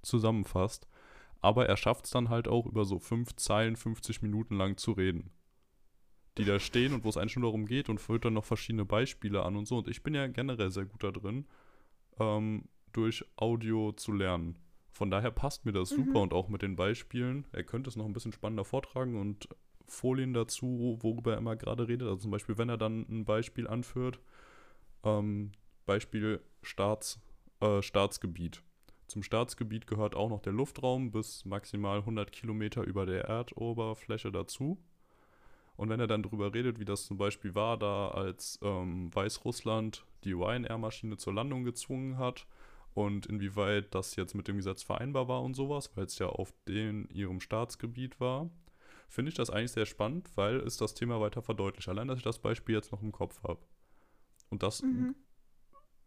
zusammenfasst. 0.03 0.89
Aber 1.41 1.67
er 1.67 1.77
schafft 1.77 2.05
es 2.05 2.11
dann 2.11 2.29
halt 2.29 2.49
auch 2.49 2.67
über 2.67 2.85
so 2.85 2.99
fünf 2.99 3.35
Zeilen 3.37 3.77
50 3.77 4.23
Minuten 4.23 4.57
lang 4.57 4.77
zu 4.77 4.93
reden. 4.93 5.31
Die 6.39 6.45
da 6.45 6.59
stehen 6.59 6.93
und 6.93 7.05
wo 7.05 7.09
es 7.09 7.17
eigentlich 7.17 7.37
nur 7.37 7.51
darum 7.51 7.67
geht 7.67 7.89
und 7.89 8.01
führt 8.01 8.25
dann 8.25 8.35
noch 8.35 8.45
verschiedene 8.45 8.85
Beispiele 8.85 9.43
an 9.43 9.57
und 9.57 9.67
so. 9.67 9.79
Und 9.79 9.89
ich 9.89 10.03
bin 10.03 10.15
ja 10.15 10.27
generell 10.27 10.71
sehr 10.71 10.85
gut 10.85 11.03
da 11.03 11.11
drin, 11.11 11.47
ähm, 12.19 12.69
durch 12.93 13.25
Audio 13.37 13.93
zu 13.93 14.13
lernen. 14.13 14.57
Von 14.93 15.11
daher 15.11 15.31
passt 15.31 15.65
mir 15.65 15.73
das 15.73 15.91
mhm. 15.91 16.05
super 16.05 16.21
und 16.21 16.33
auch 16.33 16.49
mit 16.49 16.63
den 16.63 16.77
Beispielen. 16.77 17.47
Er 17.53 17.65
könnte 17.65 17.89
es 17.89 17.97
noch 17.97 18.05
ein 18.05 18.13
bisschen 18.13 18.33
spannender 18.33 18.65
vortragen 18.65 19.17
und 19.17 19.49
Folien 19.87 20.35
dazu, 20.35 20.99
worüber 21.01 21.33
er 21.33 21.39
immer 21.39 21.57
gerade 21.57 21.89
redet. 21.89 22.07
Also 22.07 22.23
zum 22.23 22.31
Beispiel, 22.31 22.59
wenn 22.59 22.69
er 22.69 22.79
dann 22.79 23.07
ein 23.09 23.25
Beispiel 23.25 23.67
anführt, 23.67 24.21
ähm, 25.05 25.53
Beispiel 25.87 26.41
Staats, 26.63 27.21
äh, 27.61 27.83
Staatsgebiet. 27.83 28.63
Zum 29.11 29.25
Staatsgebiet 29.25 29.89
gehört 29.89 30.15
auch 30.15 30.29
noch 30.29 30.41
der 30.41 30.53
Luftraum 30.53 31.11
bis 31.11 31.45
maximal 31.45 31.99
100 31.99 32.31
Kilometer 32.31 32.85
über 32.85 33.07
der 33.07 33.25
Erdoberfläche 33.25 34.31
dazu. 34.31 34.79
Und 35.75 35.89
wenn 35.89 35.99
er 35.99 36.07
dann 36.07 36.23
darüber 36.23 36.55
redet, 36.55 36.79
wie 36.79 36.85
das 36.85 37.07
zum 37.07 37.17
Beispiel 37.17 37.57
war, 37.57 37.77
da 37.77 38.11
als 38.11 38.61
ähm, 38.63 39.13
Weißrussland 39.13 40.07
die 40.23 40.31
Ryanair-Maschine 40.31 41.17
zur 41.17 41.35
Landung 41.35 41.65
gezwungen 41.65 42.19
hat 42.19 42.47
und 42.95 43.27
inwieweit 43.27 43.93
das 43.97 44.15
jetzt 44.15 44.37
mit 44.37 44.47
dem 44.47 44.59
Gesetz 44.59 44.85
vereinbar 44.85 45.27
war 45.27 45.43
und 45.43 45.55
sowas, 45.55 45.91
weil 45.97 46.05
es 46.05 46.17
ja 46.21 46.27
auf 46.27 46.55
den 46.69 47.09
ihrem 47.09 47.41
Staatsgebiet 47.41 48.21
war, 48.21 48.49
finde 49.09 49.31
ich 49.31 49.35
das 49.35 49.51
eigentlich 49.51 49.73
sehr 49.73 49.87
spannend, 49.87 50.31
weil 50.37 50.59
es 50.59 50.77
das 50.77 50.95
Thema 50.95 51.21
weiter 51.21 51.43
verdeutlicht. 51.43 51.89
Allein, 51.89 52.07
dass 52.07 52.19
ich 52.19 52.25
das 52.25 52.39
Beispiel 52.39 52.77
jetzt 52.77 52.93
noch 52.93 53.03
im 53.03 53.11
Kopf 53.11 53.43
habe. 53.43 53.59
Und 54.51 54.63
das 54.63 54.83
mhm. 54.83 55.17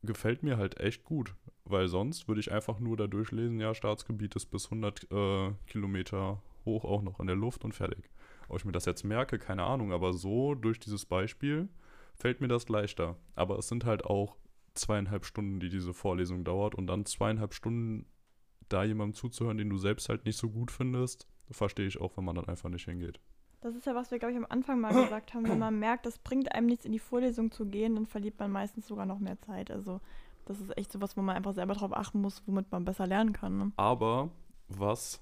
Gefällt 0.04 0.44
mir 0.44 0.58
halt 0.58 0.80
echt 0.80 1.04
gut, 1.04 1.36
weil 1.66 1.88
sonst 1.88 2.28
würde 2.28 2.42
ich 2.42 2.52
einfach 2.52 2.80
nur 2.80 2.98
da 2.98 3.08
durchlesen, 3.08 3.60
ja, 3.60 3.74
Staatsgebiet 3.74 4.36
ist 4.36 4.48
bis 4.48 4.66
100 4.66 5.12
äh, 5.12 5.52
Kilometer 5.66 6.42
hoch 6.66 6.86
auch 6.86 7.02
noch 7.02 7.20
in 7.20 7.28
der 7.28 7.36
Luft 7.36 7.64
und 7.64 7.74
fertig. 7.74 8.10
Ob 8.50 8.58
ich 8.58 8.66
mir 8.66 8.72
das 8.72 8.86
jetzt 8.86 9.04
merke, 9.04 9.40
keine 9.40 9.64
Ahnung, 9.64 9.92
aber 9.92 10.14
so 10.14 10.56
durch 10.56 10.80
dieses 10.80 11.06
Beispiel 11.06 11.70
fällt 12.16 12.42
mir 12.42 12.48
das 12.48 12.70
leichter. 12.70 13.18
Aber 13.36 13.58
es 13.58 13.68
sind 13.68 13.86
halt 13.86 14.06
auch 14.06 14.36
zweieinhalb 14.74 15.26
Stunden, 15.26 15.60
die 15.60 15.70
diese 15.70 15.94
Vorlesung 15.94 16.44
dauert 16.44 16.76
und 16.76 16.88
dann 16.88 17.06
zweieinhalb 17.06 17.54
Stunden 17.54 18.06
da 18.70 18.84
jemandem 18.84 19.14
zuzuhören, 19.14 19.58
den 19.58 19.70
du 19.70 19.78
selbst 19.78 20.10
halt 20.10 20.26
nicht 20.26 20.38
so 20.38 20.50
gut 20.50 20.72
findest, 20.72 21.28
verstehe 21.52 21.88
ich 21.88 22.00
auch, 22.00 22.18
wenn 22.18 22.26
man 22.26 22.36
dann 22.36 22.48
einfach 22.48 22.70
nicht 22.70 22.86
hingeht. 22.86 23.20
Das 23.64 23.76
ist 23.76 23.86
ja, 23.86 23.96
was 23.96 24.12
wir, 24.12 24.20
glaube 24.20 24.34
ich, 24.34 24.38
am 24.38 24.46
Anfang 24.50 24.82
mal 24.82 24.94
gesagt 24.94 25.34
haben. 25.34 25.48
Wenn 25.48 25.58
man 25.58 25.80
merkt, 25.80 26.06
es 26.06 26.18
bringt 26.18 26.54
einem 26.54 26.68
nichts, 26.68 26.84
in 26.84 26.92
die 26.92 27.00
Vorlesung 27.00 27.50
zu 27.50 27.66
gehen, 27.66 27.96
dann 27.96 28.06
verliert 28.06 28.38
man 28.38 28.52
meistens 28.52 28.88
sogar 28.88 29.06
noch 29.06 29.20
mehr 29.20 29.40
Zeit. 29.40 29.72
Also, 29.72 30.02
das 30.44 30.60
ist 30.60 30.78
echt 30.78 30.92
so 30.92 31.00
was, 31.00 31.16
wo 31.16 31.22
man 31.22 31.38
einfach 31.38 31.54
selber 31.54 31.74
drauf 31.74 31.96
achten 31.96 32.20
muss, 32.20 32.44
womit 32.46 32.70
man 32.74 32.84
besser 32.84 33.08
lernen 33.08 33.32
kann. 33.32 33.58
Ne? 33.58 33.72
Aber 33.78 34.32
was 34.68 35.22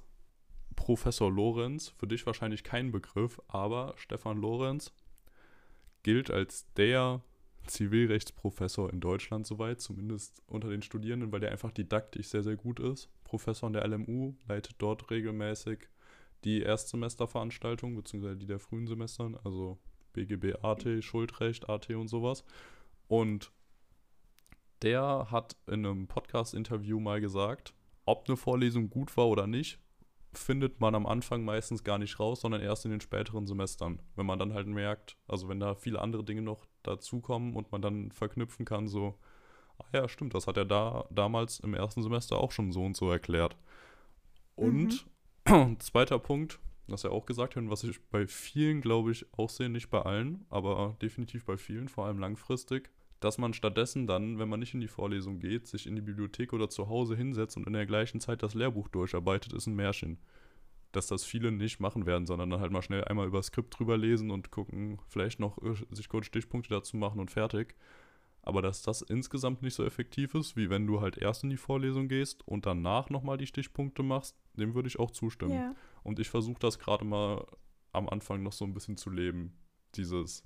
Professor 0.76 1.32
Lorenz, 1.32 1.90
für 1.90 2.08
dich 2.08 2.26
wahrscheinlich 2.26 2.64
kein 2.64 2.92
Begriff, 2.92 3.40
aber 3.48 3.94
Stefan 3.98 4.38
Lorenz 4.38 4.92
gilt 6.02 6.32
als 6.32 6.66
der 6.74 7.22
Zivilrechtsprofessor 7.68 8.92
in 8.92 9.02
Deutschland 9.02 9.46
soweit, 9.46 9.82
zumindest 9.82 10.42
unter 10.48 10.70
den 10.70 10.82
Studierenden, 10.82 11.32
weil 11.32 11.42
der 11.42 11.52
einfach 11.52 11.70
didaktisch 11.70 12.30
sehr, 12.30 12.42
sehr 12.42 12.56
gut 12.56 12.80
ist. 12.80 13.08
Professor 13.24 13.68
an 13.68 13.74
der 13.74 13.88
LMU, 13.88 14.34
leitet 14.48 14.78
dort 14.80 15.12
regelmäßig 15.12 15.91
die 16.44 16.62
Erstsemesterveranstaltungen, 16.62 17.96
beziehungsweise 17.96 18.38
die 18.38 18.48
der 18.48 18.60
frühen 18.60 18.88
Semestern, 18.88 19.38
also 19.44 19.78
BGB 20.14 20.56
AT, 20.64 20.86
Schuldrecht, 21.04 21.70
AT 21.70 21.90
und 21.92 22.08
sowas. 22.08 22.44
Und 23.08 23.52
der 24.82 25.28
hat 25.30 25.56
in 25.68 25.86
einem 25.86 26.08
Podcast-Interview 26.08 27.00
mal 27.00 27.22
gesagt, 27.22 27.74
ob 28.06 28.28
eine 28.28 28.38
Vorlesung 28.38 28.90
gut 28.90 29.16
war 29.16 29.28
oder 29.28 29.48
nicht, 29.48 29.80
findet 30.34 30.80
man 30.80 30.96
am 30.96 31.06
Anfang 31.06 31.44
meistens 31.44 31.84
gar 31.84 31.98
nicht 31.98 32.20
raus, 32.20 32.42
sondern 32.42 32.62
erst 32.62 32.86
in 32.86 32.92
den 32.92 33.02
späteren 33.02 33.46
Semestern. 33.46 34.02
Wenn 34.16 34.26
man 34.26 34.40
dann 34.40 34.54
halt 34.54 34.68
merkt, 34.68 35.18
also 35.28 35.50
wenn 35.50 35.60
da 35.60 35.76
viele 35.76 36.02
andere 36.02 36.24
Dinge 36.24 36.42
noch 36.42 36.66
dazukommen 36.84 37.56
und 37.56 37.72
man 37.72 37.82
dann 37.82 38.12
verknüpfen 38.12 38.66
kann, 38.66 38.88
so, 38.88 39.20
ah 39.78 39.86
ja, 39.94 40.08
stimmt, 40.08 40.34
das 40.34 40.48
hat 40.48 40.58
er 40.58 40.66
da 40.66 41.06
damals 41.12 41.60
im 41.60 41.74
ersten 41.74 42.02
Semester 42.02 42.38
auch 42.38 42.52
schon 42.52 42.72
so 42.72 42.84
und 42.84 42.96
so 42.96 43.12
erklärt. 43.12 43.58
Und 44.56 44.86
mhm. 44.86 45.00
Zweiter 45.80 46.20
Punkt, 46.20 46.60
was 46.88 47.04
er 47.04 47.12
auch 47.12 47.26
gesagt 47.26 47.56
hat, 47.56 47.64
und 47.64 47.70
was 47.70 47.84
ich 47.84 48.02
bei 48.10 48.28
vielen, 48.28 48.82
glaube 48.82 49.12
ich, 49.12 49.26
auch 49.38 49.50
sehe, 49.50 49.70
nicht 49.70 49.90
bei 49.90 50.02
allen, 50.02 50.46
aber 50.50 50.98
definitiv 51.02 51.46
bei 51.46 51.58
vielen, 51.58 51.88
vor 51.88 52.06
allem 52.06 52.20
langfristig, 52.20 52.90
dass 53.20 53.38
man 53.38 53.54
stattdessen 53.54 54.08
dann, 54.08 54.40
wenn 54.40 54.50
man 54.50 54.60
nicht 54.60 54.74
in 54.74 54.82
die 54.82 54.88
Vorlesung 54.88 55.40
geht, 55.40 55.68
sich 55.68 55.86
in 55.86 55.96
die 55.96 56.02
Bibliothek 56.02 56.54
oder 56.54 56.70
zu 56.70 56.90
Hause 56.90 57.16
hinsetzt 57.16 57.56
und 57.56 57.68
in 57.68 57.74
der 57.74 57.86
gleichen 57.86 58.20
Zeit 58.20 58.42
das 58.42 58.56
Lehrbuch 58.56 58.90
durcharbeitet, 58.90 59.54
ist 59.54 59.68
ein 59.68 59.76
Märchen. 59.76 60.18
Dass 60.92 61.08
das 61.08 61.24
viele 61.24 61.52
nicht 61.52 61.80
machen 61.80 62.06
werden, 62.06 62.26
sondern 62.26 62.50
dann 62.50 62.60
halt 62.60 62.72
mal 62.72 62.82
schnell 62.82 63.06
einmal 63.06 63.28
über 63.28 63.42
Skript 63.42 63.78
drüber 63.78 63.98
lesen 63.98 64.32
und 64.32 64.52
gucken, 64.52 65.00
vielleicht 65.08 65.40
noch 65.40 65.62
äh, 65.62 65.76
sich 65.92 66.10
kurz 66.10 66.26
Stichpunkte 66.26 66.72
dazu 66.72 66.98
machen 66.98 67.20
und 67.20 67.32
fertig. 67.32 67.76
Aber 68.42 68.64
dass 68.64 68.82
das 68.82 69.04
insgesamt 69.04 69.62
nicht 69.62 69.76
so 69.76 69.86
effektiv 69.86 70.34
ist, 70.34 70.58
wie 70.58 70.72
wenn 70.72 70.88
du 70.88 71.00
halt 71.00 71.18
erst 71.18 71.44
in 71.44 71.52
die 71.52 71.58
Vorlesung 71.58 72.08
gehst 72.08 72.46
und 72.48 72.66
danach 72.66 73.12
nochmal 73.12 73.38
die 73.38 73.46
Stichpunkte 73.46 74.02
machst, 74.02 74.36
dem 74.54 74.76
würde 74.76 74.88
ich 74.88 75.00
auch 75.00 75.12
zustimmen. 75.12 75.54
Yeah. 75.54 75.76
Und 76.04 76.20
ich 76.20 76.30
versuche 76.30 76.60
das 76.60 76.80
gerade 76.80 77.06
mal 77.06 77.46
am 77.92 78.10
Anfang 78.10 78.44
noch 78.44 78.54
so 78.54 78.66
ein 78.66 78.74
bisschen 78.74 78.98
zu 78.98 79.10
leben. 79.10 79.58
Dieses, 79.96 80.46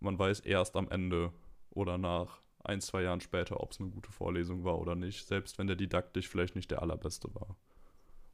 man 0.00 0.18
weiß 0.18 0.40
erst 0.40 0.76
am 0.76 0.88
Ende, 0.88 1.32
oder 1.74 1.98
nach 1.98 2.42
ein, 2.64 2.80
zwei 2.80 3.02
Jahren 3.02 3.20
später, 3.20 3.60
ob 3.60 3.72
es 3.72 3.80
eine 3.80 3.90
gute 3.90 4.12
Vorlesung 4.12 4.64
war 4.64 4.78
oder 4.78 4.94
nicht, 4.94 5.26
selbst 5.26 5.58
wenn 5.58 5.66
der 5.66 5.76
didaktisch 5.76 6.28
vielleicht 6.28 6.54
nicht 6.54 6.70
der 6.70 6.82
allerbeste 6.82 7.34
war. 7.34 7.56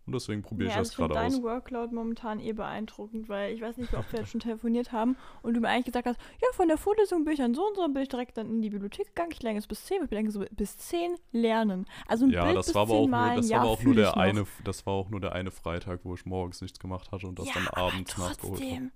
Und 0.09 0.15
deswegen 0.15 0.41
probiere 0.41 0.71
ja, 0.71 0.77
ich 0.77 0.89
das 0.89 0.97
gerade 0.97 1.21
aus. 1.21 1.37
Ich 1.37 1.43
Workload 1.43 1.95
momentan 1.95 2.41
eh 2.41 2.55
beeindruckend, 2.55 3.29
weil 3.29 3.53
ich 3.53 3.61
weiß 3.61 3.77
nicht, 3.77 3.93
ob 3.93 4.11
wir 4.11 4.21
jetzt 4.21 4.31
schon 4.31 4.41
telefoniert 4.41 4.91
haben 4.91 5.19
und 5.43 5.53
du 5.53 5.61
mir 5.61 5.69
eigentlich 5.69 5.85
gesagt 5.85 6.07
hast, 6.07 6.19
ja, 6.41 6.49
von 6.55 6.67
der 6.67 6.79
Vorlesung 6.79 7.25
bin 7.25 7.35
ich 7.35 7.41
dann 7.41 7.53
so 7.53 7.67
und 7.67 7.77
so, 7.77 7.83
dann 7.83 7.93
bin 7.93 8.05
ich 8.05 8.09
direkt 8.09 8.39
dann 8.39 8.49
in 8.49 8.63
die 8.63 8.71
Bibliothek 8.71 9.09
gegangen. 9.09 9.33
Ich 9.33 9.43
lerne 9.43 9.59
jetzt 9.59 9.69
bis 9.69 9.85
zehn, 9.85 10.03
ich 10.03 10.09
denke 10.09 10.33
so 10.33 10.43
bis 10.51 10.79
zehn 10.79 11.17
lernen. 11.31 11.85
Also 12.07 12.25
ein 12.25 12.31
ja, 12.31 12.43
Bild 12.43 12.57
das 12.57 12.67
bis 12.69 12.75
war 12.75 12.83
aber 12.85 12.95
auch 12.95 13.07
Mal, 13.07 13.27
nur, 13.27 13.37
das 13.37 13.51
ja, 13.51 13.57
war 13.59 13.65
aber 13.65 13.73
auch 13.73 13.83
nur 13.83 13.95
der 13.95 14.17
eine, 14.17 14.47
das 14.65 14.87
war 14.87 14.95
auch 14.95 15.11
nur 15.11 15.21
der 15.21 15.33
eine 15.33 15.51
Freitag, 15.51 16.01
wo 16.05 16.15
ich 16.15 16.25
morgens 16.25 16.63
nichts 16.63 16.79
gemacht 16.79 17.13
hatte 17.13 17.27
und 17.27 17.39
das 17.39 17.49
ja, 17.49 17.53
dann 17.57 17.69
abends 17.69 18.17
nachgeholt 18.17 18.63
habe. 18.63 18.91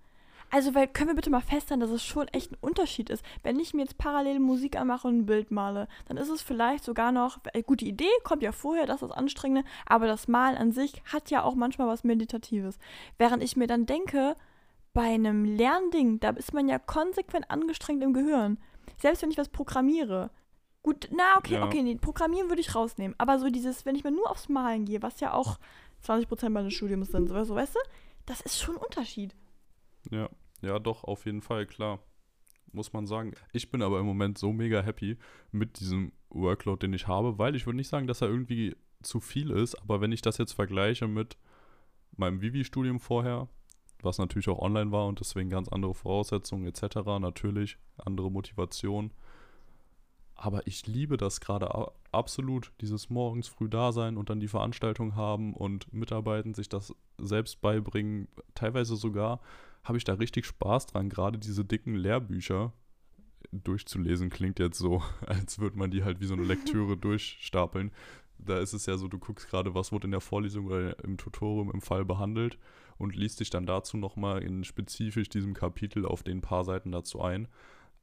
Also, 0.54 0.74
weil, 0.74 0.86
können 0.86 1.08
wir 1.08 1.14
bitte 1.14 1.30
mal 1.30 1.40
feststellen, 1.40 1.80
dass 1.80 1.88
es 1.88 2.04
schon 2.04 2.28
echt 2.28 2.52
ein 2.52 2.58
Unterschied 2.60 3.08
ist. 3.08 3.24
Wenn 3.42 3.58
ich 3.58 3.72
mir 3.72 3.80
jetzt 3.80 3.96
parallel 3.96 4.38
Musik 4.38 4.76
anmache 4.76 5.08
und 5.08 5.20
ein 5.20 5.26
Bild 5.26 5.50
male, 5.50 5.88
dann 6.06 6.18
ist 6.18 6.28
es 6.28 6.42
vielleicht 6.42 6.84
sogar 6.84 7.10
noch, 7.10 7.38
äh, 7.54 7.62
gut, 7.62 7.80
die 7.80 7.88
Idee 7.88 8.10
kommt 8.22 8.42
ja 8.42 8.52
vorher, 8.52 8.84
das 8.84 8.96
ist 8.96 9.08
das 9.08 9.16
Anstrengende, 9.16 9.66
aber 9.86 10.06
das 10.06 10.28
Malen 10.28 10.58
an 10.58 10.70
sich 10.70 11.02
hat 11.10 11.30
ja 11.30 11.42
auch 11.42 11.54
manchmal 11.54 11.88
was 11.88 12.04
Meditatives. 12.04 12.78
Während 13.16 13.42
ich 13.42 13.56
mir 13.56 13.66
dann 13.66 13.86
denke, 13.86 14.36
bei 14.92 15.14
einem 15.14 15.46
Lernding, 15.46 16.20
da 16.20 16.28
ist 16.30 16.52
man 16.52 16.68
ja 16.68 16.78
konsequent 16.78 17.50
angestrengt 17.50 18.02
im 18.02 18.12
Gehirn. 18.12 18.58
Selbst 18.98 19.22
wenn 19.22 19.30
ich 19.30 19.38
was 19.38 19.48
programmiere. 19.48 20.28
Gut, 20.82 21.08
na, 21.12 21.38
okay, 21.38 21.54
ja. 21.54 21.64
okay, 21.64 21.82
nee, 21.82 21.94
Programmieren 21.94 22.50
würde 22.50 22.60
ich 22.60 22.74
rausnehmen. 22.74 23.14
Aber 23.16 23.38
so 23.38 23.48
dieses, 23.48 23.86
wenn 23.86 23.94
ich 23.94 24.04
mir 24.04 24.12
nur 24.12 24.30
aufs 24.30 24.50
Malen 24.50 24.84
gehe, 24.84 25.00
was 25.00 25.18
ja 25.20 25.32
auch 25.32 25.58
20% 26.06 26.50
meines 26.50 26.74
Studiums 26.74 27.08
sind, 27.10 27.28
so, 27.28 27.54
weißt 27.54 27.74
du, 27.74 27.80
das 28.26 28.42
ist 28.42 28.60
schon 28.60 28.76
ein 28.76 28.82
Unterschied. 28.82 29.34
Ja. 30.10 30.28
Ja, 30.62 30.78
doch, 30.78 31.04
auf 31.04 31.26
jeden 31.26 31.42
Fall, 31.42 31.66
klar. 31.66 31.98
Muss 32.72 32.94
man 32.94 33.06
sagen. 33.06 33.34
Ich 33.52 33.70
bin 33.70 33.82
aber 33.82 34.00
im 34.00 34.06
Moment 34.06 34.38
so 34.38 34.50
mega 34.52 34.80
happy 34.80 35.18
mit 35.50 35.80
diesem 35.80 36.12
Workload, 36.30 36.86
den 36.86 36.94
ich 36.94 37.06
habe, 37.06 37.38
weil 37.38 37.54
ich 37.54 37.66
würde 37.66 37.76
nicht 37.76 37.88
sagen, 37.88 38.06
dass 38.06 38.22
er 38.22 38.28
irgendwie 38.28 38.74
zu 39.02 39.20
viel 39.20 39.50
ist, 39.50 39.74
aber 39.74 40.00
wenn 40.00 40.12
ich 40.12 40.22
das 40.22 40.38
jetzt 40.38 40.52
vergleiche 40.52 41.06
mit 41.06 41.36
meinem 42.16 42.40
Vivi-Studium 42.40 43.00
vorher, 43.00 43.48
was 44.00 44.18
natürlich 44.18 44.48
auch 44.48 44.58
online 44.58 44.90
war 44.90 45.06
und 45.06 45.20
deswegen 45.20 45.50
ganz 45.50 45.68
andere 45.68 45.94
Voraussetzungen 45.94 46.66
etc., 46.66 46.96
natürlich 47.20 47.78
andere 47.98 48.30
Motivation. 48.30 49.12
Aber 50.34 50.66
ich 50.66 50.86
liebe 50.86 51.16
das 51.16 51.40
gerade 51.40 51.92
absolut, 52.10 52.72
dieses 52.80 53.10
morgens 53.10 53.48
früh 53.48 53.68
da 53.68 53.92
sein 53.92 54.16
und 54.16 54.28
dann 54.28 54.40
die 54.40 54.48
Veranstaltung 54.48 55.14
haben 55.14 55.54
und 55.54 55.92
mitarbeiten, 55.92 56.54
sich 56.54 56.68
das 56.68 56.94
selbst 57.18 57.60
beibringen, 57.60 58.28
teilweise 58.54 58.96
sogar 58.96 59.40
habe 59.84 59.98
ich 59.98 60.04
da 60.04 60.14
richtig 60.14 60.46
Spaß 60.46 60.86
dran, 60.86 61.08
gerade 61.08 61.38
diese 61.38 61.64
dicken 61.64 61.94
Lehrbücher 61.94 62.72
durchzulesen. 63.50 64.30
Klingt 64.30 64.58
jetzt 64.58 64.78
so, 64.78 65.02
als 65.26 65.58
würde 65.58 65.78
man 65.78 65.90
die 65.90 66.04
halt 66.04 66.20
wie 66.20 66.26
so 66.26 66.34
eine 66.34 66.44
Lektüre 66.44 66.96
durchstapeln. 66.98 67.90
Da 68.38 68.58
ist 68.58 68.72
es 68.72 68.86
ja 68.86 68.96
so, 68.96 69.08
du 69.08 69.18
guckst 69.18 69.48
gerade, 69.48 69.74
was 69.74 69.92
wurde 69.92 70.06
in 70.06 70.12
der 70.12 70.20
Vorlesung 70.20 70.66
oder 70.66 71.02
im 71.04 71.16
Tutorium 71.16 71.70
im 71.70 71.80
Fall 71.80 72.04
behandelt 72.04 72.58
und 72.98 73.14
liest 73.14 73.40
dich 73.40 73.50
dann 73.50 73.66
dazu 73.66 73.96
nochmal 73.96 74.42
in 74.42 74.64
spezifisch 74.64 75.28
diesem 75.28 75.54
Kapitel 75.54 76.06
auf 76.06 76.22
den 76.22 76.40
paar 76.40 76.64
Seiten 76.64 76.90
dazu 76.90 77.20
ein. 77.20 77.48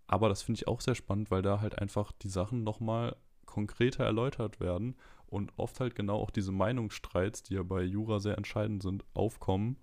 Aber 0.08 0.30
das 0.30 0.42
finde 0.42 0.60
ich 0.60 0.68
auch 0.68 0.82
sehr 0.82 0.96
spannend, 0.96 1.30
weil 1.30 1.42
da 1.42 1.60
halt 1.60 1.78
einfach 1.78 2.12
die 2.12 2.30
Sachen 2.30 2.64
nochmal 2.64 3.16
konkreter 3.46 4.06
erläutert 4.06 4.60
werden 4.60 4.96
und 5.28 5.54
oft 5.58 5.80
halt 5.80 5.96
genau 5.96 6.18
auch 6.18 6.32
diese 6.32 6.52
Meinungsstreits, 6.52 7.44
die 7.44 7.56
ja 7.56 7.64
bei 7.64 7.84
Jura 7.84 8.20
sehr 8.20 8.38
entscheidend 8.38 8.82
sind, 8.82 9.06
aufkommen 9.14 9.78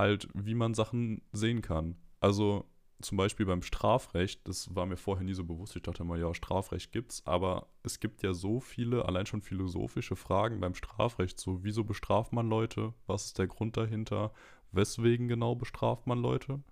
halt, 0.00 0.28
wie 0.34 0.54
man 0.54 0.74
Sachen 0.74 1.22
sehen 1.32 1.62
kann. 1.62 1.96
Also 2.18 2.64
zum 3.00 3.16
Beispiel 3.16 3.46
beim 3.46 3.62
Strafrecht, 3.62 4.46
das 4.46 4.74
war 4.74 4.86
mir 4.86 4.96
vorher 4.96 5.24
nie 5.24 5.32
so 5.32 5.44
bewusst, 5.44 5.76
ich 5.76 5.82
dachte 5.82 6.02
immer, 6.02 6.16
ja, 6.16 6.34
Strafrecht 6.34 6.92
gibt's, 6.92 7.26
aber 7.26 7.68
es 7.82 8.00
gibt 8.00 8.22
ja 8.22 8.34
so 8.34 8.60
viele, 8.60 9.06
allein 9.06 9.26
schon 9.26 9.40
philosophische 9.40 10.16
Fragen 10.16 10.60
beim 10.60 10.74
Strafrecht, 10.74 11.40
so 11.40 11.64
wieso 11.64 11.84
bestraft 11.84 12.32
man 12.32 12.48
Leute, 12.48 12.92
was 13.06 13.26
ist 13.26 13.38
der 13.38 13.46
Grund 13.46 13.76
dahinter, 13.76 14.32
weswegen 14.72 15.28
genau 15.28 15.54
bestraft 15.54 16.06
man 16.06 16.18
Leute, 16.18 16.62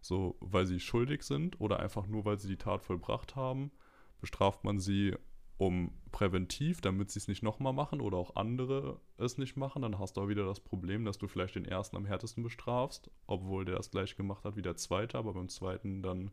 so 0.00 0.36
weil 0.40 0.64
sie 0.64 0.80
schuldig 0.80 1.22
sind 1.22 1.60
oder 1.60 1.80
einfach 1.80 2.06
nur, 2.06 2.24
weil 2.24 2.38
sie 2.38 2.48
die 2.48 2.56
Tat 2.56 2.82
vollbracht 2.82 3.36
haben, 3.36 3.70
bestraft 4.20 4.64
man 4.64 4.78
sie 4.78 5.14
um 5.56 5.92
präventiv, 6.10 6.80
damit 6.80 7.10
sie 7.10 7.18
es 7.18 7.28
nicht 7.28 7.42
nochmal 7.42 7.72
machen 7.72 8.00
oder 8.00 8.16
auch 8.16 8.36
andere 8.36 9.00
es 9.16 9.38
nicht 9.38 9.56
machen, 9.56 9.82
dann 9.82 9.98
hast 9.98 10.16
du 10.16 10.22
auch 10.22 10.28
wieder 10.28 10.44
das 10.44 10.60
Problem, 10.60 11.04
dass 11.04 11.18
du 11.18 11.28
vielleicht 11.28 11.54
den 11.54 11.64
ersten 11.64 11.96
am 11.96 12.06
härtesten 12.06 12.42
bestrafst, 12.42 13.10
obwohl 13.26 13.64
der 13.64 13.76
das 13.76 13.90
gleich 13.90 14.16
gemacht 14.16 14.44
hat 14.44 14.56
wie 14.56 14.62
der 14.62 14.76
zweite, 14.76 15.18
aber 15.18 15.34
beim 15.34 15.48
zweiten 15.48 16.02
dann 16.02 16.30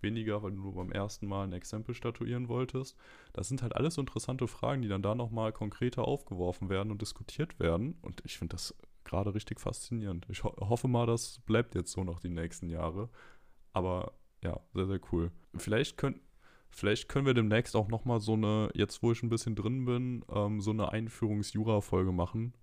weniger, 0.00 0.42
weil 0.42 0.50
du 0.50 0.58
nur 0.58 0.74
beim 0.74 0.90
ersten 0.92 1.26
Mal 1.26 1.44
ein 1.44 1.52
Exempel 1.52 1.94
statuieren 1.94 2.48
wolltest. 2.48 2.96
Das 3.32 3.48
sind 3.48 3.62
halt 3.62 3.76
alles 3.76 3.94
so 3.94 4.00
interessante 4.00 4.48
Fragen, 4.48 4.82
die 4.82 4.88
dann 4.88 5.02
da 5.02 5.14
nochmal 5.14 5.52
konkreter 5.52 6.06
aufgeworfen 6.06 6.68
werden 6.68 6.90
und 6.90 7.00
diskutiert 7.00 7.58
werden. 7.60 7.96
Und 8.02 8.22
ich 8.24 8.36
finde 8.36 8.54
das 8.54 8.74
gerade 9.04 9.34
richtig 9.34 9.60
faszinierend. 9.60 10.26
Ich 10.28 10.44
ho 10.44 10.54
hoffe 10.58 10.88
mal, 10.88 11.06
das 11.06 11.40
bleibt 11.46 11.74
jetzt 11.74 11.92
so 11.92 12.04
noch 12.04 12.20
die 12.20 12.28
nächsten 12.28 12.68
Jahre. 12.68 13.08
Aber 13.72 14.12
ja, 14.42 14.60
sehr, 14.74 14.86
sehr 14.86 15.00
cool. 15.12 15.30
Vielleicht 15.54 15.96
könnt, 15.96 16.20
Vielleicht 16.72 17.08
können 17.08 17.26
wir 17.26 17.34
demnächst 17.34 17.76
auch 17.76 17.88
nochmal 17.88 18.20
so 18.20 18.32
eine, 18.32 18.70
jetzt 18.74 19.02
wo 19.02 19.12
ich 19.12 19.22
ein 19.22 19.28
bisschen 19.28 19.54
drin 19.54 19.84
bin, 19.84 20.24
ähm, 20.34 20.60
so 20.60 20.70
eine 20.70 20.90
Einführungs-Jura-Folge 20.90 22.12
machen. 22.12 22.54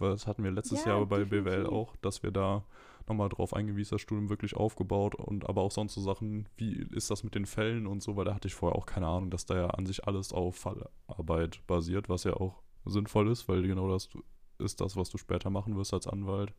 Das 0.00 0.26
hatten 0.26 0.44
wir 0.44 0.50
letztes 0.50 0.84
ja, 0.84 0.92
Jahr 0.92 1.06
bei 1.06 1.18
definitiv. 1.18 1.44
BWL 1.44 1.66
auch, 1.66 1.96
dass 1.96 2.22
wir 2.22 2.30
da 2.30 2.64
nochmal 3.08 3.28
drauf 3.28 3.54
eingehen, 3.54 3.76
wie 3.76 3.82
ist 3.82 3.92
das 3.92 4.00
Studium 4.00 4.28
wirklich 4.28 4.56
aufgebaut 4.56 5.14
und 5.14 5.48
aber 5.48 5.62
auch 5.62 5.70
sonst 5.70 5.94
so 5.94 6.00
Sachen, 6.00 6.48
wie 6.56 6.86
ist 6.90 7.10
das 7.10 7.24
mit 7.24 7.34
den 7.34 7.46
Fällen 7.46 7.86
und 7.86 8.02
so, 8.02 8.16
weil 8.16 8.24
da 8.24 8.34
hatte 8.34 8.48
ich 8.48 8.54
vorher 8.54 8.78
auch 8.78 8.86
keine 8.86 9.08
Ahnung, 9.08 9.30
dass 9.30 9.46
da 9.46 9.56
ja 9.56 9.66
an 9.68 9.86
sich 9.86 10.06
alles 10.06 10.32
auf 10.32 10.56
Fallarbeit 10.56 11.66
basiert, 11.66 12.08
was 12.08 12.24
ja 12.24 12.34
auch 12.34 12.62
sinnvoll 12.84 13.28
ist, 13.30 13.48
weil 13.48 13.62
genau 13.62 13.88
das 13.88 14.08
ist 14.58 14.80
das, 14.80 14.96
was 14.96 15.10
du 15.10 15.18
später 15.18 15.50
machen 15.50 15.76
wirst 15.76 15.94
als 15.94 16.06
Anwalt. 16.06 16.52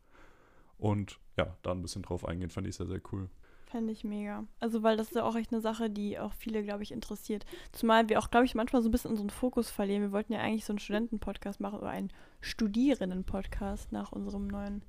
Und 0.76 1.18
ja, 1.36 1.56
da 1.62 1.72
ein 1.72 1.82
bisschen 1.82 2.02
drauf 2.02 2.26
eingehen, 2.26 2.50
fand 2.50 2.66
ich 2.66 2.76
sehr, 2.76 2.86
sehr 2.86 3.00
cool. 3.12 3.30
Fände 3.74 3.92
ich 3.92 4.04
mega. 4.04 4.44
Also, 4.60 4.84
weil 4.84 4.96
das 4.96 5.08
ist 5.08 5.16
ja 5.16 5.24
auch 5.24 5.34
echt 5.34 5.52
eine 5.52 5.60
Sache, 5.60 5.90
die 5.90 6.16
auch 6.16 6.32
viele, 6.32 6.62
glaube 6.62 6.84
ich, 6.84 6.92
interessiert. 6.92 7.44
Zumal 7.72 8.08
wir 8.08 8.20
auch, 8.20 8.30
glaube 8.30 8.46
ich, 8.46 8.54
manchmal 8.54 8.82
so 8.82 8.88
ein 8.88 8.92
bisschen 8.92 9.10
unseren 9.10 9.30
Fokus 9.30 9.68
verlieren. 9.68 10.02
Wir 10.02 10.12
wollten 10.12 10.32
ja 10.32 10.38
eigentlich 10.38 10.64
so 10.64 10.72
einen 10.72 10.78
Studenten-Podcast 10.78 11.58
machen 11.58 11.80
oder 11.80 11.88
einen 11.88 12.12
Studierenden-Podcast 12.40 13.90
nach 13.90 14.12
unserem 14.12 14.46
neuen, 14.46 14.82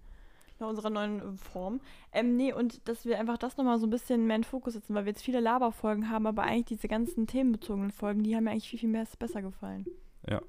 nach 0.60 0.68
unserer 0.68 0.92
neuen 0.92 1.36
Form. 1.36 1.82
Ähm, 2.12 2.36
nee, 2.36 2.54
und 2.54 2.88
dass 2.88 3.06
wir 3.06 3.20
einfach 3.20 3.40
das 3.40 3.58
nochmal 3.58 3.80
so 3.80 3.88
ein 3.88 3.90
bisschen 3.90 4.28
mehr 4.28 4.36
in 4.36 4.44
Fokus 4.44 4.74
setzen, 4.74 4.94
weil 4.94 5.06
wir 5.06 5.14
jetzt 5.14 5.24
viele 5.24 5.40
Laberfolgen 5.40 6.12
haben, 6.12 6.28
aber 6.28 6.44
eigentlich 6.44 6.78
diese 6.78 6.88
ganzen 6.88 7.26
themenbezogenen 7.26 7.90
Folgen, 7.90 8.22
die 8.22 8.36
haben 8.36 8.44
mir 8.44 8.52
eigentlich 8.52 8.70
viel, 8.70 8.78
viel 8.78 8.90
mehr 8.90 9.08
besser 9.18 9.42
gefallen. 9.42 9.88
Ja, 10.30 10.44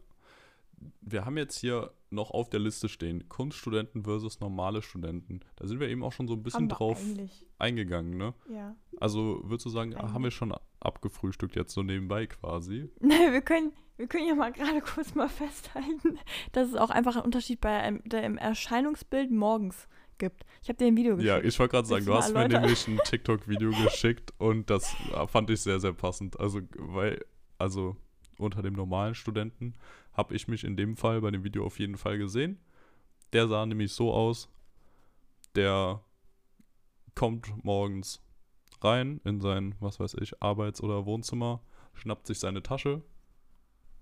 wir 1.01 1.25
haben 1.25 1.37
jetzt 1.37 1.59
hier 1.59 1.93
noch 2.11 2.31
auf 2.31 2.51
der 2.51 2.61
Liste 2.61 2.89
stehen, 2.89 3.29
Kunststudenten 3.29 4.05
versus 4.05 4.41
normale 4.41 4.83
Studenten. 4.83 5.41
Da 5.57 5.67
sind 5.67 5.81
wir 5.81 5.89
eben 5.89 6.03
auch 6.03 6.13
schon 6.13 6.29
so 6.29 6.35
ein 6.35 6.43
bisschen 6.43 6.69
drauf 6.69 7.01
eigentlich. 7.01 7.45
eingegangen, 7.59 8.17
ne? 8.17 8.35
Ja. 8.49 8.75
Also 8.99 9.41
würdest 9.45 9.67
du 9.67 9.71
sagen, 9.71 9.95
eigentlich. 9.95 10.13
haben 10.13 10.25
wir 10.25 10.31
schon 10.31 10.55
abgefrühstückt 10.81 11.57
jetzt 11.57 11.73
so 11.73 11.83
nebenbei 11.83 12.27
quasi? 12.27 12.91
Nein, 13.01 13.33
wir 13.33 13.43
können, 13.43 13.73
wir 13.97 14.07
können 14.07 14.27
ja 14.27 14.35
mal 14.35 14.53
gerade 14.53 14.81
kurz 14.95 15.15
mal 15.15 15.29
festhalten, 15.29 16.19
dass 16.53 16.69
es 16.69 16.75
auch 16.75 16.91
einfach 16.91 17.17
einen 17.17 17.25
Unterschied 17.25 17.61
bei 17.61 17.77
einem, 17.79 18.03
der 18.05 18.23
im 18.23 18.39
Erscheinungsbild 18.39 19.31
morgens 19.31 19.89
gibt. 20.19 20.45
Ich 20.63 20.69
habe 20.69 20.79
dir 20.79 20.87
ein 20.87 20.97
Video 20.97 21.17
geschickt. 21.17 21.29
Ja, 21.29 21.43
ich 21.43 21.59
wollte 21.59 21.73
gerade 21.73 21.89
sagen, 21.89 22.07
du 22.07 22.15
hast 22.15 22.33
mir 22.33 22.49
nämlich 22.49 22.89
ein 22.89 22.99
TikTok-Video 23.05 23.71
geschickt 23.85 24.33
und 24.39 24.71
das 24.71 24.97
fand 25.29 25.51
ich 25.51 25.61
sehr, 25.61 25.79
sehr 25.79 25.93
passend. 25.93 26.41
Also, 26.41 26.61
weil, 26.79 27.23
also 27.59 27.97
unter 28.39 28.63
dem 28.63 28.75
normalen 28.75 29.15
Studenten 29.15 29.75
habe 30.13 30.35
ich 30.35 30.49
mich 30.49 30.65
in 30.65 30.77
dem 30.77 30.97
Fall 30.97 31.21
bei 31.21 31.31
dem 31.31 31.45
Video 31.45 31.65
auf 31.65 31.79
jeden 31.79 31.97
Fall 31.97 32.19
gesehen. 32.19 32.59
Der 33.33 33.49
sah 33.49 33.67
nämlich 33.67 33.93
so 33.93 34.13
aus, 34.13 34.49
der 35.55 36.01
kommt 37.15 37.65
morgens 37.65 38.23
rein 38.83 39.21
in 39.25 39.41
sein, 39.41 39.75
was 39.81 40.01
weiß 40.01 40.15
ich, 40.21 40.43
Arbeits- 40.43 40.83
oder 40.83 41.07
Wohnzimmer, 41.07 41.61
schnappt 41.95 42.27
sich 42.27 42.39
seine 42.39 42.63
Tasche 42.63 43.03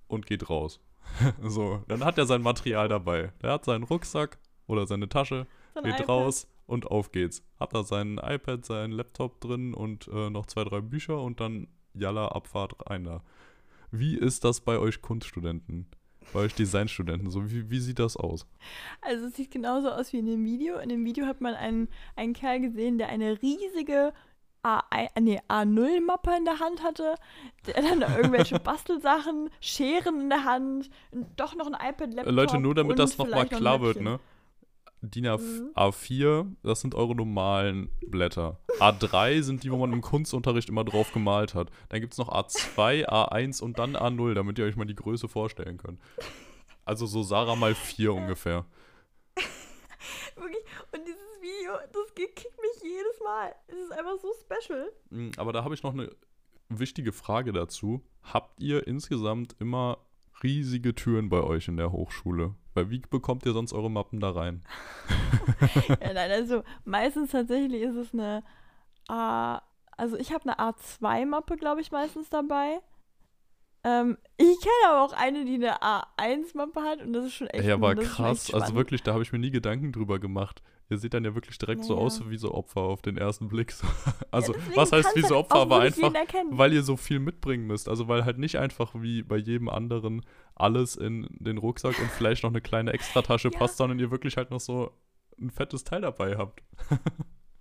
und 0.08 0.26
geht 0.26 0.50
raus. 0.50 0.80
so, 1.42 1.82
dann 1.88 2.04
hat 2.04 2.18
er 2.18 2.26
sein 2.26 2.42
Material 2.42 2.88
dabei. 2.88 3.32
Der 3.42 3.52
hat 3.52 3.64
seinen 3.64 3.84
Rucksack 3.84 4.38
oder 4.66 4.86
seine 4.86 5.08
Tasche, 5.08 5.46
sein 5.74 5.84
geht 5.84 5.94
iPad. 5.94 6.08
raus 6.08 6.48
und 6.66 6.86
auf 6.90 7.12
geht's. 7.12 7.42
Hat 7.58 7.74
da 7.74 7.84
sein 7.84 8.18
iPad, 8.22 8.64
seinen 8.64 8.92
Laptop 8.92 9.40
drin 9.40 9.74
und 9.74 10.08
äh, 10.08 10.30
noch 10.30 10.46
zwei, 10.46 10.64
drei 10.64 10.80
Bücher 10.80 11.20
und 11.20 11.40
dann 11.40 11.68
Jalla, 11.94 12.28
Abfahrt 12.28 12.90
rein 12.90 13.04
da. 13.04 13.22
Wie 13.96 14.16
ist 14.16 14.44
das 14.44 14.60
bei 14.60 14.78
euch 14.78 15.00
Kunststudenten? 15.02 15.86
bei 16.32 16.40
euch 16.40 16.54
Designstudenten? 16.54 17.30
So, 17.30 17.50
wie, 17.50 17.70
wie 17.70 17.78
sieht 17.78 17.98
das 17.98 18.16
aus? 18.16 18.46
Also 19.02 19.26
es 19.26 19.36
sieht 19.36 19.50
genauso 19.50 19.90
aus 19.90 20.12
wie 20.12 20.18
in 20.18 20.26
dem 20.26 20.44
Video. 20.44 20.78
In 20.78 20.88
dem 20.88 21.04
Video 21.04 21.26
hat 21.26 21.40
man 21.40 21.54
einen, 21.54 21.88
einen 22.16 22.32
Kerl 22.32 22.60
gesehen, 22.60 22.98
der 22.98 23.08
eine 23.08 23.40
riesige 23.42 24.12
A, 24.62 24.82
nee, 25.20 25.40
A0-Mappe 25.46 26.34
in 26.38 26.46
der 26.46 26.58
Hand 26.58 26.82
hatte, 26.82 27.16
der 27.66 27.82
dann 27.82 28.00
irgendwelche 28.00 28.58
Bastelsachen, 28.60 29.50
Scheren 29.60 30.22
in 30.22 30.30
der 30.30 30.44
Hand, 30.44 30.88
doch 31.36 31.54
noch 31.54 31.66
ein 31.66 31.74
iPad-Laptop. 31.74 32.34
Leute, 32.34 32.58
nur 32.58 32.74
damit 32.74 32.98
das 32.98 33.18
nochmal 33.18 33.46
klar 33.46 33.82
wird, 33.82 34.00
ne? 34.00 34.18
DIN 35.10 35.26
A4, 35.26 36.44
mhm. 36.44 36.56
das 36.62 36.80
sind 36.80 36.94
eure 36.94 37.14
normalen 37.14 37.90
Blätter. 38.06 38.58
A3 38.80 39.42
sind 39.42 39.62
die, 39.62 39.70
wo 39.70 39.76
man 39.76 39.92
im 39.92 40.00
Kunstunterricht 40.00 40.68
immer 40.68 40.84
drauf 40.84 41.12
gemalt 41.12 41.54
hat. 41.54 41.70
Dann 41.88 42.00
gibt 42.00 42.14
es 42.14 42.18
noch 42.18 42.28
A2, 42.28 43.06
A1 43.06 43.62
und 43.62 43.78
dann 43.78 43.96
A0, 43.96 44.34
damit 44.34 44.58
ihr 44.58 44.64
euch 44.64 44.76
mal 44.76 44.84
die 44.84 44.94
Größe 44.94 45.28
vorstellen 45.28 45.78
könnt. 45.78 46.00
Also 46.84 47.06
so 47.06 47.22
Sarah 47.22 47.56
mal 47.56 47.74
4 47.74 48.12
ungefähr. 48.12 48.64
Wirklich, 50.36 50.64
und 50.92 51.06
dieses 51.06 51.40
Video, 51.40 51.72
das 51.92 52.14
kickt 52.14 52.44
mich 52.60 52.82
jedes 52.82 53.20
Mal. 53.24 53.54
Es 53.68 53.76
ist 53.76 53.92
einfach 53.92 54.18
so 54.20 54.32
special. 54.40 54.92
Mm, 55.10 55.30
aber 55.36 55.52
da 55.52 55.64
habe 55.64 55.74
ich 55.74 55.82
noch 55.82 55.92
eine 55.92 56.10
wichtige 56.68 57.12
Frage 57.12 57.52
dazu. 57.52 58.02
Habt 58.22 58.60
ihr 58.60 58.86
insgesamt 58.86 59.56
immer 59.58 59.98
riesige 60.42 60.94
Türen 60.94 61.28
bei 61.28 61.42
euch 61.42 61.68
in 61.68 61.76
der 61.76 61.92
Hochschule? 61.92 62.54
Weil 62.74 62.90
wie 62.90 62.98
bekommt 62.98 63.46
ihr 63.46 63.52
sonst 63.52 63.72
eure 63.72 63.90
Mappen 63.90 64.20
da 64.20 64.30
rein? 64.30 64.62
ja, 65.88 66.12
nein, 66.12 66.30
also 66.30 66.64
meistens 66.84 67.30
tatsächlich 67.30 67.82
ist 67.82 67.94
es 67.94 68.12
eine 68.12 68.42
A, 69.08 69.62
also 69.96 70.16
ich 70.16 70.32
habe 70.32 70.44
eine 70.44 70.58
A2-Mappe, 70.58 71.56
glaube 71.56 71.80
ich, 71.80 71.92
meistens 71.92 72.28
dabei. 72.30 72.80
Ähm, 73.84 74.16
ich 74.38 74.60
kenne 74.60 74.72
aber 74.88 75.04
auch 75.04 75.12
eine, 75.12 75.44
die 75.44 75.54
eine 75.54 75.80
A1-Mappe 75.82 76.82
hat 76.82 77.02
und 77.02 77.12
das 77.12 77.26
ist 77.26 77.34
schon 77.34 77.48
echt. 77.48 77.64
Ja, 77.64 77.74
aber 77.74 77.94
krass. 77.94 78.52
Also 78.52 78.74
wirklich, 78.74 79.02
da 79.02 79.12
habe 79.12 79.22
ich 79.22 79.32
mir 79.32 79.38
nie 79.38 79.50
Gedanken 79.50 79.92
drüber 79.92 80.18
gemacht. 80.18 80.62
Ihr 80.94 80.98
seht 80.98 81.12
dann 81.12 81.24
ja 81.24 81.34
wirklich 81.34 81.58
direkt 81.58 81.80
ja, 81.80 81.86
so 81.86 81.96
aus 81.96 82.28
wie 82.30 82.36
so 82.36 82.54
Opfer 82.54 82.82
auf 82.82 83.02
den 83.02 83.16
ersten 83.16 83.48
Blick. 83.48 83.74
Also, 84.30 84.52
ja, 84.52 84.60
was 84.76 84.92
heißt 84.92 85.16
wie 85.16 85.22
so 85.22 85.36
Opfer? 85.36 85.56
Aber 85.56 85.80
einfach, 85.80 86.12
weil 86.50 86.72
ihr 86.72 86.82
so 86.84 86.96
viel 86.96 87.18
mitbringen 87.18 87.66
müsst. 87.66 87.88
Also, 87.88 88.06
weil 88.06 88.24
halt 88.24 88.38
nicht 88.38 88.58
einfach 88.58 88.94
wie 88.94 89.22
bei 89.22 89.36
jedem 89.36 89.68
anderen 89.68 90.22
alles 90.54 90.94
in 90.94 91.26
den 91.40 91.58
Rucksack 91.58 91.98
und 91.98 92.10
vielleicht 92.10 92.44
noch 92.44 92.50
eine 92.50 92.60
kleine 92.60 92.92
Extratasche 92.92 93.48
ja. 93.52 93.58
passt, 93.58 93.76
sondern 93.76 93.98
ihr 93.98 94.12
wirklich 94.12 94.36
halt 94.36 94.50
noch 94.52 94.60
so 94.60 94.92
ein 95.40 95.50
fettes 95.50 95.82
Teil 95.82 96.02
dabei 96.02 96.36
habt. 96.36 96.62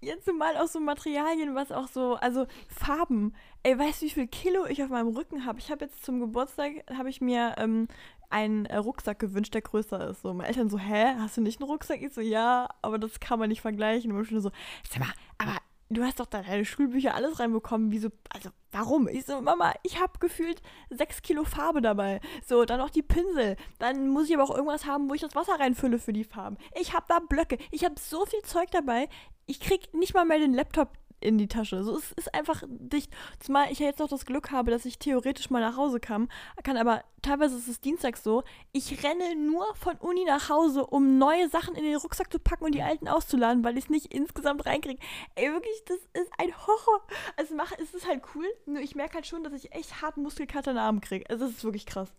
Jetzt 0.04 0.32
mal 0.34 0.58
auch 0.58 0.68
so 0.68 0.80
Materialien, 0.80 1.56
was 1.56 1.72
auch 1.72 1.88
so, 1.88 2.16
also 2.16 2.46
Farben. 2.68 3.34
Ey, 3.64 3.78
weißt 3.78 4.02
du, 4.02 4.06
wie 4.06 4.10
viel 4.10 4.28
Kilo 4.28 4.66
ich 4.66 4.84
auf 4.84 4.90
meinem 4.90 5.16
Rücken 5.16 5.46
habe? 5.46 5.60
Ich 5.60 5.72
habe 5.72 5.86
jetzt 5.86 6.04
zum 6.04 6.20
Geburtstag, 6.20 6.72
habe 6.98 7.10
ich 7.10 7.22
mir 7.22 7.56
ähm, 7.58 7.88
einen 8.30 8.66
äh, 8.66 8.78
Rucksack 8.78 9.20
gewünscht, 9.20 9.54
der 9.54 9.62
größer 9.62 10.10
ist. 10.10 10.22
So, 10.22 10.34
meine 10.34 10.50
Eltern 10.50 10.70
so, 10.70 10.78
hä, 10.78 11.16
hast 11.20 11.38
du 11.38 11.42
nicht 11.42 11.62
einen 11.62 11.70
Rucksack? 11.70 12.02
Ich 12.02 12.14
so, 12.14 12.22
ja, 12.22 12.68
aber 12.82 13.00
das 13.00 13.20
kann 13.20 13.40
man 13.40 13.50
nicht 13.50 13.62
vergleichen. 13.62 14.12
Und 14.12 14.24
ich 14.24 14.42
so, 14.42 14.52
sag 14.90 15.00
mal, 15.00 15.14
aber 15.38 15.58
du 15.94 16.04
hast 16.04 16.20
doch 16.20 16.26
da 16.26 16.42
deine 16.42 16.66
Schulbücher 16.66 17.16
alles 17.16 17.40
reinbekommen. 17.40 17.92
Wieso, 17.92 18.10
also 18.30 18.50
warum? 18.72 19.08
Ich 19.08 19.26
so, 19.26 19.42
Mama, 19.42 19.74
ich 19.84 20.02
habe 20.02 20.20
gefühlt 20.20 20.62
sechs 20.90 21.22
Kilo 21.22 21.44
Farbe 21.44 21.82
dabei. 21.82 22.20
So, 22.46 22.66
dann 22.66 22.80
noch 22.80 22.90
die 22.90 23.04
Pinsel. 23.04 23.56
Dann 23.80 24.10
muss 24.10 24.30
ich 24.30 24.36
aber 24.36 24.44
auch 24.44 24.56
irgendwas 24.56 24.86
haben, 24.86 25.10
wo 25.10 25.14
ich 25.14 25.22
das 25.22 25.36
Wasser 25.36 25.60
reinfülle 25.60 26.00
für 26.00 26.14
die 26.14 26.24
Farben. 26.24 26.58
Ich 26.80 26.94
habe 26.94 27.06
da 27.08 27.20
Blöcke. 27.20 27.58
Ich 27.72 27.86
habe 27.86 27.96
so 28.00 28.26
viel 28.26 28.42
Zeug 28.42 28.72
dabei. 28.72 29.08
Ich 29.46 29.60
krieg 29.60 29.94
nicht 29.94 30.14
mal 30.14 30.26
mehr 30.26 30.40
den 30.40 30.54
Laptop 30.54 30.90
in 31.24 31.38
die 31.38 31.48
Tasche. 31.48 31.84
So, 31.84 31.98
es 31.98 32.12
ist 32.14 32.34
einfach 32.34 32.64
dicht. 32.68 33.12
Zumal 33.40 33.72
ich 33.72 33.80
ja 33.80 33.88
jetzt 33.88 34.00
noch 34.00 34.10
das 34.10 34.26
Glück 34.26 34.52
habe, 34.52 34.72
dass 34.72 34.86
ich 34.86 35.00
theoretisch 35.00 35.50
mal 35.50 35.62
nach 35.62 35.78
Hause 35.78 36.00
kann. 36.00 36.30
kann 36.64 36.78
aber 36.78 37.04
teilweise 37.22 37.58
ist 37.58 37.68
es 37.68 37.80
Dienstag 37.80 38.18
so, 38.18 38.44
ich 38.74 39.04
renne 39.04 39.36
nur 39.36 39.66
von 39.76 39.96
Uni 39.98 40.26
nach 40.26 40.50
Hause, 40.50 40.86
um 40.86 41.18
neue 41.18 41.50
Sachen 41.50 41.76
in 41.76 41.84
den 41.84 41.96
Rucksack 41.96 42.32
zu 42.32 42.40
packen 42.40 42.66
und 42.66 42.76
die 42.76 42.84
alten 42.84 43.08
auszuladen, 43.08 43.64
weil 43.64 43.78
ich 43.78 43.86
es 43.86 43.90
nicht 43.90 44.14
insgesamt 44.14 44.66
reinkriege. 44.66 45.00
Ey, 45.36 45.50
wirklich, 45.52 45.84
das 45.86 45.98
ist 46.22 46.32
ein 46.38 46.54
Horror. 46.68 47.02
Also 47.38 47.56
mach, 47.56 47.72
es 47.82 47.94
ist 47.94 48.08
halt 48.08 48.22
cool, 48.36 48.46
nur 48.66 48.82
ich 48.82 48.96
merke 48.96 49.16
halt 49.16 49.28
schon, 49.28 49.44
dass 49.44 49.54
ich 49.54 49.72
echt 49.74 50.02
hart 50.02 50.18
Muskelkater 50.18 50.72
in 50.72 50.78
den 50.78 50.84
Arm 50.84 51.02
kriege. 51.02 51.26
Also 51.30 51.46
das 51.46 51.56
ist 51.56 51.64
wirklich 51.64 51.86
krass. 51.86 52.14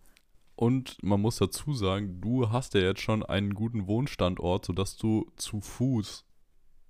Und 0.57 1.03
man 1.03 1.20
muss 1.20 1.37
dazu 1.37 1.75
sagen, 1.75 2.20
du 2.20 2.51
hast 2.51 2.75
ja 2.75 2.81
jetzt 2.81 3.01
schon 3.01 3.25
einen 3.25 3.55
guten 3.55 3.89
Wohnstandort, 3.89 4.64
sodass 4.64 4.97
du 4.97 5.27
zu 5.37 5.61
Fuß 5.61 6.25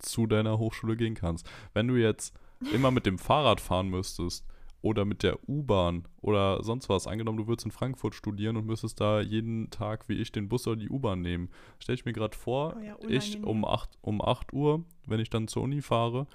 zu 0.04 0.26
deiner 0.26 0.58
Hochschule 0.58 0.96
gehen 0.96 1.14
kannst. 1.14 1.48
Wenn 1.72 1.88
du 1.88 1.96
jetzt 1.96 2.34
immer 2.72 2.90
mit 2.90 3.06
dem 3.06 3.18
Fahrrad 3.18 3.60
fahren 3.60 3.88
müsstest 3.88 4.46
oder 4.82 5.04
mit 5.04 5.22
der 5.22 5.48
U-Bahn 5.48 6.06
oder 6.20 6.62
sonst 6.62 6.88
was, 6.88 7.06
angenommen, 7.06 7.38
du 7.38 7.46
würdest 7.46 7.64
in 7.64 7.72
Frankfurt 7.72 8.14
studieren 8.14 8.56
und 8.56 8.66
müsstest 8.66 9.00
da 9.00 9.20
jeden 9.20 9.70
Tag 9.70 10.08
wie 10.08 10.20
ich 10.20 10.30
den 10.30 10.48
Bus 10.48 10.66
oder 10.66 10.76
die 10.76 10.90
U-Bahn 10.90 11.22
nehmen, 11.22 11.48
stelle 11.78 11.94
ich 11.94 12.04
mir 12.04 12.12
gerade 12.12 12.36
vor, 12.36 12.76
Oh 12.76 12.82
ja, 12.82 12.96
ich 13.08 13.42
um 13.42 13.64
8, 13.64 13.98
um 14.02 14.20
8 14.20 14.52
Uhr, 14.52 14.84
wenn 15.06 15.20
ich 15.20 15.30
dann 15.30 15.48
zur 15.48 15.62
Uni 15.62 15.80
fahre, 15.80 16.26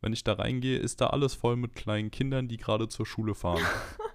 wenn 0.00 0.12
ich 0.12 0.24
da 0.24 0.34
reingehe, 0.34 0.78
ist 0.78 1.00
da 1.00 1.08
alles 1.08 1.34
voll 1.34 1.56
mit 1.56 1.74
kleinen 1.74 2.10
Kindern, 2.10 2.48
die 2.48 2.56
gerade 2.56 2.88
zur 2.88 3.06
Schule 3.06 3.34
fahren. 3.34 3.62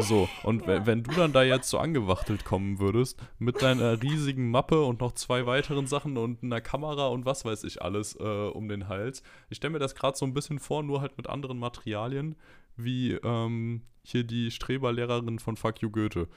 So, 0.00 0.28
und 0.42 0.66
Ja. 0.66 0.86
wenn 0.86 1.02
du 1.02 1.10
dann 1.12 1.32
da 1.32 1.42
jetzt 1.42 1.68
so 1.68 1.78
angewachtelt 1.78 2.44
kommen 2.44 2.78
würdest, 2.78 3.20
mit 3.38 3.60
deiner 3.62 4.00
riesigen 4.02 4.50
Mappe 4.50 4.82
und 4.84 5.00
noch 5.00 5.12
zwei 5.12 5.44
weiteren 5.46 5.86
Sachen 5.86 6.16
und 6.16 6.42
einer 6.42 6.60
Kamera 6.60 7.08
und 7.08 7.24
was 7.26 7.44
weiß 7.44 7.64
ich 7.64 7.82
alles 7.82 8.16
äh, 8.18 8.22
um 8.22 8.68
den 8.68 8.88
Hals. 8.88 9.22
Ich 9.50 9.58
stelle 9.58 9.72
mir 9.72 9.78
das 9.78 9.94
gerade 9.94 10.16
so 10.16 10.24
ein 10.24 10.34
bisschen 10.34 10.58
vor, 10.58 10.82
nur 10.82 11.00
halt 11.00 11.16
mit 11.16 11.28
anderen 11.28 11.58
Materialien, 11.58 12.36
wie 12.76 13.12
ähm, 13.12 13.82
hier 14.02 14.24
die 14.24 14.50
Streberlehrerin 14.50 15.38
von 15.38 15.56
Fuck 15.56 15.82
You 15.82 15.90
Goethe. 15.90 16.28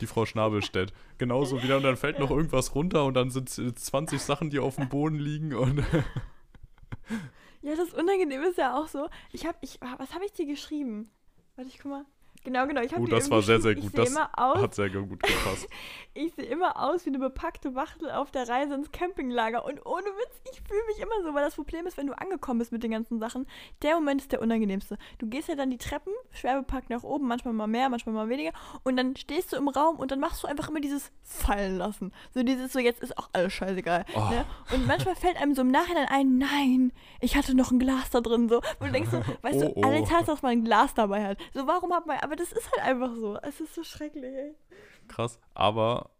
Die 0.00 0.06
Frau 0.06 0.26
Schnabelstedt. 0.26 0.92
Genauso 1.18 1.60
wieder 1.62 1.76
und 1.76 1.82
dann 1.82 1.96
fällt 1.96 2.20
noch 2.20 2.30
irgendwas 2.30 2.74
runter 2.76 3.04
und 3.04 3.14
dann 3.14 3.30
sind 3.30 3.48
es 3.48 3.74
20 3.84 4.20
Sachen, 4.20 4.48
die 4.50 4.60
auf 4.60 4.76
dem 4.76 4.88
Boden 4.88 5.16
liegen 5.18 5.54
und 5.54 5.82
Ja, 7.62 7.74
das 7.74 7.92
Unangenehme 7.92 8.46
ist 8.48 8.58
ja 8.58 8.78
auch 8.78 8.86
so. 8.86 9.08
Ich 9.32 9.44
habe, 9.46 9.58
ich, 9.62 9.80
was 9.80 10.14
habe 10.14 10.24
ich 10.24 10.32
dir 10.32 10.46
geschrieben? 10.46 11.10
Warte, 11.56 11.68
ich 11.70 11.78
guck 11.80 11.90
mal. 11.90 12.04
Genau, 12.48 12.66
genau. 12.66 12.80
Ich 12.80 12.96
Oh, 12.96 13.04
das 13.04 13.30
war 13.30 13.42
sehr, 13.42 13.60
sehr 13.60 13.74
gut. 13.74 13.96
Das 13.96 14.16
aus, 14.16 14.58
hat 14.58 14.74
sehr 14.74 14.88
gut 14.88 15.22
gepasst. 15.22 15.68
ich 16.14 16.32
sehe 16.34 16.46
immer 16.46 16.82
aus 16.82 17.04
wie 17.04 17.10
eine 17.10 17.18
bepackte 17.18 17.74
Wachtel 17.74 18.10
auf 18.10 18.30
der 18.30 18.48
Reise 18.48 18.72
ins 18.74 18.90
Campinglager. 18.90 19.66
Und 19.66 19.84
ohne 19.84 20.06
Witz, 20.06 20.40
ich 20.50 20.62
fühle 20.62 20.80
mich 20.86 20.98
immer 20.98 21.22
so, 21.22 21.34
weil 21.34 21.44
das 21.44 21.56
Problem 21.56 21.86
ist, 21.86 21.98
wenn 21.98 22.06
du 22.06 22.16
angekommen 22.16 22.60
bist 22.60 22.72
mit 22.72 22.82
den 22.82 22.90
ganzen 22.90 23.18
Sachen, 23.18 23.46
der 23.82 23.96
Moment 23.96 24.22
ist 24.22 24.32
der 24.32 24.40
unangenehmste. 24.40 24.96
Du 25.18 25.26
gehst 25.26 25.48
ja 25.48 25.56
dann 25.56 25.68
die 25.68 25.76
Treppen, 25.76 26.10
schwer 26.30 26.56
bepackt 26.56 26.88
nach 26.88 27.02
oben, 27.02 27.28
manchmal 27.28 27.52
mal 27.52 27.66
mehr, 27.66 27.90
manchmal 27.90 28.14
mal 28.14 28.30
weniger. 28.30 28.52
Und 28.82 28.96
dann 28.96 29.14
stehst 29.14 29.52
du 29.52 29.56
im 29.56 29.68
Raum 29.68 29.96
und 29.96 30.10
dann 30.10 30.18
machst 30.18 30.42
du 30.42 30.48
einfach 30.48 30.70
immer 30.70 30.80
dieses 30.80 31.12
Fallen 31.22 31.76
lassen. 31.76 32.12
So 32.32 32.42
dieses, 32.42 32.72
so 32.72 32.78
jetzt 32.78 33.02
ist 33.02 33.18
auch 33.18 33.28
alles 33.34 33.52
scheißegal. 33.52 34.06
Oh. 34.14 34.20
Ne? 34.30 34.46
Und 34.72 34.86
manchmal 34.86 35.16
fällt 35.16 35.36
einem 35.36 35.54
so 35.54 35.60
im 35.60 35.70
Nachhinein 35.70 36.06
ein, 36.08 36.38
nein, 36.38 36.92
ich 37.20 37.36
hatte 37.36 37.54
noch 37.54 37.72
ein 37.72 37.78
Glas 37.78 38.08
da 38.08 38.22
drin. 38.22 38.48
So. 38.48 38.62
Und 38.80 38.86
du 38.86 38.92
denkst 38.92 39.10
so, 39.10 39.18
weißt 39.42 39.62
Oh, 39.62 39.74
du, 39.74 39.86
alle 39.86 40.00
oh. 40.00 40.06
Tatsache, 40.06 40.38
dass 40.38 40.42
man 40.42 40.52
ein 40.52 40.64
Glas 40.64 40.94
dabei 40.94 41.26
hat. 41.26 41.38
So, 41.52 41.66
warum 41.66 41.92
hat 41.92 42.06
man, 42.06 42.18
aber 42.18 42.36
das 42.38 42.52
ist 42.52 42.70
halt 42.72 42.82
einfach 42.82 43.14
so. 43.14 43.36
Es 43.42 43.60
ist 43.60 43.74
so 43.74 43.82
schrecklich, 43.82 44.34
ey. 44.34 44.54
Krass. 45.08 45.38
Aber 45.54 46.10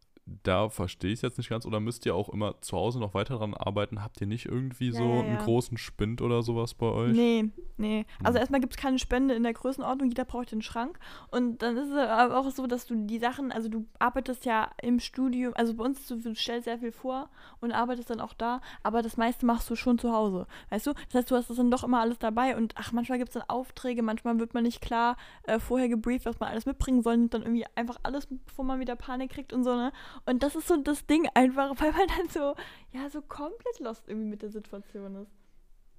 da 0.43 0.69
verstehe 0.69 1.11
ich 1.13 1.19
es 1.19 1.23
jetzt 1.23 1.39
nicht 1.39 1.49
ganz. 1.49 1.67
Oder 1.67 1.81
müsst 1.81 2.07
ihr 2.07 2.15
auch 2.15 2.29
immer 2.29 2.61
zu 2.61 2.77
Hause 2.77 2.99
noch 3.01 3.15
weiter 3.15 3.37
dran 3.39 3.55
arbeiten? 3.55 4.03
Habt 4.03 4.21
ihr 4.21 4.27
nicht 4.27 4.47
irgendwie 4.47 4.91
Ja, 4.93 4.93
so 4.93 5.05
ja, 5.15 5.21
einen 5.21 5.33
ja. 5.33 5.37
großen 5.37 5.79
Spind 5.79 6.21
oder 6.23 6.43
sowas 6.43 6.75
bei 6.75 6.87
euch? 6.87 7.17
Nee, 7.17 7.51
nee. 7.77 8.07
Also 8.23 8.37
Hm. 8.37 8.41
erstmal 8.41 8.61
gibt 8.61 8.75
es 8.75 8.77
keine 8.81 8.99
Spende 8.99 9.35
in 9.35 9.43
der 9.43 9.53
Größenordnung, 9.55 10.09
jeder 10.09 10.25
braucht 10.25 10.53
den 10.53 10.63
Schrank. 10.63 10.99
Und 11.31 11.63
dann 11.63 11.77
ist 11.77 11.89
es 11.91 11.97
aber 11.97 12.39
auch 12.39 12.51
so, 12.51 12.67
dass 12.67 12.87
du 12.87 12.95
die 13.07 13.19
Sachen, 13.19 13.53
also 13.53 13.69
du 13.69 13.87
arbeitest 13.99 14.45
ja 14.45 14.71
im 14.83 15.01
Studium, 15.01 15.53
also 15.57 15.75
bei 15.75 15.85
uns, 15.85 16.07
du 16.07 16.35
stellst 16.35 16.65
sehr 16.65 16.79
viel 16.79 16.93
vor 16.93 17.31
und 17.61 17.73
arbeitest 17.73 18.11
dann 18.11 18.21
auch 18.21 18.35
da, 18.35 18.61
aber 18.83 19.03
das 19.03 19.17
meiste 19.17 19.47
machst 19.47 19.69
du 19.71 19.77
schon 19.77 19.99
zu 19.99 20.13
Hause. 20.13 20.47
Weißt 20.71 20.87
du? 20.87 20.93
Das 20.93 21.15
heißt, 21.15 21.31
du 21.31 21.37
hast 21.37 21.51
das 21.51 21.57
dann 21.57 21.71
doch 21.71 21.85
immer 21.85 22.01
alles 22.01 22.19
dabei 22.19 22.57
und 22.57 22.75
ach, 22.77 22.93
manchmal 22.93 23.19
gibt 23.19 23.31
es 23.31 23.35
dann 23.35 23.49
Aufträge, 23.49 24.03
manchmal 24.03 24.39
wird 24.39 24.55
man 24.55 24.65
nicht 24.65 24.81
klar 24.81 25.17
äh, 25.45 25.59
vorher 25.59 25.89
gebrieft, 25.89 26.27
was 26.27 26.39
man 26.41 26.49
alles 26.51 26.67
mitbringen 26.67 27.03
soll 27.03 27.15
und 27.15 27.35
dann 27.35 27.43
irgendwie 27.43 27.65
einfach 27.75 27.99
alles, 28.03 28.27
bevor 28.47 28.65
man 28.65 28.81
wieder 28.81 28.97
Panik 28.97 29.31
kriegt 29.31 29.53
und 29.53 29.65
so, 29.65 29.75
ne? 29.77 29.93
Und 30.27 30.43
das 30.43 30.55
ist 30.57 30.69
so 30.69 30.77
das 30.83 31.07
Ding 31.07 31.29
einfach, 31.35 31.75
weil 31.81 31.93
man 31.93 32.09
dann 32.17 32.29
so, 32.29 32.55
ja, 32.93 33.09
so 33.11 33.23
komplett 33.23 33.79
lost 33.81 34.09
irgendwie 34.09 34.29
mit 34.29 34.43
der 34.43 34.51
Situation 34.51 35.17
ist. 35.17 35.33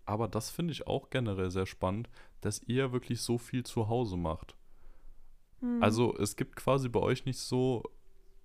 Aber 0.06 0.28
das 0.28 0.50
finde 0.50 0.72
ich 0.72 0.88
auch 0.88 1.10
generell 1.10 1.52
sehr 1.52 1.66
spannend, 1.66 2.10
dass 2.42 2.64
ihr 2.64 2.92
wirklich 2.92 3.22
so 3.22 3.38
viel 3.38 3.64
zu 3.64 3.88
Hause 3.88 4.18
macht. 4.18 4.56
Hm. 5.60 5.84
Also 5.84 6.16
es 6.18 6.36
gibt 6.36 6.56
quasi 6.56 6.90
bei 6.90 7.00
euch 7.00 7.26
nicht 7.26 7.40
so 7.40 7.84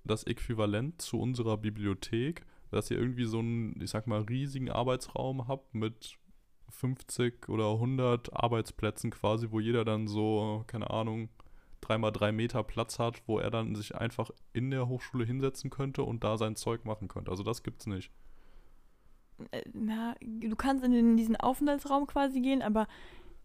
das 0.05 0.25
Äquivalent 0.25 1.01
zu 1.01 1.19
unserer 1.19 1.57
Bibliothek, 1.57 2.45
dass 2.71 2.91
ihr 2.91 2.99
irgendwie 2.99 3.25
so 3.25 3.39
einen, 3.39 3.81
ich 3.81 3.91
sag 3.91 4.07
mal, 4.07 4.23
riesigen 4.23 4.71
Arbeitsraum 4.71 5.49
habt 5.49 5.75
mit 5.75 6.19
50 6.69 7.49
oder 7.49 7.71
100 7.71 8.35
Arbeitsplätzen 8.35 9.11
quasi, 9.11 9.51
wo 9.51 9.61
jeder 9.61 9.85
dann 9.85 10.07
so, 10.07 10.65
keine 10.67 10.91
Ahnung, 10.91 11.29
dreimal 11.87 12.13
drei 12.13 12.33
Meter 12.33 12.63
Platz 12.63 12.99
hat, 12.99 13.23
wo 13.27 13.39
er 13.39 13.51
dann 13.51 13.75
sich 13.75 13.95
einfach 13.95 14.31
in 14.53 14.71
der 14.71 14.89
Hochschule 14.89 15.25
hinsetzen 15.25 15.71
könnte 15.71 16.03
und 16.03 16.25
da 16.25 16.37
sein 16.37 16.57
Zeug 16.57 16.85
machen 16.85 17.09
könnte. 17.09 17.31
Also 17.31 17.43
das 17.43 17.63
gibt's 17.63 17.87
nicht. 17.87 18.11
äh, 19.51 19.63
na, 19.73 20.15
du 20.21 20.57
kannst 20.57 20.85
in, 20.85 20.93
den, 20.93 21.11
in 21.11 21.17
diesen 21.17 21.37
Aufenthaltsraum 21.37 22.07
quasi 22.07 22.41
gehen, 22.41 22.63
aber 22.63 22.87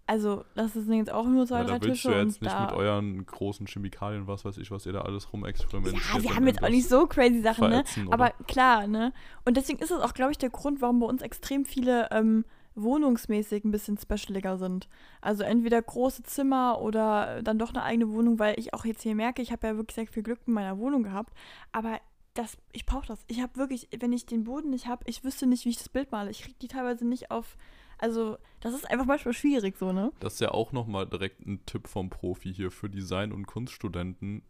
also 0.09 0.43
das 0.55 0.73
sind 0.73 0.91
jetzt 0.93 1.11
auch 1.11 1.27
nur 1.27 1.45
zwei, 1.45 1.59
Ja, 1.59 1.65
drei 1.65 1.77
da 1.77 1.85
willst 1.85 2.01
Tische 2.01 2.11
du 2.11 2.17
jetzt 2.17 2.41
nicht 2.41 2.59
mit 2.59 2.71
euren 2.71 3.25
großen 3.27 3.67
Chemikalien, 3.67 4.25
was 4.25 4.43
weiß 4.43 4.57
ich, 4.57 4.71
was 4.71 4.87
ihr 4.87 4.93
da 4.93 5.01
alles 5.01 5.31
rumexperimentiert. 5.31 6.03
ja, 6.15 6.23
wir 6.23 6.35
haben 6.35 6.47
jetzt 6.47 6.63
auch 6.63 6.69
nicht 6.69 6.87
so 6.87 7.05
crazy 7.05 7.41
Sachen, 7.41 7.65
ne? 7.65 7.75
verätzen, 7.75 8.07
oder? 8.07 8.13
Aber 8.13 8.29
klar, 8.47 8.87
ne? 8.87 9.13
Und 9.45 9.55
deswegen 9.55 9.77
ist 9.77 9.91
es 9.91 9.99
auch, 10.01 10.15
glaube 10.15 10.31
ich, 10.31 10.39
der 10.39 10.49
Grund, 10.49 10.81
warum 10.81 10.99
bei 10.99 11.05
uns 11.05 11.21
extrem 11.21 11.63
viele 11.63 12.09
ähm, 12.09 12.43
wohnungsmäßig 12.81 13.63
ein 13.65 13.71
bisschen 13.71 13.97
specialiger 13.97 14.57
sind. 14.57 14.87
Also 15.21 15.43
entweder 15.43 15.81
große 15.81 16.23
Zimmer 16.23 16.79
oder 16.81 17.41
dann 17.43 17.59
doch 17.59 17.69
eine 17.69 17.83
eigene 17.83 18.09
Wohnung, 18.11 18.39
weil 18.39 18.59
ich 18.59 18.73
auch 18.73 18.85
jetzt 18.85 19.03
hier 19.03 19.15
merke, 19.15 19.41
ich 19.41 19.51
habe 19.51 19.67
ja 19.67 19.75
wirklich 19.75 19.95
sehr 19.95 20.07
viel 20.07 20.23
Glück 20.23 20.39
in 20.45 20.53
meiner 20.53 20.77
Wohnung 20.77 21.03
gehabt, 21.03 21.33
aber 21.71 21.99
das, 22.33 22.57
ich 22.71 22.85
brauche 22.85 23.07
das. 23.07 23.19
Ich 23.27 23.41
habe 23.41 23.55
wirklich, 23.57 23.89
wenn 23.99 24.13
ich 24.13 24.25
den 24.25 24.43
Boden 24.43 24.69
nicht 24.69 24.87
habe, 24.87 25.03
ich 25.07 25.23
wüsste 25.23 25.47
nicht, 25.47 25.65
wie 25.65 25.69
ich 25.69 25.77
das 25.77 25.89
Bild 25.89 26.11
male. 26.11 26.29
Ich 26.31 26.41
kriege 26.41 26.57
die 26.61 26.67
teilweise 26.67 27.05
nicht 27.05 27.31
auf, 27.31 27.57
also 27.97 28.37
das 28.61 28.73
ist 28.73 28.89
einfach 28.89 29.05
manchmal 29.05 29.33
schwierig 29.33 29.77
so, 29.77 29.91
ne? 29.91 30.11
Das 30.19 30.33
ist 30.35 30.39
ja 30.39 30.51
auch 30.51 30.71
nochmal 30.71 31.05
direkt 31.07 31.45
ein 31.45 31.65
Tipp 31.65 31.87
vom 31.87 32.09
Profi 32.09 32.53
hier 32.53 32.71
für 32.71 32.89
Design- 32.89 33.31
und 33.33 33.45
Kunststudenten. 33.45 34.43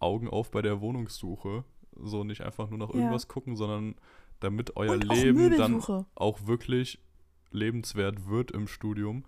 Augen 0.00 0.28
auf 0.30 0.50
bei 0.50 0.62
der 0.62 0.80
Wohnungssuche. 0.80 1.64
So 1.94 2.24
nicht 2.24 2.40
einfach 2.40 2.70
nur 2.70 2.78
nach 2.78 2.88
Ja. 2.88 2.96
irgendwas 2.96 3.28
gucken, 3.28 3.54
sondern 3.54 3.96
damit 4.40 4.76
euer 4.76 4.96
Leben 4.96 5.56
dann 5.58 5.82
auch 6.14 6.46
wirklich 6.46 6.98
lebenswert 7.50 8.28
wird 8.28 8.50
im 8.50 8.66
Studium. 8.66 9.24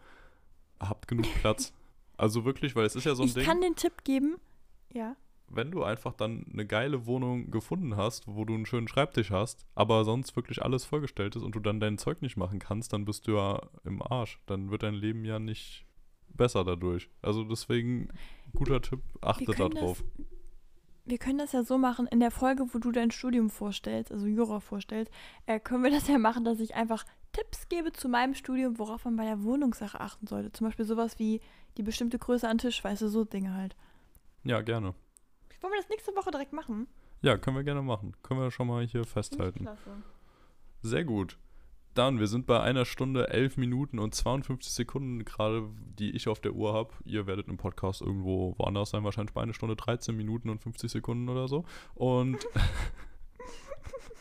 Habt 0.80 1.08
genug 1.08 1.26
Platz. 1.40 1.72
Also 2.18 2.44
wirklich, 2.44 2.76
weil 2.76 2.86
es 2.86 2.94
ist 2.94 3.04
ja 3.04 3.16
so 3.16 3.22
ein 3.22 3.28
ich 3.28 3.34
Ding, 3.34 3.44
kann 3.44 3.60
den 3.60 3.74
Tipp 3.74 4.04
geben, 4.04 4.36
ja. 4.92 5.16
wenn 5.48 5.72
du 5.72 5.82
einfach 5.82 6.12
dann 6.12 6.46
eine 6.52 6.64
geile 6.64 7.06
Wohnung 7.06 7.50
gefunden 7.50 7.96
hast, 7.96 8.28
wo 8.28 8.44
du 8.44 8.54
einen 8.54 8.66
schönen 8.66 8.86
Schreibtisch 8.86 9.32
hast, 9.32 9.66
aber 9.74 10.04
sonst 10.04 10.36
wirklich 10.36 10.62
alles 10.62 10.84
vollgestellt 10.84 11.34
ist 11.34 11.42
und 11.42 11.56
du 11.56 11.58
dann 11.60 11.80
dein 11.80 11.98
Zeug 11.98 12.22
nicht 12.22 12.36
machen 12.36 12.60
kannst, 12.60 12.92
dann 12.92 13.06
bist 13.06 13.26
du 13.26 13.32
ja 13.32 13.60
im 13.84 14.02
Arsch. 14.02 14.38
Dann 14.46 14.70
wird 14.70 14.84
dein 14.84 14.94
Leben 14.94 15.24
ja 15.24 15.40
nicht 15.40 15.84
besser 16.28 16.62
dadurch. 16.62 17.08
Also 17.22 17.42
deswegen, 17.42 18.08
guter 18.54 18.80
Tipp, 18.80 19.00
achte 19.20 19.46
da 19.46 19.52
können 19.54 19.70
drauf. 19.70 20.04
Das, 20.16 20.26
wir 21.04 21.18
können 21.18 21.38
das 21.38 21.52
ja 21.52 21.64
so 21.64 21.78
machen, 21.78 22.06
in 22.06 22.20
der 22.20 22.30
Folge, 22.30 22.66
wo 22.72 22.78
du 22.78 22.92
dein 22.92 23.10
Studium 23.10 23.50
vorstellst, 23.50 24.12
also 24.12 24.26
Jura 24.26 24.60
vorstellst, 24.60 25.12
äh, 25.46 25.58
können 25.58 25.82
wir 25.82 25.90
das 25.90 26.06
ja 26.06 26.18
machen, 26.18 26.44
dass 26.44 26.60
ich 26.60 26.74
einfach 26.74 27.04
Tipps 27.32 27.68
gebe 27.68 27.92
zu 27.92 28.08
meinem 28.08 28.34
Studium, 28.34 28.78
worauf 28.78 29.04
man 29.04 29.16
bei 29.16 29.24
der 29.24 29.42
Wohnungssache 29.42 30.00
achten 30.00 30.26
sollte. 30.26 30.52
Zum 30.52 30.66
Beispiel 30.66 30.84
sowas 30.84 31.18
wie 31.18 31.40
die 31.76 31.82
bestimmte 31.82 32.18
Größe 32.18 32.48
an 32.48 32.58
Tisch, 32.58 32.82
weißt 32.82 33.02
du, 33.02 33.08
so 33.08 33.24
Dinge 33.24 33.54
halt. 33.54 33.74
Ja, 34.44 34.60
gerne. 34.60 34.94
Wollen 35.60 35.72
wir 35.72 35.80
das 35.80 35.88
nächste 35.88 36.14
Woche 36.14 36.30
direkt 36.30 36.52
machen? 36.52 36.86
Ja, 37.22 37.38
können 37.38 37.56
wir 37.56 37.64
gerne 37.64 37.82
machen. 37.82 38.14
Können 38.22 38.40
wir 38.40 38.50
schon 38.50 38.66
mal 38.66 38.84
hier 38.84 39.04
festhalten. 39.04 39.60
klasse. 39.60 39.90
Sehr 40.82 41.04
gut. 41.04 41.38
Dann, 41.94 42.18
wir 42.18 42.26
sind 42.26 42.46
bei 42.46 42.60
einer 42.60 42.84
Stunde, 42.84 43.28
11 43.28 43.58
Minuten 43.58 43.98
und 43.98 44.14
52 44.14 44.72
Sekunden 44.72 45.24
gerade, 45.24 45.68
die 45.98 46.10
ich 46.10 46.26
auf 46.26 46.40
der 46.40 46.54
Uhr 46.54 46.72
habe. 46.72 46.90
Ihr 47.04 47.26
werdet 47.26 47.48
im 47.48 47.58
Podcast 47.58 48.00
irgendwo 48.00 48.54
woanders 48.58 48.90
sein, 48.90 49.04
wahrscheinlich 49.04 49.34
bei 49.34 49.42
einer 49.42 49.52
Stunde 49.54 49.76
13 49.76 50.16
Minuten 50.16 50.48
und 50.48 50.62
50 50.62 50.90
Sekunden 50.90 51.28
oder 51.28 51.48
so. 51.48 51.64
Und 51.94 52.38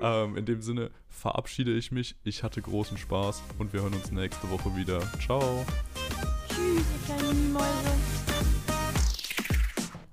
ähm, 0.00 0.36
in 0.36 0.44
dem 0.46 0.62
Sinne 0.62 0.90
verabschiede 1.08 1.72
ich 1.76 1.90
mich. 1.92 2.16
Ich 2.24 2.42
hatte 2.42 2.60
großen 2.62 2.96
Spaß 2.98 3.42
und 3.58 3.72
wir 3.72 3.82
hören 3.82 3.94
uns 3.94 4.10
nächste 4.10 4.50
Woche 4.50 4.74
wieder. 4.76 5.00
Ciao. 5.20 5.64
Tschüss, 6.48 6.58
ihr 6.92 7.16
kleinen 7.16 7.52
Mäuse. 7.52 7.66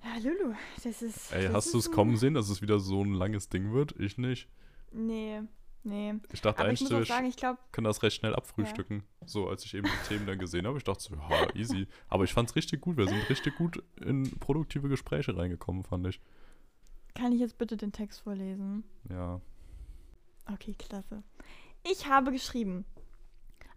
Ja, 0.04 0.18
Lulu, 0.24 0.54
das 0.84 1.02
ist. 1.02 1.32
Ey, 1.32 1.46
das 1.46 1.54
hast 1.54 1.74
du 1.74 1.78
es 1.80 1.92
kommen 1.92 2.18
sehen, 2.18 2.34
dass 2.34 2.50
es 2.50 2.62
wieder 2.62 2.80
so 2.80 3.04
ein 3.04 3.14
langes 3.14 3.50
Ding 3.50 3.74
wird? 3.74 3.94
Ich 4.00 4.18
nicht. 4.18 4.48
Nee, 4.92 5.42
nee. 5.84 6.16
Ich 6.32 6.42
dachte 6.42 6.62
Aber 6.62 6.72
ich 6.72 6.82
eigentlich, 6.82 6.98
wir 6.98 7.06
sagen, 7.06 7.28
ich 7.28 7.38
können 7.38 7.86
das 7.86 8.02
recht 8.04 8.16
schnell 8.18 8.36
abfrühstücken. 8.36 9.04
So, 9.26 9.48
als 9.50 9.64
ich 9.66 9.74
eben 9.74 9.88
die 9.88 10.08
Themen 10.08 10.26
dann 10.26 10.40
gesehen 10.40 10.66
habe, 10.66 10.78
ich 10.78 10.84
dachte 10.84 11.04
so, 11.04 11.16
ja, 11.16 11.56
easy. 11.56 11.88
Aber 12.08 12.24
ich 12.24 12.34
fand 12.34 12.50
es 12.50 12.56
richtig 12.56 12.82
gut. 12.82 12.98
Wir 12.98 13.08
sind 13.08 13.30
richtig 13.30 13.56
gut 13.56 13.84
in 14.02 14.24
produktive 14.40 14.88
Gespräche 14.90 15.36
reingekommen, 15.38 15.84
fand 15.84 16.08
ich. 16.08 16.20
kann 17.16 17.32
ich 17.32 17.40
jetzt 17.40 17.58
bitte 17.58 17.78
den 17.78 17.92
Text 17.92 18.22
vorlesen? 18.22 18.84
Ja. 19.10 19.42
Okay, 20.52 20.76
klasse. 20.78 21.24
Ich 21.84 22.08
habe 22.08 22.32
geschrieben. 22.32 22.86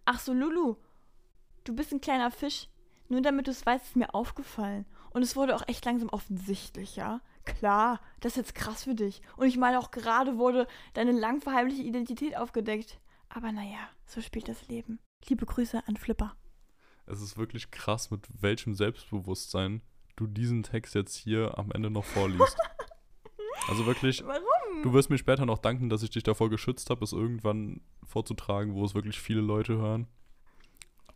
Ach 0.05 0.19
so, 0.19 0.33
Lulu, 0.33 0.77
du 1.65 1.75
bist 1.75 1.93
ein 1.93 2.01
kleiner 2.01 2.31
Fisch. 2.31 2.69
Nur 3.09 3.23
damit 3.23 3.47
du 3.49 3.51
es 3.51 3.67
weißt, 3.67 3.85
ist 3.87 3.97
mir 3.97 4.15
aufgefallen. 4.15 4.87
Und 5.11 5.23
es 5.23 5.35
wurde 5.35 5.57
auch 5.57 5.67
echt 5.67 5.85
langsam 5.85 6.09
offensichtlich, 6.11 6.95
ja? 6.97 7.21
Klar, 7.45 8.01
das 8.21 8.33
ist 8.33 8.37
jetzt 8.37 8.55
krass 8.55 8.85
für 8.85 8.95
dich. 8.95 9.21
Und 9.37 9.49
ich 9.49 9.57
meine 9.57 9.79
auch 9.79 9.91
gerade 9.91 10.39
wurde 10.39 10.69
deine 10.95 11.11
lang 11.13 11.41
verheimlichte 11.41 11.83
Identität 11.83 12.37
aufgedeckt. 12.37 13.01
Aber 13.29 13.51
naja, 13.51 13.79
so 14.07 14.21
spielt 14.21 14.49
das 14.49 14.69
Leben. 14.69 15.01
Liebe 15.29 15.47
Grüße 15.47 15.83
an 15.87 15.97
Flipper. 15.97 16.37
es 17.07 17.21
ist 17.21 17.37
wirklich 17.37 17.71
krass, 17.73 18.11
mit 18.11 18.27
welchem 18.41 18.75
Selbstbewusstsein 18.75 19.83
du 20.17 20.27
diesen 20.29 20.63
Text 20.63 20.95
jetzt 20.95 21.17
hier 21.17 21.59
am 21.59 21.73
Ende 21.73 21.91
noch 21.91 22.05
vorliest. 22.05 22.57
Also 23.69 23.85
wirklich, 23.87 24.25
Warum? 24.25 24.43
Du 24.83 24.93
wirst 24.93 25.11
mir 25.11 25.19
später 25.19 25.47
noch 25.47 25.59
danken, 25.59 25.89
dass 25.89 26.03
ich 26.03 26.11
dich 26.11 26.23
davor 26.23 26.51
geschützt 26.51 26.91
habe, 26.91 27.05
es 27.05 27.13
irgendwann 27.13 27.81
vorzutragen, 28.05 28.75
wo 28.75 28.85
es 28.85 28.95
wirklich 28.95 29.21
viele 29.21 29.41
Leute 29.41 29.77
hören. 29.77 30.07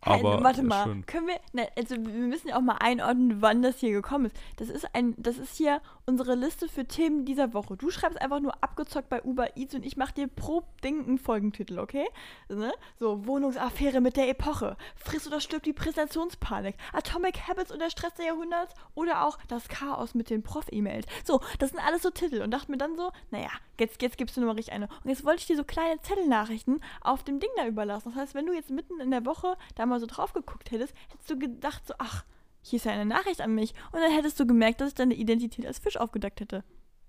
Aber 0.04 0.36
Hey, 0.36 0.44
warte 0.44 0.62
mal, 0.62 0.84
schön. 0.84 1.06
können 1.06 1.26
wir, 1.26 1.40
ne, 1.52 1.68
also 1.76 1.96
wir 1.96 2.26
müssen 2.26 2.48
ja 2.48 2.56
auch 2.56 2.60
mal 2.60 2.76
einordnen, 2.80 3.40
wann 3.40 3.62
das 3.62 3.78
hier 3.78 3.92
gekommen 3.92 4.26
ist. 4.26 4.36
Das 4.56 4.68
ist 4.68 4.94
ein, 4.94 5.14
das 5.16 5.38
ist 5.38 5.56
hier 5.56 5.80
unsere 6.06 6.34
Liste 6.34 6.68
für 6.68 6.84
Themen 6.84 7.24
dieser 7.24 7.54
Woche. 7.54 7.76
Du 7.76 7.90
schreibst 7.90 8.20
einfach 8.20 8.40
nur 8.40 8.52
abgezockt 8.62 9.08
bei 9.08 9.22
Uber 9.22 9.56
Eats 9.56 9.74
und 9.74 9.84
ich 9.86 9.96
mache 9.96 10.14
dir 10.14 10.28
pro 10.28 10.62
Ding 10.82 11.06
einen 11.06 11.18
Folgentitel, 11.18 11.78
okay? 11.78 12.06
Ne? 12.48 12.72
So, 12.98 13.26
Wohnungsaffäre 13.26 14.00
mit 14.00 14.16
der 14.16 14.28
Epoche, 14.28 14.76
Friss 14.96 15.26
oder 15.26 15.40
stirbt 15.40 15.66
die 15.66 15.72
Präsentationspanik, 15.72 16.76
Atomic 16.92 17.48
Habits 17.48 17.72
und 17.72 17.80
der 17.80 17.90
Stress 17.90 18.14
der 18.14 18.26
Jahrhunderts 18.26 18.74
oder 18.94 19.24
auch 19.24 19.38
das 19.48 19.68
Chaos 19.68 20.14
mit 20.14 20.30
den 20.30 20.42
Prof-E-Mails. 20.42 21.06
So, 21.24 21.40
das 21.58 21.70
sind 21.70 21.80
alles 21.80 22.02
so 22.02 22.10
Titel 22.10 22.42
und 22.42 22.50
dachte 22.50 22.70
mir 22.70 22.78
dann 22.78 22.96
so, 22.96 23.10
naja, 23.30 23.50
jetzt, 23.78 24.02
jetzt 24.02 24.18
gibst 24.18 24.36
du 24.36 24.40
nur 24.40 24.48
mal 24.48 24.56
richtig 24.56 24.74
eine. 24.74 24.88
Und 25.02 25.10
jetzt 25.10 25.24
wollte 25.24 25.40
ich 25.40 25.46
dir 25.46 25.56
so 25.56 25.64
kleine 25.64 26.00
Zettelnachrichten 26.02 26.80
auf 27.00 27.22
dem 27.24 27.40
Ding 27.40 27.50
da 27.56 27.66
überlassen. 27.66 28.10
Das 28.12 28.20
heißt, 28.20 28.34
wenn 28.34 28.46
du 28.46 28.52
jetzt 28.52 28.70
mitten 28.70 29.00
in 29.00 29.10
der 29.10 29.24
Woche 29.24 29.56
da 29.74 29.86
mal 29.86 29.93
so 30.00 30.06
drauf 30.06 30.32
geguckt 30.32 30.70
hättest, 30.70 30.94
hättest 31.10 31.30
du 31.30 31.38
gedacht 31.38 31.86
so, 31.86 31.94
ach, 31.98 32.24
hier 32.62 32.78
ist 32.78 32.86
ja 32.86 32.92
eine 32.92 33.06
Nachricht 33.06 33.40
an 33.40 33.54
mich. 33.54 33.74
Und 33.92 34.00
dann 34.00 34.10
hättest 34.10 34.40
du 34.40 34.46
gemerkt, 34.46 34.80
dass 34.80 34.88
ich 34.88 34.94
deine 34.94 35.14
Identität 35.14 35.66
als 35.66 35.78
Fisch 35.78 35.96
aufgedeckt 35.96 36.40
hätte. 36.40 36.64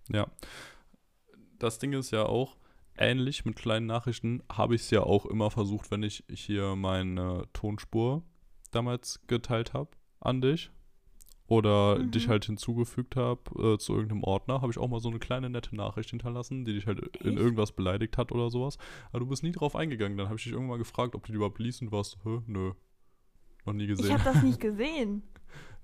Ja. 0.10 0.28
Das 1.60 1.80
Ding 1.80 1.94
ist 1.94 2.12
ja 2.12 2.24
auch, 2.24 2.58
ähnlich 2.98 3.46
mit 3.46 3.56
kleinen 3.56 3.86
Nachrichten 3.86 4.44
habe 4.52 4.76
ich 4.76 4.82
es 4.82 4.92
ja 4.92 5.02
auch 5.04 5.26
immer 5.26 5.52
versucht, 5.52 5.92
wenn 5.92 6.04
ich 6.04 6.24
hier 6.28 6.76
meine 6.76 7.48
Tonspur 7.54 8.24
damals 8.72 9.22
geteilt 9.28 9.74
habe 9.74 9.92
an 10.20 10.42
dich 10.42 10.72
oder 11.48 12.00
Mhm. 12.00 12.12
dich 12.12 12.28
halt 12.28 12.46
hinzugefügt 12.46 13.16
habe 13.16 13.42
äh, 13.74 13.78
zu 13.78 13.94
irgendeinem 13.94 14.24
Ordner, 14.24 14.62
habe 14.62 14.72
ich 14.72 14.78
auch 14.80 14.88
mal 14.88 15.00
so 15.00 15.10
eine 15.10 15.20
kleine 15.20 15.50
nette 15.50 15.76
Nachricht 15.76 16.10
hinterlassen, 16.10 16.66
die 16.66 16.74
dich 16.74 16.88
halt 16.88 17.00
in 17.18 17.32
Echt? 17.32 17.40
irgendwas 17.40 17.72
beleidigt 17.72 18.18
hat 18.18 18.32
oder 18.32 18.50
sowas. 18.50 18.78
Aber 19.12 19.20
du 19.20 19.28
bist 19.28 19.44
nie 19.44 19.52
drauf 19.52 19.76
eingegangen. 19.76 20.18
Dann 20.18 20.28
habe 20.28 20.38
ich 20.38 20.44
dich 20.44 20.54
irgendwann 20.54 20.80
gefragt, 20.80 21.14
ob 21.16 21.24
du 21.26 21.32
die 21.32 21.36
überhaupt 21.38 21.60
liest 21.60 21.82
und 21.82 21.92
warst, 21.92 22.18
Hä, 22.24 22.40
nö. 22.48 22.72
Noch 23.66 23.74
nie 23.74 23.84
Ich 23.84 23.90
gesehen. 23.90 24.14
habe 24.14 24.24
das 24.24 24.44
nicht 24.44 24.60
gesehen. 24.60 25.24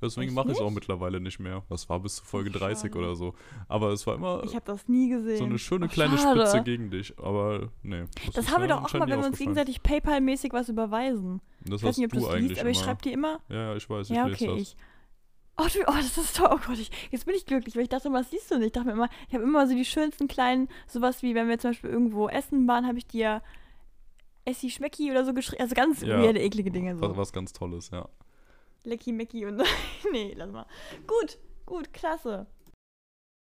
Deswegen 0.04 0.34
mache 0.34 0.48
ich 0.48 0.54
es 0.56 0.62
auch 0.62 0.72
mittlerweile 0.72 1.20
nicht 1.20 1.38
mehr. 1.40 1.64
Das 1.70 1.88
war 1.88 2.00
bis 2.00 2.16
zu 2.16 2.26
Folge 2.26 2.50
Ach, 2.56 2.60
30 2.60 2.92
schade. 2.92 2.98
oder 3.06 3.16
so. 3.16 3.36
Aber 3.68 3.92
es 3.92 4.08
war 4.08 4.16
immer 4.16 4.42
Ich 4.44 4.56
habe 4.56 4.66
das 4.66 4.88
nie 4.88 5.10
gesehen. 5.10 5.38
so 5.38 5.44
eine 5.46 5.60
schöne 5.60 5.88
kleine 5.90 6.18
schade. 6.18 6.40
Spitze 6.42 6.64
gegen 6.64 6.90
dich. 6.90 7.18
Aber 7.20 7.70
nee. 7.84 8.06
Das 8.34 8.46
ist 8.46 8.52
haben 8.52 8.62
wir 8.64 8.68
doch 8.68 8.84
auch 8.84 8.94
mal, 8.94 9.08
wenn 9.08 9.20
wir 9.20 9.28
uns 9.28 9.38
gegenseitig 9.38 9.82
PayPal-mäßig 9.84 10.54
was 10.54 10.70
überweisen. 10.70 11.40
Das 11.66 11.82
Ich 11.82 11.88
weiß 11.88 11.98
nicht, 11.98 12.08
ob 12.08 12.20
du 12.20 12.28
es 12.28 12.40
liest, 12.40 12.60
aber 12.60 12.70
ich 12.72 12.80
schreibe 12.80 13.02
dir 13.04 13.12
immer. 13.14 13.42
Ja, 13.50 13.76
ich 13.76 13.88
weiß, 13.88 14.10
ich 14.10 14.16
Ja, 14.16 14.26
lese 14.26 14.44
okay, 14.46 14.48
das. 14.48 14.62
ich. 14.62 14.76
Oh, 15.58 15.66
du, 15.72 15.80
oh, 15.88 15.94
das 15.96 16.18
ist 16.18 16.38
toll. 16.38 16.50
Oh 16.52 16.58
Gott, 16.66 16.80
ich, 16.80 16.90
jetzt 17.12 17.26
bin 17.26 17.36
ich 17.36 17.46
glücklich, 17.46 17.76
weil 17.76 17.84
ich 17.84 17.90
dachte, 17.90 18.12
was 18.12 18.30
siehst 18.32 18.50
du 18.50 18.58
nicht? 18.58 18.68
Ich 18.68 18.72
dachte 18.74 18.88
mir 18.88 18.94
immer, 18.94 19.10
ich 19.28 19.34
habe 19.34 19.44
immer 19.44 19.68
so 19.68 19.76
die 19.76 19.86
schönsten 19.86 20.28
kleinen, 20.28 20.70
sowas 20.88 21.22
wie, 21.22 21.36
wenn 21.36 21.48
wir 21.50 21.60
zum 21.60 21.72
Beispiel 21.72 21.90
irgendwo 21.90 22.30
essen 22.30 22.68
waren, 22.68 22.88
habe 22.88 22.98
ich 22.98 23.06
dir 23.06 23.42
Essi 24.46 24.70
Schmecki 24.72 25.12
oder 25.12 25.24
so 25.26 25.34
geschrieben. 25.34 25.62
Also 25.62 25.76
ganz 25.76 26.02
Ja. 26.02 26.18
weirde, 26.20 26.40
eklige 26.42 26.72
Dinge 26.72 26.96
so. 26.96 27.02
Was, 27.10 27.18
was 27.18 27.34
ganz 27.34 27.54
Tolles, 27.54 27.90
ja. 27.92 28.08
Lecky 28.84 29.12
Mecky 29.12 29.46
und. 29.46 29.62
nee, 30.12 30.34
lass 30.36 30.52
mal. 30.52 30.66
Gut, 31.06 31.38
gut, 31.68 31.94
klasse. 31.94 32.48